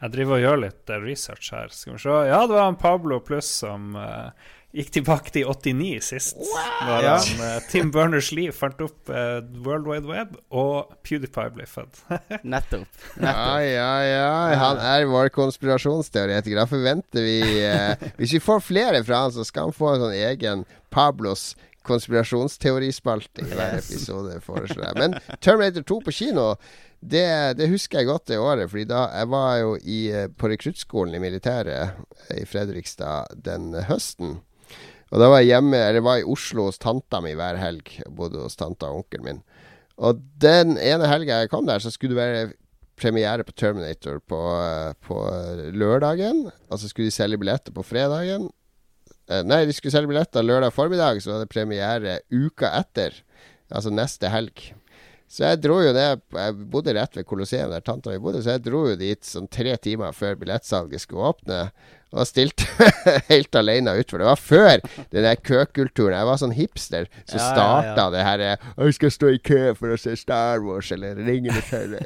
Jeg 0.02 0.14
driver 0.16 0.38
og 0.39 0.41
gjør 0.45 0.64
litt 0.64 0.89
eh, 0.89 1.04
research 1.04 1.52
her. 1.54 1.70
Skal 1.76 1.93
vi 1.95 2.02
se. 2.02 2.16
Ja, 2.32 2.39
det 2.49 2.56
var 2.58 2.66
han 2.72 2.80
Pablo 2.82 3.20
Pluss 3.22 3.49
som 3.62 3.91
uh, 3.93 4.32
gikk 4.74 4.89
tilbake 4.95 5.30
til 5.36 5.45
89 5.52 6.02
sist. 6.08 6.39
Når 6.41 7.06
Ja. 7.06 7.14
han, 7.22 7.43
eh, 7.45 7.58
Tim 7.70 7.91
Berners-Lee 7.93 8.54
fant 8.56 8.82
opp 8.82 9.12
uh, 9.14 9.39
World 9.66 9.86
Wide 9.91 10.10
Web, 10.10 10.34
og 10.49 10.95
PewDiePie 11.06 11.54
ble 11.60 11.68
født. 11.70 12.02
Nettopp. 12.56 12.88
Nettopp. 13.22 13.62
ja, 13.68 13.91
ja. 14.10 14.30
Han 14.64 14.82
er 14.82 15.06
vår 15.12 15.30
konspirasjonsteoretiker. 15.38 16.64
Da 16.64 16.68
forventer 16.72 17.26
vi 17.28 17.38
Hvis 18.18 18.34
vi 18.39 18.41
får 18.41 18.64
flere 18.72 19.04
fra 19.06 19.26
han, 19.28 19.36
så 19.38 19.45
skal 19.47 19.70
han 19.70 19.78
få 19.78 19.93
en 19.93 20.06
sånn 20.08 20.18
egen 20.18 20.66
Pablos 20.91 21.52
konspirasjonsteorispalte 21.88 23.45
i 23.45 23.49
hver 23.51 23.79
episode, 23.79 24.38
foreslår 24.45 24.88
jeg. 24.88 24.99
Men 24.99 25.39
Terminator 25.43 25.86
2 25.88 25.99
på 26.05 26.13
kino, 26.15 26.45
det, 27.01 27.57
det 27.57 27.69
husker 27.71 28.01
jeg 28.01 28.09
godt 28.11 28.29
det 28.29 28.39
året. 28.41 28.69
Fordi 28.71 28.86
da 28.89 29.07
jeg 29.15 29.32
var 29.34 29.57
jo 29.61 29.73
i, 29.82 29.99
eh, 30.13 30.29
på 30.29 30.51
rekruttskolen 30.51 31.17
i 31.17 31.23
militæret 31.23 31.97
eh, 32.29 32.41
i 32.43 32.45
Fredrikstad 32.49 33.34
den 33.47 33.73
høsten. 33.89 34.39
Og 35.11 35.19
da 35.19 35.27
var 35.27 35.41
jeg 35.41 35.51
hjemme, 35.51 35.82
eller 35.89 36.05
var 36.05 36.21
i 36.21 36.27
Oslo 36.27 36.69
hos 36.69 36.79
tanta 36.79 37.19
mi 37.23 37.34
hver 37.36 37.59
helg. 37.59 37.97
Jeg 37.97 38.13
bodde 38.15 38.45
hos 38.45 38.55
tanta 38.59 38.91
og 38.91 39.03
onkelen 39.03 39.27
min. 39.27 39.43
Og 40.01 40.21
den 40.41 40.77
ene 40.79 41.09
helga 41.09 41.41
jeg 41.41 41.51
kom 41.51 41.67
der, 41.67 41.84
så 41.84 41.91
skulle 41.91 42.15
det 42.15 42.21
være 42.21 42.53
premiere 43.01 43.43
på 43.43 43.53
Terminator 43.57 44.21
på, 44.29 44.39
eh, 44.61 44.93
på 45.01 45.19
lørdagen. 45.73 46.45
Og 46.69 46.79
så 46.79 46.89
skulle 46.89 47.09
de 47.09 47.17
selge 47.17 47.41
billetter 47.41 47.73
på 47.75 47.84
fredagen. 47.84 48.49
Eh, 49.32 49.45
Nei, 49.47 49.63
de 49.69 49.73
skulle 49.77 49.93
selge 49.95 50.11
billetter 50.11 50.43
lørdag 50.45 50.73
formiddag, 50.75 51.21
så 51.23 51.34
var 51.36 51.45
det 51.45 51.51
premiere 51.53 52.19
uka 52.36 52.73
etter. 52.82 53.15
Altså 53.71 53.93
neste 53.93 54.29
helg. 54.34 54.71
Så 55.32 55.45
jeg 55.45 55.61
dro 55.63 55.77
jo 55.79 55.93
ned 55.95 56.19
Jeg 56.36 56.55
bodde 56.73 56.91
rett 56.97 57.13
ved 57.15 57.23
Colosseum 57.23 57.69
der 57.71 57.79
tanta 57.88 58.11
mi 58.11 58.19
bodde, 58.19 58.41
så 58.43 58.57
jeg 58.57 58.65
dro 58.65 58.82
jo 58.89 58.97
dit 58.99 59.23
sånn 59.23 59.45
tre 59.47 59.77
timer 59.79 60.11
før 60.11 60.36
billettsalget 60.41 61.05
skulle 61.05 61.29
åpne. 61.32 61.59
Og 62.11 62.27
stilte 62.27 62.67
helt 63.32 63.55
alene 63.55 63.93
utfor. 64.01 64.19
Det 64.19 64.27
var 64.27 64.41
før 64.43 64.82
den 65.13 65.23
der 65.23 65.39
køkulturen. 65.39 66.17
Jeg 66.17 66.27
var 66.27 66.41
sånn 66.41 66.55
hipster 66.57 67.07
som 67.23 67.38
Ja, 67.39 67.45
ja, 67.45 67.51
starta 67.53 68.01
ja. 68.01 68.09
det 68.11 68.25
her 68.27 68.43
Jeg 68.43 68.97
skal 68.97 69.13
stå 69.15 69.29
i 69.32 69.39
kø 69.39 69.61
for 69.79 69.95
å 69.95 69.99
se 70.03 70.17
Star 70.19 70.59
Wars 70.65 70.91
eller 70.91 71.15
Ringenes 71.23 71.71
herre. 71.71 72.03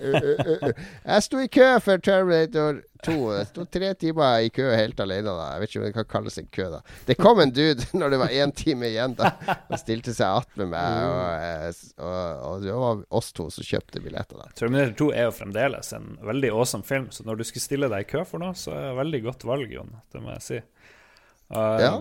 Jeg 1.09 1.25
sto 1.25 1.41
i 1.41 1.49
kø 1.49 1.71
for 1.81 1.97
Terminator 2.05 2.83
2. 3.05 3.15
Jeg 3.37 3.47
sto 3.51 3.65
tre 3.77 3.91
timer 4.01 4.45
i 4.47 4.51
kø 4.53 4.65
helt 4.73 4.99
alene 5.03 5.33
da. 5.37 5.47
Jeg 5.53 5.63
vet 5.63 5.71
ikke 5.71 5.81
om 5.81 5.85
det 5.87 5.93
kan 5.97 6.07
kalles 6.15 6.39
en 6.41 6.49
kø, 6.57 6.67
da. 6.73 6.81
Det 7.07 7.17
kom 7.19 7.41
en 7.43 7.53
dude 7.55 7.85
når 7.99 8.13
det 8.15 8.19
var 8.23 8.35
én 8.43 8.53
time 8.57 8.89
igjen, 8.89 9.15
da, 9.19 9.31
og 9.69 9.77
stilte 9.81 10.13
seg 10.17 10.41
attmed 10.43 10.71
meg. 10.73 11.05
Og, 11.09 11.81
og, 12.03 12.43
og 12.49 12.65
det 12.65 12.77
var 12.81 13.03
oss 13.21 13.31
to 13.37 13.47
som 13.53 13.67
kjøpte 13.67 14.01
billetter 14.03 14.41
da. 14.41 14.49
Terminator 14.57 14.97
2 15.05 15.09
er 15.15 15.29
jo 15.29 15.35
fremdeles 15.39 15.93
en 15.97 16.11
veldig 16.25 16.53
awesome 16.55 16.87
film, 16.87 17.09
så 17.13 17.25
når 17.27 17.39
du 17.41 17.47
skulle 17.47 17.65
stille 17.65 17.91
deg 17.91 18.05
i 18.07 18.11
kø 18.15 18.25
for 18.27 18.41
noe, 18.43 18.57
så 18.57 18.73
er 18.75 18.89
det 18.89 18.97
veldig 19.01 19.23
godt 19.29 19.47
valg, 19.47 19.73
Jon. 19.77 19.93
Det 20.13 20.23
må 20.23 20.33
jeg 20.35 20.45
si. 20.49 20.61
Um, 21.45 21.77
Ja. 21.77 21.91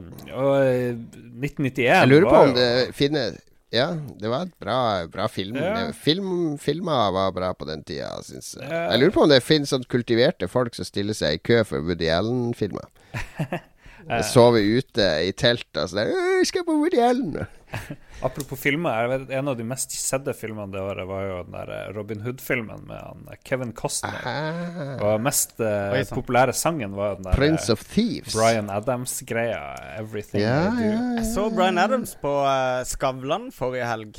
Og 0.41 0.55
eh, 0.65 0.95
1991 0.97 1.83
Jeg 1.85 2.09
lurer 2.09 2.25
på 2.31 2.39
om 2.47 2.55
det 2.57 2.69
finnes 2.97 3.35
Ja, 3.75 3.89
det 4.21 4.31
var 4.31 4.47
et 4.47 4.55
bra, 4.63 4.79
bra 5.11 5.27
film. 5.29 5.57
Ja. 5.59 5.89
film. 5.99 6.57
Filmer 6.63 7.11
var 7.17 7.33
bra 7.35 7.51
på 7.59 7.67
den 7.67 7.83
tida, 7.87 8.13
syns 8.23 8.55
jeg. 8.55 8.69
Ja. 8.71 8.85
Jeg 8.93 9.03
lurer 9.03 9.15
på 9.17 9.25
om 9.27 9.33
det 9.33 9.41
finnes 9.43 9.75
sånn 9.75 9.87
kultiverte 9.91 10.49
folk 10.51 10.77
som 10.79 10.87
stiller 10.87 11.17
seg 11.19 11.41
i 11.41 11.43
kø 11.43 11.63
for 11.67 11.83
Woody 11.83 12.07
Allen-filmer. 12.15 12.87
Eh. 14.11 14.23
sover 14.23 14.61
ute 14.79 15.05
i 15.25 15.33
telt 15.33 15.67
og 15.77 15.89
sånn 15.89 16.01
der 16.03 16.11
«Øh, 16.13 16.39
'Jeg 16.39 16.47
skal 16.51 16.65
på 16.65 16.75
Woody 16.81 16.99
Allen'. 17.01 17.47
Apropos 18.23 18.59
filmer, 18.61 19.09
vet, 19.11 19.31
en 19.35 19.49
av 19.49 19.57
de 19.59 19.65
mest 19.67 19.91
sedde 19.91 20.33
filmene 20.37 20.71
det 20.73 20.81
året 20.81 21.07
var 21.09 21.23
jo 21.27 21.39
den 21.43 21.53
der 21.57 21.73
eh, 21.75 21.89
Robin 21.97 22.21
Hood-filmen 22.23 22.85
med 22.87 23.01
han 23.01 23.25
eh, 23.33 23.37
Kevin 23.45 23.73
Costner. 23.73 24.21
Aha. 24.25 24.85
Og 25.03 25.21
mest 25.25 25.59
eh, 25.61 25.91
Oi, 25.97 26.05
sant. 26.05 26.15
populære 26.21 26.55
sangen 26.55 26.95
var 26.95 27.17
den 27.17 27.25
der 27.25 27.35
Prince 27.35 27.73
of 27.73 27.83
Thieves. 27.95 28.33
Brian 28.37 28.71
Adams-greia. 28.71 29.75
'Everything 29.99 30.41
Ja, 30.45 30.69
I 30.69 30.71
Do'. 30.71 30.85
ja, 30.85 31.03
Jeg 31.23 31.27
så 31.35 31.49
Bryan 31.51 31.79
Adams 31.79 32.15
på 32.23 32.31
uh, 32.45 32.85
Skavlan 32.85 33.51
forrige 33.53 33.87
helg. 33.91 34.15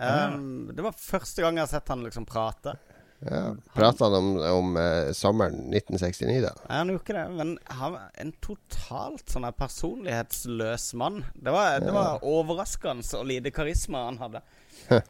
Um, 0.00 0.70
Det 0.74 0.82
var 0.84 0.92
første 0.96 1.42
gang 1.42 1.56
jeg 1.56 1.62
har 1.66 1.72
sett 1.80 1.88
han 1.88 2.02
liksom 2.04 2.24
prate. 2.26 2.76
Ja. 3.20 3.54
Prata 3.74 4.04
han 4.04 4.14
om, 4.14 4.28
om 4.40 4.76
eh, 4.80 5.12
sommeren 5.12 5.74
1969, 5.74 6.40
da? 6.46 6.52
Nei, 6.68 6.76
han 6.78 6.92
gjorde 6.92 7.04
ikke 7.04 7.16
det, 7.18 7.24
men 7.36 7.50
han 7.68 7.96
var 7.96 8.06
en 8.22 8.32
totalt 8.40 9.34
sånn 9.34 9.44
her 9.44 9.56
personlighetsløs 9.58 10.86
mann. 11.00 11.22
Det 11.34 11.52
var, 11.52 11.82
det 11.84 11.92
var 11.92 12.24
overraskende 12.24 13.04
så 13.04 13.20
lite 13.26 13.52
karisma 13.52 14.06
han 14.06 14.22
hadde. 14.22 14.40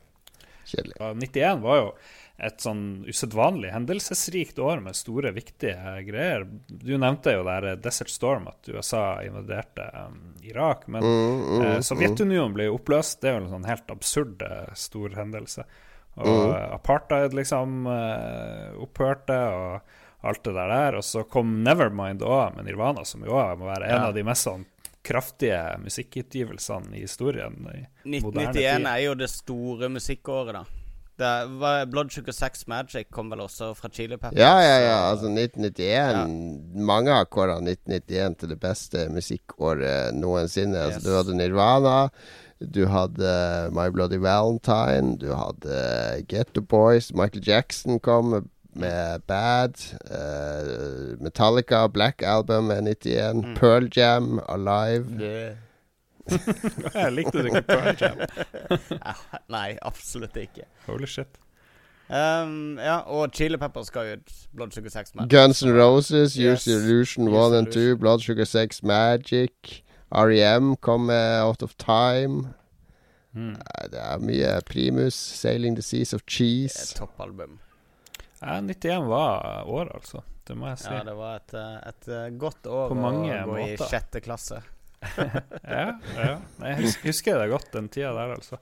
Kjedelig. 0.70 0.96
Ja, 0.98 1.12
91 1.14 1.62
var 1.62 1.78
jo 1.80 1.92
et 2.40 2.62
sånn 2.64 2.82
usedvanlig 3.04 3.68
hendelsesrikt 3.74 4.58
år 4.64 4.80
med 4.80 4.96
store, 4.96 5.32
viktige 5.36 5.98
greier. 6.06 6.46
Du 6.68 6.94
nevnte 6.96 7.34
jo 7.34 7.44
der 7.44 7.74
Desert 7.84 8.10
Storm, 8.12 8.48
at 8.48 8.70
USA 8.72 9.20
invaderte 9.26 9.84
um, 10.06 10.32
Irak. 10.42 10.86
Men 10.88 11.04
Mm, 11.04 11.40
mm, 11.42 11.62
eh, 11.66 11.78
Sovjetunionen 11.84 12.56
ble 12.56 12.70
jo 12.70 12.78
oppløst. 12.78 13.20
Det 13.20 13.30
er 13.30 13.36
jo 13.36 13.44
en 13.44 13.52
sånn 13.54 13.68
helt 13.68 13.92
absurd 13.92 14.42
eh, 14.46 14.72
stor 14.78 15.16
hendelse. 15.18 15.66
Og 16.16 16.26
Mm. 16.50 16.72
apartheid 16.74 17.32
liksom 17.34 17.86
eh, 17.86 18.82
opphørte, 18.82 19.38
og 19.54 19.80
alt 20.22 20.42
det 20.44 20.54
der 20.54 20.68
der. 20.68 20.96
Og 20.96 21.02
så 21.04 21.22
kom 21.28 21.62
Nevermind 21.64 22.20
òg, 22.20 22.56
med 22.56 22.64
Nirvana, 22.66 23.04
som 23.04 23.22
jo 23.24 23.30
også 23.32 23.58
må 23.58 23.66
være 23.66 23.84
en 23.88 23.90
Ja. 23.96 24.06
av 24.08 24.14
de 24.14 24.22
mest 24.22 24.44
sånn 24.46 24.66
kraftige 25.02 25.78
musikkutgivelsene 25.80 26.96
i 26.96 27.00
historien. 27.00 27.54
I 28.04 28.10
1991 28.20 28.86
er 28.86 28.98
jo 29.06 29.14
det 29.14 29.30
store 29.30 29.88
musikkåret, 29.88 30.52
da. 30.52 30.64
Det 31.20 31.48
var 31.60 31.86
Blood 31.86 32.10
Sugar 32.12 32.32
Sex 32.32 32.66
Magic 32.66 33.10
kom 33.12 33.28
vel 33.30 33.40
også 33.40 33.74
fra 33.76 33.88
Chili 33.92 34.16
Peppers. 34.16 34.38
Ja, 34.38 34.54
ja, 34.60 34.78
ja. 34.80 35.10
Altså 35.12 35.28
1991 35.28 36.74
Mange 36.74 37.10
har 37.12 37.26
kåra 37.26 37.58
1991 37.60 38.38
til 38.40 38.48
det 38.48 38.60
beste 38.60 39.08
musikkåret 39.12 40.14
noensinne. 40.16 40.76
Altså, 40.86 41.02
du 41.04 41.10
hadde 41.16 41.36
Nirvana, 41.36 42.08
du 42.60 42.86
hadde 42.86 43.70
My 43.72 43.88
Bloody 43.90 44.18
Valentine, 44.20 45.16
du 45.18 45.32
hadde 45.34 46.24
Getto 46.28 46.60
Boys, 46.60 47.12
Michael 47.14 47.42
Jackson 47.46 47.98
kom 48.00 48.24
med, 48.30 48.42
med 48.74 49.20
Bad, 49.26 49.74
Uh, 50.10 51.16
Metallica, 51.22 51.86
Black 51.88 52.22
Album 52.22 52.64
med 52.64 52.82
91, 52.82 53.34
Mm. 53.44 53.54
Pearl 53.54 53.88
Jam, 53.96 54.40
Alive. 54.48 55.06
Jeg 56.94 57.12
likte 57.12 57.38
ikke 57.44 57.62
Pearl 57.66 57.96
Jam. 58.00 58.18
Nei, 59.56 59.76
absolutt 59.82 60.36
ikke. 60.36 60.66
Holy 60.86 61.06
shit. 61.06 61.26
Um, 62.10 62.78
ja, 62.82 62.96
og 63.06 63.30
Chili 63.34 63.56
Peppers 63.56 63.86
skal 63.86 64.16
ut 64.16 64.32
Blood 64.56 64.70
Sugar 64.74 64.90
Sex 64.90 65.12
Magic. 65.14 65.30
Guns 65.30 65.62
N' 65.62 65.72
Roses, 65.78 66.34
Yes. 66.34 66.66
Use 66.66 66.70
Illusion 66.76 67.28
1 67.28 67.54
and 67.58 67.72
2, 67.72 67.96
Blood 67.96 68.18
Sugar 68.20 68.44
Sex 68.44 68.82
Magic. 68.82 69.82
REM 70.10 70.76
kom 70.76 71.06
med 71.06 71.42
Out 71.44 71.62
of 71.62 71.74
Time. 71.78 72.54
Mm. 73.34 73.54
Det 73.92 74.00
er 74.02 74.18
mye 74.26 74.54
Primus, 74.66 75.14
Sailing 75.14 75.76
the 75.78 75.82
Seas 75.86 76.12
of 76.16 76.24
Cheese. 76.26 76.94
toppalbum. 76.98 77.58
Ja, 78.40 78.56
91 78.60 79.06
var 79.06 79.64
året, 79.68 79.92
altså. 79.94 80.22
Det 80.48 80.56
må 80.58 80.66
jeg 80.72 80.78
si. 80.82 80.90
Ja, 80.90 81.04
det 81.06 81.14
var 81.14 81.36
et, 81.38 81.54
eh, 81.54 81.76
et 81.92 82.08
eh, 82.08 82.28
godt 82.40 82.66
år 82.66 82.88
På 82.90 82.96
mange 82.98 83.30
å 83.44 83.46
gå 83.52 83.58
i 83.68 83.76
sjette 83.78 84.22
klasse. 84.24 84.62
ja, 85.20 85.84
ja. 86.16 86.32
Jeg 86.64 86.90
husker 87.04 87.38
det 87.38 87.50
godt, 87.52 87.70
den 87.76 87.88
tida 87.92 88.10
der, 88.16 88.34
altså. 88.34 88.58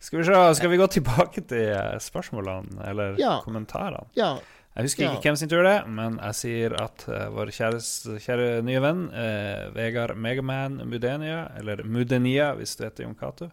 Skal 0.00 0.20
vi, 0.20 0.24
se, 0.28 0.38
skal 0.58 0.70
vi 0.72 0.78
gå 0.80 0.86
tilbake 0.92 1.42
til 1.50 1.72
eh, 1.74 1.98
spørsmålene, 2.00 2.80
eller 2.88 3.18
Ja. 3.20 3.40
kommentarene? 3.44 4.06
Ja. 4.16 4.36
Jeg 4.76 4.84
husker 4.90 5.06
Ja. 5.06 5.12
ikke 5.16 5.30
hvem 5.30 5.36
sin 5.40 5.48
tur 5.48 5.62
det 5.64 5.70
er, 5.78 5.86
men 5.88 6.18
jeg 6.20 6.36
sier 6.36 6.74
at 6.76 7.06
uh, 7.08 7.30
vår 7.32 7.48
kjære, 7.56 7.78
kjære 8.20 8.48
nye 8.66 8.80
venn 8.84 9.06
uh, 9.08 9.70
Vegard 9.72 10.12
Megaman 10.20 10.82
Mudenia, 10.84 11.46
eller 11.56 11.80
Mudenia 11.88 12.50
hvis 12.58 12.76
du 12.76 12.84
heter 12.84 13.06
Jon 13.06 13.14
Cato 13.16 13.48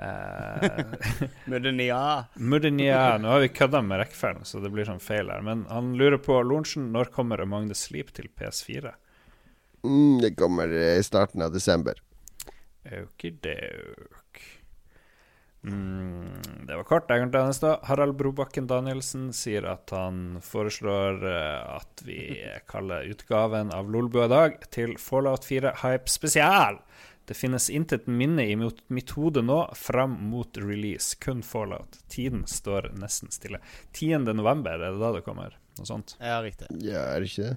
eh, 0.00 0.80
Mudenia. 1.52 2.00
Mudenia 2.40 3.18
Nå 3.20 3.28
har 3.28 3.44
vi 3.44 3.52
kødda 3.52 3.82
med 3.84 4.00
rekkefølgen, 4.00 4.48
så 4.48 4.62
det 4.64 4.72
blir 4.72 4.88
sånn 4.88 5.04
feil 5.04 5.28
her. 5.30 5.44
Men 5.44 5.66
han 5.68 5.92
lurer 6.00 6.16
på 6.18 6.40
Lorentzen, 6.42 6.88
når 6.96 7.12
kommer 7.12 7.44
Among 7.44 7.68
the 7.68 7.76
Sleep 7.78 8.10
til 8.16 8.32
PS4? 8.32 8.94
Mm, 9.84 10.16
det 10.24 10.32
kommer 10.40 10.72
i 10.72 11.02
starten 11.04 11.44
av 11.44 11.52
desember. 11.52 12.00
Okidok. 12.88 14.23
Mm, 15.64 16.66
det 16.68 16.76
var 16.76 16.84
kort. 16.84 17.08
Jeg 17.10 17.22
kan 17.24 17.30
ta 17.32 17.44
neste. 17.48 17.70
Harald 17.88 18.16
Brobakken 18.20 18.66
Danielsen 18.68 19.30
sier 19.36 19.64
at 19.70 19.90
han 19.96 20.38
foreslår 20.44 21.24
eh, 21.24 21.76
at 21.78 22.04
vi 22.04 22.18
kaller 22.70 23.08
utgaven 23.10 23.72
av 23.72 23.88
Lolbua 23.92 24.26
i 24.28 24.32
dag 24.34 24.58
til 24.74 24.96
Fallout 25.00 25.44
4 25.48 25.72
Hype 25.82 26.10
Spesial. 26.12 26.80
Det 27.24 27.32
finnes 27.38 27.70
intet 27.72 28.04
minne 28.06 28.44
i 28.44 28.52
mitt 28.60 29.14
hode 29.16 29.40
nå 29.40 29.62
fram 29.80 30.18
mot 30.28 30.58
release. 30.60 31.16
Kun 31.24 31.40
Fallout. 31.42 31.96
Tiden 32.12 32.42
står 32.50 32.90
nesten 33.00 33.32
stille. 33.32 33.62
10. 33.96 34.18
november, 34.36 34.76
er 34.76 34.92
det 34.92 35.00
da 35.00 35.14
det 35.16 35.22
kommer? 35.24 35.56
Noe 35.78 35.88
sånt. 35.88 36.18
Ja, 36.20 36.42
riktig. 36.44 36.68
Ja, 36.84 37.06
er 37.14 37.24
det 37.24 37.30
ikke 37.32 37.46
det? 37.48 37.56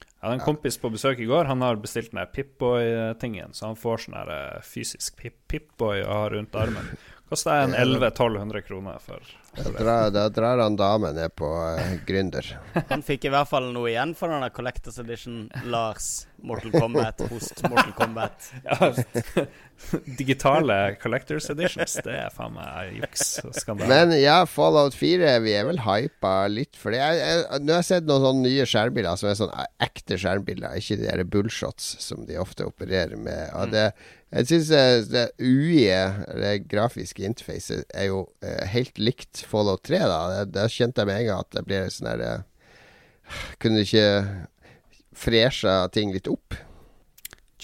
Jeg 0.00 0.30
hadde 0.30 0.38
en 0.38 0.46
kompis 0.46 0.78
på 0.80 0.88
besøk 0.88 1.18
i 1.20 1.26
går. 1.28 1.44
Han 1.50 1.60
har 1.60 1.76
bestilt 1.76 2.14
den 2.14 2.22
der 2.22 2.30
Pip-Boy-tingen, 2.32 3.52
så 3.52 3.66
han 3.68 3.76
får 3.76 4.06
sånn 4.06 4.14
eh, 4.24 4.62
fysisk 4.64 5.18
Pip- 5.20 5.42
Pip-Boy 5.52 6.00
å 6.00 6.14
ha 6.22 6.30
rundt 6.32 6.56
armen. 6.56 6.88
Koster 7.34 7.50
en 7.50 7.74
1100-1200 7.74 8.60
kroner 8.60 8.98
for, 9.06 9.22
Da 9.56 9.62
for 9.62 9.72
drar, 9.72 10.10
da 10.10 10.28
drar 10.28 10.58
han 10.58 10.76
damen 10.76 11.16
ned 11.16 11.34
på 11.34 11.48
uh, 11.50 11.80
Gründer. 12.06 12.46
Han 12.92 13.02
fikk 13.02 13.26
i 13.26 13.32
hvert 13.34 13.50
fall 13.50 13.72
noe 13.74 13.90
igjen 13.90 14.12
for 14.14 14.30
denne 14.30 14.52
Collectors 14.54 15.00
Edition 15.02 15.48
Lars 15.66 16.28
Mortal 16.44 16.70
Kombat, 16.76 17.24
host 17.32 17.64
Mortal 17.66 17.92
Kombat. 17.98 18.52
Ja, 18.70 18.92
digitale 20.20 20.94
Collectors 21.02 21.50
Editions, 21.50 21.98
det 22.06 22.14
er 22.14 22.30
faen 22.30 22.54
meg 22.54 23.00
juks. 23.00 23.40
skandale. 23.58 23.90
Men 23.90 24.14
ja, 24.14 24.44
Fallout 24.46 24.94
4, 24.94 25.34
vi 25.42 25.56
er 25.58 25.66
vel 25.66 25.82
hypa 25.82 26.36
litt 26.46 26.78
for 26.78 26.94
det. 26.94 27.02
Jeg, 27.02 27.18
jeg, 27.18 27.62
nå 27.66 27.74
har 27.74 27.82
jeg 27.82 27.90
sett 27.90 28.06
noen 28.06 28.28
sånne 28.28 28.46
nye 28.46 28.68
skjermbilder 28.70 29.18
som 29.18 29.32
er 29.32 29.40
sånn 29.42 29.56
eh, 29.58 29.70
ekte 29.88 30.20
skjermbilder, 30.22 30.78
ikke 30.78 31.00
de 31.02 31.10
der 31.10 31.26
bullshots 31.26 31.96
som 32.04 32.22
de 32.28 32.38
ofte 32.38 32.70
opererer 32.70 33.18
med. 33.18 33.50
Og 33.58 33.74
det, 33.74 33.88
jeg 34.34 34.48
syns 34.50 34.70
det 35.12 35.28
UI-et, 35.38 36.24
det 36.40 36.54
grafiske 36.70 37.22
interfacet, 37.22 37.84
er 37.94 38.08
jo 38.10 38.24
eh, 38.42 38.64
helt 38.72 38.98
likt 38.98 39.44
Fallout 39.46 39.84
3. 39.86 40.00
Da 40.10 40.44
Da 40.48 40.66
kjente 40.66 41.02
jeg 41.04 41.10
med 41.10 41.20
en 41.20 41.28
gang 41.28 41.44
at 41.44 41.54
det 41.54 41.64
blir 41.68 41.92
sånn 41.92 42.10
her 42.10 42.24
eh, 42.26 42.42
Kunne 43.62 43.84
ikke 43.86 44.08
fresha 45.14 45.84
ting 45.94 46.10
litt 46.12 46.28
opp? 46.28 46.58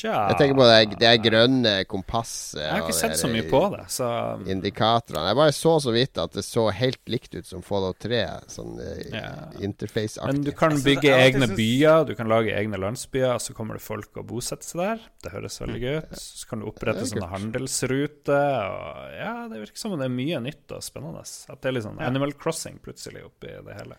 Tja 0.01 0.13
Jeg 0.31 0.37
tenker 0.41 0.57
på 0.57 0.65
det, 0.65 0.99
det 1.01 1.09
er 1.11 1.19
grønne 1.21 1.73
kompasset. 1.91 2.61
Jeg 2.63 2.71
har 2.73 2.85
ikke 2.87 2.97
sett 2.97 3.19
så 3.21 3.29
mye 3.29 3.45
på 3.51 3.61
det, 3.75 3.83
så 3.93 4.07
Indikatorene. 4.49 5.27
Jeg 5.29 5.37
bare 5.37 5.53
så 5.53 5.75
så 5.85 5.93
vidt 5.93 6.21
at 6.23 6.33
det 6.39 6.45
så 6.47 6.65
helt 6.73 7.01
likt 7.13 7.35
ut 7.37 7.45
som 7.49 7.61
Fallout 7.67 7.99
3, 8.01 8.21
sånn 8.49 8.79
eh, 8.81 9.03
Ja. 9.13 9.51
interface-aktig. 9.61 10.33
Men 10.33 10.43
du 10.47 10.53
kan 10.57 10.73
bygge 10.81 11.11
synes- 11.11 11.27
egne 11.27 11.47
synes- 11.51 11.57
byer, 11.61 12.07
du 12.09 12.15
kan 12.17 12.29
lage 12.33 12.55
egne 12.57 12.81
landsbyer, 12.81 13.37
så 13.45 13.53
kommer 13.55 13.75
det 13.77 13.83
folk 13.85 14.17
og 14.17 14.27
bosetter 14.31 14.65
seg 14.71 14.81
der. 14.81 15.01
Det 15.23 15.33
høres 15.33 15.61
veldig 15.61 15.81
gøy 15.85 15.97
ut. 15.99 16.17
Så 16.17 16.49
kan 16.49 16.61
du 16.61 16.67
opprette 16.73 17.05
sånne 17.11 17.29
handelsruter. 17.29 18.71
Og 18.71 19.13
ja, 19.21 19.35
det 19.53 19.61
virker 19.67 19.77
som 19.85 19.93
om 19.93 19.99
det 20.01 20.07
er 20.09 20.17
mye 20.17 20.41
nytt 20.41 20.73
og 20.73 20.81
spennende. 20.83 21.21
At 21.51 21.61
det 21.61 21.69
er 21.69 21.73
litt 21.77 21.85
sånn 21.85 22.01
Ja. 22.01 22.07
Animal 22.07 22.33
Crossing 22.33 22.79
plutselig 22.81 23.25
oppi 23.25 23.49
det 23.53 23.75
hele. 23.77 23.97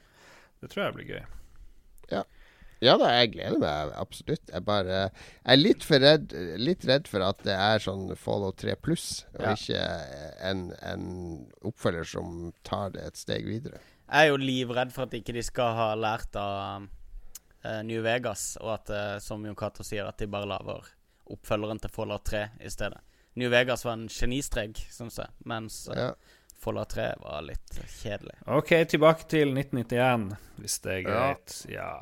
Det 0.62 0.70
tror 0.72 0.86
jeg 0.90 0.94
blir 0.96 1.08
gøy. 1.16 1.26
Ja 2.12 2.24
da, 2.82 3.10
jeg 3.20 3.34
gleder 3.36 3.60
meg 3.62 3.92
absolutt. 4.02 4.50
Jeg 4.50 4.64
bare 4.66 4.86
jeg 4.98 5.12
er 5.54 5.60
litt 5.60 5.84
for 5.86 6.02
redd 6.02 6.32
Litt 6.58 6.86
redd 6.90 7.08
for 7.08 7.22
at 7.22 7.44
det 7.46 7.54
er 7.54 7.78
sånn 7.84 8.08
Fallout 8.18 8.58
3 8.58 8.74
pluss, 8.82 9.26
og 9.38 9.44
Ja. 9.46 9.54
ikke 9.54 9.84
en, 10.50 10.64
en 10.82 11.06
oppfølger 11.62 12.04
som 12.10 12.52
tar 12.66 12.90
det 12.96 13.04
et 13.06 13.18
steg 13.22 13.46
videre. 13.46 13.78
Jeg 14.12 14.28
er 14.28 14.32
jo 14.34 14.38
livredd 14.42 14.92
for 14.92 15.04
at 15.06 15.14
ikke 15.14 15.34
de 15.38 15.44
skal 15.46 15.76
ha 15.78 15.90
lært 15.96 16.36
av 16.36 16.88
uh, 17.64 17.82
New 17.86 18.02
Vegas, 18.04 18.58
og 18.60 18.74
at, 18.80 18.90
uh, 18.90 19.20
som 19.24 19.46
Jon 19.46 19.56
Cato 19.56 19.84
sier, 19.86 20.08
at 20.10 20.18
de 20.18 20.28
bare 20.28 20.50
lager 20.50 20.90
oppfølgeren 21.32 21.80
til 21.80 21.94
Fallout 21.94 22.26
3 22.28 22.42
i 22.66 22.70
stedet. 22.74 23.00
New 23.40 23.48
Vegas 23.54 23.86
var 23.86 23.94
en 23.96 24.10
genistrek, 24.12 24.82
syns 24.92 25.22
jeg, 25.22 25.30
mens 25.48 25.84
uh, 25.94 25.96
Ja. 25.96 26.14
Fallout 26.62 26.92
3 26.94 27.06
var 27.24 27.42
litt 27.46 27.78
kjedelig. 28.02 28.36
OK, 28.54 28.74
tilbake 28.92 29.26
til 29.32 29.54
1991, 29.56 30.36
hvis 30.62 30.76
det 30.84 30.92
er 30.92 31.00
Ja. 31.00 31.14
greit. 31.14 31.56
Ja. 31.72 31.94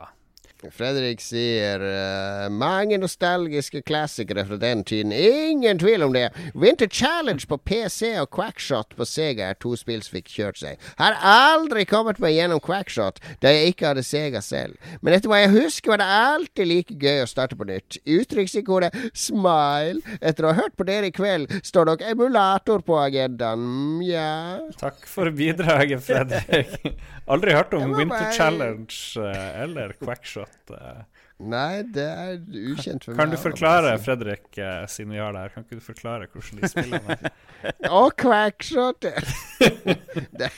Fredrik 0.67 1.21
sier 1.23 1.79
uh, 1.79 2.49
mange 2.51 2.97
nostalgiske 2.99 3.79
klassikere 3.87 4.43
fra 4.45 4.57
den 4.59 4.83
tiden. 4.83 5.13
Ingen 5.15 5.79
tvil 5.79 6.03
om 6.03 6.13
det. 6.13 6.25
Winter 6.51 6.89
Challenge 6.91 7.45
på 7.47 7.57
PC 7.63 8.11
og 8.19 8.27
Quackshot 8.35 8.91
på 8.97 9.07
Sega 9.07 9.47
er 9.53 9.59
to 9.63 9.71
spill 9.79 10.03
som 10.03 10.17
fikk 10.17 10.27
kjørt 10.33 10.59
seg. 10.59 10.81
Har 10.99 11.15
aldri 11.23 11.85
kommet 11.87 12.19
meg 12.19 12.35
gjennom 12.35 12.59
Quackshot 12.63 13.21
da 13.39 13.53
jeg 13.55 13.71
ikke 13.71 13.93
hadde 13.93 14.03
Sega 14.03 14.43
selv. 14.43 14.75
Men 14.99 15.15
etter 15.15 15.31
hva 15.31 15.39
jeg 15.45 15.53
husker, 15.55 15.93
var 15.93 16.03
det 16.03 16.09
alltid 16.17 16.71
like 16.73 16.99
gøy 16.99 17.23
å 17.23 17.29
starte 17.31 17.55
på 17.59 17.69
nytt. 17.69 18.01
Uttrykksikonet 18.03 18.99
'smile'. 19.13 20.03
Etter 20.19 20.43
å 20.43 20.51
ha 20.51 20.59
hørt 20.59 20.75
på 20.75 20.87
dere 20.89 21.07
i 21.07 21.15
kveld, 21.15 21.55
står 21.63 21.93
nok 21.93 22.03
emulator 22.11 22.83
på 22.83 22.99
agendaen. 22.99 23.63
Mja. 23.99 24.59
Takk 24.81 25.07
for 25.07 25.31
bidraget, 25.31 26.03
Fredrik. 26.03 26.99
Aldri 27.31 27.53
hørt 27.53 27.73
om 27.77 27.93
Winter 27.95 28.31
Challenge 28.33 28.95
eh, 29.23 29.63
eller 29.63 29.95
Quackshot. 30.01 30.48
Eh. 30.75 31.01
Nei, 31.39 31.83
det 31.87 32.03
er 32.03 32.33
ukjent 32.73 33.05
for 33.05 33.15
Kan 33.15 33.29
meg. 33.29 33.37
du 33.37 33.41
forklare, 33.41 33.93
Fredrik, 34.03 34.49
uh, 34.59 34.83
siden 34.91 35.13
vi 35.15 35.21
har 35.21 35.31
det 35.31 35.45
her, 35.45 35.53
kan 35.53 35.63
ikke 35.63 35.79
du 35.79 35.85
forklare 35.85 36.27
hvordan 36.33 36.59
de 36.59 36.69
spiller 36.71 37.05
det? 37.07 37.31
Og 38.01 38.11
Quackshot! 38.19 39.07
det, 40.41 40.49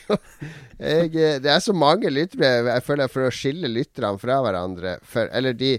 jeg, 0.81 1.11
eh, 1.13 1.37
det 1.41 1.51
er 1.53 1.61
så 1.61 1.73
mange 1.77 2.09
lyttere 2.09 2.49
Jeg 2.65 2.85
føler 2.85 3.13
for 3.13 3.27
å 3.27 3.33
skille 3.33 3.69
lytterne 3.69 4.17
fra 4.21 4.39
hverandre 4.41 4.95
for, 5.05 5.29
Eller 5.29 5.53
de 5.57 5.75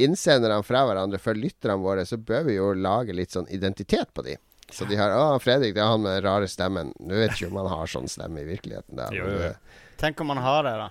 innsenderne 0.00 0.64
fra 0.64 0.82
hverandre 0.88 1.20
for 1.20 1.36
lytterne 1.36 1.78
våre, 1.80 2.04
så 2.08 2.18
bør 2.20 2.48
vi 2.48 2.58
jo 2.58 2.72
lage 2.76 3.16
litt 3.16 3.32
sånn 3.32 3.48
identitet 3.52 4.12
på 4.12 4.24
de. 4.24 4.36
Så 4.72 4.84
de 4.84 4.96
har 4.98 5.12
'Å, 5.14 5.38
Fredrik, 5.40 5.74
det 5.74 5.80
er 5.80 5.88
han 5.88 6.02
med 6.02 6.16
den 6.16 6.26
rare 6.26 6.48
stemmen'. 6.50 6.92
Nå 7.00 7.14
vet 7.14 7.36
ikke 7.36 7.48
om 7.48 7.60
han 7.62 7.70
har 7.70 7.86
sånn 7.86 8.08
stemme 8.10 8.42
i 8.42 8.48
virkeligheten. 8.48 8.96
Da, 8.98 9.08
Jo, 9.12 9.24
jo, 9.24 9.38
Men, 9.38 9.54
Tenk 9.96 10.20
om 10.20 10.28
han 10.34 10.42
har 10.44 10.62
det, 10.66 10.74
da. 10.76 10.90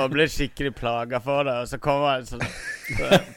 Og 0.00 0.10
blir 0.12 0.30
skikkelig 0.30 0.72
plaga 0.78 1.20
for 1.24 1.46
det, 1.48 1.54
og 1.64 1.68
så 1.70 1.78
kommer 1.82 2.20
en 2.20 2.28
sånn 2.28 2.44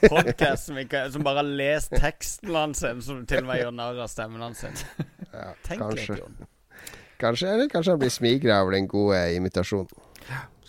podkast 0.09 0.69
som, 0.69 0.79
som 1.13 1.25
bare 1.25 1.41
har 1.41 1.49
lest 1.61 1.93
teksten 1.97 2.53
hans, 2.57 2.83
som 3.05 3.23
til 3.29 3.43
og 3.43 3.49
med 3.51 3.61
gjør 3.63 3.75
narr 3.77 4.01
av 4.05 4.11
stemmen 4.11 4.43
hans. 4.45 4.65
ja, 4.65 5.51
Tenk 5.65 5.83
kanskje, 5.83 6.17
litt, 6.17 6.23
Jon. 6.23 6.91
kanskje, 7.23 7.51
eller 7.55 7.71
kanskje 7.73 7.95
han 7.95 8.01
blir 8.03 8.13
smigra 8.13 8.61
over 8.63 8.77
den 8.77 8.89
gode 8.91 9.21
imitasjonen. 9.37 9.89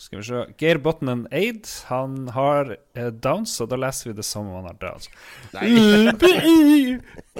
Skal 0.04 0.18
vi 0.20 0.24
se. 0.26 0.40
Geir 0.60 0.78
Botnen 0.84 1.22
Aid, 1.32 1.64
han 1.88 2.28
har 2.34 2.74
eh, 2.92 3.06
downs, 3.24 3.54
og 3.64 3.70
da 3.72 3.78
leser 3.80 4.10
vi 4.10 4.16
det 4.18 4.26
som 4.28 4.50
om 4.50 4.58
han 4.58 4.66
har 4.68 4.76
downs. 4.82 5.08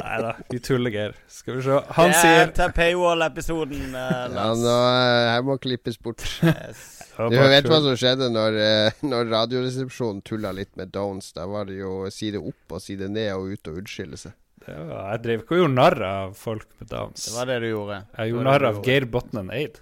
Nei 0.01 0.17
da, 0.25 0.31
vi 0.49 0.61
tuller, 0.65 0.95
Geir. 0.95 1.13
Skal 1.29 1.59
vi 1.59 1.65
se. 1.67 1.77
Han 1.99 2.15
det 2.15 2.23
er 2.25 2.55
Det 2.57 2.65
er 2.65 2.73
paywall-episoden, 2.79 3.93
uh, 3.93 4.33
Ja, 4.33 4.47
nå, 4.57 4.77
eh, 4.95 5.29
her 5.35 5.45
må 5.45 5.59
klippes 5.61 6.01
bort. 6.01 6.25
Yes. 6.41 6.87
Du 7.15 7.37
vet 7.37 7.69
hva 7.71 7.77
som 7.79 7.95
skjedde 7.95 8.27
når, 8.35 8.57
eh, 8.59 9.05
når 9.07 9.29
Radioresepsjonen 9.31 10.25
tulla 10.27 10.51
litt 10.57 10.73
med 10.81 10.91
downs? 10.97 11.29
Da 11.37 11.45
var 11.47 11.69
det 11.69 11.77
jo 11.79 12.09
side 12.11 12.41
opp 12.41 12.75
og 12.75 12.83
side 12.83 13.07
ned 13.13 13.31
og 13.37 13.53
ut 13.53 13.71
og 13.71 13.79
unnskylde 13.85 14.19
seg. 14.19 14.35
Var, 14.65 15.13
jeg 15.13 15.21
drev 15.23 15.45
ikke 15.45 15.55
og 15.55 15.61
gjorde 15.61 15.77
narr 15.77 16.03
av 16.09 16.35
folk 16.41 16.67
med 16.81 16.91
downs. 16.91 17.29
Det 17.29 17.37
var 17.37 17.53
det 17.53 17.61
du 17.63 17.69
gjorde. 17.69 18.01
Jeg 18.17 18.33
gjorde 18.33 18.41
var 18.41 18.51
narr 18.51 18.67
av. 18.73 18.81
Geir 18.89 19.07
Botnen 19.15 19.53
Eid. 19.55 19.79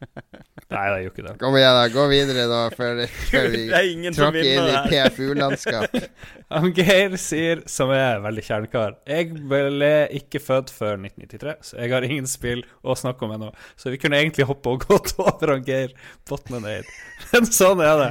Nei, 0.70 0.82
det 0.92 0.98
gjør 1.02 1.10
ikke 1.10 1.24
det. 1.26 1.32
Kom 1.40 1.56
igjen, 1.58 1.74
da. 1.76 1.82
Gå 1.90 2.04
videre, 2.10 2.44
da, 2.50 2.60
før, 2.74 3.00
før 3.30 3.48
vi 3.52 3.62
er 3.74 4.14
tråkker 4.14 4.46
inn 4.46 4.68
i. 4.70 4.76
PFU-landskap. 4.92 5.96
Geir 6.78 7.16
sier, 7.20 7.62
som 7.70 7.90
er 7.94 8.20
veldig 8.24 8.42
kjernekar 8.46 8.94
Jeg 9.08 9.32
ble 9.50 9.90
ikke 10.20 10.40
født 10.42 10.70
før 10.74 10.96
1993, 10.98 11.56
så 11.72 11.78
jeg 11.82 11.92
har 11.94 12.06
ingen 12.06 12.28
spill 12.30 12.62
å 12.86 12.96
snakke 12.98 13.26
om 13.26 13.34
ennå. 13.36 13.50
Så 13.78 13.90
vi 13.94 13.98
kunne 14.02 14.20
egentlig 14.22 14.46
hoppe 14.50 14.76
og 14.76 14.86
gått 14.86 15.14
over 15.20 15.54
han 15.56 15.66
Geir 15.66 15.94
Botneneid. 16.30 16.88
Men 17.32 17.50
sånn 17.50 17.82
er 17.84 18.04
det. 18.04 18.10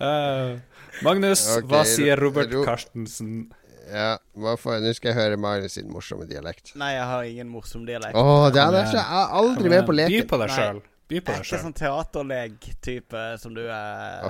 uh, 0.00 0.56
Magnus, 1.04 1.44
okay, 1.56 1.68
hva 1.70 1.82
sier 1.88 2.20
Robert 2.20 2.52
Ro- 2.54 2.64
Carstensen? 2.68 3.46
Ja, 3.86 4.16
hva 4.34 4.56
Nå 4.82 4.92
skal 4.96 5.12
jeg 5.12 5.16
høre 5.18 5.38
Magnus 5.40 5.76
sin 5.78 5.90
morsomme 5.92 6.26
dialekt. 6.28 6.72
Nei, 6.78 6.92
jeg 6.96 7.06
har 7.10 7.28
ingen 7.28 7.50
morsom 7.50 7.84
dialekt. 7.86 8.16
Åh, 8.18 8.48
det 8.54 8.62
er 8.62 8.78
jeg 8.82 9.02
er 9.02 9.34
aldri 9.40 9.72
med 9.72 9.86
på 9.86 9.94
leken. 9.94 10.16
By 10.16 10.30
på 10.32 10.40
deg 10.42 10.54
sjøl. 10.56 10.80
By 11.06 11.20
på 11.20 11.30
deg 11.32 11.38
er 11.38 11.46
ikke 11.46 11.62
sånn 11.62 11.76
teaterleg-type 11.78 13.22
som 13.42 13.54
du 13.54 13.62
er, 13.68 14.26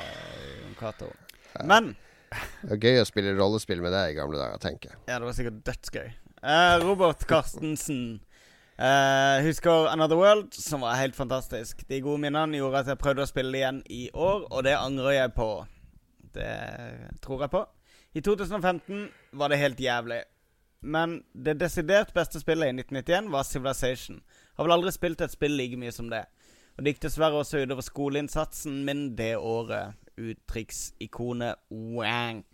Jon 0.60 0.76
Cato. 0.80 1.08
Men 1.64 1.94
Det 2.28 2.68
var 2.74 2.84
gøy 2.84 3.00
å 3.00 3.08
spille 3.08 3.32
rollespill 3.38 3.80
med 3.80 3.94
deg 3.96 4.12
i 4.12 4.18
gamle 4.18 4.36
dager, 4.40 4.60
tenker 4.60 4.92
jeg. 4.92 5.00
Ja, 5.08 5.16
det 5.16 5.30
var 5.30 5.36
sikkert 5.38 5.62
dødsgøy. 5.64 6.06
Eh, 6.46 6.76
Robert 6.84 7.24
Carstensen 7.30 8.20
Eh, 8.76 9.42
husker 9.42 9.86
Another 9.88 10.16
World, 10.16 10.54
som 10.54 10.80
var 10.80 10.98
helt 11.00 11.16
fantastisk. 11.16 11.80
De 11.88 12.00
gode 12.04 12.20
minnene 12.20 12.58
gjorde 12.58 12.82
at 12.82 12.90
jeg 12.92 13.00
prøvde 13.00 13.24
å 13.24 13.30
spille 13.30 13.54
det 13.54 13.62
igjen 13.62 13.78
i 13.88 14.02
år, 14.12 14.42
og 14.50 14.66
det 14.66 14.74
angrer 14.76 15.14
jeg 15.16 15.32
på. 15.32 15.48
Det 16.36 16.50
tror 17.24 17.46
jeg 17.46 17.52
på. 17.54 17.62
I 18.16 18.20
2015 18.22 19.08
var 19.30 19.48
det 19.48 19.56
helt 19.60 19.80
jævlig. 19.80 20.22
Men 20.80 21.18
det 21.32 21.58
desidert 21.60 22.14
beste 22.14 22.40
spillet 22.40 22.70
i 22.70 22.76
1991 22.80 23.32
var 23.32 23.42
Civilization. 23.44 24.22
Har 24.56 24.64
vel 24.64 24.72
aldri 24.72 24.92
spilt 24.94 25.20
et 25.20 25.34
spill 25.34 25.52
like 25.58 25.76
mye 25.76 25.92
som 25.92 26.08
det. 26.08 26.22
Og 26.76 26.84
det 26.84 26.94
gikk 26.94 27.02
dessverre 27.02 27.42
også 27.42 27.60
utover 27.60 27.84
skoleinnsatsen 27.84 28.78
min 28.88 29.10
det 29.18 29.34
året. 29.36 29.98
Uttrykksikonet 30.16 31.60
wank. 31.68 32.46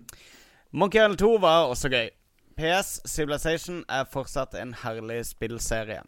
Monkey 0.78 1.02
Island 1.02 1.18
2 1.18 1.32
var 1.42 1.66
også 1.72 1.90
gøy. 1.90 2.08
PS 2.54 3.00
Civilization 3.10 3.82
er 3.88 4.06
fortsatt 4.06 4.54
en 4.54 4.76
herlig 4.84 5.24
spillserie. 5.26 6.04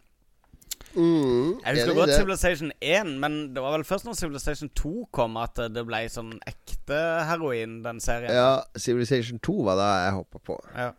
Mm, 0.95 1.61
Jeg 1.65 1.75
husker 1.79 1.95
godt 1.99 2.09
det. 2.13 2.19
Civilization 2.21 2.73
1, 2.81 3.15
men 3.23 3.39
det 3.55 3.63
var 3.63 3.77
vel 3.77 3.85
først 3.85 4.07
når 4.07 4.15
Civilization 4.19 4.69
2 4.79 5.09
kom 5.15 5.37
at 5.43 5.59
det 5.75 5.83
ble 5.89 6.05
sånn 6.13 6.37
ekte 6.47 7.01
heroin, 7.29 7.81
den 7.83 8.01
serien. 8.05 8.31
Ja, 8.35 8.61
Civilization 8.79 9.41
2 9.43 9.57
var 9.67 9.81
da 9.81 9.89
jeg 10.07 10.19
hoppa 10.21 10.39
på. 10.53 10.61
Ja. 10.77 10.93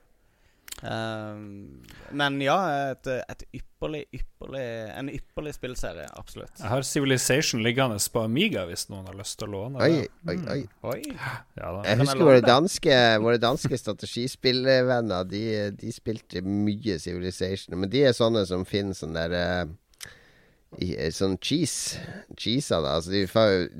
Um, 0.84 1.86
men 2.12 2.36
ja, 2.44 2.58
et, 2.92 3.08
et 3.08 3.44
ypperlig, 3.56 4.02
ypperlig 4.12 4.64
En 5.00 5.08
ypperlig 5.10 5.54
spillserie. 5.56 6.04
Absolutt. 6.20 6.52
Jeg 6.60 6.68
har 6.68 6.84
Civilization 6.84 7.64
liggende 7.64 7.96
på 8.12 8.26
Amiga, 8.28 8.66
hvis 8.68 8.90
noen 8.92 9.08
har 9.08 9.16
lyst 9.16 9.38
til 9.40 9.48
å 9.48 9.54
låne 9.54 9.80
Oi, 9.86 10.02
det. 10.04 10.10
oi, 10.28 10.36
oi. 10.52 10.60
Oi. 10.92 11.00
Ja, 11.56 11.72
da. 11.78 11.80
Jeg 11.88 12.02
husker 12.04 12.28
våre 12.28 12.44
danske, 12.44 12.98
våre 13.24 13.40
danske 13.42 13.80
strategispillvenner. 13.80 15.24
De, 15.32 15.46
de 15.80 15.96
spilte 15.96 16.44
mye 16.44 17.00
Civilization. 17.00 17.80
Men 17.80 17.90
de 17.96 18.04
er 18.10 18.18
sånne 18.18 18.44
som 18.50 18.68
finner 18.68 18.98
sånn 19.00 19.16
der 19.16 19.32
i, 19.32 19.44
eh, 19.64 19.74
Sånn 21.16 21.38
cheese. 21.42 22.00
Cheesa, 22.38 22.82
da. 22.84 22.96
Altså 22.98 23.14
de, 23.14 23.24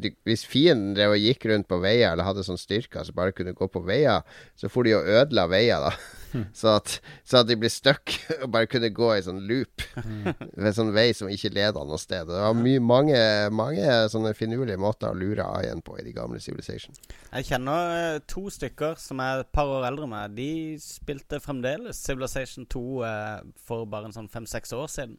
de, 0.02 0.12
hvis 0.28 0.46
fienden 0.48 0.94
drev 0.98 1.16
og 1.16 1.24
gikk 1.24 1.48
rundt 1.52 1.68
på 1.70 1.80
veier, 1.84 2.14
eller 2.14 2.28
hadde 2.28 2.46
sånn 2.48 2.60
styrker 2.60 3.08
som 3.08 3.18
bare 3.18 3.36
kunne 3.36 3.56
gå 3.58 3.68
på 3.72 3.82
veier, 3.86 4.24
så 4.60 4.72
for 4.72 4.88
de 4.88 4.96
og 4.98 5.10
ødela 5.10 5.48
veier, 5.52 5.90
da. 5.90 5.96
Så 6.52 6.68
at, 6.68 6.98
så 7.24 7.38
at 7.40 7.48
de 7.48 7.56
ble 7.56 7.70
stuck 7.72 8.12
og 8.44 8.50
bare 8.52 8.68
kunne 8.68 8.90
gå 8.92 9.08
i 9.16 9.22
sånn 9.24 9.38
loop 9.48 9.84
ved 9.96 10.76
sånn 10.76 10.90
vei 10.92 11.06
som 11.16 11.30
ikke 11.32 11.54
leda 11.56 11.84
noe 11.88 12.00
sted. 12.02 12.28
Det 12.28 12.42
var 12.42 12.58
mye, 12.60 12.82
mange, 12.84 13.20
mange 13.56 13.86
sånne 14.12 14.34
finurlige 14.36 14.82
måter 14.82 15.14
å 15.14 15.16
lure 15.16 15.46
A1 15.48 15.80
på 15.86 15.96
i 15.96 16.04
de 16.04 16.12
gamle 16.16 16.42
Civilization. 16.44 16.98
Jeg 17.30 17.48
kjenner 17.48 17.96
eh, 18.02 18.20
to 18.28 18.50
stykker 18.52 19.00
som 19.00 19.24
er 19.24 19.46
et 19.46 19.54
par 19.56 19.72
år 19.78 19.88
eldre 19.88 20.10
enn 20.10 20.12
meg. 20.12 20.36
De 20.36 20.50
spilte 20.84 21.40
fremdeles 21.40 22.04
Civilization 22.04 22.68
2 22.68 22.84
eh, 23.08 23.40
for 23.64 23.88
bare 23.88 24.12
en 24.12 24.18
sånn 24.20 24.32
fem-seks 24.32 24.76
år 24.76 24.92
siden. 24.92 25.16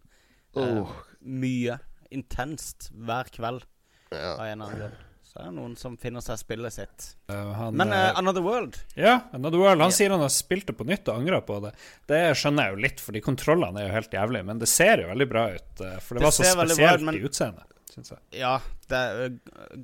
Eh, 0.63 0.95
mye. 1.21 1.79
Intenst 2.11 2.91
hver 2.95 3.29
kveld. 3.35 3.65
Ja. 4.11 4.37
Av 4.37 4.47
en 4.47 4.53
eller 4.61 4.65
annen 4.65 4.79
grunn. 4.81 5.03
Så 5.27 5.41
er 5.43 5.49
det 5.51 5.57
noen 5.57 5.73
som 5.77 5.97
finner 6.01 6.23
seg 6.25 6.39
spillet 6.41 6.73
sitt. 6.73 7.07
Uh, 7.29 7.51
han, 7.59 7.75
Men 7.77 7.91
eh, 7.93 8.13
Another 8.17 8.41
World 8.41 8.79
Ja, 8.95 9.19
Another 9.37 9.59
World. 9.59 9.83
Han 9.83 9.91
yeah. 9.91 9.97
sier 9.99 10.15
han 10.15 10.23
har 10.23 10.31
spilt 10.33 10.69
det 10.71 10.77
på 10.79 10.87
nytt 10.89 11.11
og 11.11 11.19
angrer 11.21 11.43
på 11.45 11.59
det. 11.65 11.73
Det 12.09 12.21
skjønner 12.39 12.69
jeg 12.71 12.77
jo 12.77 12.83
litt, 12.87 13.03
fordi 13.05 13.21
kontrollene 13.27 13.83
er 13.83 13.91
jo 13.91 13.97
helt 13.99 14.15
jævlige. 14.17 14.47
Men 14.49 14.63
det 14.63 14.69
ser 14.71 15.03
jo 15.03 15.11
veldig 15.11 15.27
bra 15.29 15.43
ut, 15.53 15.67
for 15.77 16.15
det, 16.17 16.23
Det 16.23 16.29
var 16.29 16.37
så 16.39 16.47
spesielt 16.47 16.79
bra 16.79 17.11
men- 17.11 17.19
i 17.19 17.27
utseendet, 17.27 17.77
syns 17.93 18.15
jeg. 18.15 18.23
Ja, 18.39 18.55
det, 18.89 19.03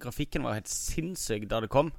grafikken 0.07 0.47
var 0.47 0.57
helt 0.57 0.71
sinnssyk 0.73 1.45
da 1.51 1.61
det 1.67 1.69
kom. 1.75 1.93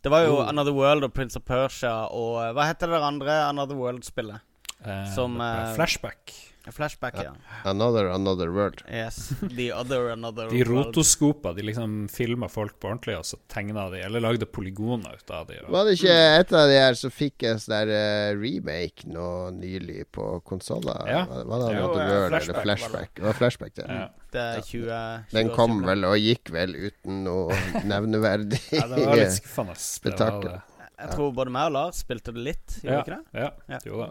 Det 0.00 0.08
var 0.14 0.24
jo 0.24 0.38
Oh. 0.38 0.48
Another 0.48 0.72
World 0.72 1.04
og 1.04 1.12
Prince 1.12 1.36
of 1.36 1.44
Persia 1.44 2.06
og 2.08 2.54
Hva 2.56 2.70
heter 2.70 2.88
det 2.88 3.02
andre 3.04 3.34
Another 3.50 3.76
World-spillet? 3.76 4.40
Uh, 4.80 5.04
Som 5.14 5.36
Flashback. 5.76 6.32
Flashback, 6.72 7.14
ja. 7.22 7.32
Another, 7.64 8.06
another 8.08 8.48
world. 8.50 8.82
Yes. 8.88 9.32
The 9.56 9.66
other 9.72 10.08
another 10.14 10.48
De 10.48 10.62
world. 10.64 10.86
rotoskopa, 10.94 11.52
de 11.52 11.62
liksom 11.62 12.08
filma 12.08 12.48
folk 12.48 12.78
på 12.80 12.88
ordentlig, 12.88 13.18
og 13.18 13.26
så 13.28 13.36
tegna 13.52 13.90
de, 13.92 14.00
eller 14.06 14.20
lagde 14.24 14.46
polygoner 14.46 15.18
ut 15.20 15.30
av 15.30 15.46
de. 15.50 15.58
Og, 15.66 15.70
Var 15.74 15.84
det 15.84 15.96
ikke 15.98 16.16
et 16.40 16.52
av 16.56 16.68
de 16.72 16.78
her 16.80 16.94
som 16.96 17.12
fikk 17.12 17.42
en 17.50 17.60
sånn 17.60 17.74
der 17.74 17.92
eh, 17.98 18.32
remake 18.40 19.04
nå 19.12 19.26
nylig 19.58 20.06
på 20.16 20.40
konsoller? 20.48 21.04
Ja. 21.10 21.24
Var, 21.28 21.44
det 21.66 21.70
Jo, 21.76 21.84
Another 21.84 22.08
World 22.08 22.32
Flashback 22.32 22.48
eller 22.48 22.54
var 22.54 22.64
det. 22.64 22.64
Flashback? 22.64 23.14
Det 23.20 23.26
var 23.28 23.38
Flashback, 23.42 23.74
det. 23.74 23.88
Ja. 23.88 24.04
Det 24.34 24.40
er 24.42 24.60
20, 24.66 24.84
20 25.30 25.36
Den 25.36 25.50
kom 25.54 25.80
vel 25.86 26.04
og 26.08 26.16
gikk 26.18 26.50
vel 26.50 26.72
uten 26.74 27.20
noe 27.28 27.54
nevneverdig 27.86 28.58
ja, 28.72 28.86
det 28.90 29.04
var 29.06 29.20
litt 29.20 29.36
skuffende. 29.36 29.76
Spetakkel. 29.84 30.56
Jeg 30.94 31.10
tror 31.12 31.32
både 31.34 31.50
meg 31.54 31.68
og 31.68 31.74
Lars 31.74 32.00
spilte 32.04 32.32
det 32.34 32.42
litt, 32.48 32.78
gjorde 32.80 32.94
Ja, 32.94 33.02
vi 33.02 33.10
ikke 33.10 33.16
det? 33.18 33.40
ja, 33.42 33.50
Ja. 33.74 33.78
jo 33.90 34.00
da. 34.00 34.08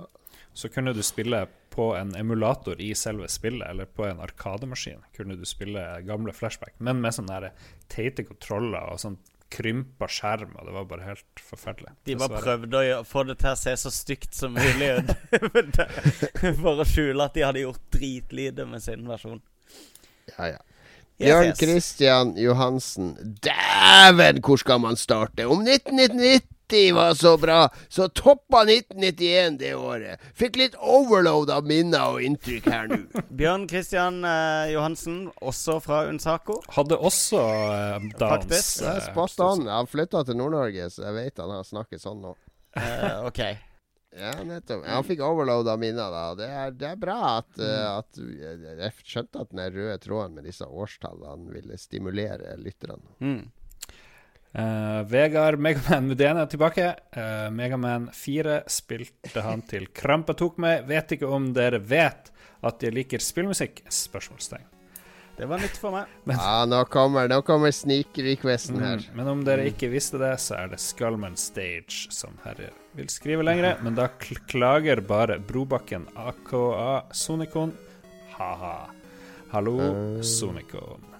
Så 0.53 0.69
kunne 0.69 0.93
du 0.93 1.01
spille 1.03 1.45
på 1.73 1.95
en 1.97 2.15
emulator 2.15 2.81
i 2.81 2.91
selve 2.95 3.27
spillet, 3.27 3.65
eller 3.69 3.85
på 3.85 4.05
en 4.05 4.21
arkademaskin. 4.21 5.01
Kunne 5.15 5.35
du 5.35 5.45
spille 5.49 5.81
gamle 6.05 6.34
flashback, 6.34 6.75
men 6.77 7.01
med 7.01 7.15
sånne 7.15 7.49
teite 7.89 8.25
kontroller 8.27 8.93
og 8.93 9.01
sånn 9.01 9.17
krympa 9.53 10.07
skjerm, 10.09 10.53
og 10.57 10.67
det 10.67 10.73
var 10.73 10.85
bare 10.89 11.07
helt 11.07 11.41
forferdelig. 11.49 11.93
De 12.09 12.17
bare 12.17 12.41
prøvde 12.41 12.84
å 12.97 13.01
få 13.05 13.25
det 13.30 13.38
til 13.41 13.51
å 13.51 13.57
se 13.59 13.73
så 13.84 13.91
stygt 13.93 14.38
som 14.38 14.55
mulig 14.57 14.91
ut. 14.97 15.11
For 16.61 16.81
å 16.81 16.88
skjule 16.89 17.27
at 17.27 17.38
de 17.38 17.45
hadde 17.45 17.65
gjort 17.65 17.84
dritlite 17.93 18.65
med 18.69 18.84
sin 18.85 19.05
versjon. 19.09 19.41
Ja, 20.34 20.55
ja. 20.55 20.61
Bjørn 21.21 21.51
yes. 21.51 21.59
Christian 21.61 22.34
Johansen. 22.41 23.13
Dæven, 23.45 24.41
hvor 24.41 24.57
skal 24.57 24.81
man 24.81 24.97
starte? 24.97 25.45
Om 25.45 25.61
1990 26.74 26.95
var 26.95 27.14
så 27.14 27.38
bra, 27.38 27.70
så 27.90 28.08
toppa 28.08 28.62
1991 28.62 29.60
det 29.60 29.76
året. 29.76 30.22
Fikk 30.34 30.56
litt 30.56 30.76
overload 30.76 31.50
av 31.54 31.68
minner 31.68 32.16
og 32.16 32.24
inntrykk 32.26 32.70
her 32.72 32.88
nå. 32.90 33.00
Bjørn 33.40 33.68
Christian 33.70 34.24
eh, 34.26 34.72
Johansen, 34.74 35.28
også 35.41 35.80
fra 35.84 36.04
Unsako. 36.10 36.62
Hadde 36.74 36.98
også 36.98 37.41
eh, 37.41 38.08
dans. 38.18 38.48
Faktisk. 38.48 38.82
Jeg 38.86 39.12
er 39.14 39.44
han. 39.44 39.68
Han 39.70 39.91
flytta 39.91 40.24
til 40.28 40.40
Nord-Norge, 40.40 40.90
så 40.94 41.08
jeg 41.10 41.20
vet 41.20 41.44
han 41.44 41.54
har 41.58 41.68
snakket 41.68 42.04
sånn 42.04 42.26
nå. 42.26 42.34
Eh, 42.80 43.22
ok. 43.28 43.45
Ja, 44.14 44.30
nettopp. 44.45 44.84
Han 44.86 45.06
fikk 45.08 45.24
overload 45.26 45.66
av 45.72 45.80
minner, 45.82 46.12
da. 46.14 46.36
Det 46.38 46.45
er, 46.45 46.74
det 46.78 46.86
er 46.91 47.00
bra 47.02 47.16
at, 47.40 47.48
uh, 47.58 47.95
at 47.95 48.20
Jeg 48.22 48.91
skjønte 49.10 49.41
at 49.41 49.50
den 49.50 49.74
røde 49.74 49.95
tråden 50.04 50.36
med 50.38 50.45
disse 50.45 50.68
årstallene 50.70 51.50
ville 51.50 51.80
stimulere 51.82 52.54
lytterne. 52.62 53.02
Mm. 53.18 53.48
Eh, 54.53 55.03
Vegard 55.09 55.57
Megaman 55.59 56.07
Mudene 56.11 56.43
er 56.43 56.49
tilbake. 56.51 56.91
Uh, 57.15 57.49
Megaman 57.53 58.09
4 58.13 58.59
spilte 58.69 59.41
han 59.41 59.63
til 59.65 59.88
krampa 59.89 60.35
tok 60.38 60.59
meg. 60.61 60.85
Vet 60.89 61.15
ikke 61.15 61.30
om 61.34 61.49
dere 61.55 61.80
vet 61.81 62.30
at 62.63 62.85
jeg 62.85 62.93
liker 62.93 63.23
spillmusikk? 63.23 63.81
Spørsmålstegn. 63.89 64.69
Det 65.34 65.47
var 65.49 65.57
nytt 65.57 65.80
for 65.81 65.95
meg. 65.95 66.11
Ja, 66.38 66.67
nå 66.69 66.84
kommer, 66.93 67.25
nå 67.31 67.39
kommer 67.41 67.73
sneak-requesten 67.73 68.77
her. 68.77 69.01
Mm, 69.01 69.15
men 69.17 69.31
om 69.31 69.41
dere 69.47 69.65
ikke 69.71 69.89
visste 69.89 70.21
det, 70.21 70.35
så 70.43 70.59
er 70.59 70.69
det 70.75 70.81
Skullman 70.84 71.38
Stage 71.39 72.13
som 72.13 72.38
herjer. 72.45 72.75
Vil 72.93 73.09
skrive 73.09 73.45
lengre, 73.45 73.73
men 73.81 73.97
da 73.97 74.05
kl 74.21 74.38
klager 74.45 75.01
bare 75.01 75.39
Brobakken 75.41 76.05
AKA 76.13 77.07
Sonikon. 77.09 77.73
Ha-ha. 78.38 78.75
Hallo, 79.53 79.80
Uh. 80.21 81.12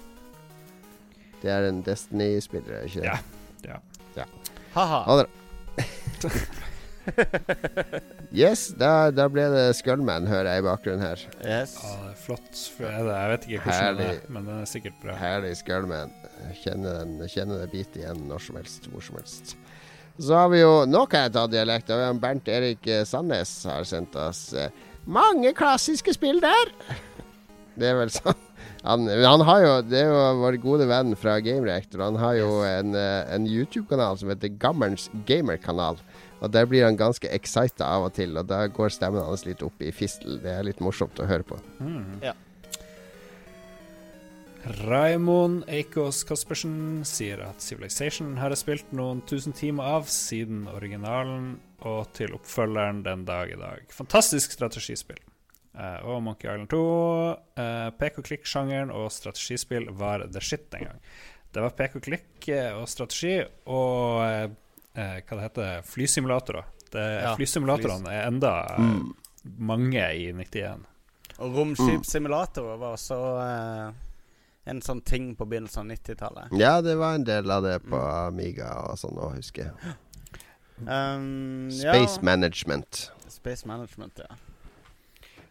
Det 1.44 1.52
er 1.52 1.70
en 1.70 1.84
Destiny-spiller, 1.86 2.86
ikke 2.88 3.03
det? 3.03 3.10
Ja. 3.11 3.18
ja. 3.68 3.80
ja. 4.15 4.28
Ha-ha. 4.74 5.02
Ha 5.10 5.22
det. 5.22 5.30
yes, 8.44 8.70
da, 8.80 9.11
da 9.11 9.26
ble 9.32 9.44
det 9.52 9.64
Skullman, 9.76 10.28
hører 10.30 10.53
jeg 10.53 10.64
i 10.64 10.65
bakgrunnen 10.70 11.03
her. 11.03 11.24
Yes. 11.44 11.76
Ja, 11.84 11.98
det 12.06 12.11
er 12.14 12.20
flott. 12.22 12.61
Jeg, 12.80 13.07
vet 13.34 13.48
ikke 13.49 13.65
hvordan 13.65 13.84
den 13.84 13.99
det 13.99 14.07
er, 14.14 14.22
men 14.32 14.48
den 14.48 14.61
er 14.61 14.70
sikkert 14.72 15.02
bra. 15.03 15.18
Herlig 15.20 15.57
Skullman. 15.60 16.15
Kjenner 16.61 17.02
den, 17.02 17.18
kjenner 17.32 17.64
det 17.65 17.70
bit 17.74 17.99
igjen 17.99 18.24
når 18.30 18.48
som 18.48 18.61
helst, 18.61 18.88
hvor 18.94 19.03
som 19.03 19.20
helst. 19.20 19.56
Så 20.22 20.38
har 20.38 20.49
vi 20.53 20.61
jo 20.61 20.84
Nå 20.86 21.06
kan 21.10 21.26
jeg 21.26 21.34
ta 21.36 21.45
dialekt. 21.49 21.91
Bernt 22.22 22.49
Erik 22.52 22.88
eh, 22.88 23.03
Sandnes 23.10 23.52
har 23.68 23.84
sendt 23.90 24.15
oss 24.20 24.45
eh, 24.53 24.72
mange 25.10 25.52
klassiske 25.57 26.14
spill 26.15 26.40
der. 26.44 26.72
Det 27.76 27.90
er 27.90 27.98
vel 27.98 28.11
sånn. 28.14 28.38
Han, 28.84 29.07
han 29.07 29.41
har 29.47 29.61
jo 29.64 29.73
Det 29.88 30.01
er 30.01 30.10
jo 30.11 30.23
vår 30.41 30.57
gode 30.64 30.88
venn 30.89 31.15
fra 31.19 31.38
Gamereactor. 31.43 32.03
Han 32.03 32.19
har 32.19 32.35
jo 32.41 32.49
en, 32.68 32.95
eh, 32.99 33.35
en 33.35 33.47
YouTube-kanal 33.47 34.19
som 34.19 34.31
heter 34.34 34.51
Gammerens 34.60 35.10
Gamer-kanal. 35.27 36.01
Og 36.43 36.51
Der 36.51 36.65
blir 36.68 36.84
han 36.84 36.99
ganske 36.99 37.30
excita 37.31 37.88
av 37.88 38.10
og 38.10 38.14
til, 38.18 38.35
og 38.38 38.49
da 38.49 38.65
går 38.68 38.91
stemmen 38.91 39.23
hans 39.23 39.45
litt 39.47 39.64
opp 39.64 39.80
i 39.80 39.93
fistel. 39.95 40.41
Det 40.43 40.51
er 40.51 40.65
litt 40.68 40.81
morsomt 40.84 41.22
å 41.23 41.27
høre 41.30 41.47
på. 41.47 41.60
Mm. 41.80 42.19
Ja. 42.26 42.34
Raimond 44.84 45.64
Eikås 45.68 46.22
Kaspersen 46.27 47.03
sier 47.07 47.41
at 47.43 47.64
Civilization 47.64 48.38
har 48.39 48.55
spilt 48.55 48.91
noen 48.95 49.19
tusen 49.27 49.55
timer 49.55 49.97
av 49.99 50.07
siden 50.11 50.69
originalen 50.72 51.57
og 51.84 52.11
til 52.15 52.35
oppfølgeren 52.35 53.03
den 53.03 53.26
dag 53.27 53.51
i 53.51 53.60
dag. 53.60 53.88
Fantastisk 53.91 54.55
strategispill. 54.55 55.19
Eh, 55.74 56.00
og 56.06 56.20
Monkey 56.22 56.45
Island 56.52 56.70
2. 56.70 56.80
Uh, 57.58 57.90
pek 57.98 58.20
og 58.22 58.28
klikk-sjangeren 58.28 58.91
og 58.94 59.08
strategispill 59.14 59.88
var 59.98 60.28
the 60.30 60.41
shit 60.41 60.68
den 60.74 60.86
gang. 60.90 61.00
Det 61.54 61.62
var 61.62 61.74
pek 61.78 61.95
og 61.98 62.04
klikk 62.06 62.48
eh, 62.50 62.72
og 62.78 62.88
strategi 62.90 63.36
og 63.70 64.22
eh, 64.26 64.45
eh, 64.98 65.20
hva 65.22 65.36
det 65.38 65.44
heter 65.48 65.84
flysimulatorer. 65.86 66.70
Det, 66.94 67.04
Ja, 67.24 67.34
flysimulatorene 67.38 68.10
er 68.14 68.28
enda 68.30 68.54
eh, 68.76 68.80
Mm. 68.80 69.14
mange 69.58 70.02
i 70.14 70.32
91. 70.34 70.86
Og 71.41 71.56
romskipssimulatorer 71.58 72.78
var 72.82 72.94
også 72.95 73.18
eh, 73.41 73.94
en 74.70 74.82
sånn 74.82 75.02
ting 75.06 75.36
på 75.36 75.45
begynnelsen 75.50 75.84
av 75.91 75.98
90-tallet. 75.98 76.54
Ja, 76.58 76.78
det 76.82 76.95
var 77.02 77.18
en 77.18 77.26
del 77.28 77.52
av 77.52 77.66
det 77.66 77.80
på 77.90 77.98
Amiga 77.98 78.70
og 78.88 78.98
sånn 79.02 79.18
å 79.20 79.32
husker 79.36 79.68
jeg. 79.72 79.95
Um, 80.88 81.70
Space 81.74 82.18
ja. 82.18 82.24
Management. 82.24 83.12
Space 83.28 83.68
Management, 83.68 84.22
ja. 84.26 84.36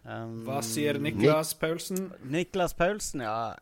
Um, 0.03 0.43
Hva 0.47 0.59
sier 0.67 0.99
Niklas 0.99 1.55
Paulsen? 1.59 2.11
Niklas 2.27 2.75
Paulsen, 2.75 3.23
ja. 3.23 3.55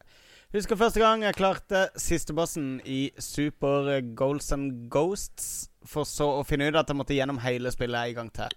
Husker 0.50 0.74
første 0.74 0.98
gang 0.98 1.22
jeg 1.22 1.36
klarte 1.38 1.84
siste 2.00 2.34
bossen 2.34 2.80
i 2.82 3.12
Super 3.22 4.00
Goals 4.18 4.48
and 4.56 4.88
Ghosts, 4.90 5.68
for 5.86 6.08
så 6.08 6.26
å 6.40 6.46
finne 6.48 6.66
ut 6.70 6.78
at 6.80 6.90
jeg 6.90 6.98
måtte 6.98 7.14
gjennom 7.14 7.38
hele 7.44 7.70
spillet 7.70 8.10
en 8.10 8.16
gang 8.16 8.32
til. 8.34 8.56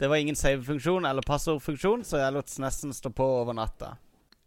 Det 0.00 0.08
var 0.10 0.22
ingen 0.22 0.38
save-funksjon 0.38 1.04
eller 1.06 1.26
passordfunksjon, 1.26 2.06
så 2.06 2.22
jeg 2.22 2.34
lot 2.34 2.56
nesten 2.64 2.94
stå 2.96 3.12
på 3.14 3.26
over 3.42 3.54
natta. 3.56 3.92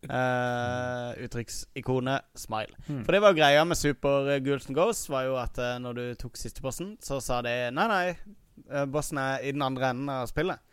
Uh, 0.08 1.14
Uttrykksikonet 1.26 2.26
smile. 2.38 2.74
Mm. 2.88 3.04
For 3.06 3.16
det 3.16 3.22
var 3.24 3.38
greia 3.38 3.64
med 3.66 3.78
Super 3.78 4.34
Goals 4.44 4.68
and 4.68 4.78
Ghosts, 4.78 5.10
var 5.10 5.28
jo 5.28 5.38
at 5.42 5.58
uh, 5.62 5.76
når 5.84 6.00
du 6.00 6.04
tok 6.24 6.38
siste 6.40 6.64
bossen, 6.66 6.96
så 7.04 7.20
sa 7.24 7.44
de 7.46 7.54
nei, 7.74 7.88
nei, 7.92 8.36
uh, 8.72 8.86
bossen 8.90 9.20
er 9.22 9.46
i 9.46 9.54
den 9.54 9.66
andre 9.66 9.92
enden 9.94 10.12
av 10.18 10.30
spillet. 10.32 10.64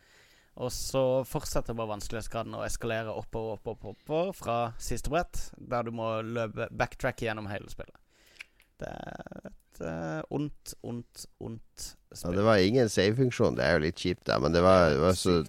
Og 0.57 0.71
så 0.71 1.03
fortsetter 1.27 1.75
bare 1.75 1.91
vanskelighetsgraden 1.97 2.55
å 2.55 2.63
eskalere 2.67 3.11
oppover, 3.11 3.57
oppover, 3.59 3.97
oppover 3.97 4.33
fra 4.39 4.59
siste 4.79 5.11
brett, 5.11 5.49
der 5.59 5.83
du 5.89 5.91
må 5.91 6.21
løpe 6.23 6.69
backtrack 6.71 7.25
gjennom 7.27 7.49
hele 7.51 7.67
spillet. 7.73 7.97
Det 8.79 8.91
er 8.91 9.51
et 9.51 9.83
uh, 9.83 10.23
ondt, 10.35 10.77
ondt, 10.87 11.27
ondt 11.43 11.89
Ja, 12.15 12.31
det 12.31 12.47
var 12.47 12.63
ingen 12.63 12.89
save-funksjon. 12.91 13.59
Det 13.59 13.67
er 13.67 13.77
jo 13.79 13.85
litt 13.89 13.99
kjipt, 13.99 14.23
da. 14.31 14.39
Men 14.43 14.55
det 14.55 14.63
var, 14.63 14.93
det 14.95 15.03
var 15.03 15.19
så 15.19 15.41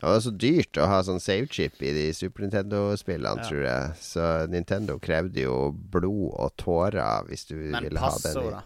det 0.00 0.08
var 0.08 0.20
så 0.24 0.30
dyrt 0.32 0.78
å 0.80 0.86
ha 0.88 1.02
sånn 1.04 1.20
save-chip 1.20 1.82
i 1.84 1.90
de 1.92 2.06
Super 2.16 2.46
Nintendo-spillene, 2.46 3.42
Ja. 3.42 3.48
tror 3.50 3.64
jeg. 3.66 3.96
Så 4.00 4.28
Nintendo 4.48 4.96
krevde 4.98 5.42
jo 5.44 5.56
blod 5.76 6.30
og 6.40 6.54
tårer 6.56 7.26
hvis 7.28 7.44
du 7.50 7.56
Men 7.56 7.84
ville 7.84 8.00
ha 8.00 8.08
den. 8.08 8.22
passord, 8.24 8.54
da. 8.56 8.62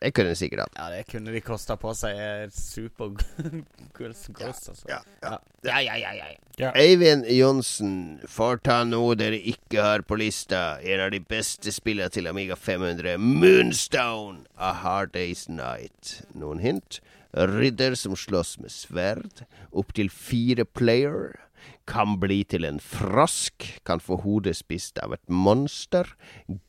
Det 0.00 0.14
kunne 0.16 0.32
de 0.32 0.36
sikkert 0.38 0.62
hatt. 0.64 0.76
Ja, 0.78 0.86
det 0.94 1.02
kunne 1.10 1.32
de 1.34 1.40
kosta 1.44 1.76
på 1.76 1.92
seg 1.96 2.48
Super 2.56 3.10
Ghouls 3.96 4.22
and 4.30 4.40
altså. 4.46 4.72
Ja, 4.88 5.00
ja. 5.20 5.34
ja, 5.66 5.80
ja, 5.84 5.96
ja, 6.00 6.12
ja, 6.16 6.28
ja. 6.56 6.70
Eivind 6.72 7.28
Johnsen 7.28 7.92
får 8.24 8.62
ta 8.64 8.78
noe 8.88 9.12
dere 9.20 9.36
ikke 9.36 9.84
har 9.84 10.06
på 10.08 10.16
lista. 10.16 10.78
En 10.80 11.04
av 11.04 11.12
de 11.12 11.20
beste 11.20 11.72
spillene 11.74 12.08
til 12.12 12.30
Amiga 12.32 12.56
500, 12.56 13.18
Moonstone, 13.20 14.46
A 14.56 14.72
Hard 14.80 15.12
Day's 15.16 15.44
Night. 15.52 16.22
Noen 16.32 16.64
hint? 16.64 17.02
Ridder 17.36 17.94
som 17.94 18.16
slåss 18.16 18.56
med 18.58 18.72
sverd. 18.72 19.44
Opptil 19.70 20.08
fire 20.10 20.64
player. 20.64 21.36
Kan 21.90 22.20
bli 22.22 22.44
til 22.46 22.66
en 22.68 22.78
frosk. 22.78 23.66
Kan 23.86 24.02
få 24.02 24.20
hodet 24.22 24.54
spist 24.60 25.00
av 25.02 25.16
et 25.16 25.24
monster. 25.26 26.06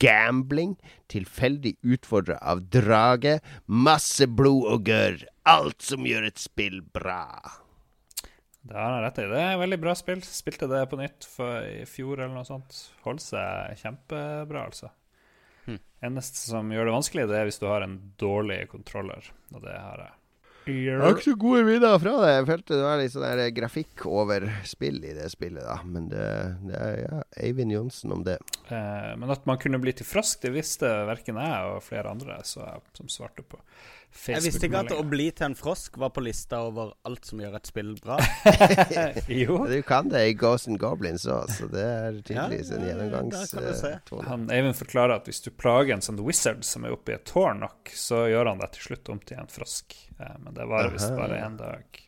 Gambling. 0.01 0.77
Tilfeldig 1.13 1.75
utfordra 1.85 2.39
av 2.41 2.63
drage. 2.73 3.37
Masse 3.65 4.25
blod 4.25 4.65
og 4.73 4.87
gørr. 4.89 5.21
Alt 5.45 5.85
som 5.85 6.07
gjør 6.09 6.25
et 6.31 6.41
spill 6.41 6.81
bra. 6.81 7.27
Det 8.61 8.77
har 8.77 8.95
han 8.95 9.03
rett 9.05 9.21
i. 9.21 9.27
Det 9.29 9.41
er 9.41 9.53
et 9.55 9.61
veldig 9.61 9.79
bra 9.81 9.93
spill. 9.97 10.23
Spilte 10.25 10.69
det 10.69 10.81
på 10.89 10.97
nytt 10.97 11.27
i 11.69 11.85
fjor 11.89 12.19
eller 12.19 12.33
noe 12.33 12.47
sånt. 12.47 12.77
Holder 13.05 13.25
seg 13.25 13.81
kjempebra, 13.81 14.65
altså. 14.69 14.89
Hm. 15.67 15.77
Eneste 16.09 16.41
som 16.49 16.73
gjør 16.73 16.89
det 16.89 16.97
vanskelig, 16.97 17.27
det 17.29 17.37
er 17.37 17.49
hvis 17.49 17.61
du 17.61 17.67
har 17.69 17.85
en 17.85 17.99
dårlig 18.21 18.63
kontroller. 18.73 19.29
Og 19.53 19.61
det 19.65 19.77
har 19.77 20.05
jeg. 20.07 20.20
Jeg 20.69 20.99
har 21.01 21.15
ikke 21.15 21.31
så 21.31 21.37
gode 21.41 21.63
minner 21.65 21.95
fra 22.01 22.13
det. 22.21 22.33
Jeg 22.35 22.47
følte 22.51 22.75
det 22.75 22.83
var 22.85 22.99
litt 23.01 23.13
sånn 23.13 23.25
der 23.25 23.53
grafikk 23.55 24.05
over 24.09 24.45
spill 24.69 24.99
i 25.01 25.15
det 25.17 25.29
spillet, 25.33 25.63
da. 25.65 25.79
Men 25.87 26.09
det, 26.11 26.27
det 26.67 26.77
er 26.77 26.99
ja, 27.01 27.21
Eivind 27.47 27.73
Johnsen 27.73 28.13
om 28.13 28.21
det. 28.27 28.37
Eh, 28.69 29.11
men 29.17 29.33
at 29.33 29.47
man 29.49 29.57
kunne 29.61 29.81
bli 29.81 29.95
til 29.97 30.05
frosk, 30.05 30.43
det 30.45 30.53
visste 30.53 30.91
verken 31.09 31.41
jeg 31.41 31.71
og 31.73 31.81
flere 31.85 32.13
andre 32.13 32.37
så 32.45 32.61
jeg, 32.67 32.85
som 32.99 33.09
svarte 33.09 33.45
på 33.47 33.57
Jeg 34.11 34.43
visste 34.43 34.67
ikke 34.67 34.81
at 34.83 34.93
å 34.93 35.03
bli 35.07 35.29
til 35.33 35.47
en 35.47 35.55
frosk 35.57 35.95
var 36.01 36.11
på 36.13 36.23
lista 36.25 36.59
over 36.67 36.91
alt 37.07 37.25
som 37.25 37.39
gjør 37.41 37.55
et 37.57 37.69
spill 37.71 37.93
bra. 38.03 38.17
jo. 39.41 39.61
Du 39.71 39.77
kan 39.87 40.11
det 40.11 40.23
i 40.29 40.35
Ghost 40.37 40.67
and 40.69 40.81
Goblins 40.81 41.25
òg, 41.31 41.49
så 41.55 41.69
det 41.71 41.85
er 41.85 42.19
tydeligvis 42.19 42.73
en 42.75 42.85
gjennomgangstone. 42.89 44.21
Han 44.27 44.45
Eivind 44.53 44.77
forklarer 44.77 45.15
at 45.17 45.31
hvis 45.31 45.41
du 45.47 45.49
plager 45.55 45.95
en 45.95 46.05
sånn 46.05 46.21
wizard 46.21 46.65
som 46.67 46.85
er 46.85 46.95
oppe 46.97 47.15
i 47.15 47.17
et 47.17 47.25
tårn 47.29 47.63
nok, 47.63 47.95
så 47.95 48.25
gjør 48.29 48.51
han 48.51 48.61
deg 48.61 48.75
til 48.75 48.89
slutt 48.91 49.13
om 49.15 49.23
til 49.25 49.41
en 49.41 49.51
frosk. 49.51 49.97
Eh, 50.19 50.37
men 50.43 50.55
det 50.57 50.69
varer 50.69 50.93
visst 50.93 51.15
bare 51.17 51.41
én 51.41 51.57
dag. 51.59 52.03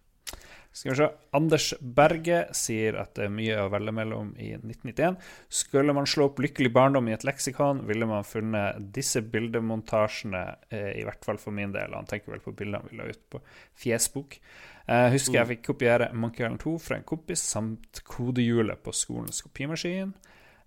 Skal 0.73 0.91
vi 0.91 0.97
se. 0.97 1.07
Anders 1.37 1.67
Berge 1.79 2.39
sier 2.57 2.95
at 2.97 3.13
det 3.13 3.27
er 3.27 3.33
mye 3.33 3.59
å 3.61 3.69
velge 3.69 3.93
mellom 3.93 4.31
i 4.41 4.55
1991. 4.57 5.19
Skulle 5.53 5.93
man 5.93 6.09
slå 6.09 6.31
opp 6.31 6.41
Lykkelig 6.41 6.71
barndom 6.73 7.11
i 7.11 7.13
et 7.13 7.25
leksikon, 7.27 7.83
ville 7.85 8.07
man 8.09 8.25
funnet 8.25 8.81
disse 8.95 9.21
bildemontasjene, 9.21 10.43
eh, 10.73 10.89
i 10.97 11.05
hvert 11.05 11.25
fall 11.25 11.37
for 11.37 11.53
min 11.53 11.75
del. 11.75 11.93
Han 11.93 12.09
tenker 12.09 12.33
vel 12.33 12.41
på 12.41 12.55
bildene 12.57 12.89
vi 12.89 12.97
la 12.97 13.05
ut 13.05 13.21
på 13.29 13.43
Fjesbok. 13.83 14.39
Eh, 14.87 15.09
husker 15.13 15.39
jeg 15.39 15.51
fikk 15.53 15.65
kopiere 15.69 16.09
Monkey 16.17 16.41
Island 16.41 16.63
2 16.65 16.75
fra 16.81 16.97
en 16.97 17.05
kompis, 17.07 17.45
samt 17.53 18.01
kodehjulet 18.09 18.81
på 18.83 18.95
skolens 18.97 19.45
kopimaskin. 19.45 20.15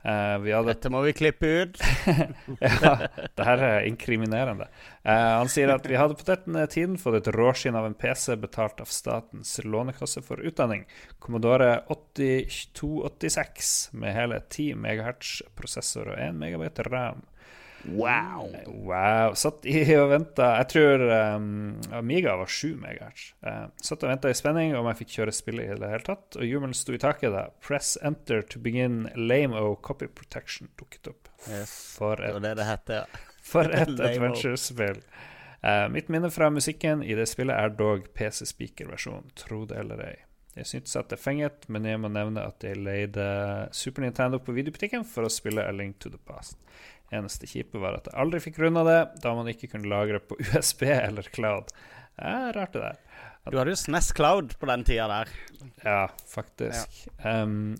Eh, 0.06 0.38
vi 0.38 0.52
hadde 0.54 0.70
Dette 0.70 0.90
må 0.92 1.00
vi 1.02 1.12
klippe 1.16 1.46
ut. 1.46 1.80
ja, 2.60 3.08
det 3.34 3.44
her 3.48 3.58
er 3.58 3.86
inkriminerende. 3.88 4.68
Uh, 5.02 5.40
han 5.40 5.48
sier 5.50 5.70
at 5.74 5.86
vi 5.88 5.96
hadde 5.98 6.14
på 6.18 6.24
den 6.28 6.68
tiden 6.70 6.98
fått 7.00 7.16
et 7.18 7.28
råskinn 7.34 7.78
av 7.78 7.86
en 7.88 7.94
PC 7.98 8.36
betalt 8.38 8.80
av 8.82 8.88
Statens 8.92 9.64
lånekasse 9.66 10.22
for 10.26 10.36
utdanning. 10.46 10.82
Commodore 11.18 11.80
8286 11.90 13.90
med 13.98 14.14
hele 14.14 14.40
10 14.44 14.74
MHz 14.78 15.42
prosessor 15.58 16.06
og 16.14 16.18
1 16.22 16.34
MB 16.38 16.62
ram. 16.86 17.20
Wow! 17.88 18.50
Wow. 18.66 19.34
Satt 19.38 19.66
i 19.68 19.82
og 19.94 20.08
venta 20.10 20.48
Jeg 20.60 20.68
tror 20.72 21.04
um, 21.36 21.76
Amiga 21.94 22.36
var 22.40 22.50
7 22.50 22.74
MHz. 22.80 23.28
Uh, 23.46 23.68
satt 23.82 24.02
og 24.02 24.10
venta 24.10 24.30
i 24.30 24.36
spenning 24.36 24.74
om 24.78 24.88
jeg 24.90 25.00
fikk 25.02 25.14
kjøre 25.18 25.34
spillet 25.36 25.70
i 25.70 25.78
det 25.78 25.92
hele 25.92 26.06
tatt, 26.06 26.38
og 26.38 26.48
jubelen 26.48 26.74
sto 26.76 26.96
i 26.96 27.00
taket 27.02 27.34
da 27.34 27.46
Press 27.64 27.94
enter 28.06 28.42
to 28.42 28.62
begin 28.62 29.04
lame-o 29.14 29.76
copy 29.86 30.08
protection 30.08 30.70
dukket 30.80 31.12
opp. 31.12 31.32
Yes. 31.46 31.74
For 31.98 32.18
Det 32.18 32.30
et 32.30 32.38
var 32.38 32.46
det 32.48 32.54
det 32.60 32.68
het, 32.72 32.94
ja. 33.00 33.24
for 33.52 33.70
et 33.70 33.96
adventure-spill. 34.10 35.02
Uh, 35.62 35.86
mitt 35.90 36.10
minne 36.12 36.30
fra 36.30 36.50
musikken 36.52 37.02
i 37.02 37.14
det 37.18 37.28
spillet 37.30 37.56
er 37.56 37.74
dog 37.78 38.10
PC 38.14 38.44
Speaker-versjonen, 38.50 39.30
tro 39.38 39.64
det 39.68 39.78
eller 39.82 40.02
ei. 40.10 40.16
Jeg 40.56 40.70
syntes 40.70 40.96
at 40.96 41.10
det 41.12 41.18
fenget, 41.20 41.66
men 41.68 41.84
jeg 41.84 42.00
må 42.00 42.08
nevne 42.08 42.40
at 42.48 42.64
jeg 42.64 42.78
leide 42.80 43.26
Super 43.76 44.06
Nintendo 44.06 44.38
på 44.40 44.54
videobutikken 44.56 45.04
for 45.04 45.26
å 45.26 45.32
spille 45.32 45.60
A 45.60 45.72
Link 45.74 45.98
to 46.00 46.08
the 46.08 46.20
Past. 46.24 46.56
Eneste 47.14 47.46
kjipe 47.46 47.78
var 47.78 48.00
at 48.00 48.08
jeg 48.10 48.18
aldri 48.18 48.40
fikk 48.42 48.58
runda 48.64 48.82
det, 48.86 48.98
da 49.22 49.34
man 49.38 49.46
ikke 49.52 49.68
kunne 49.70 49.86
lagre 49.90 50.18
på 50.18 50.38
USB 50.48 50.82
eller 50.90 51.22
Cloud. 51.32 51.70
Det 52.16 52.32
er 52.32 52.52
rart, 52.56 52.72
det 52.74 52.82
der. 52.82 53.02
Du 53.52 53.58
hadde 53.60 53.70
jo 53.70 53.78
SNES 53.78 54.08
Cloud 54.16 54.56
på 54.58 54.66
den 54.66 54.82
tida 54.88 55.06
der. 55.12 55.28
Ja, 55.84 56.00
faktisk. 56.26 57.04
Um, 57.22 57.76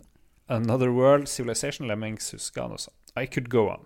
Another 0.47 0.93
World, 0.95 1.27
Civilization 1.29 1.89
Lemmings, 1.91 2.31
husker 2.37 2.63
han 2.69 2.77
også. 2.77 2.93
I 3.19 3.27
could 3.27 3.49
go 3.51 3.65
on. 3.73 3.83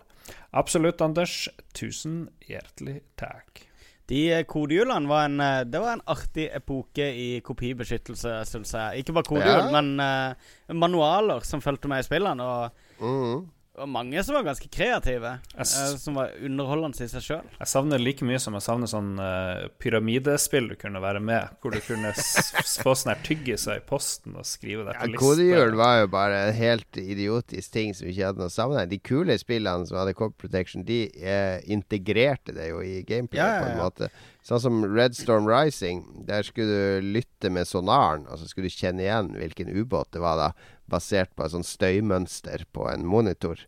Absolutt, 0.53 1.01
Anders. 1.01 1.47
Tusen 1.73 2.27
hjertelig 2.45 2.99
takk. 3.17 3.63
De 4.11 4.19
eh, 4.35 4.43
kodehjulene 4.45 5.07
var 5.07 5.25
en 5.29 5.39
eh, 5.39 5.61
Det 5.71 5.79
var 5.79 5.93
en 5.95 6.01
artig 6.11 6.49
epoke 6.53 7.05
i 7.15 7.39
kopibeskyttelse, 7.47 8.33
syns 8.49 8.73
jeg. 8.75 9.01
Ikke 9.01 9.15
bare 9.15 9.29
kodehjul, 9.31 9.71
Ja. 9.71 9.81
men 9.81 9.91
uh, 10.03 10.75
manualer 10.75 11.41
som 11.47 11.63
fulgte 11.63 11.89
med 11.89 12.03
i 12.03 12.07
spillene. 12.09 12.45
Og, 12.45 13.47
Mhm. 13.73 13.81
og 13.81 13.89
mange 13.89 14.23
som 14.23 14.35
var 14.35 14.43
ganske 14.43 14.67
kreative. 14.69 15.39
Jeg 15.55 15.59
eh, 15.65 15.97
som 15.97 16.15
var 16.15 16.31
underholdende 16.43 17.05
i 17.05 17.07
seg 17.11 17.23
sjøl. 17.23 17.45
Jeg 17.59 17.67
savner 17.67 18.01
like 18.01 18.25
mye 18.25 18.39
som 18.39 18.53
jeg 18.53 18.65
savner 18.65 18.89
sånn 18.91 19.13
uh, 19.19 19.67
pyramidespill 19.79 20.67
du 20.71 20.75
kunne 20.75 21.01
være 21.01 21.21
med, 21.23 21.53
hvor 21.61 21.71
du 21.71 21.79
kunne 21.85 22.11
få 22.13 22.95
sånn 22.95 23.13
her 23.13 23.21
tyggiser 23.23 23.79
i 23.79 23.85
posten 23.87 24.35
og 24.35 24.45
skrive 24.45 24.85
det 24.87 24.97
Ja, 24.97 25.07
liste. 25.07 25.21
Kodehjul 25.23 25.77
var 25.79 26.01
jo 26.01 26.11
bare 26.11 26.41
en 26.49 26.57
helt 26.57 26.97
idiotisk 26.99 27.71
ting 27.71 27.95
som 27.95 28.09
ikke 28.11 28.27
hadde 28.31 28.43
noe 28.43 28.51
sammenheng. 28.53 28.91
De 28.91 28.99
kule 28.99 29.37
spillene 29.39 29.87
som 29.87 30.01
hadde 30.01 30.17
Cop 30.19 30.35
Protection, 30.41 30.83
de 30.87 31.05
eh, 31.21 31.61
integrerte 31.71 32.55
det 32.57 32.71
jo 32.73 32.83
i 32.83 33.01
gameplay 33.07 33.39
Ja, 33.41 33.55
ja, 33.55 33.63
på 33.63 33.71
en 33.71 33.81
måte. 33.81 34.11
Sånn 34.43 34.61
som 34.63 34.83
Red 34.89 35.15
Storm 35.15 35.47
Rising. 35.47 36.03
Der 36.27 36.43
skulle 36.43 36.99
du 36.99 37.09
lytte 37.13 37.51
med 37.53 37.69
sonaren, 37.69 38.25
og 38.27 38.41
så 38.41 38.49
skulle 38.49 38.71
du 38.71 38.73
kjenne 38.73 39.05
igjen 39.05 39.35
hvilken 39.37 39.69
ubåt 39.69 40.11
det 40.15 40.23
var, 40.23 40.39
da 40.41 40.77
basert 40.91 41.33
på 41.35 41.45
et 41.45 41.55
sånt 41.55 41.69
støymønster 41.69 42.67
på 42.75 42.85
en 42.91 43.07
monitor. 43.07 43.59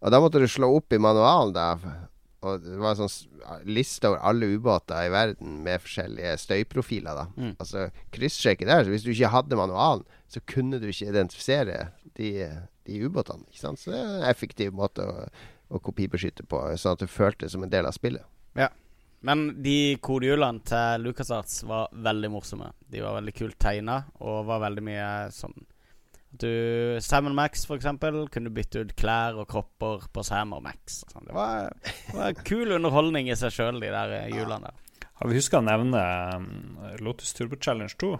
Og 0.00 0.12
da 0.14 0.20
måtte 0.22 0.40
du 0.40 0.48
slå 0.48 0.70
opp 0.78 0.94
i 0.96 1.00
manualen, 1.02 1.52
da. 1.56 1.74
Og 2.40 2.62
det 2.64 2.78
var 2.80 2.94
en 2.94 3.08
sånn 3.08 3.64
liste 3.68 4.08
over 4.08 4.22
alle 4.24 4.48
ubåter 4.54 5.04
i 5.04 5.12
verden 5.12 5.58
med 5.64 5.82
forskjellige 5.84 6.36
støyprofiler. 6.40 7.14
da 7.14 7.26
Mm. 7.36 7.56
Altså 7.58 7.90
kryssjekke 8.12 8.66
der. 8.66 8.84
Så 8.84 8.90
hvis 8.90 9.04
du 9.04 9.10
ikke 9.12 9.34
hadde 9.34 9.56
manualen, 9.56 10.04
så 10.28 10.40
kunne 10.46 10.80
du 10.80 10.88
ikke 10.88 11.10
identifisere 11.10 11.90
de, 12.16 12.48
de 12.86 13.00
ubåtene. 13.04 13.44
Ikke 13.50 13.60
sant? 13.60 13.78
Så 13.78 13.92
det 13.92 13.98
er 14.00 14.22
en 14.22 14.30
effektiv 14.30 14.72
måte 14.72 15.04
å, 15.04 15.28
å 15.68 15.78
kopibeskytte 15.78 16.46
på, 16.48 16.62
sånn 16.76 16.96
at 16.96 17.04
du 17.04 17.10
følte 17.10 17.44
det 17.44 17.52
som 17.52 17.62
en 17.62 17.72
del 17.72 17.86
av 17.86 17.92
spillet. 17.92 18.24
Ja. 18.56 18.70
Men 19.20 19.62
de 19.62 19.98
kodehjulene 20.00 20.64
til 20.64 21.04
LucasArts 21.04 21.62
var 21.68 21.90
veldig 21.92 22.30
morsomme. 22.32 22.70
De 22.88 23.02
var 23.04 23.18
veldig 23.18 23.34
kult 23.36 23.58
tegna, 23.60 24.04
og 24.24 24.46
var 24.48 24.62
veldig 24.64 24.84
mye 24.86 25.10
sånn 25.36 25.58
du 26.30 26.98
Sam 27.02 27.30
Max, 27.34 27.64
for 27.66 27.80
eksempel, 27.80 28.22
kunne 28.32 28.52
bytte 28.54 28.84
ut 28.84 28.92
klær 28.98 29.38
og 29.40 29.48
kropper 29.50 30.06
på 30.14 30.24
Sam 30.26 30.54
og 30.56 30.62
Max. 30.66 31.02
Sånn. 31.10 31.26
Det 31.26 31.34
var, 31.34 31.72
det 31.82 32.16
var 32.18 32.44
kul 32.46 32.76
underholdning 32.76 33.30
i 33.30 33.38
seg 33.38 33.54
sjøl, 33.56 33.80
de 33.82 33.90
der 33.90 34.14
hjulene. 34.30 34.36
julene. 34.38 34.74
Har 35.20 35.28
vi 35.28 35.36
huska 35.36 35.58
å 35.60 35.64
nevne 35.66 36.02
um, 36.36 36.44
Lotus 37.04 37.34
Turbo 37.36 37.58
Challenge 37.60 37.92
2? 38.00 38.14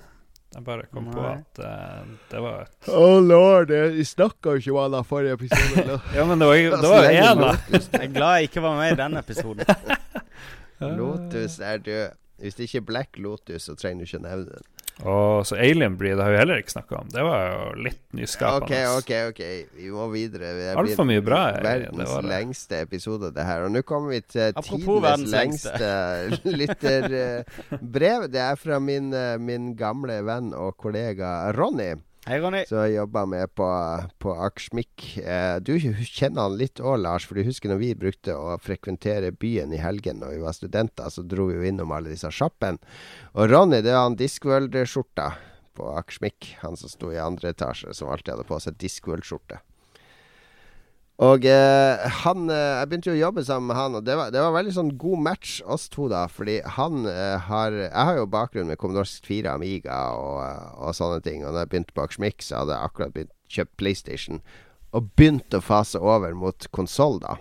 Jeg 0.51 0.65
bare 0.66 0.89
kom 0.91 1.07
på 1.15 1.23
at 1.23 1.61
uh, 1.62 2.03
det 2.32 2.41
var 2.43 2.65
et 2.65 2.89
Oh 2.91 3.20
lord, 3.23 3.70
vi 3.70 4.03
snakka 4.05 4.57
jo 4.57 4.62
ikke 4.65 4.74
om 4.74 4.97
han 4.97 5.07
forrige 5.07 5.39
episode. 5.39 6.01
Ja, 6.16 6.27
men 6.27 6.43
det 6.43 6.49
var 6.51 6.59
jo 6.59 6.74
én, 6.74 7.41
da. 7.41 7.53
Jeg 7.70 8.03
er 8.03 8.12
glad 8.12 8.35
jeg 8.41 8.51
ikke 8.51 8.65
var 8.66 8.77
med 8.82 8.93
i 8.93 8.99
den 8.99 9.16
episoden. 9.20 9.70
Lotus 10.99 11.61
er 11.62 11.78
død. 11.78 12.19
Hvis 12.41 12.55
det 12.55 12.62
ikke 12.62 12.78
er 12.78 12.85
Black 12.89 13.19
Lotus, 13.19 13.62
så 13.62 13.74
trenger 13.77 14.05
du 14.05 14.09
ikke 14.09 14.20
å 14.20 14.27
nevne 14.27 14.59
den. 14.59 14.69
Og 15.00 15.46
så 15.48 15.56
Alien 15.56 15.96
Breed 15.96 16.20
har 16.20 16.30
vi 16.30 16.36
heller 16.36 16.60
ikke 16.60 16.74
snakka 16.74 16.98
om. 17.00 17.08
Det 17.08 17.22
var 17.24 17.44
jo 17.54 17.82
litt 17.86 18.00
nyskapende. 18.16 18.80
Ok, 18.98 19.00
ok, 19.00 19.12
ok. 19.30 19.40
Vi 19.78 19.88
må 19.94 20.08
videre. 20.12 20.50
Det 20.58 20.74
Alt 20.76 21.04
mye 21.08 21.22
bra, 21.24 21.38
eh, 21.54 21.62
Verdens 21.64 21.96
det 21.96 22.08
var 22.10 22.22
det. 22.26 22.30
lengste 22.34 22.80
episode, 22.84 23.30
det 23.32 23.46
her. 23.48 23.64
Og 23.64 23.72
nå 23.72 23.82
kommer 23.88 24.12
vi 24.12 24.20
til 24.28 24.52
tidenes 24.60 25.24
lengste 25.32 25.92
lytterbrev. 26.60 28.28
Det 28.32 28.44
er 28.44 28.60
fra 28.60 28.78
min, 28.82 29.12
eh, 29.14 29.38
min 29.40 29.72
gamle 29.78 30.20
venn 30.26 30.52
og 30.56 30.76
kollega 30.76 31.50
Ronny. 31.56 31.94
Hei, 32.31 32.39
Ronny. 32.39 32.65
Som 32.66 32.93
jobba 32.93 33.27
med 33.27 33.55
på, 33.55 33.66
på 34.19 34.32
Akersmik. 34.32 35.19
Eh, 35.19 35.57
du 35.57 35.73
kjenner 35.81 36.44
han 36.44 36.52
litt 36.61 36.78
òg, 36.78 37.01
Lars. 37.02 37.24
For 37.27 37.35
du 37.35 37.43
husker 37.43 37.73
når 37.73 37.81
vi 37.81 37.89
brukte 37.98 38.36
å 38.39 38.52
frekventere 38.62 39.32
byen 39.35 39.74
i 39.74 39.81
helgen 39.82 40.23
når 40.23 40.36
vi 40.36 40.44
var 40.44 40.55
studenter, 40.55 41.11
så 41.11 41.24
dro 41.27 41.48
vi 41.48 41.57
jo 41.57 41.65
innom 41.66 41.90
alle 41.90 42.12
disse 42.12 42.31
sjappene. 42.31 42.78
Og 43.35 43.51
Ronny, 43.51 43.81
det 43.82 43.90
er 43.90 43.98
han 43.98 44.15
Discworld-skjorta 44.20 45.27
på 45.74 45.90
Akersmik. 45.98 46.52
Han 46.62 46.78
som 46.78 46.94
sto 46.94 47.11
i 47.11 47.19
andre 47.19 47.51
etasje, 47.51 47.90
som 47.98 48.15
alltid 48.15 48.36
hadde 48.36 48.47
på 48.47 48.62
seg 48.62 48.78
Discworld-skjorte. 48.78 49.59
Og 51.20 51.44
eh, 51.44 52.06
han 52.22 52.48
eh, 52.48 52.78
Jeg 52.80 52.88
begynte 52.88 53.10
jo 53.10 53.16
å 53.18 53.20
jobbe 53.26 53.42
sammen 53.44 53.68
med 53.68 53.76
han, 53.76 53.97
og 53.98 54.06
det 54.06 54.14
var, 54.16 54.30
det 54.32 54.40
var 54.40 54.55
veldig 54.55 54.72
sånn 54.72 54.94
god 55.01 55.20
match, 55.26 55.59
oss 55.68 55.84
to, 55.92 56.06
da. 56.09 56.24
Fordi 56.32 56.60
han 56.78 57.05
eh, 57.10 57.36
har 57.44 57.76
Jeg 57.76 57.92
har 57.92 58.16
jo 58.16 58.30
bakgrunn 58.32 58.70
med 58.70 58.80
Commodore 58.80 59.05
4 59.26 59.52
Amiga 59.52 59.98
og, 60.16 60.38
eh, 60.47 60.70
og 60.80 60.97
sånne 60.97 61.20
ting. 61.26 61.44
Og 61.44 61.52
da 61.52 61.66
jeg 61.66 61.72
begynte 61.74 61.97
på 61.97 62.06
Akersmik, 62.06 62.40
så 62.44 62.62
hadde 62.62 62.78
jeg 62.78 62.88
akkurat 62.88 63.14
begynt 63.16 63.36
kjøpt 63.52 63.76
PlayStation. 63.82 64.40
Og 64.97 65.12
begynt 65.20 65.55
å 65.55 65.60
fase 65.62 66.01
over 66.01 66.32
mot 66.34 66.68
konsoll, 66.72 67.20
da. 67.20 67.36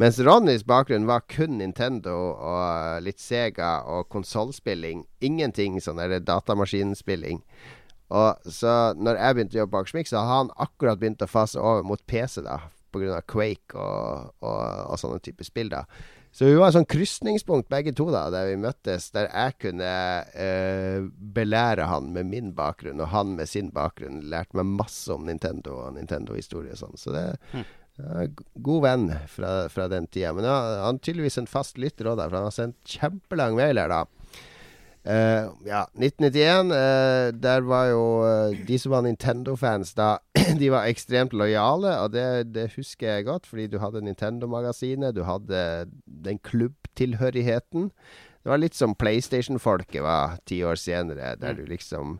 Mens 0.00 0.18
Ronnys 0.20 0.64
bakgrunn 0.68 1.08
var 1.08 1.24
kun 1.28 1.60
Nintendo 1.60 2.14
og 2.32 2.62
eh, 2.64 3.02
litt 3.04 3.20
Sega 3.20 3.82
og 3.92 4.08
konsollspilling. 4.12 5.04
Ingenting 5.24 5.76
sånn 5.84 6.00
der 6.00 6.16
datamaskinspilling. 6.24 7.44
Og 8.16 8.48
så 8.48 8.94
når 8.96 9.20
jeg 9.20 9.36
begynte 9.36 9.58
å 9.58 9.60
jobbe 9.62 9.74
bak 9.76 9.84
Akersmik, 9.84 10.08
så 10.08 10.22
hadde 10.22 10.32
han 10.32 10.54
akkurat 10.64 11.00
begynt 11.02 11.24
å 11.24 11.28
fase 11.28 11.60
over 11.60 11.84
mot 11.84 12.00
PC, 12.08 12.40
da. 12.48 12.58
Pga. 12.96 13.22
Quake 13.30 13.76
og, 13.78 14.36
og, 14.42 14.60
og 14.92 15.00
sånne 15.00 15.22
type 15.24 15.46
spill, 15.46 15.72
da. 15.72 15.84
Så 16.36 16.44
vi 16.44 16.56
var 16.58 16.68
et 16.68 16.76
sånn 16.76 16.88
krysningspunkt 16.92 17.70
begge 17.72 17.94
to, 17.96 18.10
da, 18.12 18.26
der 18.32 18.50
vi 18.50 18.58
møttes. 18.60 19.08
Der 19.14 19.30
jeg 19.30 19.54
kunne 19.62 19.92
eh, 20.36 21.06
belære 21.32 21.86
han 21.88 22.10
med 22.12 22.28
min 22.28 22.50
bakgrunn, 22.58 23.00
og 23.00 23.08
han 23.14 23.32
med 23.38 23.48
sin 23.48 23.70
bakgrunn. 23.72 24.20
Lærte 24.28 24.58
meg 24.58 24.68
masse 24.82 25.08
om 25.14 25.24
Nintendo 25.24 25.78
og 25.86 25.94
Nintendo-historie 25.96 26.74
og 26.76 26.82
sånn. 26.82 27.00
Så 27.00 27.14
det 27.16 27.24
er 28.04 28.28
god 28.68 28.84
venn 28.84 29.06
fra, 29.32 29.54
fra 29.72 29.88
den 29.88 30.10
tida. 30.12 30.34
Men 30.36 30.44
ja, 30.44 30.58
han 30.84 31.00
er 31.00 31.06
tydeligvis 31.08 31.40
en 31.40 31.48
fast 31.48 31.80
lytter 31.80 32.12
òg, 32.12 32.20
for 32.26 32.36
han 32.36 32.50
har 32.50 32.58
sendt 32.58 32.96
kjempelang 32.98 33.56
mail 33.56 33.80
her, 33.80 33.88
da. 33.94 34.04
Eh, 35.06 35.46
ja, 35.66 35.84
1991. 35.94 36.70
Uh, 36.70 37.30
der 37.42 37.60
var 37.60 37.86
jo 37.92 38.04
uh, 38.26 38.66
de 38.66 38.78
som 38.78 38.90
var 38.90 39.04
Nintendo-fans 39.06 39.94
da, 39.94 40.16
de 40.60 40.70
var 40.72 40.90
ekstremt 40.90 41.36
lojale, 41.36 41.92
og 42.02 42.12
det, 42.12 42.54
det 42.54 42.72
husker 42.74 43.12
jeg 43.12 43.28
godt, 43.28 43.46
fordi 43.46 43.68
du 43.70 43.78
hadde 43.78 44.02
Nintendo-magasinet, 44.02 45.14
du 45.14 45.22
hadde 45.22 45.86
den 46.06 46.40
klubbtilhørigheten. 46.42 47.92
Det 48.42 48.50
var 48.50 48.62
litt 48.62 48.78
som 48.78 48.94
PlayStation-folket 48.98 50.02
var 50.02 50.40
ti 50.46 50.60
år 50.66 50.78
senere, 50.78 51.36
der 51.38 51.54
du 51.54 51.64
liksom 51.66 52.18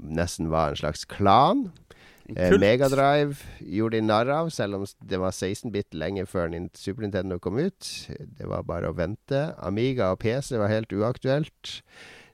nesten 0.00 0.50
var 0.50 0.70
en 0.70 0.80
slags 0.80 1.04
klan. 1.04 1.68
Eh. 2.36 2.54
Megadrive 2.62 3.42
gjorde 3.58 3.98
de 3.98 4.06
narr 4.06 4.30
av, 4.30 4.52
selv 4.54 4.78
om 4.78 4.86
det 5.02 5.18
var 5.18 5.34
16-bit 5.34 5.98
lenge 5.98 6.26
før 6.30 6.52
Super 6.78 7.02
Nintendo 7.02 7.40
kom 7.42 7.58
ut. 7.58 7.90
Det 8.08 8.46
var 8.46 8.66
bare 8.68 8.90
å 8.90 8.96
vente. 8.96 9.48
Amiga 9.58 10.12
og 10.14 10.22
PC 10.22 10.54
var 10.60 10.70
helt 10.70 10.94
uaktuelt. 10.94 11.74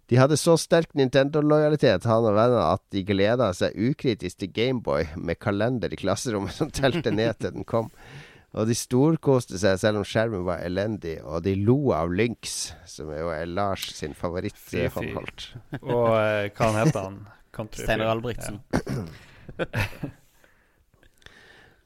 De 0.06 0.18
hadde 0.20 0.36
så 0.38 0.54
sterk 0.60 0.92
Nintendo-lojalitet, 0.94 2.06
han 2.06 2.28
og 2.28 2.36
vennene, 2.36 2.62
at 2.76 2.82
de 2.94 3.02
gleda 3.06 3.50
seg 3.56 3.74
ukritisk 3.74 4.38
til 4.38 4.52
Gameboy 4.54 5.08
med 5.18 5.40
kalender 5.42 5.90
i 5.90 5.98
klasserommet 5.98 6.54
som 6.54 6.70
telte 6.70 7.10
ned 7.10 7.40
til 7.40 7.56
den 7.56 7.66
kom. 7.66 7.90
Og 8.56 8.70
de 8.70 8.76
storkoste 8.78 9.58
seg 9.60 9.80
selv 9.82 10.00
om 10.00 10.06
skjermen 10.06 10.46
var 10.46 10.62
elendig, 10.64 11.18
og 11.26 11.42
de 11.44 11.56
lo 11.58 11.90
av 11.96 12.14
Lynx, 12.14 12.54
som 12.88 13.10
jo 13.12 13.32
er 13.34 13.50
Lars 13.50 13.90
sin 13.98 14.14
Fy, 14.16 14.86
fy. 14.88 15.10
Og 15.82 16.14
eh, 16.16 16.52
hva 16.54 16.70
heter 16.78 17.00
han? 17.02 17.18
Country 17.56 17.84
Steinar 17.84 18.22
fyr. 18.22 18.62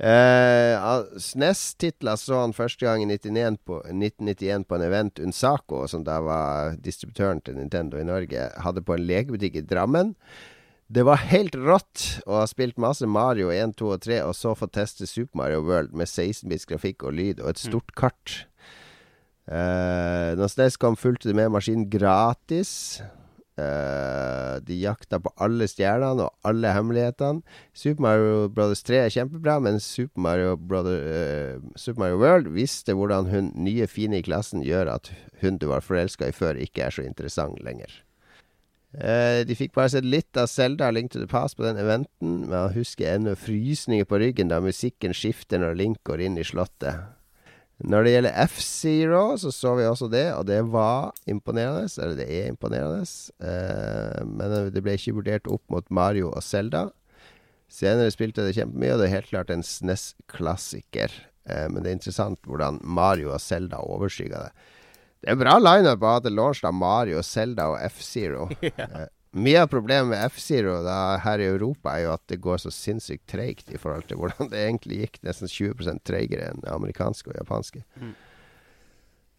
Albrigtsen. 0.01 1.17
Eh, 1.17 1.21
SNES-titler 1.21 2.17
så 2.17 2.41
han 2.41 2.55
første 2.57 2.87
gang 2.87 3.03
i 3.03 3.09
1991 3.09 3.59
på, 3.67 3.81
1991 3.85 4.65
på 4.69 4.75
en 4.75 4.83
event 4.83 5.19
Unsaco, 5.19 5.87
som 5.87 6.05
da 6.05 6.21
var 6.21 6.77
distributøren 6.81 7.41
til 7.41 7.57
Nintendo 7.57 7.99
i 7.99 8.05
Norge, 8.05 8.51
hadde 8.57 8.83
på 8.83 8.95
en 8.97 9.07
legebutikk 9.07 9.57
i 9.57 9.67
Drammen. 9.67 10.15
Det 10.91 11.05
var 11.07 11.23
helt 11.31 11.55
rått 11.55 12.23
å 12.27 12.41
ha 12.41 12.47
spilt 12.51 12.81
masse 12.81 13.07
Mario 13.07 13.53
1, 13.55 13.77
2 13.79 13.91
og 13.95 14.01
3, 14.03 14.23
og 14.27 14.35
så 14.35 14.57
få 14.59 14.67
teste 14.67 15.07
Super 15.07 15.39
Mario 15.39 15.61
World 15.63 15.93
med 15.95 16.09
16-bits 16.09 16.67
grafikk 16.67 17.05
og 17.05 17.15
lyd 17.15 17.41
og 17.41 17.53
et 17.53 17.63
stort 17.63 17.95
kart. 17.95 18.47
Eh, 19.47 20.35
når 20.39 20.51
SNES 20.51 20.81
kom, 20.83 20.99
fulgte 20.99 21.31
det 21.31 21.37
med 21.39 21.53
maskinen 21.55 21.87
gratis. 21.91 23.03
Eh, 23.61 24.61
de 24.63 24.77
jakta 24.81 25.19
på 25.21 25.33
alle 25.43 25.67
stjernene 25.69 26.27
og 26.27 26.47
alle 26.47 26.73
hemmelighetene. 26.75 27.43
Super 27.77 28.05
Mario 28.05 28.49
Brothers 28.55 28.83
3 28.87 29.01
er 29.05 29.15
kjempebra, 29.15 29.59
men 29.65 29.81
Super 29.83 30.23
Mario, 30.27 30.57
Brother, 30.57 31.01
uh, 31.01 31.73
Super 31.77 32.05
Mario 32.05 32.21
World 32.21 32.51
visste 32.55 32.95
hvordan 32.97 33.29
hun 33.33 33.51
nye 33.59 33.89
fine 33.91 34.21
i 34.21 34.25
klassen 34.25 34.65
gjør 34.65 34.95
at 34.97 35.11
hun 35.43 35.59
du 35.61 35.69
var 35.73 35.85
forelska 35.85 36.31
i 36.31 36.37
før, 36.37 36.61
ikke 36.61 36.87
er 36.87 36.95
så 36.95 37.05
interessant 37.07 37.61
lenger. 37.67 37.93
Uh, 38.95 39.43
de 39.47 39.55
fikk 39.59 39.75
bare 39.77 39.93
sett 39.93 40.07
litt 40.07 40.39
av 40.41 40.51
Selda 40.51 40.91
Link 40.95 41.13
to 41.13 41.23
the 41.23 41.29
Past 41.31 41.59
på 41.59 41.67
den 41.67 41.81
eventen, 41.81 42.45
men 42.47 42.57
jeg 42.57 42.79
husker 42.81 43.15
ennå 43.15 43.37
frysninger 43.39 44.09
på 44.09 44.23
ryggen 44.23 44.53
da 44.53 44.63
musikken 44.65 45.17
skifter 45.17 45.63
når 45.63 45.79
Link 45.79 46.05
går 46.07 46.27
inn 46.27 46.39
i 46.41 46.47
slottet. 46.47 47.20
Når 47.81 48.05
det 48.05 48.13
gjelder 48.13 48.39
F-Zero, 48.45 49.23
så 49.41 49.51
så 49.55 49.75
vi 49.79 49.87
også 49.89 50.11
det, 50.13 50.27
og 50.37 50.45
det 50.51 50.59
var 50.69 51.15
imponerende. 51.31 51.87
Eller 51.97 52.19
det 52.19 52.27
er 52.29 52.51
imponerende. 52.51 53.07
Eh, 53.41 54.25
men 54.29 54.73
det 54.75 54.83
ble 54.85 54.97
ikke 54.99 55.17
vurdert 55.17 55.49
opp 55.49 55.63
mot 55.73 55.87
Mario 55.89 56.29
og 56.35 56.45
Zelda. 56.45 56.91
Senere 57.71 58.13
spilte 58.13 58.43
jeg 58.43 58.51
det 58.51 58.59
kjempemye, 58.59 58.93
og 58.93 59.01
det 59.01 59.09
er 59.09 59.17
helt 59.17 59.31
klart 59.31 59.53
en 59.55 59.65
SNES-klassiker. 59.65 61.15
Eh, 61.49 61.67
men 61.71 61.81
det 61.81 61.93
er 61.93 61.97
interessant 61.97 62.43
hvordan 62.49 62.83
Mario 62.85 63.33
og 63.33 63.41
Zelda 63.41 63.81
overskygger 63.81 64.49
det. 64.49 64.69
Det 65.21 65.29
er 65.29 65.37
en 65.37 65.43
bra 65.43 65.57
lineup 65.61 66.05
å 66.05 66.13
ha 66.15 66.21
til 66.25 66.37
launch 66.37 66.63
av 66.65 66.77
Mario, 66.77 67.23
Zelda 67.25 67.71
og 67.75 67.81
F-Zero. 67.91 68.51
Eh, 68.61 69.09
mye 69.31 69.61
av 69.63 69.69
problemet 69.71 70.11
med 70.11 70.25
F-Zero 70.33 70.81
her 71.23 71.43
i 71.43 71.47
Europa 71.47 71.93
er 71.95 72.05
jo 72.07 72.15
at 72.17 72.25
det 72.33 72.41
går 72.43 72.59
så 72.65 72.73
sinnssykt 72.75 73.29
treigt 73.31 73.71
i 73.71 73.79
forhold 73.79 74.09
til 74.11 74.19
hvordan 74.19 74.51
det 74.51 74.65
egentlig 74.65 75.05
gikk. 75.05 75.21
Nesten 75.27 75.51
20 75.51 76.01
treigere 76.03 76.51
enn 76.51 76.65
det 76.65 76.73
amerikanske 76.75 77.31
og 77.31 77.39
japanske. 77.39 77.85
Mm. 78.01 78.17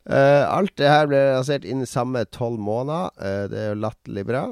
Uh, 0.01 0.43
alt 0.49 0.73
det 0.81 0.89
her 0.89 1.05
ble 1.05 1.19
lansert 1.35 1.65
innen 1.68 1.85
samme 1.85 2.23
tolv 2.34 2.57
måneder. 2.59 3.11
Uh, 3.19 3.45
det 3.51 3.59
er 3.59 3.68
jo 3.73 3.81
latterlig 3.84 4.26
bra. 4.31 4.45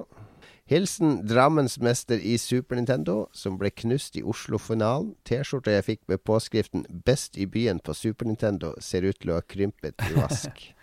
Hilsen 0.69 1.23
Drammensmester 1.25 2.19
i 2.21 2.35
Super 2.37 2.77
Nintendo, 2.77 3.23
som 3.33 3.55
ble 3.57 3.71
knust 3.73 4.19
i 4.19 4.21
Oslo-finalen. 4.21 5.15
T-skjorta 5.25 5.73
jeg 5.73 5.87
fikk 5.87 6.01
med 6.11 6.21
påskriften 6.21 6.83
'Best 6.85 7.39
i 7.41 7.47
byen 7.49 7.79
på 7.79 7.95
Super 7.97 8.29
Nintendo' 8.29 8.75
ser 8.77 9.07
ut 9.07 9.17
til 9.17 9.31
å 9.31 9.39
ha 9.39 9.47
krympet 9.47 9.97
i 10.05 10.13
vask. 10.19 10.67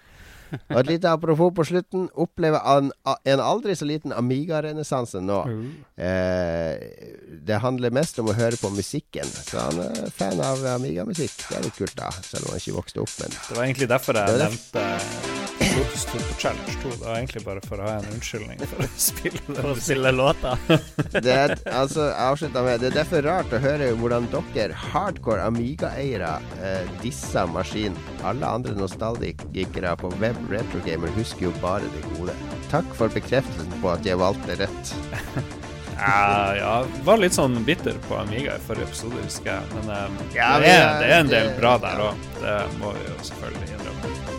Og 0.70 0.78
et 0.80 0.90
lite 0.90 1.10
apropos 1.10 1.52
på 1.56 1.64
slutten. 1.68 2.08
Opplever 2.14 2.62
en, 2.76 2.90
en 3.06 3.42
aldri 3.42 3.76
så 3.78 3.88
liten 3.88 4.14
Amiga-renessanse 4.16 5.22
nå. 5.24 5.40
Eh, 5.96 6.72
det 7.46 7.60
handler 7.62 7.94
mest 7.94 8.18
om 8.22 8.30
å 8.30 8.36
høre 8.36 8.58
på 8.60 8.70
musikken. 8.74 9.26
Så 9.26 9.60
han 9.60 9.82
er 9.86 10.10
fan 10.14 10.40
av 10.44 10.64
Amiga-musikk. 10.76 11.36
Det 11.48 11.58
er 11.58 11.66
litt 11.68 11.78
kult, 11.78 11.96
da. 11.98 12.12
Selv 12.22 12.46
om 12.46 12.54
han 12.54 12.62
ikke 12.62 12.78
vokste 12.78 13.04
opp 13.04 13.16
med. 13.22 13.38
Det 13.48 13.58
var 13.58 13.64
egentlig 13.68 13.90
derfor 13.92 14.22
jeg 14.22 14.42
nevnte 14.44 15.65
Lotus 15.76 16.04
Turbo 16.04 16.34
Challenge 16.38 16.72
2. 16.82 16.90
Det 16.90 17.04
var 17.04 17.16
egentlig 17.16 17.42
bare 17.44 17.60
for 17.66 17.80
å 17.80 17.88
ha 17.88 17.96
en 17.98 18.08
unnskyldning 18.14 18.62
for 18.70 18.84
å 18.84 18.88
spille 18.96 19.42
den 19.46 19.58
For 19.58 19.72
å 19.74 19.76
spille 19.80 20.12
låta. 20.14 20.54
Det 21.26 21.32
er, 21.32 21.54
altså, 21.68 22.08
med 22.54 22.80
Det 22.80 22.90
er 22.90 22.96
derfor 22.96 23.26
rart 23.26 23.52
å 23.52 23.60
høre 23.60 23.90
hvordan 24.00 24.28
dere, 24.54 24.76
hardcore 24.92 25.44
Amiga-eiere, 25.44 26.36
eh, 26.64 26.88
disser 27.02 27.48
maskinen. 27.52 27.98
Alle 28.24 28.48
andre 28.58 28.72
nostalgikere 28.78 29.92
på 30.00 30.12
web 30.22 30.38
retrogamer 30.52 31.12
husker 31.18 31.50
jo 31.50 31.54
bare 31.60 31.92
det 31.92 32.04
gode. 32.16 32.36
Takk 32.72 32.88
for 32.96 33.12
bekreftelsen 33.12 33.76
på 33.82 33.92
at 33.92 34.08
jeg 34.08 34.20
valgte 34.22 34.60
rett. 34.64 34.96
Ja, 35.96 36.52
ja, 36.52 36.72
var 37.06 37.16
litt 37.22 37.32
sånn 37.32 37.54
bitter 37.64 37.96
på 38.04 38.18
Amiga 38.20 38.58
i 38.58 38.64
forrige 38.66 38.90
episode, 38.90 39.16
husker 39.24 39.54
jeg. 39.54 39.78
Men 39.78 40.12
um, 40.12 40.22
Ja, 40.36 40.50
det, 40.60 40.74
er, 40.76 40.88
det 41.00 41.08
er 41.08 41.20
en 41.22 41.32
del 41.32 41.52
bra 41.56 41.78
der 41.80 42.08
òg. 42.10 42.26
Det 42.42 42.56
må 42.82 42.92
vi 42.98 43.06
jo 43.08 43.20
selvfølgelig 43.30 43.78
innrømme. 43.78 44.35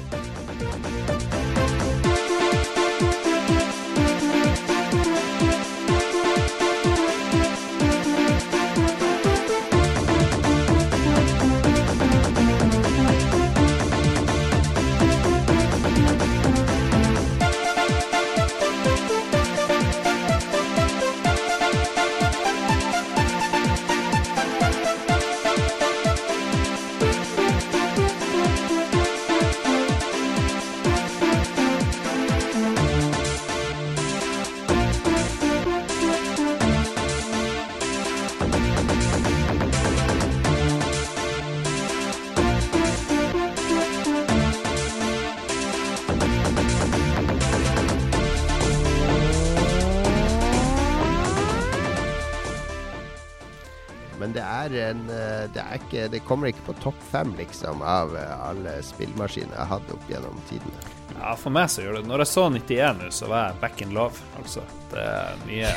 Ikke, 55.87 56.07
det 56.13 56.23
kommer 56.27 56.51
ikke 56.51 56.67
på 56.69 56.77
topp 56.83 56.99
fem, 57.11 57.33
liksom, 57.39 57.81
av 57.81 58.15
eh, 58.19 58.35
alle 58.49 58.77
spillmaskiner 58.85 59.55
jeg 59.55 59.71
hadde 59.73 59.97
opp 59.97 60.11
gjennom 60.11 60.39
tidene. 60.51 60.93
Ja, 61.17 61.33
for 61.39 61.55
meg 61.55 61.71
så 61.73 61.81
gjør 61.81 61.95
det 61.97 62.09
Når 62.09 62.21
jeg 62.21 62.29
så 62.29 62.43
91 62.53 62.99
nå, 62.99 63.11
så 63.15 63.29
var 63.31 63.47
jeg 63.47 63.61
back 63.63 63.81
in 63.81 63.95
love, 63.95 64.25
altså. 64.37 64.65
Det 64.91 65.03
er 65.03 65.45
mye, 65.47 65.75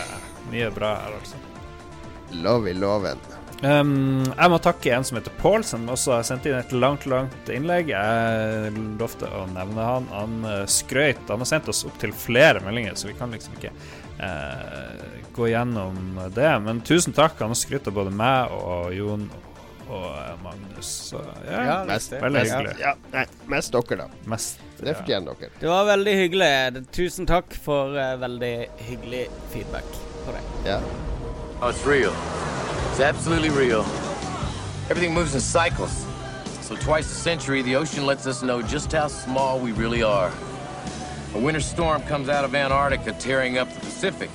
mye 0.52 0.72
bra 0.74 0.94
her, 1.04 1.20
altså. 1.20 1.40
Love 2.44 2.70
i 2.70 2.74
loven. 2.78 3.22
Um, 3.60 4.24
jeg 4.24 4.48
må 4.48 4.56
takke 4.62 4.92
en 4.96 5.04
som 5.04 5.18
heter 5.18 5.34
Paul, 5.36 5.64
som 5.66 5.88
også 5.92 6.14
har 6.14 6.22
sendt 6.24 6.46
inn 6.48 6.56
et 6.56 6.72
langt, 6.72 7.04
langt 7.10 7.50
innlegg. 7.52 7.90
Jeg 7.92 8.84
lovte 9.00 9.28
å 9.36 9.44
nevne 9.52 9.84
han. 9.84 10.06
Han 10.14 10.38
uh, 10.46 10.62
skrøt 10.70 11.28
Han 11.28 11.44
har 11.44 11.50
sendt 11.50 11.68
oss 11.68 11.84
opptil 11.88 12.14
flere 12.16 12.62
meldinger, 12.64 12.96
så 12.96 13.10
vi 13.10 13.18
kan 13.18 13.34
liksom 13.34 13.58
ikke 13.58 13.74
uh, 14.22 15.04
gå 15.36 15.50
gjennom 15.52 16.22
det. 16.32 16.50
Men 16.64 16.80
tusen 16.86 17.16
takk. 17.16 17.36
Han 17.42 17.52
har 17.52 17.60
skrytt 17.60 17.90
av 17.90 17.98
både 18.00 18.14
meg 18.14 18.54
og 18.56 18.94
Jon 18.96 19.28
og, 19.90 20.04
og 20.04 20.16
eh, 20.22 20.36
Magnus. 20.44 20.86
Så 21.10 21.20
ja, 21.46 21.62
Ja, 21.66 21.76
Mest, 21.84 22.12
riktig. 22.12 22.22
veldig 22.24 22.40
mest, 22.40 22.54
hyggelig. 22.54 22.76
ja, 22.80 22.92
nei, 23.12 23.24
mest 23.56 23.72
dere, 23.76 23.96
da. 24.04 24.08
Mest, 24.34 24.60
Det 24.80 24.88
ja. 24.88 24.94
fortjener 25.00 25.34
dere. 25.40 25.50
Det 25.60 25.68
var 25.68 25.84
veldig 25.90 26.14
hyggelig. 26.22 26.84
Tusen 26.96 27.26
takk 27.28 27.54
for 27.64 27.98
eh, 27.98 28.14
veldig 28.22 28.54
hyggelig 28.88 29.24
feedback 29.52 29.84
på 30.26 30.32
det. 30.36 30.44
Ja. 30.70 30.78
Oh, 31.60 31.68
it's 31.68 31.84
real. 31.86 32.14
It's 32.92 33.00
absolutely 33.00 33.50
real. 33.50 33.84
Everything 34.90 35.12
moves 35.14 35.34
in 35.34 35.40
cycles. 35.40 36.06
So 36.62 36.76
twice 36.76 37.10
a 37.10 37.14
century, 37.22 37.62
the 37.62 37.76
ocean 37.76 38.06
lets 38.06 38.26
us 38.26 38.40
know 38.42 38.62
just 38.62 38.92
how 38.92 39.08
small 39.08 39.58
we 39.58 39.72
really 39.72 40.02
are. 40.02 40.30
A 41.34 41.38
winter 41.38 41.60
storm 41.60 42.02
comes 42.02 42.28
out 42.28 42.44
of 42.44 42.54
Antarctica, 42.54 43.12
tearing 43.18 43.58
up 43.58 43.68
the 43.74 43.80
Pacific. 43.80 44.30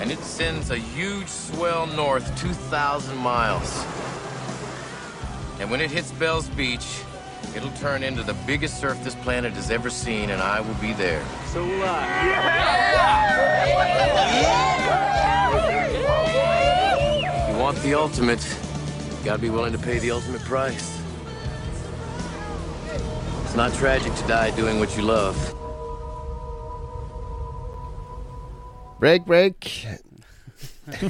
And 0.00 0.10
it 0.12 0.20
sends 0.20 0.70
a 0.70 0.76
huge 0.78 1.28
swell 1.28 1.86
north 1.88 2.24
2,000 2.40 3.16
miles. 3.16 3.84
And 5.60 5.70
when 5.70 5.80
it 5.80 5.90
hits 5.90 6.12
Bell's 6.12 6.48
Beach, 6.50 6.86
it'll 7.56 7.72
turn 7.72 8.02
into 8.04 8.22
the 8.22 8.34
biggest 8.46 8.80
surf 8.80 9.02
this 9.02 9.16
planet 9.16 9.52
has 9.54 9.70
ever 9.70 9.90
seen, 9.90 10.30
and 10.30 10.40
I 10.40 10.60
will 10.60 10.74
be 10.74 10.92
there. 10.92 11.24
So 11.52 11.64
will 11.64 11.82
I. 11.84 13.28
If 17.48 17.54
you 17.54 17.60
want 17.60 17.78
the 17.78 17.94
ultimate, 17.94 18.44
you 19.18 19.24
gotta 19.24 19.42
be 19.42 19.50
willing 19.50 19.72
to 19.72 19.78
pay 19.78 19.98
the 19.98 20.12
ultimate 20.12 20.42
price. 20.42 21.00
It's 23.44 23.56
not 23.56 23.74
tragic 23.74 24.14
to 24.14 24.28
die 24.28 24.50
doing 24.52 24.78
what 24.78 24.96
you 24.96 25.02
love. 25.02 25.36
Break, 29.00 29.24
break. 29.26 29.86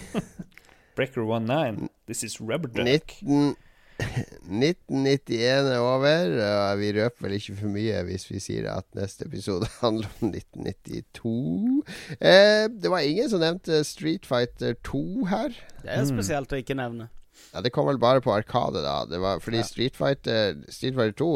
Breaker 0.94 1.24
19. 1.24 1.90
This 2.06 2.22
is 2.22 2.40
rubber 2.40 2.68
duck. 2.68 2.86
19, 2.86 3.56
1991 3.98 5.68
er 5.72 5.78
over, 5.82 6.34
og 6.44 6.78
vi 6.80 6.92
røper 6.94 7.24
vel 7.26 7.36
ikke 7.38 7.56
for 7.58 7.72
mye 7.72 8.02
hvis 8.06 8.28
vi 8.30 8.40
sier 8.42 8.68
at 8.70 8.86
neste 8.96 9.26
episode 9.26 9.66
handler 9.82 10.10
om 10.20 10.30
1992. 10.30 11.82
Eh, 12.20 12.66
det 12.70 12.92
var 12.92 13.06
ingen 13.06 13.30
som 13.30 13.42
nevnte 13.42 13.82
Street 13.86 14.26
Fighter 14.28 14.78
2 14.86 15.02
her. 15.32 15.56
Det 15.82 15.90
er 15.96 16.06
spesielt 16.08 16.54
å 16.54 16.60
ikke 16.60 16.78
nevne. 16.78 17.10
Ja, 17.52 17.62
Det 17.64 17.72
kom 17.74 17.86
vel 17.88 18.00
bare 18.02 18.22
på 18.22 18.32
Arkade, 18.34 18.82
da. 18.84 19.02
Det 19.08 19.20
var 19.22 19.42
fordi 19.42 19.62
Street 19.66 19.98
Fighter 19.98 20.56
Street 20.68 20.94
Fighter 20.98 21.18
2 21.18 21.32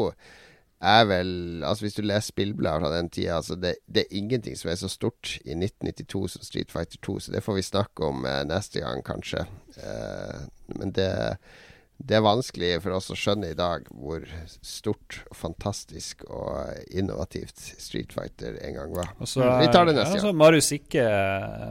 er 0.83 1.05
vel 1.07 1.63
Altså 1.63 1.85
Hvis 1.85 1.95
du 1.95 2.01
leser 2.03 2.33
spillblader 2.33 2.83
fra 2.83 2.91
den 2.97 3.09
tida, 3.09 3.37
altså 3.37 3.55
det, 3.55 3.77
det 3.87 4.03
er 4.03 4.17
ingenting 4.19 4.57
som 4.59 4.71
er 4.71 4.75
så 4.75 4.89
stort 4.91 5.37
i 5.45 5.55
1992 5.55 6.27
som 6.35 6.43
Street 6.43 6.71
Fighter 6.71 6.99
2, 7.03 7.19
så 7.19 7.31
det 7.31 7.43
får 7.43 7.55
vi 7.59 7.61
snakke 7.69 8.09
om 8.09 8.25
eh, 8.27 8.41
neste 8.49 8.83
gang, 8.83 9.03
kanskje. 9.03 9.45
Eh, 9.79 10.41
men 10.75 10.91
det 10.91 11.37
det 12.03 12.17
er 12.17 12.23
vanskelig 12.23 12.69
for 12.83 12.97
oss 12.97 13.07
å 13.13 13.15
skjønne 13.15 13.53
i 13.53 13.55
dag 13.55 13.85
hvor 13.95 14.25
stort 14.59 15.21
og 15.29 15.37
fantastisk 15.39 16.25
og 16.27 16.73
innovativt 16.91 17.61
Street 17.79 18.11
Fighter 18.15 18.57
en 18.59 18.75
gang 18.75 18.95
var. 18.97 19.13
Og 19.23 19.29
så, 19.29 19.45
vi 19.61 19.69
tar 19.71 19.87
det 19.87 19.95
neste 19.95 20.19
gang. 20.19 20.35
Marius 20.35 20.73
ikke, 20.75 21.05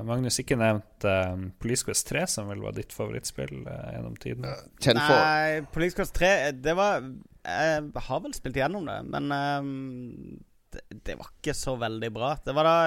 Magnus 0.09 0.41
ikke 0.41 0.57
nevnte 0.61 1.17
um, 1.35 1.45
Police 1.61 1.85
Quest 1.85 2.09
3, 2.09 2.25
som 2.33 2.49
vel 2.49 2.65
var 2.65 2.77
ditt 2.79 2.97
favorittspill 2.97 3.67
uh, 3.67 3.91
gjennom 3.93 4.17
tiden. 4.23 4.49
Nei, 4.97 5.61
Police 5.75 5.99
Quest 5.99 6.17
3 6.17 6.33
Det 6.65 6.77
var 6.79 7.05
Jeg 7.05 8.07
har 8.09 8.25
vel 8.25 8.37
spilt 8.37 8.57
gjennom 8.63 8.89
det, 8.89 9.01
men 9.13 9.37
um, 9.37 10.39
det, 10.73 10.87
det 11.11 11.19
var 11.21 11.29
ikke 11.35 11.57
så 11.59 11.77
veldig 11.77 12.13
bra. 12.15 12.39
Det 12.41 12.57
var 12.57 12.71
da 12.71 12.79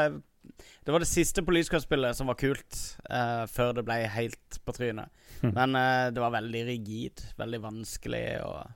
Det 0.81 0.93
var 0.93 1.05
det 1.05 1.11
siste 1.13 1.45
Police 1.45 1.69
Quest-spillet 1.69 2.17
som 2.17 2.33
var 2.33 2.41
kult, 2.41 2.81
uh, 3.05 3.45
før 3.53 3.77
det 3.77 3.85
ble 3.85 4.01
helt 4.17 4.61
på 4.65 4.79
trynet. 4.79 5.13
Hm. 5.45 5.53
Men 5.55 5.77
uh, 5.77 6.07
det 6.15 6.23
var 6.23 6.33
veldig 6.35 6.63
rigid, 6.67 7.23
veldig 7.39 7.61
vanskelig, 7.63 8.25
og 8.45 8.59
uh, 8.65 8.75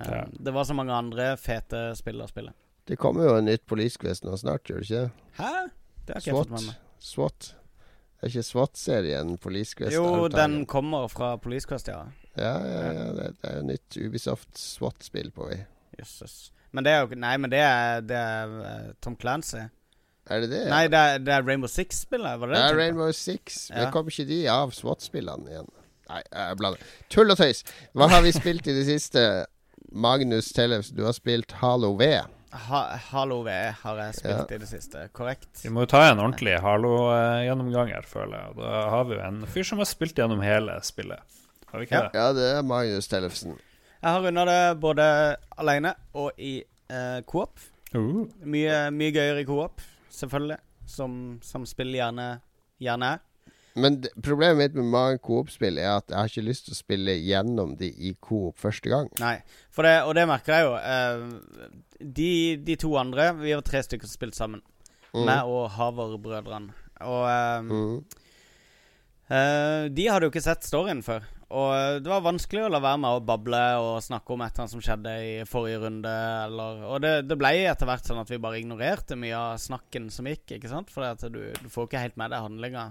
Ja. 0.00 0.24
Det 0.30 0.52
var 0.54 0.64
så 0.64 0.74
mange 0.76 0.94
andre 0.94 1.32
fete 1.40 1.90
spill 1.98 2.22
å 2.22 2.28
spille. 2.30 2.54
Det 2.88 2.96
kommer 2.98 3.26
jo 3.28 3.36
en 3.38 3.46
nytt 3.46 3.66
nå 4.24 4.36
snart, 4.36 4.68
gjør 4.70 4.80
det 4.82 4.86
ikke? 4.88 5.10
Hæ? 5.38 5.50
Det 6.06 6.14
har 6.14 6.20
ikke 6.22 6.30
jeg 6.30 6.38
fått 6.38 6.54
med 6.54 6.66
meg. 6.66 6.78
SWAT. 7.00 7.54
Er 8.20 8.28
ikke 8.28 8.42
SWAT-serien 8.44 9.36
Police 9.40 9.76
Quest 9.78 9.94
Jo, 9.94 10.28
den 10.28 10.66
kommer 10.68 11.08
fra 11.08 11.36
Police 11.40 11.68
Quest, 11.68 11.88
ja. 11.88 12.04
Ja, 12.36 12.54
ja, 12.60 12.80
ja. 12.92 13.04
Det, 13.16 13.28
det 13.40 13.50
er 13.50 13.60
jo 13.60 13.66
nytt 13.70 13.96
Ubisoft 13.96 14.58
SWAT-spill 14.58 15.30
på 15.34 15.48
vei. 15.48 15.62
Jøsses. 15.98 16.50
Men 16.70 16.86
det 16.86 16.92
er 16.92 17.04
jo 17.04 17.18
Nei, 17.18 17.34
men 17.40 17.52
det 17.52 17.62
er, 17.64 18.02
det 18.06 18.18
er 18.18 18.56
eh, 18.68 18.90
Tom 19.02 19.16
Clancy. 19.18 19.64
Er 20.30 20.44
det 20.44 20.50
det? 20.52 20.60
Nei, 20.70 20.84
det 20.92 21.00
er, 21.00 21.22
det 21.24 21.32
er 21.34 21.46
Rainbow 21.46 21.70
Six-spillet. 21.70 22.38
Var 22.38 22.52
det 22.52 22.58
det? 22.58 22.62
Ja? 22.62 22.76
Rainbow 22.76 23.10
Six. 23.16 23.62
Men 23.72 23.86
Ja. 23.86 23.90
kom 23.94 24.10
ikke 24.12 24.28
de 24.28 24.40
av 24.52 24.74
SWAT-spillene 24.76 25.50
igjen? 25.50 25.70
Nei, 26.10 26.20
jeg 26.34 26.58
blander. 26.58 26.82
Tull 27.12 27.30
og 27.30 27.38
tøys. 27.38 27.62
Hva 27.94 28.08
har 28.10 28.22
vi 28.26 28.32
spilt 28.34 28.66
i 28.66 28.74
det 28.74 28.84
siste? 28.88 29.22
Magnus 29.90 30.50
Tellefs, 30.54 30.90
du 30.94 31.04
har 31.06 31.14
spilt 31.16 31.52
Halo 31.60 31.92
V. 31.98 32.08
Ha 32.50 32.80
Halo 33.12 33.40
V 33.46 33.50
har 33.82 33.98
jeg 34.02 34.14
spilt 34.18 34.50
Ja. 34.50 34.56
i 34.56 34.58
det 34.58 34.68
siste. 34.70 35.04
Korrekt. 35.14 35.48
Vi 35.62 35.70
må 35.70 35.84
jo 35.84 35.90
ta 35.92 36.00
en 36.10 36.18
ordentlig 36.18 36.56
Halo-gjennomgang 36.62 37.92
her, 37.94 38.02
føler 38.06 38.36
jeg. 38.40 38.56
Da 38.58 38.82
har 38.90 39.04
vi 39.06 39.14
jo 39.14 39.20
en 39.26 39.44
fyr 39.46 39.66
som 39.66 39.78
har 39.82 39.86
spilt 39.90 40.18
gjennom 40.18 40.42
hele 40.42 40.78
spillet. 40.82 41.22
Har 41.70 41.78
vi 41.78 41.86
ikke 41.86 42.02
det? 42.08 42.18
Ja, 42.18 42.32
det 42.34 42.48
er 42.56 42.62
Magnus 42.66 43.06
Tellefsen. 43.10 43.54
Jeg 44.00 44.10
har 44.10 44.22
runda 44.24 44.44
det 44.48 44.80
både 44.82 45.06
alene 45.60 45.94
og 46.18 46.32
i 46.38 46.56
eh, 46.90 47.20
coop. 47.30 47.60
Uh. 47.94 48.26
Mye, 48.42 48.90
mye 48.94 49.12
gøyere 49.14 49.42
i 49.42 49.46
coop, 49.46 49.82
selvfølgelig. 50.10 50.58
Som, 50.90 51.38
som 51.46 51.66
spill 51.66 51.92
gjerne, 51.94 52.40
gjerne 52.82 53.12
er. 53.14 53.20
Men 53.80 53.98
problemet 54.22 54.58
mitt 54.60 54.76
med 54.78 54.88
mange 54.92 55.18
Coop-spill 55.24 55.78
er 55.80 55.96
at 55.96 56.10
jeg 56.12 56.18
har 56.18 56.30
ikke 56.32 56.44
lyst 56.46 56.66
til 56.68 56.76
å 56.76 56.78
spille 56.80 57.14
gjennom 57.18 57.74
de 57.80 57.88
i 57.90 58.12
Coop 58.22 58.58
første 58.60 58.92
gang. 58.92 59.08
Nei, 59.22 59.36
for 59.74 59.88
det, 59.88 59.96
og 60.06 60.14
det 60.18 60.26
merker 60.30 60.56
jeg 60.56 60.68
jo. 60.68 60.76
Eh, 60.78 62.06
de, 62.20 62.30
de 62.64 62.76
to 62.80 62.94
andre 62.96 63.26
Vi 63.40 63.52
var 63.52 63.64
tre 63.66 63.82
stykker 63.84 64.08
som 64.08 64.16
spilte 64.20 64.38
sammen. 64.40 64.62
Mm. 65.10 65.24
Meg 65.26 65.50
og 65.50 65.66
Havar-brødrene. 65.74 66.72
Og 67.08 67.22
eh, 67.26 67.60
Mm. 67.70 68.00
uh, 69.30 69.84
de 69.94 70.06
hadde 70.10 70.26
jo 70.26 70.32
ikke 70.32 70.42
sett 70.44 70.66
storyen 70.66 71.02
før. 71.06 71.26
Og 71.50 71.72
eh, 71.74 71.96
det 71.98 72.06
var 72.06 72.22
vanskelig 72.22 72.62
å 72.62 72.70
la 72.70 72.78
være 72.78 73.00
med 73.02 73.16
å 73.16 73.22
bable 73.26 73.60
og 73.82 74.02
snakke 74.06 74.34
om 74.36 74.42
et 74.44 74.52
eller 74.52 74.62
annet 74.68 74.74
som 74.76 74.82
skjedde 74.84 75.14
i 75.26 75.32
forrige 75.50 75.80
runde. 75.82 76.12
Eller, 76.46 76.84
og 76.86 77.00
det, 77.02 77.10
det 77.26 77.38
ble 77.40 77.50
etter 77.66 77.88
hvert 77.90 78.06
sånn 78.06 78.20
at 78.22 78.30
vi 78.30 78.38
bare 78.42 78.60
ignorerte 78.60 79.18
mye 79.18 79.34
av 79.34 79.56
snakken 79.58 80.06
som 80.14 80.28
gikk. 80.30 80.44
Ikke 80.60 80.70
sant? 80.70 80.92
For 80.94 81.02
du, 81.26 81.40
du 81.58 81.66
får 81.72 81.88
ikke 81.88 82.04
helt 82.04 82.20
med 82.20 82.30
deg 82.30 82.44
handlinga 82.46 82.84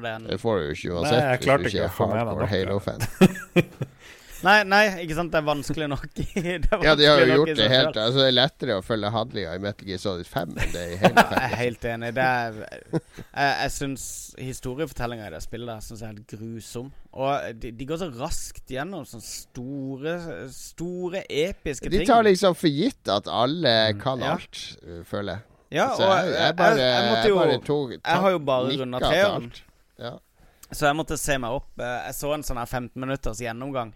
For 0.00 0.08
er 0.10 0.26
Det 0.30 0.40
får 0.40 0.58
du 0.58 0.64
jo 0.66 0.76
ikke 0.78 0.88
Nei, 0.88 0.96
uansett 0.96 1.20
jeg 1.20 1.58
hvis 1.60 1.72
du 1.72 1.78
ikke 1.78 1.84
er 1.84 1.94
hardcore 2.00 2.50
Halo-fan. 2.54 3.06
Nei, 4.40 4.62
nei, 4.64 4.86
ikke 5.02 5.12
sant. 5.18 5.28
Det 5.34 5.36
er 5.36 5.44
vanskelig 5.44 5.86
nok 5.92 6.04
er 6.40 6.62
Ja, 6.80 6.94
de 6.96 7.04
har 7.04 7.18
jo 7.20 7.34
gjort 7.42 7.50
det 7.58 7.66
helt. 7.68 7.98
Altså, 8.00 8.22
det 8.22 8.28
er 8.30 8.36
lettere 8.38 8.78
å 8.80 8.84
følge 8.86 9.10
handlinga 9.12 9.52
i 9.52 9.60
Metal 9.60 9.84
Gear 9.90 10.00
Solid 10.00 10.24
5 10.30 10.54
enn 10.54 10.70
det 10.72 10.80
er 10.80 10.94
i 10.94 10.96
Halo 11.02 11.24
5. 11.28 11.34
Jeg 11.34 11.50
er 11.50 11.58
helt 11.60 11.84
enig. 11.90 12.10
Det 12.16 12.24
er, 12.24 12.56
jeg 12.94 13.50
jeg 13.60 13.74
syns 13.76 14.06
historiefortellinga 14.40 15.28
i 15.28 15.34
det 15.36 15.42
spillet 15.44 15.68
der 15.74 15.84
synes 15.84 16.00
jeg 16.00 16.08
er 16.08 16.16
helt 16.16 16.32
grusom. 16.40 16.88
Og 17.20 17.60
de, 17.60 17.74
de 17.82 17.88
går 17.92 18.00
så 18.00 18.08
raskt 18.16 18.72
gjennom 18.72 19.04
sånne 19.12 19.28
store, 19.28 20.16
store 20.56 21.22
episke 21.28 21.92
ting. 21.92 22.00
De 22.00 22.08
tar 22.08 22.24
liksom 22.24 22.56
for 22.56 22.72
gitt 22.72 23.12
at 23.12 23.28
alle 23.28 23.76
kan 24.00 24.24
Ja. 24.24 24.38
alt, 24.38 24.62
uh, 24.88 25.02
føler 25.04 25.34
jeg. 25.36 25.46
Ja, 25.70 25.90
altså, 25.92 26.06
og 26.08 26.16
jeg, 26.16 26.32
jeg- 26.32 26.40
jeg 26.48 26.56
bare, 26.64 26.78
jeg- 26.80 26.94
jeg 26.96 27.10
måtte 27.12 27.20
jeg 27.20 27.28
jo- 27.34 27.42
bare 27.44 27.60
tok, 27.68 27.90
jeg 28.00 28.22
har 28.24 28.30
jo 28.32 28.38
bare 28.48 28.78
runda 28.80 28.98
treeren. 29.04 29.52
Ja. 30.00 30.16
Så 30.70 30.86
jeg 30.86 30.96
måtte 30.98 31.18
se 31.18 31.34
meg 31.42 31.56
opp. 31.60 31.70
Eh, 31.82 31.96
Jeg 32.08 32.14
så 32.20 32.30
en 32.34 32.44
sånn 32.46 32.60
her 32.60 32.68
15 32.70 32.94
minutters 33.02 33.40
gjennomgang. 33.42 33.94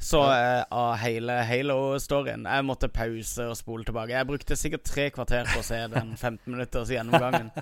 Så 0.00 0.22
eh, 0.32 0.62
av 0.72 0.94
hele 1.02 1.38
Halo-storyen. 1.44 2.46
Jeg 2.48 2.64
måtte 2.66 2.88
pause 2.92 3.50
og 3.52 3.58
spole 3.58 3.84
tilbake. 3.86 4.14
Jeg 4.16 4.28
brukte 4.30 4.56
sikkert 4.56 4.86
tre 4.88 5.10
kvarter 5.14 5.46
på 5.52 5.60
å 5.60 5.66
se 5.66 5.80
den 5.92 6.14
15 6.20 6.40
minutters 6.50 6.90
gjennomgangen. 6.92 7.52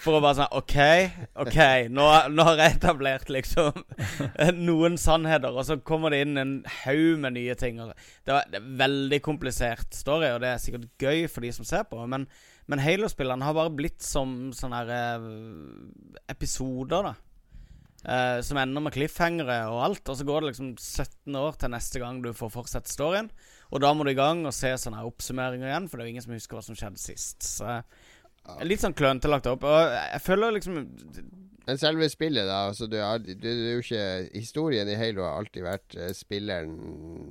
For 0.00 0.16
å 0.16 0.20
bare 0.24 0.38
sånn 0.38 0.54
OK, 0.56 0.76
OK, 1.44 1.56
nå, 1.92 2.04
nå 2.32 2.44
har 2.46 2.60
jeg 2.62 2.78
etablert 2.78 3.28
liksom 3.32 3.82
noen 4.70 4.94
sannheter, 4.96 5.52
og 5.52 5.66
så 5.68 5.76
kommer 5.84 6.14
det 6.14 6.22
inn 6.24 6.40
en 6.40 6.54
haug 6.86 7.18
med 7.20 7.34
nye 7.36 7.56
ting. 7.60 7.76
Det, 7.82 8.32
var, 8.32 8.46
er 8.48 8.64
veldig 8.80 9.18
komplisert 9.26 9.92
story, 9.92 10.30
og 10.32 10.40
det 10.40 10.54
er 10.54 10.62
sikkert 10.62 10.88
gøy 11.04 11.26
for 11.28 11.44
de 11.44 11.50
som 11.52 11.68
ser 11.68 11.84
på, 11.90 12.00
men, 12.08 12.24
men 12.70 12.82
Halo-spillerne 12.82 13.46
har 13.46 13.56
bare 13.56 13.74
blitt 13.74 14.04
som 14.06 14.52
sånne 14.54 14.84
her, 14.84 14.92
eh, 14.94 16.30
episoder, 16.30 17.10
da. 17.10 17.14
Eh, 18.00 18.40
som 18.40 18.56
ender 18.56 18.80
med 18.80 18.94
cliffhangere 18.94 19.58
og 19.68 19.82
alt. 19.84 20.08
Og 20.08 20.16
så 20.16 20.24
går 20.24 20.40
det 20.40 20.52
liksom 20.52 20.70
17 20.78 21.36
år 21.36 21.58
til 21.60 21.74
neste 21.74 22.00
gang 22.00 22.22
du 22.22 22.30
får 22.32 22.54
fortsette 22.54 22.92
storyen. 22.92 23.28
Og 23.70 23.82
da 23.84 23.92
må 23.92 24.06
du 24.06 24.14
i 24.14 24.18
gang 24.18 24.46
og 24.46 24.56
se 24.56 24.72
sånne 24.72 25.02
her 25.02 25.10
oppsummeringer 25.10 25.68
igjen, 25.68 25.88
for 25.88 25.98
det 25.98 26.04
er 26.04 26.08
jo 26.08 26.14
ingen 26.14 26.24
som 26.24 26.34
husker 26.34 26.56
hva 26.56 26.64
som 26.64 26.78
skjedde 26.78 27.02
sist. 27.02 27.42
Så 27.44 27.68
eh, 27.68 27.82
Litt 28.64 28.80
sånn 28.82 28.96
klønete 28.96 29.28
lagt 29.28 29.50
opp. 29.50 29.66
Og 29.68 29.92
jeg 29.92 30.22
føler 30.24 30.56
liksom 30.56 30.78
Men 31.66 31.78
selve 31.78 32.08
spillet, 32.10 32.46
da 32.48 32.62
altså, 32.70 32.86
du 32.90 32.96
er, 32.98 33.18
du, 33.22 33.34
du 33.36 33.46
er 33.50 33.80
ikke 33.82 34.04
Historien 34.34 34.88
i 34.90 34.96
Halo 34.98 35.22
har 35.26 35.40
alltid 35.42 35.64
vært 35.66 35.96
uh, 35.98 36.08
spilleren 36.16 36.76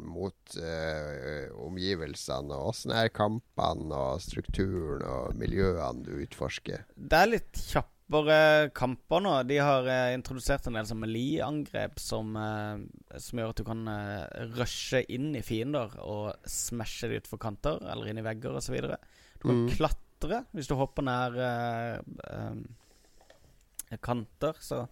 mot 0.08 0.58
uh, 0.62 1.50
omgivelsene. 1.66 2.54
Og 2.56 2.74
åssen 2.74 2.94
er 2.96 3.12
kampene 3.12 3.96
og 3.98 4.22
strukturen 4.24 5.04
og 5.10 5.38
miljøene 5.40 6.06
du 6.06 6.14
utforsker? 6.24 6.86
Det 6.96 7.20
er 7.20 7.32
litt 7.34 7.62
kjappere 7.72 8.40
kamper 8.78 9.22
nå. 9.26 9.34
De 9.50 9.58
har 9.62 9.90
uh, 9.90 10.14
introdusert 10.16 10.70
en 10.70 10.78
del 10.80 10.88
sånn 10.90 11.02
melee-angrep 11.04 12.00
som, 12.02 12.38
som 13.18 13.42
gjør 13.42 13.54
at 13.54 13.62
du 13.62 13.66
kan 13.68 13.86
rushe 14.56 15.04
inn 15.12 15.32
i 15.38 15.44
fiender 15.46 15.98
og 16.06 16.38
smashe 16.50 17.10
de 17.12 17.20
utfor 17.22 17.42
kanter 17.42 17.82
eller 17.86 18.10
inn 18.14 18.22
i 18.22 18.26
vegger 18.26 18.62
osv. 18.62 18.78
Du 19.40 19.48
kan 19.50 19.66
Mm. 19.66 19.70
klatre 19.72 20.42
hvis 20.52 20.68
du 20.68 20.74
hopper 20.76 21.06
nær 21.08 21.36
uh, 21.40 22.56
kanter. 23.98 24.54
Så, 24.62 24.88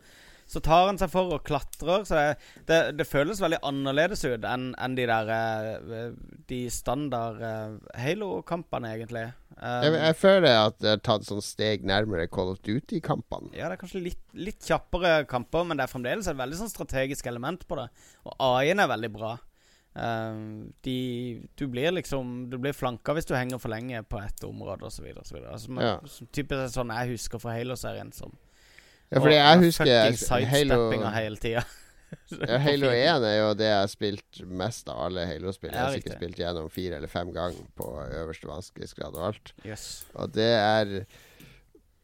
så 0.47 0.61
tar 0.63 0.85
han 0.87 0.97
seg 0.97 1.09
for 1.11 1.33
og 1.35 1.43
klatrer. 1.43 2.05
Så 2.07 2.15
det, 2.15 2.37
det, 2.69 2.77
det 2.97 3.07
føles 3.07 3.41
veldig 3.43 3.59
annerledes 3.67 4.23
ut 4.25 4.45
enn 4.47 4.69
en 4.79 4.95
de 4.95 5.05
der 5.09 5.29
eh, 5.35 6.11
De 6.47 6.61
standard 6.71 7.41
eh, 7.43 7.73
Halo-kampene, 7.99 8.93
egentlig. 8.95 9.25
Um, 9.57 9.83
Jeg, 9.83 9.93
jeg 9.97 10.15
føler 10.21 10.55
at 10.67 10.77
det 10.79 10.89
er 10.93 11.01
tatt 11.03 11.25
sånn 11.27 11.41
steg 11.41 11.83
nærmere 11.83 12.27
Call 12.29 12.51
of 12.53 12.61
Duty-kampene. 12.63 13.49
ja, 13.57 13.67
det 13.67 13.75
er 13.77 13.81
kanskje 13.81 14.03
litt, 14.05 14.23
litt 14.33 14.61
kjappere 14.63 15.25
kamper, 15.27 15.65
men 15.67 15.77
det 15.77 15.83
er 15.87 15.91
fremdeles 15.91 16.27
et 16.29 16.37
veldig 16.37 16.59
sånn 16.61 16.69
strategisk 16.71 17.25
element 17.27 17.67
på 17.67 17.75
det. 17.81 17.87
Og 18.25 18.35
AI-en 18.39 18.79
er 18.85 18.91
veldig 18.93 19.11
bra. 19.17 19.35
Um, 19.97 20.73
de, 20.85 21.41
du 21.57 21.63
blir 21.73 21.89
liksom 21.95 22.51
Du 22.51 22.59
blir 22.61 22.75
flanka 22.77 23.15
hvis 23.17 23.25
du 23.25 23.31
henger 23.33 23.57
for 23.57 23.73
lenge 23.73 24.03
på 24.05 24.19
ett 24.21 24.43
område 24.45 24.85
osv. 24.85 25.07
Altså, 25.17 25.71
man- 25.73 25.83
Ja. 25.87 25.95
typisk 26.31 26.69
sånn 26.75 26.93
jeg 26.93 27.15
husker 27.15 27.39
fra 27.41 27.55
Halo-serien. 27.57 28.11
Som 28.13 28.37
Ja, 29.11 29.19
fordi 29.23 29.35
jeg 29.37 29.59
husker 29.63 30.47
Halo 30.51 30.79
hele 31.15 31.37
tida. 31.39 31.63
ja, 32.47 32.57
Halo 32.63 32.89
1 32.91 33.23
er 33.27 33.37
jo 33.41 33.47
det 33.59 33.67
jeg 33.67 33.79
har 33.81 33.89
spilt 33.91 34.41
mest 34.47 34.87
av 34.91 35.05
alle 35.07 35.25
Halo-spill. 35.27 35.71
Jeg 35.73 35.79
har 35.79 35.95
sikkert 35.95 36.19
spilt 36.19 36.39
gjennom 36.39 36.69
fire 36.71 36.99
eller 36.99 37.11
fem 37.11 37.31
ganger 37.35 37.65
på 37.79 37.87
øverste 38.05 38.47
vanskelighetsgrad 38.47 39.15
og 39.19 39.25
alt. 39.31 39.51
Yes. 39.67 39.87
Og 40.15 40.31
det 40.35 40.51
er 40.55 40.93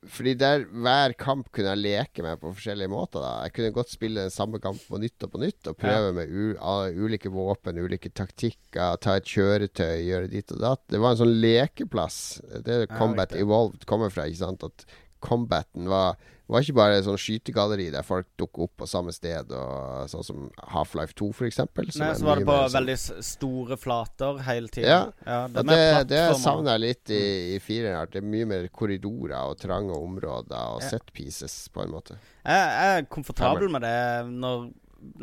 Fordi 0.03 0.33
der 0.35 0.65
hver 0.67 1.13
kamp 1.15 1.47
kunne 1.55 1.71
jeg 1.71 1.79
leke 1.79 2.23
med 2.25 2.35
på 2.41 2.49
forskjellige 2.51 2.91
måter. 2.91 3.21
da 3.23 3.45
Jeg 3.45 3.53
kunne 3.55 3.71
godt 3.71 3.93
spille 3.93 4.25
den 4.25 4.33
samme 4.35 4.59
kampen 4.59 4.83
på 4.89 4.99
nytt 4.99 5.23
og 5.23 5.31
på 5.31 5.39
nytt 5.39 5.67
og 5.71 5.77
prøve 5.79 6.09
Ja. 6.09 6.11
med 6.17 6.97
ulike 6.99 7.31
våpen, 7.31 7.79
ulike 7.79 8.11
taktikker, 8.11 8.97
ta 8.99 9.15
et 9.15 9.23
kjøretøy, 9.31 10.03
gjøre 10.03 10.27
ditt 10.27 10.51
og 10.51 10.59
datt. 10.59 10.83
Det 10.91 10.99
var 10.99 11.11
en 11.15 11.21
sånn 11.23 11.39
lekeplass. 11.39 12.41
Det 12.65 12.81
er 12.81 12.85
Combat 12.91 13.31
ja, 13.31 13.45
Evolved 13.45 13.85
kommer 13.87 14.11
fra. 14.11 14.27
ikke 14.27 14.43
sant 14.43 14.63
At 14.67 14.83
combaten 15.23 15.87
var 15.91 16.15
var 16.53 16.59
ikke 16.61 16.75
bare 16.75 16.97
sånn 17.01 17.15
skytegalleri 17.17 17.85
der 17.93 18.03
folk 18.05 18.27
dukker 18.37 18.65
opp 18.65 18.73
på 18.81 18.85
samme 18.91 19.13
sted, 19.15 19.49
og 19.55 20.09
sånn 20.11 20.25
som 20.27 20.41
Half-Life 20.73 21.15
2, 21.17 21.29
f.eks. 21.31 21.59
Nei, 21.97 22.09
så 22.19 22.27
var 22.27 22.41
det 22.41 22.45
på 22.49 22.57
veldig 22.75 22.95
store 23.25 23.77
flater 23.79 24.41
hele 24.45 24.67
tiden. 24.67 24.91
ja, 24.91 24.99
Ja, 25.25 25.37
det, 25.47 25.63
det, 25.71 26.03
det 26.11 26.19
savner 26.43 26.75
jeg 26.75 26.83
litt 26.83 27.13
i, 27.15 27.21
i 27.55 27.57
fireren. 27.63 28.11
Det 28.11 28.19
er 28.21 28.27
mye 28.27 28.49
mer 28.51 28.67
korridorer 28.75 29.39
og 29.39 29.57
trange 29.63 29.95
områder 29.95 30.75
og 30.75 30.83
Ja. 30.83 30.91
set 30.91 31.09
pieces, 31.15 31.55
på 31.73 31.81
en 31.87 31.95
måte. 31.95 32.19
Jeg, 32.43 32.69
jeg 32.75 32.99
er 32.99 33.07
komfortabel 33.17 33.71
med 33.71 33.87
det 33.87 33.95
når, 34.35 34.67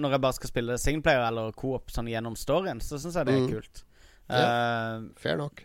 når 0.01 0.17
jeg 0.17 0.25
bare 0.25 0.39
skal 0.41 0.55
spille 0.57 0.81
singleplayer 0.81 1.29
eller 1.29 1.53
co-op 1.53 1.93
sånn 1.95 2.09
gjennom 2.11 2.35
storyen. 2.41 2.81
Så 2.83 2.97
syns 2.99 3.21
jeg 3.21 3.29
det 3.29 3.37
er 3.37 3.45
Mm. 3.45 3.53
kult. 3.61 3.85
Ja, 4.31 4.97
uh, 4.97 5.09
Fair 5.21 5.37
nok. 5.37 5.63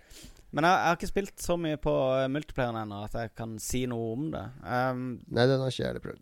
Men 0.55 0.63
jeg, 0.63 0.77
jeg 0.79 0.87
har 0.89 0.99
ikke 1.01 1.11
spilt 1.13 1.43
så 1.43 1.57
mye 1.59 1.77
på 1.83 1.93
uh, 2.15 2.25
multiplayeren 2.31 2.81
ennå 2.85 3.01
at 3.05 3.17
jeg 3.19 3.33
kan 3.35 3.57
si 3.59 3.83
noe 3.91 4.13
om 4.15 4.29
det. 4.33 4.45
Um, 4.63 5.03
Nei, 5.27 5.45
den 5.51 5.59
har 5.59 5.67
ikke 5.73 5.83
jeg 5.83 5.91
heller 5.91 6.05
prøvd. 6.07 6.21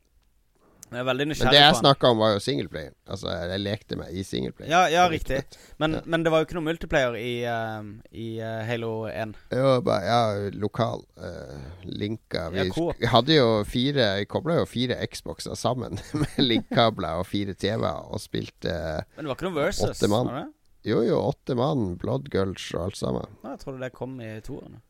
jeg 0.94 1.02
er 1.02 1.06
veldig 1.08 1.26
nysgjerrig 1.26 1.50
Men 1.50 1.56
det 1.56 1.62
jeg 1.64 1.74
på 1.74 1.80
snakka 1.80 2.10
om, 2.14 2.20
var 2.22 2.34
jo 2.36 2.42
singleplayer. 2.46 2.92
Altså, 3.10 3.32
jeg 3.34 3.62
lekte 3.64 3.98
meg 3.98 4.14
i 4.14 4.24
singleplayer. 4.26 4.70
Ja, 4.70 4.82
ja 4.94 5.06
riktig. 5.10 5.40
Men, 5.82 5.96
Ja. 5.98 6.02
men 6.06 6.24
det 6.26 6.30
var 6.34 6.42
jo 6.44 6.46
ikke 6.48 6.58
noe 6.60 6.68
multiplayer 6.68 7.16
i, 7.18 7.32
um, 7.50 7.88
i 8.14 8.28
uh, 8.42 8.60
Halo 8.68 8.92
1. 9.10 9.34
Jo, 9.58 9.72
bare, 9.86 10.04
ja, 10.06 10.50
lokal. 10.66 11.02
Uh, 11.18 11.58
linka. 11.90 12.48
Vi, 12.54 12.68
Ja, 13.02 13.10
hadde 13.16 13.38
jo 13.40 13.48
fire 13.66 14.10
Vi 14.22 14.26
kobla 14.30 14.60
jo 14.62 14.66
fire 14.70 14.98
Xboxer 15.10 15.58
sammen 15.58 15.98
med 16.22 16.38
linkkabler 16.46 17.22
og 17.22 17.26
fire 17.30 17.54
TV-er 17.58 18.06
og 18.14 18.22
spilte 18.22 18.74
Men 19.16 19.26
det 19.26 19.32
var 19.32 19.38
ikke 19.40 19.50
noe 19.50 19.60
versus? 19.64 19.90
åtte 19.98 20.10
mann. 20.14 20.30
var 20.30 20.44
det? 20.44 20.52
Jo, 20.84 21.02
jo, 21.08 21.20
åtte 21.30 21.56
mann. 21.56 21.96
Blood 22.02 22.30
Gulch 22.34 22.74
og 22.76 22.90
alt 22.90 22.98
sammen. 23.00 23.38
Ja, 23.44 23.54
Jeg 23.56 23.60
trodde 23.64 23.80
det 23.86 23.94
kom 23.96 24.18
i 24.22 24.34
toerne. 24.44 24.82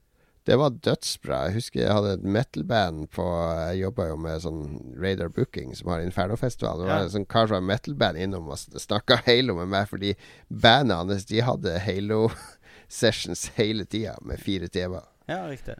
Det 0.43 0.57
var 0.59 0.73
dødsbra. 0.83 1.37
Jeg 1.47 1.53
husker 1.55 1.79
jeg 1.85 1.93
hadde 1.95 2.13
et 2.17 2.23
metal-band 2.27 3.05
på 3.15 3.23
Jeg 3.69 3.77
jobba 3.85 4.07
jo 4.09 4.17
med 4.19 4.41
sånn 4.43 4.63
Radar 4.99 5.29
Booking, 5.31 5.69
som 5.79 5.87
har 5.93 6.01
Inferno-festival. 6.03 6.81
Det 6.81 6.87
var 6.89 6.97
Ja. 6.97 7.03
en 7.05 7.13
sånn 7.13 7.27
kar 7.29 7.47
fra 7.47 7.61
metal-band 7.61 8.17
innom 8.17 8.49
og 8.49 8.57
snakka 8.57 9.21
Halo 9.25 9.55
med 9.55 9.69
meg, 9.71 9.87
fordi 9.87 10.15
bandet 10.49 10.97
hans 10.97 11.25
De 11.29 11.39
hadde 11.39 11.77
Halo-sessions 11.79 13.47
hele 13.55 13.85
tida 13.85 14.17
med 14.21 14.39
fire 14.43 14.67
TV-er. 14.67 15.07
Ja, 15.31 15.45
riktig. 15.47 15.77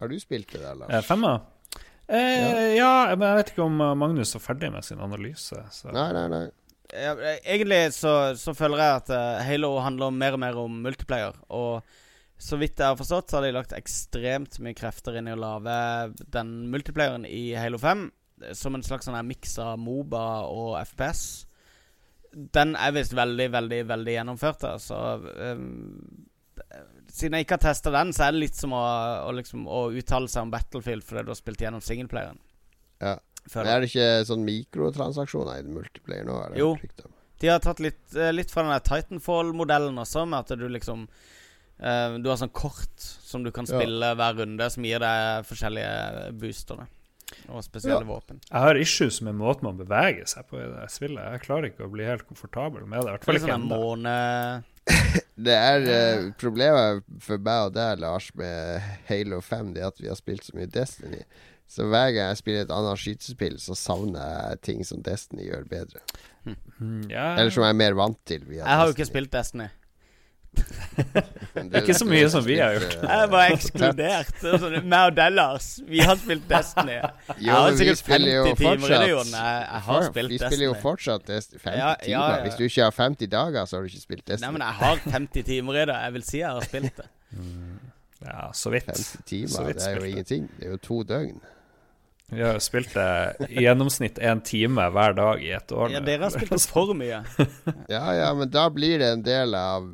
Har 0.00 0.08
du 0.08 0.18
spilt 0.20 0.50
det 0.52 0.60
der, 0.64 0.74
Lars? 0.74 0.90
Eh, 0.90 1.02
femma? 1.06 1.36
Eh, 2.08 2.74
ja. 2.76 3.14
men 3.14 3.28
jeg 3.28 3.36
vet 3.36 3.50
ikke 3.52 3.62
om 3.68 3.76
Magnus 3.98 4.34
er 4.34 4.40
ferdig 4.42 4.72
med 4.72 4.82
sin 4.86 4.98
analyse. 4.98 5.62
Så. 5.70 5.92
Nei, 5.92 6.08
nei, 6.16 6.26
nei. 6.32 6.46
Ja, 6.88 7.12
egentlig 7.44 7.92
så, 7.92 8.34
så 8.40 8.54
føler 8.56 8.80
jeg 8.80 9.00
at 9.02 9.10
eh, 9.12 9.40
Halo 9.44 9.74
handler 9.84 10.14
mer 10.14 10.36
og 10.36 10.40
mer 10.40 10.60
om 10.60 10.78
multiplayer. 10.86 11.36
Og 11.52 11.84
så 12.38 12.56
vidt 12.56 12.78
jeg 12.80 12.86
har 12.86 12.96
forstått, 12.96 13.28
så 13.28 13.38
har 13.38 13.44
de 13.44 13.56
lagt 13.56 13.74
ekstremt 13.76 14.56
mye 14.64 14.76
krefter 14.78 15.18
inn 15.18 15.28
i 15.28 15.34
å 15.34 15.40
lage 15.40 15.74
den 16.32 16.54
multiplayeren 16.72 17.26
i 17.28 17.50
Halo 17.58 17.80
5 17.82 18.06
eh, 18.06 18.54
som 18.56 18.78
en 18.78 18.86
slags 18.86 19.08
sånn 19.10 19.20
miks 19.28 19.58
av 19.60 19.76
Moba 19.82 20.46
og 20.48 20.78
FPS. 20.86 21.26
Den 22.32 22.74
er 22.76 22.96
visst 22.96 23.16
veldig, 23.16 23.50
veldig, 23.52 23.82
veldig 23.88 24.14
gjennomført. 24.14 24.64
Så 24.84 24.96
um, 25.24 26.26
Siden 27.08 27.36
jeg 27.38 27.46
ikke 27.46 27.56
har 27.56 27.62
testa 27.70 27.92
den, 27.94 28.12
så 28.12 28.26
er 28.26 28.34
det 28.34 28.42
litt 28.42 28.58
som 28.58 28.74
å, 28.76 28.82
å, 29.24 29.30
liksom, 29.32 29.64
å 29.64 29.88
uttale 29.96 30.28
seg 30.28 30.44
om 30.44 30.52
Battlefield 30.52 31.06
fordi 31.06 31.24
du 31.24 31.32
har 31.32 31.38
spilt 31.38 31.62
gjennom 31.64 31.84
singleplayeren. 31.84 32.40
Ja. 33.00 33.14
Men 33.54 33.66
er 33.66 33.80
det 33.80 33.88
ikke 33.90 34.26
sånn 34.28 34.44
mikrotransaksjoner 34.46 35.60
i 35.62 35.62
multiplayer 35.72 36.24
nå? 36.28 36.36
Er 36.44 36.50
det 36.54 36.58
Jo. 36.58 36.76
De 37.40 37.46
har 37.52 37.60
tatt 37.62 37.78
litt, 37.80 38.16
eh, 38.16 38.32
litt 38.34 38.50
fra 38.50 38.62
den 38.66 38.72
der 38.74 38.80
Titanfall-modellen 38.82 39.98
også, 40.02 40.26
med 40.28 40.40
at 40.40 40.58
du 40.58 40.66
liksom 40.68 41.06
uh, 41.80 42.18
Du 42.18 42.28
har 42.28 42.36
sånn 42.40 42.50
kort 42.52 42.98
som 42.98 43.44
du 43.44 43.52
kan 43.52 43.64
Ja. 43.68 43.78
spille 43.78 44.14
hver 44.18 44.34
runde, 44.40 44.70
som 44.70 44.82
gir 44.82 44.98
deg 44.98 45.44
forskjellige 45.46 46.32
boostere. 46.40 46.88
Og 47.52 47.62
spesielle 47.62 48.00
Ja. 48.00 48.08
våpen. 48.08 48.40
Jeg 48.50 48.60
har 48.60 48.74
issues 48.74 49.20
med 49.22 49.34
måten 49.36 49.62
man 49.62 49.76
beveger 49.78 50.26
seg 50.26 50.48
på 50.48 50.56
i 50.58 50.66
det 50.66 50.88
spillet. 50.90 51.22
Jeg 51.32 51.42
klarer 51.42 51.70
ikke 51.70 51.84
å 51.86 51.92
bli 51.92 52.04
helt 52.04 52.26
komfortabel 52.26 52.86
med 52.86 53.04
det. 53.04 53.06
I 53.06 53.10
hvert 53.12 53.24
fall 53.24 53.34
ikke 53.36 53.46
sånn 53.46 53.54
en 53.54 53.68
ennå. 53.68 53.78
måne... 53.78 54.64
Det 55.48 55.54
er 55.54 55.84
uh, 55.86 56.30
Problemet 56.40 57.04
for 57.22 57.38
meg 57.38 57.68
og 57.68 57.76
deg, 57.76 58.00
Lars, 58.02 58.32
med 58.38 58.82
Halo 59.06 59.38
5, 59.44 59.70
det 59.76 59.84
at 59.86 60.00
vi 60.02 60.10
har 60.10 60.18
spilt 60.18 60.48
så 60.48 60.56
mye 60.58 60.70
Destiny. 60.72 61.22
Så 61.68 61.84
hver 61.84 62.10
gang 62.16 62.30
jeg 62.32 62.40
spiller 62.40 62.64
et 62.64 62.72
annet 62.72 62.98
skytespill, 62.98 63.58
så 63.60 63.76
savner 63.76 64.24
jeg 64.24 64.60
ting 64.64 64.80
som 64.88 65.02
Destiny 65.04 65.46
gjør 65.50 65.68
bedre. 65.68 66.02
Ja. 67.12 67.34
Eller 67.36 67.52
som 67.52 67.66
jeg 67.66 67.74
er 67.74 67.80
mer 67.82 67.96
vant 67.98 68.18
til. 68.26 68.46
Via 68.48 68.62
Jeg 68.62 68.80
har 68.80 68.88
jo 68.88 68.96
ikke 68.96 69.08
spilt 69.10 69.32
Destiny. 69.34 69.68
Men 71.54 71.68
Ikke 71.78 71.94
så 71.94 72.06
mye 72.08 72.26
som 72.32 72.42
vi 72.46 72.56
har 72.58 72.74
gjort. 72.74 72.94
Jeg 73.06 73.28
var 73.32 73.52
ekskludert. 73.54 74.30
Sånn, 74.42 74.76
Meg 74.90 75.10
og 75.12 75.16
Dallas, 75.18 75.68
vi 75.86 76.00
har 76.04 76.18
spilt 76.18 76.46
Destiny. 76.50 76.96
Jeg 77.38 77.52
har 77.54 77.76
sikkert 77.78 78.00
spiller 78.00 78.32
jo 78.34 78.44
50 78.48 78.62
timer 78.62 78.86
i 78.88 78.98
det, 79.02 79.10
Jon. 79.12 79.32
Jeg, 79.34 79.82
har 79.88 80.06
spilt 80.08 80.14
Destiny. 80.14 80.32
Vi 80.32 80.38
Destiny. 80.38 80.48
spiller 80.52 80.66
jo 80.66 80.74
fortsatt 80.82 81.26
Destiny 81.28 81.60
50 81.62 81.78
Ja, 81.78 81.88
ja, 81.88 81.94
timer. 82.06 82.32
ja. 82.38 82.40
Hvis 82.46 82.58
du 82.58 82.64
ikke 82.68 82.88
har 82.88 82.96
50 82.98 83.30
dager, 83.36 83.68
så 83.70 83.76
har 83.78 83.84
du 83.86 83.92
ikke 83.92 84.04
spilt 84.06 84.24
Destiny. 84.26 84.46
Nei, 84.48 84.56
men 84.58 84.66
jeg 84.66 84.80
har 84.82 85.04
50 85.18 85.46
timer 85.52 85.78
i 85.82 85.84
det. 85.92 86.00
Jeg 86.08 86.16
vil 86.18 86.26
si 86.32 86.42
jeg 86.42 86.50
har 86.58 86.66
spilt 86.72 86.98
det. 87.02 87.08
Ja, 88.26 88.48
så 88.58 88.74
vidt. 88.74 88.90
50 88.90 89.22
timer, 89.30 89.68
vidt 89.70 89.78
det 89.78 89.86
er 89.92 90.00
jo 90.02 90.10
ingenting. 90.10 90.50
Det 90.58 90.66
er 90.66 90.74
jo 90.74 90.82
to 90.88 91.02
døgn. 91.06 91.38
Vi 92.28 92.42
har 92.44 92.58
jo 92.58 92.60
spilt 92.60 92.90
det 92.92 93.46
i 93.56 93.62
gjennomsnitt 93.64 94.18
én 94.20 94.42
time 94.44 94.84
hver 94.92 95.14
dag 95.16 95.40
i 95.40 95.52
et 95.56 95.72
år. 95.72 95.94
Ja, 95.94 96.02
dere 96.04 96.26
har 96.26 96.34
spilt 96.34 96.50
det 96.52 96.60
for 96.68 96.90
mye. 96.98 97.22
Ja, 97.94 98.02
ja, 98.18 98.26
men 98.36 98.50
da 98.52 98.66
blir 98.74 98.98
det 99.00 99.08
en 99.14 99.22
del 99.24 99.54
av 99.56 99.86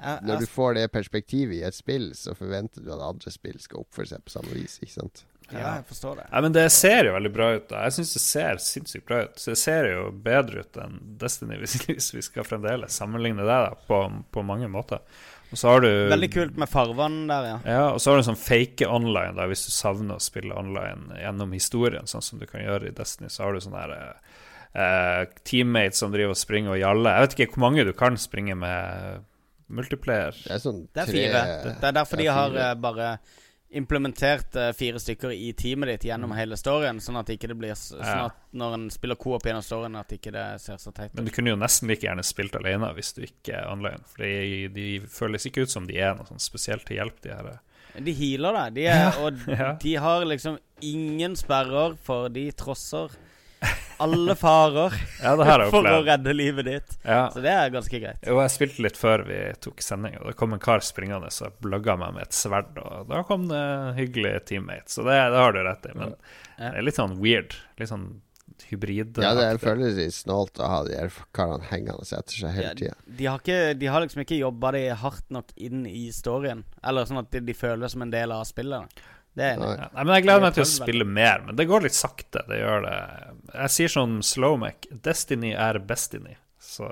Jeg- 0.00 0.22
Når 0.24 0.38
du 0.40 0.46
får 0.46 0.74
det 0.74 0.92
perspektivet 0.92 1.54
i 1.58 1.62
et 1.68 1.74
spill, 1.74 2.10
så 2.14 2.34
forventer 2.36 2.84
du 2.84 2.92
at 2.92 3.00
andre 3.00 3.30
spill 3.30 3.58
skal 3.60 3.82
oppføre 3.84 4.08
seg 4.08 4.24
på 4.24 4.30
samme 4.30 4.54
vis, 4.54 4.78
ikke 4.80 4.92
sant? 4.96 5.24
Ja, 5.50 5.74
jeg 5.80 5.86
forstår 5.88 6.16
det. 6.20 6.26
Nei, 6.30 6.40
men 6.44 6.52
det 6.54 6.70
ser 6.72 7.04
jo 7.08 7.12
veldig 7.16 7.32
bra 7.34 7.48
ut. 7.56 7.68
da 7.68 7.82
Jeg 7.82 7.92
syns 7.96 8.12
det 8.14 8.20
ser 8.22 8.60
sinnssykt 8.62 9.04
bra 9.08 9.24
ut. 9.24 9.34
Så 9.36 9.50
det 9.50 9.58
ser 9.58 9.88
jo 9.90 10.10
bedre 10.12 10.60
ut 10.62 10.76
enn 10.78 11.00
Destiny, 11.18 11.56
hvis, 11.64 12.12
vi 12.14 12.22
skal 12.22 12.44
fremdeles 12.46 12.94
sammenligne 12.94 13.42
det 13.42 13.46
da 13.50 13.74
på, 13.88 13.98
på 14.30 14.44
mange 14.46 14.68
måter. 14.70 15.00
Og 15.50 15.58
så 15.58 15.66
har 15.72 15.80
du 15.82 15.88
Veldig 16.12 16.28
kult 16.32 16.56
med 16.56 16.70
farvene 16.70 17.26
der, 17.26 17.48
ja. 17.48 17.56
Ja, 17.66 17.88
og 17.90 17.98
så 17.98 18.12
har 18.12 18.20
du 18.20 18.22
en 18.22 18.28
sånn 18.36 18.38
fake 18.38 18.86
online, 18.86 19.34
da, 19.34 19.48
hvis 19.50 19.64
du 19.66 19.72
savner 19.74 20.14
å 20.20 20.22
spille 20.22 20.54
online 20.54 21.18
gjennom 21.18 21.50
historien, 21.58 22.06
sånn 22.06 22.22
som 22.22 22.38
du 22.38 22.46
kan 22.46 22.62
gjøre 22.62 22.86
i 22.86 22.94
Destiny, 22.94 23.26
så 23.28 23.42
har 23.48 23.52
du 23.52 23.58
sånne 23.64 23.82
her 23.82 23.96
eh, 24.74 25.24
teammates 25.42 25.98
som 25.98 26.12
driver 26.14 26.36
og 26.36 26.38
springer 26.38 26.76
og 26.76 26.78
jaller. 26.78 27.16
Jeg 27.16 27.26
vet 27.26 27.34
ikke 27.40 27.56
hvor 27.56 27.64
mange 27.66 27.84
du 27.88 27.92
kan 27.98 28.14
springe 28.22 28.54
med 28.54 29.24
multiplayer. 29.70 30.32
Det 30.44 30.50
er 30.56 30.58
sånn 30.64 30.82
Det 30.92 31.02
er 31.02 31.06
tre- 31.06 31.14
fire. 31.14 31.44
Det 31.80 31.84
er 31.84 31.92
derfor 31.92 32.16
det 32.16 32.24
de 32.24 32.28
er 32.28 32.32
har 32.36 32.50
fire. 32.50 32.70
eh, 32.70 32.74
bare 32.74 33.18
implementert 33.72 34.56
eh, 34.58 34.72
fire 34.74 34.98
stykker 34.98 35.30
i 35.30 35.52
teamet 35.52 35.86
ditt 35.92 36.02
Mm. 36.04 36.08
gjennom 36.10 36.32
hele 36.36 36.56
storyen, 36.58 36.98
sånn 37.00 37.18
at 37.20 37.26
ikke 37.30 37.48
det 37.48 37.56
blir 37.58 37.70
s- 37.70 37.92
Sånn 37.92 38.04
Ja. 38.04 38.24
at 38.26 38.34
når 38.52 38.74
en 38.74 38.90
spiller 38.90 39.14
co-op 39.16 39.42
gjennom 39.42 39.62
storyen, 39.62 39.96
at 39.98 40.08
ikke 40.08 40.32
det 40.32 40.60
ser 40.60 40.74
så 40.74 40.92
teit 40.92 41.14
Men 41.14 41.24
du 41.24 41.30
kunne 41.30 41.50
jo 41.50 41.56
nesten 41.56 41.86
like 41.88 42.00
gjerne 42.02 42.24
spilt 42.24 42.56
alene 42.56 42.92
hvis 42.94 43.12
du 43.14 43.22
ikke 43.22 43.54
er 43.62 43.68
online. 43.70 44.00
For 44.06 44.22
de, 44.24 44.68
de 44.68 45.00
føles 45.06 45.46
ikke 45.46 45.62
ut 45.62 45.70
som 45.70 45.86
de 45.86 45.98
er 45.98 46.14
noe 46.16 46.24
sånn 46.26 46.40
spesielt 46.40 46.84
til 46.84 46.96
hjelp, 46.96 47.20
de 47.22 47.28
her. 47.30 47.60
De 48.02 48.12
healer 48.12 48.52
deg, 48.52 48.74
de 48.74 48.86
er, 48.86 49.12
og 49.24 49.38
Ja. 49.48 49.72
de 49.74 49.94
har 49.94 50.24
liksom 50.24 50.58
ingen 50.82 51.36
sperrer, 51.36 51.96
for 51.98 52.28
de 52.28 52.50
trosser 52.52 53.10
alle 54.00 54.34
farer 54.38 54.94
Ja, 55.22 55.34
det 55.36 55.44
har 55.48 55.64
for 55.72 55.84
å 55.84 55.98
redde 56.06 56.32
livet 56.32 56.64
ditt. 56.68 56.94
Ja. 57.04 57.26
Så 57.34 57.42
det 57.44 57.52
er 57.52 57.68
ganske 57.74 58.00
greit. 58.00 58.22
Jo, 58.26 58.38
jeg 58.40 58.54
spilte 58.54 58.84
litt 58.86 58.96
før 59.00 59.24
vi 59.28 59.40
tok 59.60 59.82
sending, 59.84 60.16
og 60.22 60.30
det 60.30 60.36
kom 60.40 60.56
en 60.56 60.62
kar 60.62 60.80
springende 60.86 61.28
og 61.28 61.58
blogga 61.60 61.98
meg 62.00 62.14
med 62.16 62.28
et 62.28 62.36
sverd, 62.38 62.72
og 62.80 63.10
da 63.10 63.20
kom 63.28 63.48
det 63.50 63.64
hyggelige 64.00 64.40
teammates. 64.54 64.96
Så 64.96 65.04
det, 65.04 65.18
det 65.34 65.42
har 65.44 65.52
du 65.56 65.62
rett 65.66 65.86
i, 65.90 65.94
men 65.98 66.16
det 66.56 66.72
er 66.72 66.82
litt 66.88 66.96
sånn 67.00 67.18
weird. 67.20 67.54
Litt 67.80 67.92
sånn 67.92 68.08
hybrid. 68.70 69.16
Ja, 69.22 69.30
det 69.36 69.44
er- 69.54 69.58
føles 69.62 69.94
litt 69.96 70.12
snålt 70.16 70.58
å 70.60 70.66
ha 70.68 70.80
de 70.84 70.96
her 70.98 71.12
karene 71.36 71.64
hengende 71.70 72.04
etter 72.04 72.34
seg 72.42 72.52
hele 72.56 72.66
Ja, 72.68 72.74
tida. 72.76 72.96
de, 73.06 73.26
har 73.26 73.38
ikke, 73.40 73.60
de 73.78 73.86
har 73.88 74.04
liksom 74.04 74.20
ikke 74.24 74.36
jobba 74.40 74.72
de 74.76 74.82
hardt 75.00 75.30
nok 75.32 75.52
inn 75.56 75.86
i 75.88 76.08
storyen. 76.12 76.64
Eller 76.84 77.08
sånn 77.08 77.22
at 77.22 77.30
de, 77.32 77.40
de 77.40 77.54
føles 77.56 77.92
som 77.96 78.02
en 78.04 78.12
del 78.12 78.32
av 78.36 78.44
spillet. 78.48 78.84
da. 78.84 79.08
Det 79.38 79.46
er 79.46 79.60
Nei. 79.60 79.74
Nei, 79.78 80.04
men 80.04 80.14
Jeg 80.16 80.26
gleder 80.26 80.42
meg 80.42 80.56
til 80.56 80.64
å 80.64 80.70
spille 80.70 81.06
mer, 81.06 81.44
men 81.46 81.58
det 81.58 81.68
går 81.70 81.86
litt 81.86 81.96
sakte. 81.96 82.42
Det 82.48 82.58
gjør 82.58 82.84
det. 82.86 82.96
Jeg 83.54 83.74
sier 83.76 83.92
sånn 83.94 84.18
Slowmac 84.26 84.88
Destiny 85.04 85.52
er 85.54 85.78
Bestiny. 85.86 86.34
Så 86.60 86.90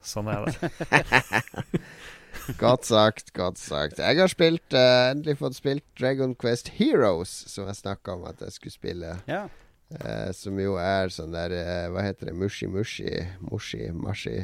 sånn 0.00 0.30
er 0.32 0.46
det. 0.46 0.70
Godt 2.58 2.86
sagt, 2.88 3.32
godt 3.36 3.58
sagt. 3.60 3.98
Jeg 4.00 4.18
har 4.18 4.30
spilt, 4.30 4.74
uh, 4.74 5.10
endelig 5.10 5.36
fått 5.40 5.58
spilt 5.58 5.84
Dragon 5.98 6.32
Quest 6.38 6.70
Heroes, 6.78 7.30
som 7.50 7.68
jeg 7.68 7.78
snakka 7.78 8.14
om 8.16 8.24
at 8.30 8.40
jeg 8.42 8.54
skulle 8.54 8.74
spille. 8.74 9.16
Ja. 9.30 9.44
Uh, 9.90 10.30
som 10.34 10.58
jo 10.62 10.76
er 10.78 11.10
sånn 11.10 11.34
der 11.34 11.50
uh, 11.50 11.88
Hva 11.90 12.04
heter 12.06 12.30
det? 12.30 12.36
Mushi 12.38 12.68
Mushi? 12.70 13.10
Mushi 13.42 13.90
Mashi? 13.90 14.36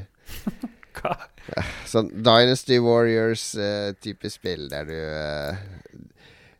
Hva? 0.98 1.14
Sånn 1.86 2.10
Dynasty 2.10 2.80
Warriors-type 2.82 4.30
spill, 4.32 4.66
der 4.72 4.90
du 4.90 4.98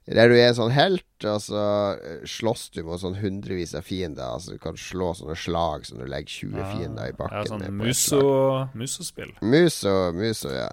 Der 0.07 0.31
du 0.31 0.37
er 0.39 0.53
sånn 0.55 0.71
helt, 0.71 1.03
og 1.27 1.41
så 1.43 1.63
eh, 1.99 2.21
slåss 2.31 2.69
du 2.77 2.85
mot 2.87 3.01
sånn 3.03 3.17
hundrevis 3.19 3.75
av 3.75 3.89
fiender. 3.89 4.37
Altså 4.37 4.55
Du 4.55 4.61
kan 4.63 4.79
slå 4.79 5.11
sånne 5.19 5.35
slag 5.39 5.89
som 5.89 5.99
du 5.99 6.07
legger 6.07 6.47
20 6.47 6.69
fiender 6.77 7.11
i 7.11 7.17
bakken 7.19 7.41
Ja, 7.41 7.49
sånn 7.51 7.65
musospill. 8.79 9.35
Muso, 9.43 9.97
Muso, 10.15 10.53
ja. 10.55 10.71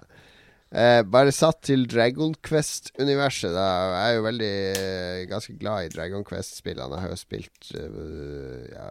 Eh, 0.74 1.00
bare 1.06 1.30
satt 1.34 1.60
til 1.68 1.84
Dragon 1.90 2.32
Quest-universet. 2.46 3.52
da 3.54 3.66
Jeg 3.66 4.06
er 4.06 4.14
jo 4.16 4.24
veldig 4.28 4.54
eh, 4.78 5.26
ganske 5.30 5.54
glad 5.58 5.86
i 5.86 5.92
Dragon 5.94 6.26
Quest-spillene. 6.26 6.94
Jeg 6.94 7.04
har 7.04 7.12
jo 7.12 7.18
spilt 7.20 7.68
uh, 7.78 8.64
ja, 8.70 8.88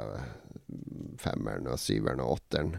femmeren 1.20 1.68
og 1.68 1.80
syveren 1.80 2.24
og 2.24 2.38
åtteren. 2.38 2.78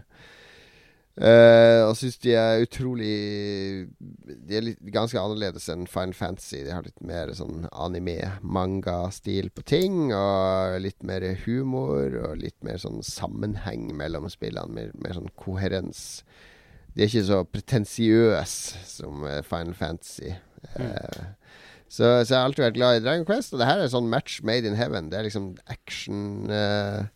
Eh, 1.15 1.81
og 1.87 1.93
syns 1.95 2.17
de 2.25 2.33
er 2.35 2.65
utrolig 2.65 3.87
De 4.19 4.57
er 4.59 4.65
litt, 4.67 4.81
ganske 4.91 5.21
annerledes 5.21 5.69
enn 5.71 5.87
Final 5.91 6.15
Fantasy. 6.19 6.65
De 6.67 6.73
har 6.75 6.87
litt 6.87 6.99
mer 7.07 7.31
sånn 7.39 7.69
anime-manga-stil 7.71 9.53
på 9.55 9.63
ting. 9.69 10.11
Og 10.11 10.81
litt 10.83 11.07
mer 11.07 11.27
humor 11.45 12.19
og 12.25 12.43
litt 12.43 12.59
mer 12.67 12.83
sånn 12.83 13.05
sammenheng 13.07 13.93
mellom 13.95 14.27
spillene. 14.33 14.75
Mer, 14.75 14.91
mer 14.99 15.15
sånn 15.19 15.31
koherens. 15.39 16.25
De 16.95 17.05
er 17.05 17.11
ikke 17.11 17.29
så 17.31 17.41
pretensiøse 17.51 18.83
som 18.87 19.23
Fine 19.23 19.47
Final 19.47 19.79
Fantasy. 19.79 20.35
Eh, 20.75 21.25
så, 21.95 22.25
så 22.25 22.33
jeg 22.33 22.39
har 22.41 22.49
alltid 22.49 22.65
vært 22.65 22.79
glad 22.79 22.97
i 22.99 23.03
Dragon 23.05 23.27
Quest. 23.29 23.55
Og 23.55 23.63
det 23.63 23.71
her 23.71 23.83
er 23.83 23.91
sånn 23.93 24.11
match 24.11 24.41
made 24.47 24.67
in 24.67 24.79
heaven. 24.79 25.13
Det 25.13 25.21
er 25.21 25.29
liksom 25.29 25.53
action 25.71 26.51
eh, 26.51 27.07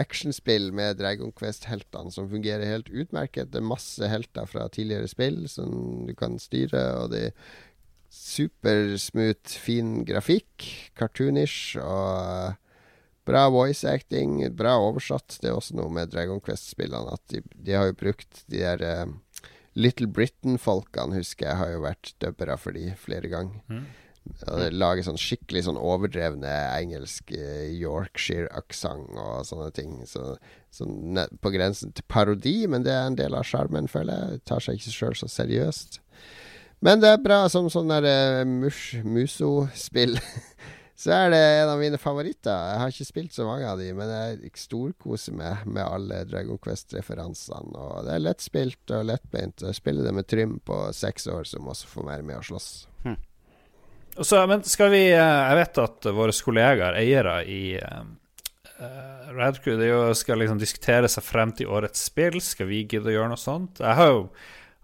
Actionspill 0.00 0.70
med 0.72 0.96
Dragon 1.00 1.32
Quest-heltene 1.36 2.12
som 2.14 2.30
fungerer 2.30 2.64
helt 2.68 2.88
utmerket. 2.88 3.50
Det 3.52 3.60
er 3.60 3.68
masse 3.68 4.08
helter 4.08 4.48
fra 4.48 4.68
tidligere 4.72 5.10
spill 5.10 5.44
som 5.52 6.06
du 6.08 6.14
kan 6.16 6.38
styre, 6.40 6.86
og 7.02 7.12
det 7.12 7.26
er 7.28 7.36
supersmooth, 8.12 9.56
fin 9.60 10.02
grafikk. 10.08 10.66
Cartoonish 10.98 11.76
og 11.80 12.58
Bra 13.22 13.44
voice 13.54 13.86
acting, 13.86 14.40
bra 14.58 14.74
oversatt. 14.82 15.36
Det 15.38 15.50
er 15.50 15.54
også 15.54 15.76
noe 15.78 15.90
med 15.94 16.10
Dragon 16.10 16.40
Quest-spillene 16.42 17.14
at 17.14 17.22
de, 17.30 17.42
de 17.54 17.76
har 17.76 17.86
jo 17.86 17.98
brukt 18.00 18.42
de 18.50 18.64
der 18.64 18.82
uh, 18.82 19.44
Little 19.78 20.08
Britain-folkene, 20.10 21.20
husker 21.20 21.46
jeg, 21.46 21.58
har 21.60 21.70
jo 21.70 21.84
vært 21.84 22.10
dubbere 22.22 22.56
for 22.58 22.74
de 22.74 22.90
flere 22.98 23.30
ganger. 23.30 23.60
Mm. 23.70 23.84
Det 24.22 25.02
sånn 25.06 25.18
skikkelig 25.18 25.64
sånn 25.66 25.78
overdrevne 25.80 26.50
engelsk 26.76 27.32
eh, 27.34 27.72
Yorkshire-aksent 27.74 29.16
og 29.18 29.46
sånne 29.48 29.70
ting. 29.74 29.96
Så, 30.06 30.36
sånn 30.74 31.18
på 31.42 31.52
grensen 31.54 31.94
til 31.94 32.06
parodi, 32.10 32.60
men 32.70 32.86
det 32.86 32.94
er 32.94 33.08
en 33.10 33.18
del 33.18 33.34
av 33.38 33.46
sjarmen, 33.48 33.90
føler 33.90 34.14
jeg. 34.14 34.44
Tar 34.50 34.62
seg 34.62 34.78
ikke 34.78 34.94
sjøl 34.94 35.18
så 35.18 35.30
seriøst. 35.30 35.98
Men 36.82 37.02
det 37.02 37.10
er 37.14 37.22
bra 37.22 37.44
som 37.50 37.68
sånn 37.70 37.90
der 37.90 38.06
eh, 38.10 38.46
muso-spill. 38.46 40.16
så 41.02 41.14
er 41.16 41.34
det 41.34 41.42
en 41.42 41.74
av 41.74 41.82
mine 41.82 41.98
favoritter. 41.98 42.70
Jeg 42.70 42.80
har 42.82 42.94
ikke 42.94 43.08
spilt 43.10 43.34
så 43.34 43.46
mange 43.48 43.66
av 43.70 43.82
de, 43.82 43.90
men 43.98 44.10
jeg 44.10 44.54
storkoser 44.58 45.34
meg 45.38 45.66
med 45.66 45.82
alle 45.82 46.22
Dragon 46.30 46.62
Quest-referansene. 46.62 47.74
Og 47.74 48.06
det 48.06 48.14
er 48.14 48.22
lettspilt 48.22 48.94
og 48.94 49.10
lettbeint. 49.10 49.66
Jeg 49.66 49.78
spiller 49.78 50.06
det 50.06 50.14
med 50.14 50.30
Trym 50.30 50.60
på 50.62 50.84
seks 50.94 51.26
år, 51.30 51.46
som 51.50 51.70
også 51.74 51.90
får 51.90 52.10
være 52.12 52.26
med 52.30 52.38
og 52.38 52.50
slåss. 52.52 52.72
Og 53.10 53.31
så, 54.18 54.46
men 54.46 54.64
skal 54.68 54.90
vi 54.92 55.04
eh, 55.12 55.18
Jeg 55.18 55.58
vet 55.60 55.78
at 55.82 56.08
våre 56.12 56.34
kollegaer, 56.44 56.98
eiere 57.00 57.36
i 57.48 57.62
uh, 57.80 59.32
Radcrew, 59.32 59.78
det 59.80 59.88
er 59.88 59.94
jo, 59.94 60.16
skal 60.18 60.42
liksom 60.42 60.60
diskutere 60.60 61.08
seg 61.10 61.24
frem 61.24 61.54
til 61.56 61.70
årets 61.72 62.02
spill. 62.10 62.40
Skal 62.44 62.68
vi 62.68 62.82
gidde 62.84 63.08
å 63.08 63.14
gjøre 63.16 63.32
noe 63.32 63.40
sånt? 63.40 63.80
Jeg 63.80 63.98
har 63.98 64.10
jo 64.10 64.26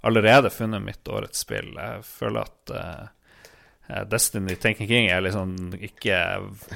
allerede 0.08 0.52
funnet 0.54 0.84
mitt 0.84 1.10
årets 1.10 1.42
spill. 1.44 1.74
Jeg 1.76 2.04
føler 2.06 2.46
at 2.46 2.74
eh, 2.74 3.06
Destiny 4.10 4.54
Thinking 4.60 4.88
King 4.88 5.06
er 5.08 5.22
liksom 5.24 5.54
ikke 5.80 6.16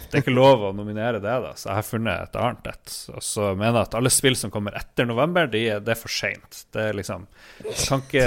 Det 0.09 0.15
er 0.17 0.23
ikke 0.23 0.33
lov 0.33 0.63
å 0.65 0.73
nominere 0.73 1.19
det, 1.21 1.35
da, 1.45 1.51
så 1.61 1.69
jeg 1.69 1.77
har 1.77 1.85
funnet 1.85 2.23
et 2.31 2.39
annet 2.41 2.71
et. 2.73 2.95
Og 3.13 3.21
så 3.27 3.51
mener 3.53 3.77
jeg 3.83 3.89
at 3.91 3.97
alle 3.99 4.13
spill 4.15 4.37
som 4.41 4.51
kommer 4.55 4.73
etter 4.79 5.05
november, 5.11 5.47
de, 5.53 5.61
det 5.85 5.93
er 5.93 5.99
for 6.01 6.09
seint. 6.13 6.63
Det 6.73 6.87
er 6.89 6.97
liksom 6.97 7.27
Kan 7.85 8.01
ikke 8.07 8.25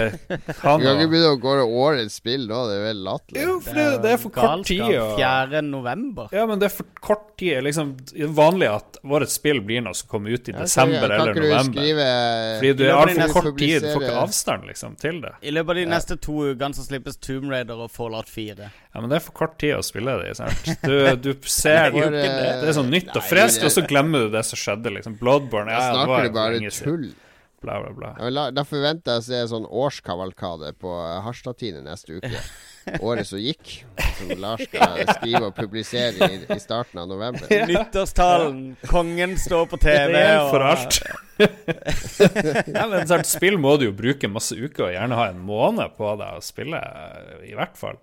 ha 0.61 0.75
Du 0.77 0.85
kan 0.85 1.01
ikke 1.01 1.09
begynne 1.15 1.31
å 1.33 1.39
gå 1.41 1.55
årets 1.65 2.19
spill 2.21 2.45
da, 2.51 2.59
det 2.69 2.75
er 2.77 2.83
vel 2.91 3.01
latterlig. 3.07 3.41
Jo, 3.47 3.55
for 3.65 3.79
det, 3.81 3.87
det 4.05 4.11
er 4.13 4.21
for 4.21 4.35
kort 4.37 4.65
tid. 4.69 4.83
Og- 4.99 5.17
4. 5.17 5.61
november. 5.65 6.29
Ja, 6.37 6.45
men 6.45 6.61
det 6.61 6.69
er 6.69 6.75
for 6.77 6.85
kort 7.01 7.25
tid. 7.41 7.63
Liksom, 7.65 7.95
det 8.13 8.21
er 8.27 8.31
vanlig 8.37 8.69
at 8.69 9.01
årets 9.03 9.39
spill 9.41 9.63
blir 9.65 9.81
noe 9.85 9.97
som 9.97 10.07
kommer 10.13 10.29
ut 10.37 10.49
i 10.53 10.55
desember 10.55 11.07
kan 11.09 11.11
eller 11.17 11.33
ikke 11.33 11.41
du 11.41 11.49
november. 11.49 11.81
skrive- 11.81 12.59
Fordi 12.61 12.73
du 12.77 12.85
er 12.85 12.93
altfor 13.01 13.33
kort 13.39 13.57
tid. 13.57 13.81
Du 13.81 13.89
får 13.95 14.05
ikke 14.05 14.21
avstand 14.27 14.69
liksom, 14.69 14.95
til 15.01 15.21
det. 15.25 15.33
I 15.41 15.51
løpet 15.57 15.69
av 15.75 15.81
de 15.81 15.85
neste 15.89 16.19
to 16.21 16.37
ukene 16.53 16.73
så 16.77 16.85
slippes 16.85 17.17
Tomb 17.17 17.49
Raider 17.49 17.81
og 17.81 17.89
Fallout 17.91 18.29
4. 18.29 18.71
Ja, 18.95 19.01
men 19.03 19.09
det 19.11 19.17
er 19.17 19.23
for 19.25 19.35
kort 19.35 19.57
tid 19.59 19.73
å 19.75 19.81
spille 19.83 20.13
det 20.21 20.29
i, 20.31 20.35
sant. 20.39 20.69
Du, 20.85 20.93
du 21.19 21.31
ser 21.51 21.91
Det 21.91 22.05
det, 22.13 22.21
det. 22.31 22.69
er 22.69 22.77
sånn 22.77 22.87
nytt 22.93 23.11
og 23.11 23.25
friskt, 23.27 23.65
og 23.67 23.73
så 23.75 23.83
glemmer 23.89 24.27
du 24.27 24.29
det 24.37 24.45
som 24.47 24.59
skjedde, 24.61 24.93
liksom. 24.95 25.17
Bloodborne, 25.19 25.73
ja, 25.73 25.81
det 25.83 25.89
snakker 25.97 26.13
var 26.13 26.23
du 26.29 26.35
bare 26.37 26.71
tull. 26.79 27.05
Bla, 27.65 27.79
bla, 27.81 27.91
bla. 27.97 28.13
Ja, 28.21 28.29
la- 28.29 28.51
Da 28.53 28.63
forventer 28.67 29.15
jeg 29.17 29.23
å 29.23 29.25
se 29.25 29.37
en 29.41 29.47
sånn 29.51 29.65
årskavalkade 29.65 30.73
på 30.79 30.91
Harstadtine 31.25 31.81
neste 31.83 32.19
uke. 32.21 32.39
Året 33.01 33.25
som 33.25 33.39
gikk. 33.41 33.79
Som 34.19 34.31
Lars 34.39 34.61
skal 34.67 34.99
skrive 35.17 35.47
og 35.49 35.55
publisere 35.57 36.29
i, 36.29 36.43
i 36.45 36.59
starten 36.61 37.01
av 37.01 37.09
november. 37.09 37.49
Nyttårstalen. 37.49 38.59
Kongen 38.91 39.33
står 39.41 39.65
på 39.71 39.79
TV. 39.81 40.13
Det 40.13 40.21
er 40.29 40.43
for 40.53 40.67
alt. 40.67 41.01
Ja, 41.37 42.85
men 42.87 43.07
sant, 43.09 43.27
spill 43.27 43.57
må 43.61 43.75
du 43.79 43.87
jo 43.89 43.93
bruke 43.95 44.29
masse 44.31 44.55
uker, 44.55 44.87
og 44.87 44.93
gjerne 44.93 45.17
ha 45.19 45.25
en 45.31 45.41
måned 45.43 45.95
på 45.97 46.11
deg 46.19 46.37
å 46.37 46.43
spille, 46.43 46.79
i 47.45 47.55
hvert 47.57 47.75
fall. 47.79 47.97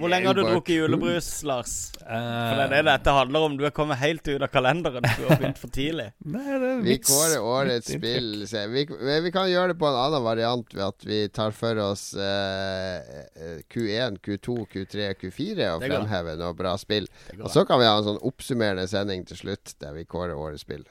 Hvor 0.00 0.12
lenge 0.12 0.30
har 0.30 0.38
du 0.38 0.42
drukket 0.46 0.78
julebrus, 0.78 1.28
Lars? 1.48 1.74
For 2.00 2.58
det 2.58 2.64
er 2.64 2.72
det 2.72 2.82
dette 2.88 3.16
handler 3.16 3.46
om. 3.48 3.56
Du 3.60 3.66
er 3.68 3.74
kommet 3.76 4.00
helt 4.00 4.26
ut 4.28 4.40
av 4.42 4.48
kalenderen. 4.52 5.04
Du 5.04 5.26
har 5.28 5.40
begynt 5.40 5.60
for 5.60 5.72
tidlig. 5.72 6.08
Vi 6.88 6.96
kårer 7.04 7.44
årets 7.44 7.92
spill. 7.92 8.30
Se. 8.48 8.64
Vi, 8.72 8.86
vi 9.26 9.34
kan 9.34 9.50
gjøre 9.50 9.72
det 9.72 9.78
på 9.80 9.88
en 9.88 9.98
annen 9.98 10.24
variant 10.24 10.74
ved 10.74 10.84
at 10.86 11.06
vi 11.06 11.20
tar 11.34 11.54
for 11.56 11.78
oss 11.82 12.12
eh, 12.14 13.62
Q1, 13.72 14.18
Q2, 14.24 14.56
Q3, 14.72 15.12
Q4 15.20 15.68
og 15.76 15.84
fremhever 15.84 16.40
noe 16.40 16.56
bra 16.58 16.74
spill. 16.80 17.08
Og 17.38 17.50
så 17.52 17.66
kan 17.68 17.80
vi 17.82 17.88
ha 17.88 17.96
en 17.98 18.08
sånn 18.08 18.22
oppsummerende 18.24 18.88
sending 18.90 19.26
til 19.28 19.40
slutt 19.44 19.76
der 19.82 19.94
vi 19.96 20.06
kårer 20.08 20.36
årets 20.38 20.66
spill. 20.66 20.84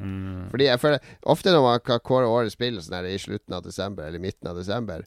Mm. 0.00 0.50
Fordi 0.50 0.64
jeg 0.68 0.80
føler 0.82 1.00
Ofte 1.24 1.54
når 1.54 1.62
man 1.62 1.80
kan 1.80 2.00
kåre 2.00 2.26
årets 2.28 2.52
spill 2.58 2.76
sånn 2.82 3.06
i 3.08 3.16
slutten 3.18 3.54
av 3.56 3.62
desember 3.64 4.04
eller 4.04 4.18
midten 4.20 4.48
av 4.50 4.56
desember, 4.56 5.04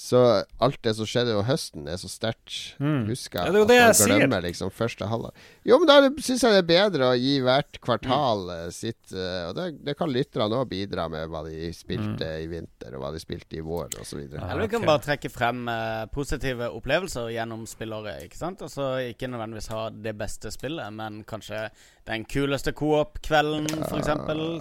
så 0.00 0.44
alt 0.62 0.78
det 0.86 0.94
som 0.96 1.04
skjedde 1.04 1.34
over 1.34 1.44
høsten, 1.44 1.84
er 1.90 1.98
så 2.00 2.08
sterkt 2.08 2.78
Mm. 2.80 3.02
huska 3.10 3.42
Ja, 3.44 3.50
det 3.52 3.58
er 3.58 3.60
jo 3.60 3.66
det 3.66 3.76
man 3.76 3.90
glemmer, 3.90 3.92
sier. 3.98 4.18
glemmer 4.20 4.42
liksom 4.46 4.70
første 4.72 5.04
halvår. 5.10 5.32
Jo, 5.66 5.76
men 5.82 5.86
da 5.90 5.96
syns 6.22 6.40
jeg 6.40 6.52
det 6.54 6.62
er 6.62 6.88
bedre 6.90 7.08
å 7.10 7.18
gi 7.18 7.34
hvert 7.44 7.80
kvartal 7.82 8.46
Mm. 8.48 8.70
sitt 8.72 9.12
eh, 9.12 9.48
Og 9.50 9.54
det, 9.58 9.84
det 9.84 9.96
kan 9.98 10.08
lytterne 10.08 10.56
òg 10.56 10.70
bidra 10.70 11.10
med, 11.10 11.28
hva 11.28 11.42
de 11.44 11.68
spilte 11.74 12.22
Mm. 12.24 12.40
i 12.40 12.46
vinter, 12.46 12.94
og 12.96 13.02
hva 13.02 13.12
de 13.12 13.18
spilte 13.20 13.58
i 13.58 13.60
vår, 13.60 13.90
osv. 14.00 14.20
Eller 14.32 14.62
du 14.62 14.68
kan 14.68 14.86
bare 14.86 15.02
trekke 15.04 15.28
frem 15.30 15.68
eh, 15.68 16.06
positive 16.06 16.70
opplevelser 16.70 17.28
gjennom 17.34 17.66
spillåret. 17.66 18.24
Ikke 18.24 18.36
sant? 18.38 18.62
Altså 18.62 19.02
Ikke 19.12 19.28
nødvendigvis 19.28 19.68
ha 19.68 19.90
det 19.90 20.16
beste 20.16 20.48
spillet, 20.50 20.90
men 20.94 21.24
kanskje 21.24 21.68
den 22.10 22.24
kuleste 22.26 22.72
coop-kvelden, 22.76 23.68
f.eks. 23.86 24.10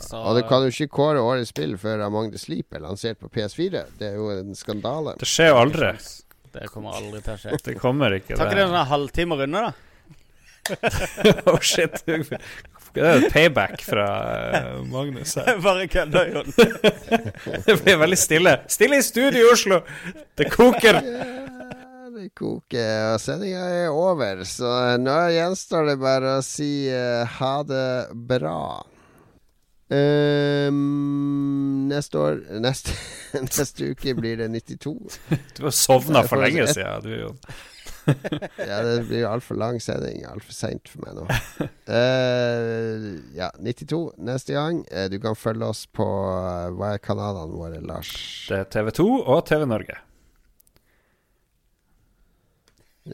Så 0.06 0.22
Og 0.22 0.38
du 0.38 0.44
kan 0.50 0.64
jo 0.66 0.70
ikke 0.74 0.90
kåre 1.00 1.22
årets 1.26 1.50
spill 1.54 1.76
før 1.82 2.06
Among 2.06 2.30
the 2.34 2.42
Sleep 2.42 2.78
er 2.78 2.84
lansert 2.86 3.20
på 3.22 3.30
PS4. 3.34 3.84
Det 4.00 4.12
er 4.12 4.18
jo 4.20 4.30
en 4.34 4.54
skandale. 4.58 5.16
Det 5.20 5.30
skjer 5.30 5.50
jo 5.54 5.60
aldri. 5.64 5.92
Det 6.54 6.70
kommer 6.74 6.98
aldri 6.98 7.22
til 7.26 7.34
å 7.36 7.40
skje. 7.42 7.58
Det 7.70 7.78
kommer 7.82 8.16
ikke, 8.20 8.38
Tar 8.38 8.50
ikke 8.50 8.60
det. 8.62 8.66
en 8.68 8.76
sånn 8.76 8.92
halvtime 8.94 9.36
å 9.38 9.42
runde, 9.44 9.70
da? 9.70 9.74
oh 11.50 11.58
shit. 11.66 11.96
Det 12.06 13.02
er 13.06 13.20
jo 13.24 13.30
payback 13.34 13.82
fra 13.86 14.06
eh, 14.60 14.70
Magnus 14.90 15.36
her. 15.40 15.58
Bare 15.66 15.88
kødder, 15.90 16.30
Jon. 16.36 16.54
det 17.66 17.78
blir 17.84 17.98
veldig 18.02 18.18
stille. 18.20 18.56
Stille 18.70 19.00
i 19.02 19.06
studio 19.06 19.46
i 19.46 19.52
Oslo! 19.54 19.82
Det 20.38 20.50
koker. 20.54 21.02
Og 22.20 23.22
sendinga 23.24 23.64
er 23.84 23.90
over. 23.96 24.44
Så 24.48 24.70
nå 25.00 25.18
gjenstår 25.36 25.92
det 25.92 25.98
bare 26.02 26.38
å 26.40 26.46
si 26.46 26.90
uh, 26.92 27.24
ha 27.40 27.56
det 27.68 27.90
bra. 28.30 28.62
Um, 29.90 31.88
neste 31.90 32.20
år 32.22 32.36
Neste, 32.62 32.94
neste 33.42 33.88
uke 33.96 34.14
blir 34.20 34.38
det 34.38 34.52
92. 34.54 34.94
Du 35.58 35.64
har 35.66 35.74
sovna 35.74 36.22
for 36.28 36.42
lenge 36.44 36.68
siden, 36.70 37.02
du, 37.08 37.16
Jon. 37.24 37.40
ja, 38.70 38.78
det 38.86 39.08
blir 39.10 39.26
altfor 39.30 39.58
lang 39.60 39.80
sending. 39.82 40.24
Altfor 40.30 40.54
seint 40.56 40.90
for 40.90 41.06
meg 41.06 41.18
nå. 41.18 41.26
Uh, 41.90 43.18
ja, 43.38 43.50
92 43.58 44.02
neste 44.30 44.58
gang. 44.58 44.84
Uh, 44.94 45.08
du 45.12 45.20
kan 45.22 45.38
følge 45.38 45.70
oss 45.70 45.86
på 45.90 46.06
Hva 46.06 46.94
er 46.96 47.04
kanalene 47.04 47.54
våre, 47.54 47.82
Lars? 47.86 48.14
Det 48.50 48.64
er 48.64 48.72
TV2 48.78 49.10
og 49.24 49.44
TV 49.50 49.68
Norge. 49.70 50.00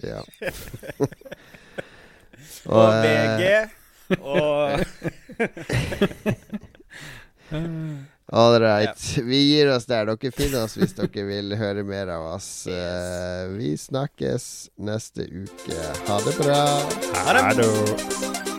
Ja. 0.04 0.24
Og 2.66 2.82
og 2.82 2.94
VG 3.06 3.70
og 4.20 4.80
All 8.34 8.60
right. 8.60 9.18
Vi 9.24 9.38
gir 9.38 9.70
oss 9.70 9.86
der. 9.86 10.06
Dere 10.10 10.32
finner 10.34 10.64
oss 10.66 10.74
hvis 10.80 10.96
dere 10.98 11.26
vil 11.28 11.54
høre 11.60 11.84
mer 11.86 12.10
av 12.16 12.26
oss. 12.34 12.50
Eh, 12.66 13.46
vi 13.54 13.76
snakkes 13.78 14.72
neste 14.82 15.30
uke. 15.30 15.78
Ha 16.10 16.20
det 16.26 16.36
bra. 16.42 16.60
Ha 17.22 17.54
det. 17.54 18.55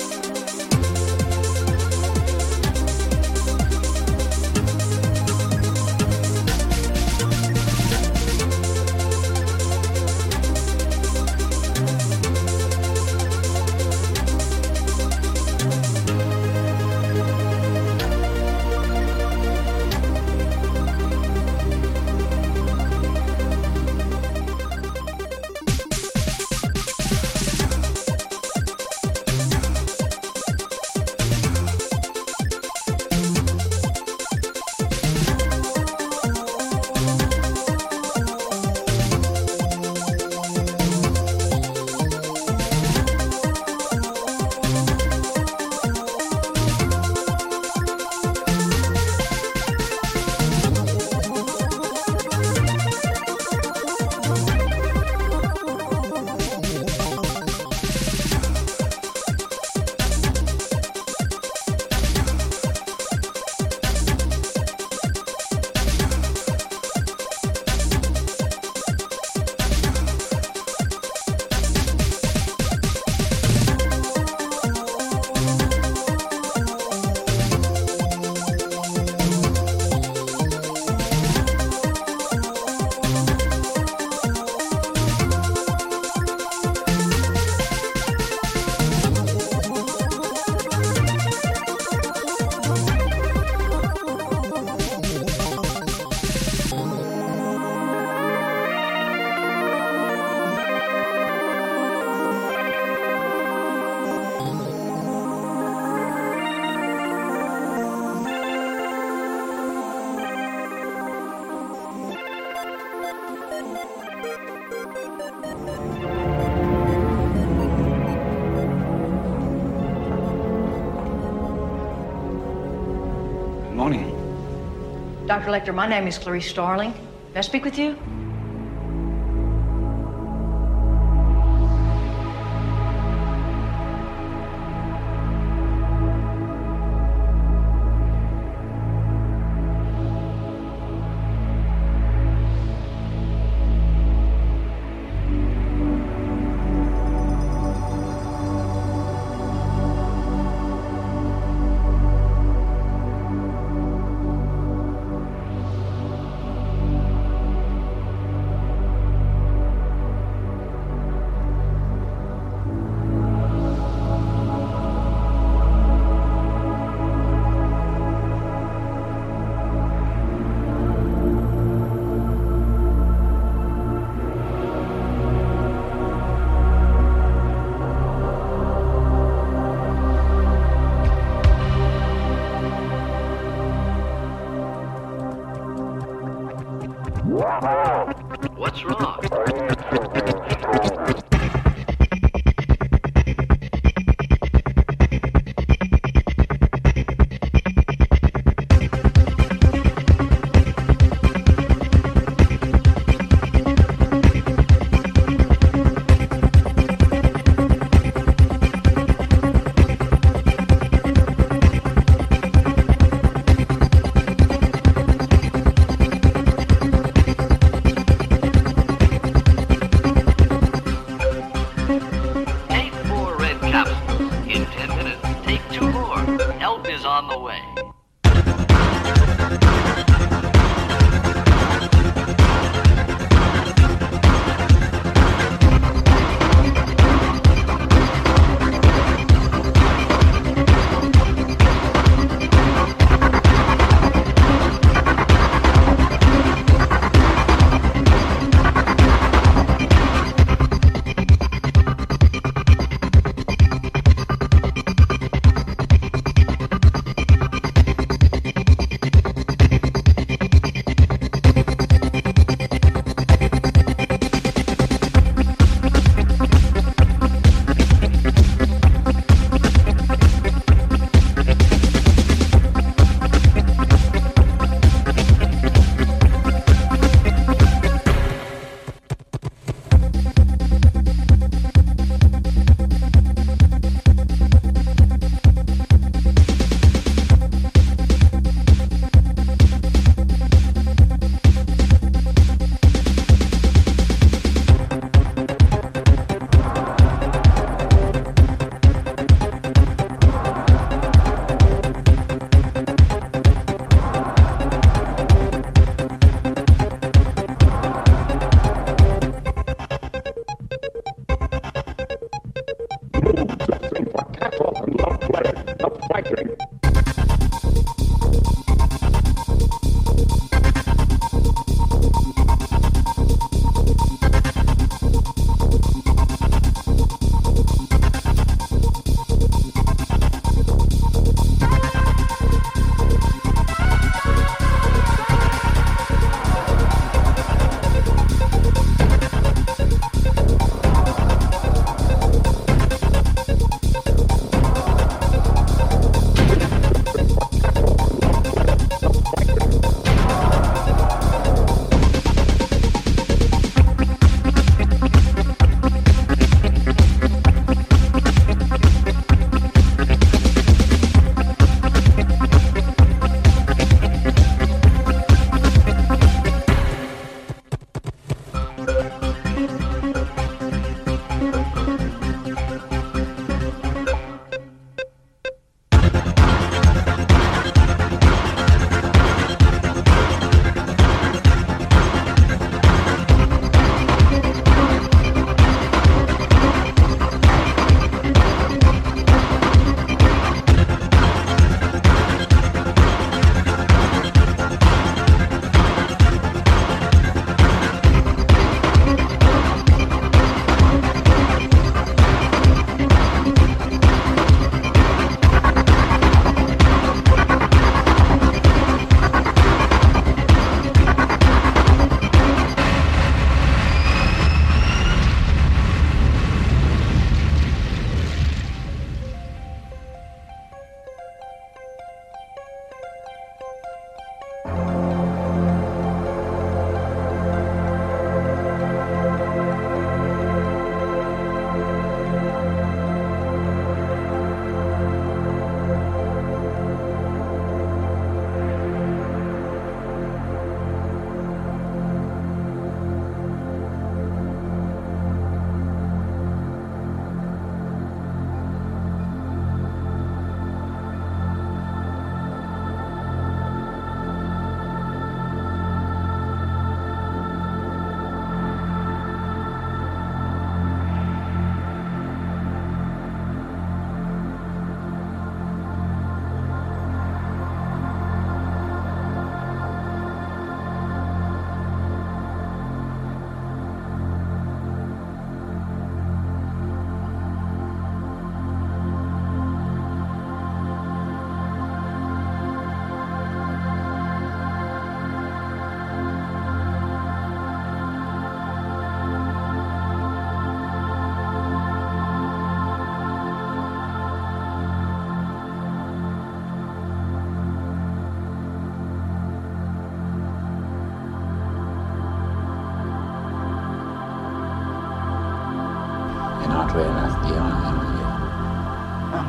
Lecter, 125.66 125.74
my 125.74 125.88
name 125.88 126.06
is 126.06 126.16
Clarice 126.16 126.48
Starling. 126.48 126.92
May 127.34 127.38
I 127.38 127.40
speak 127.40 127.64
with 127.64 127.76
you? 127.76 127.96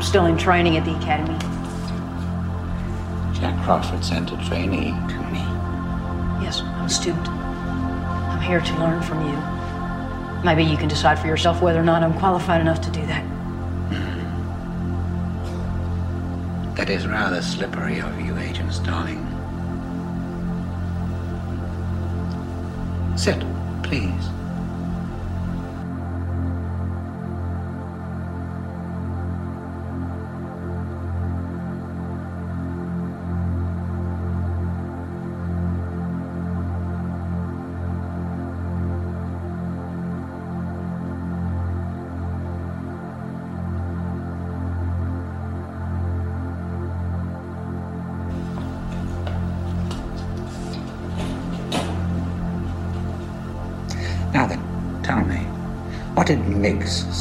Still 0.07 0.25
in 0.25 0.37
training 0.37 0.77
at 0.77 0.85
the 0.85 0.95
academy. 0.95 1.37
Jack 3.37 3.61
Crawford 3.65 4.05
sent 4.05 4.31
a 4.31 4.37
trainee 4.47 4.91
to 5.09 5.17
me. 5.33 5.43
Yes, 6.41 6.61
I'm 6.61 6.85
a 6.85 6.89
student. 6.89 7.27
I'm 7.27 8.41
here 8.41 8.61
to 8.61 8.79
learn 8.79 9.01
from 9.01 9.21
you. 9.27 10.43
Maybe 10.45 10.63
you 10.63 10.77
can 10.77 10.87
decide 10.87 11.19
for 11.19 11.27
yourself 11.27 11.61
whether 11.61 11.79
or 11.79 11.83
not 11.83 12.03
I'm 12.03 12.13
qualified 12.13 12.61
enough 12.61 12.79
to 12.81 12.91
do 12.91 13.05
that. 13.07 13.25
That 16.77 16.89
is 16.89 17.05
rather 17.05 17.41
slippery 17.41 17.99
of 17.99 18.21
you, 18.21 18.37
Agent 18.37 18.73
Starling. 18.73 19.25
Sit, 23.17 23.43
please. 23.83 24.29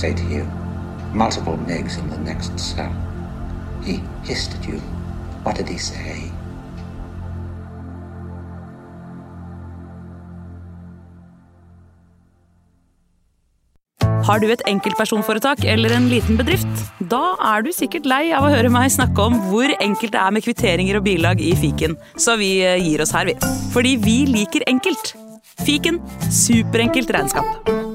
Say 0.06 0.14
to 0.14 0.26
you? 0.34 0.44
Multiple 1.12 1.58
Miggs 1.66 1.98
in 1.98 2.08
the 2.10 2.18
next 2.30 2.58
cell. 2.58 2.94
He 3.84 4.00
hissed 4.24 4.54
at 4.58 4.66
you. 4.68 4.80
What 5.44 5.56
did 5.56 5.68
he 5.68 5.78
say? 5.78 6.30
Har 14.26 14.40
du 14.42 14.48
et 14.50 14.62
enkeltpersonforetak 14.66 15.60
eller 15.70 15.92
en 15.94 16.08
liten 16.10 16.38
bedrift? 16.38 16.80
Da 16.98 17.36
er 17.52 17.62
du 17.62 17.70
sikkert 17.70 18.08
lei 18.10 18.24
av 18.34 18.42
å 18.42 18.50
høre 18.50 18.72
meg 18.74 18.90
snakke 18.90 19.22
om 19.22 19.38
hvor 19.52 19.70
enkelt 19.78 20.16
det 20.16 20.22
er 20.22 20.34
med 20.34 20.42
kvitteringer 20.42 20.98
og 20.98 21.06
bilag 21.06 21.38
i 21.38 21.54
fiken, 21.54 21.94
så 22.18 22.34
vi 22.40 22.56
eh, 22.66 22.74
gir 22.82 23.06
oss 23.06 23.14
her, 23.14 23.30
vi. 23.30 23.38
Fordi 23.70 23.94
vi 24.02 24.18
liker 24.26 24.66
enkelt. 24.66 25.14
Fiken 25.62 26.02
superenkelt 26.26 27.14
regnskap. 27.14 27.85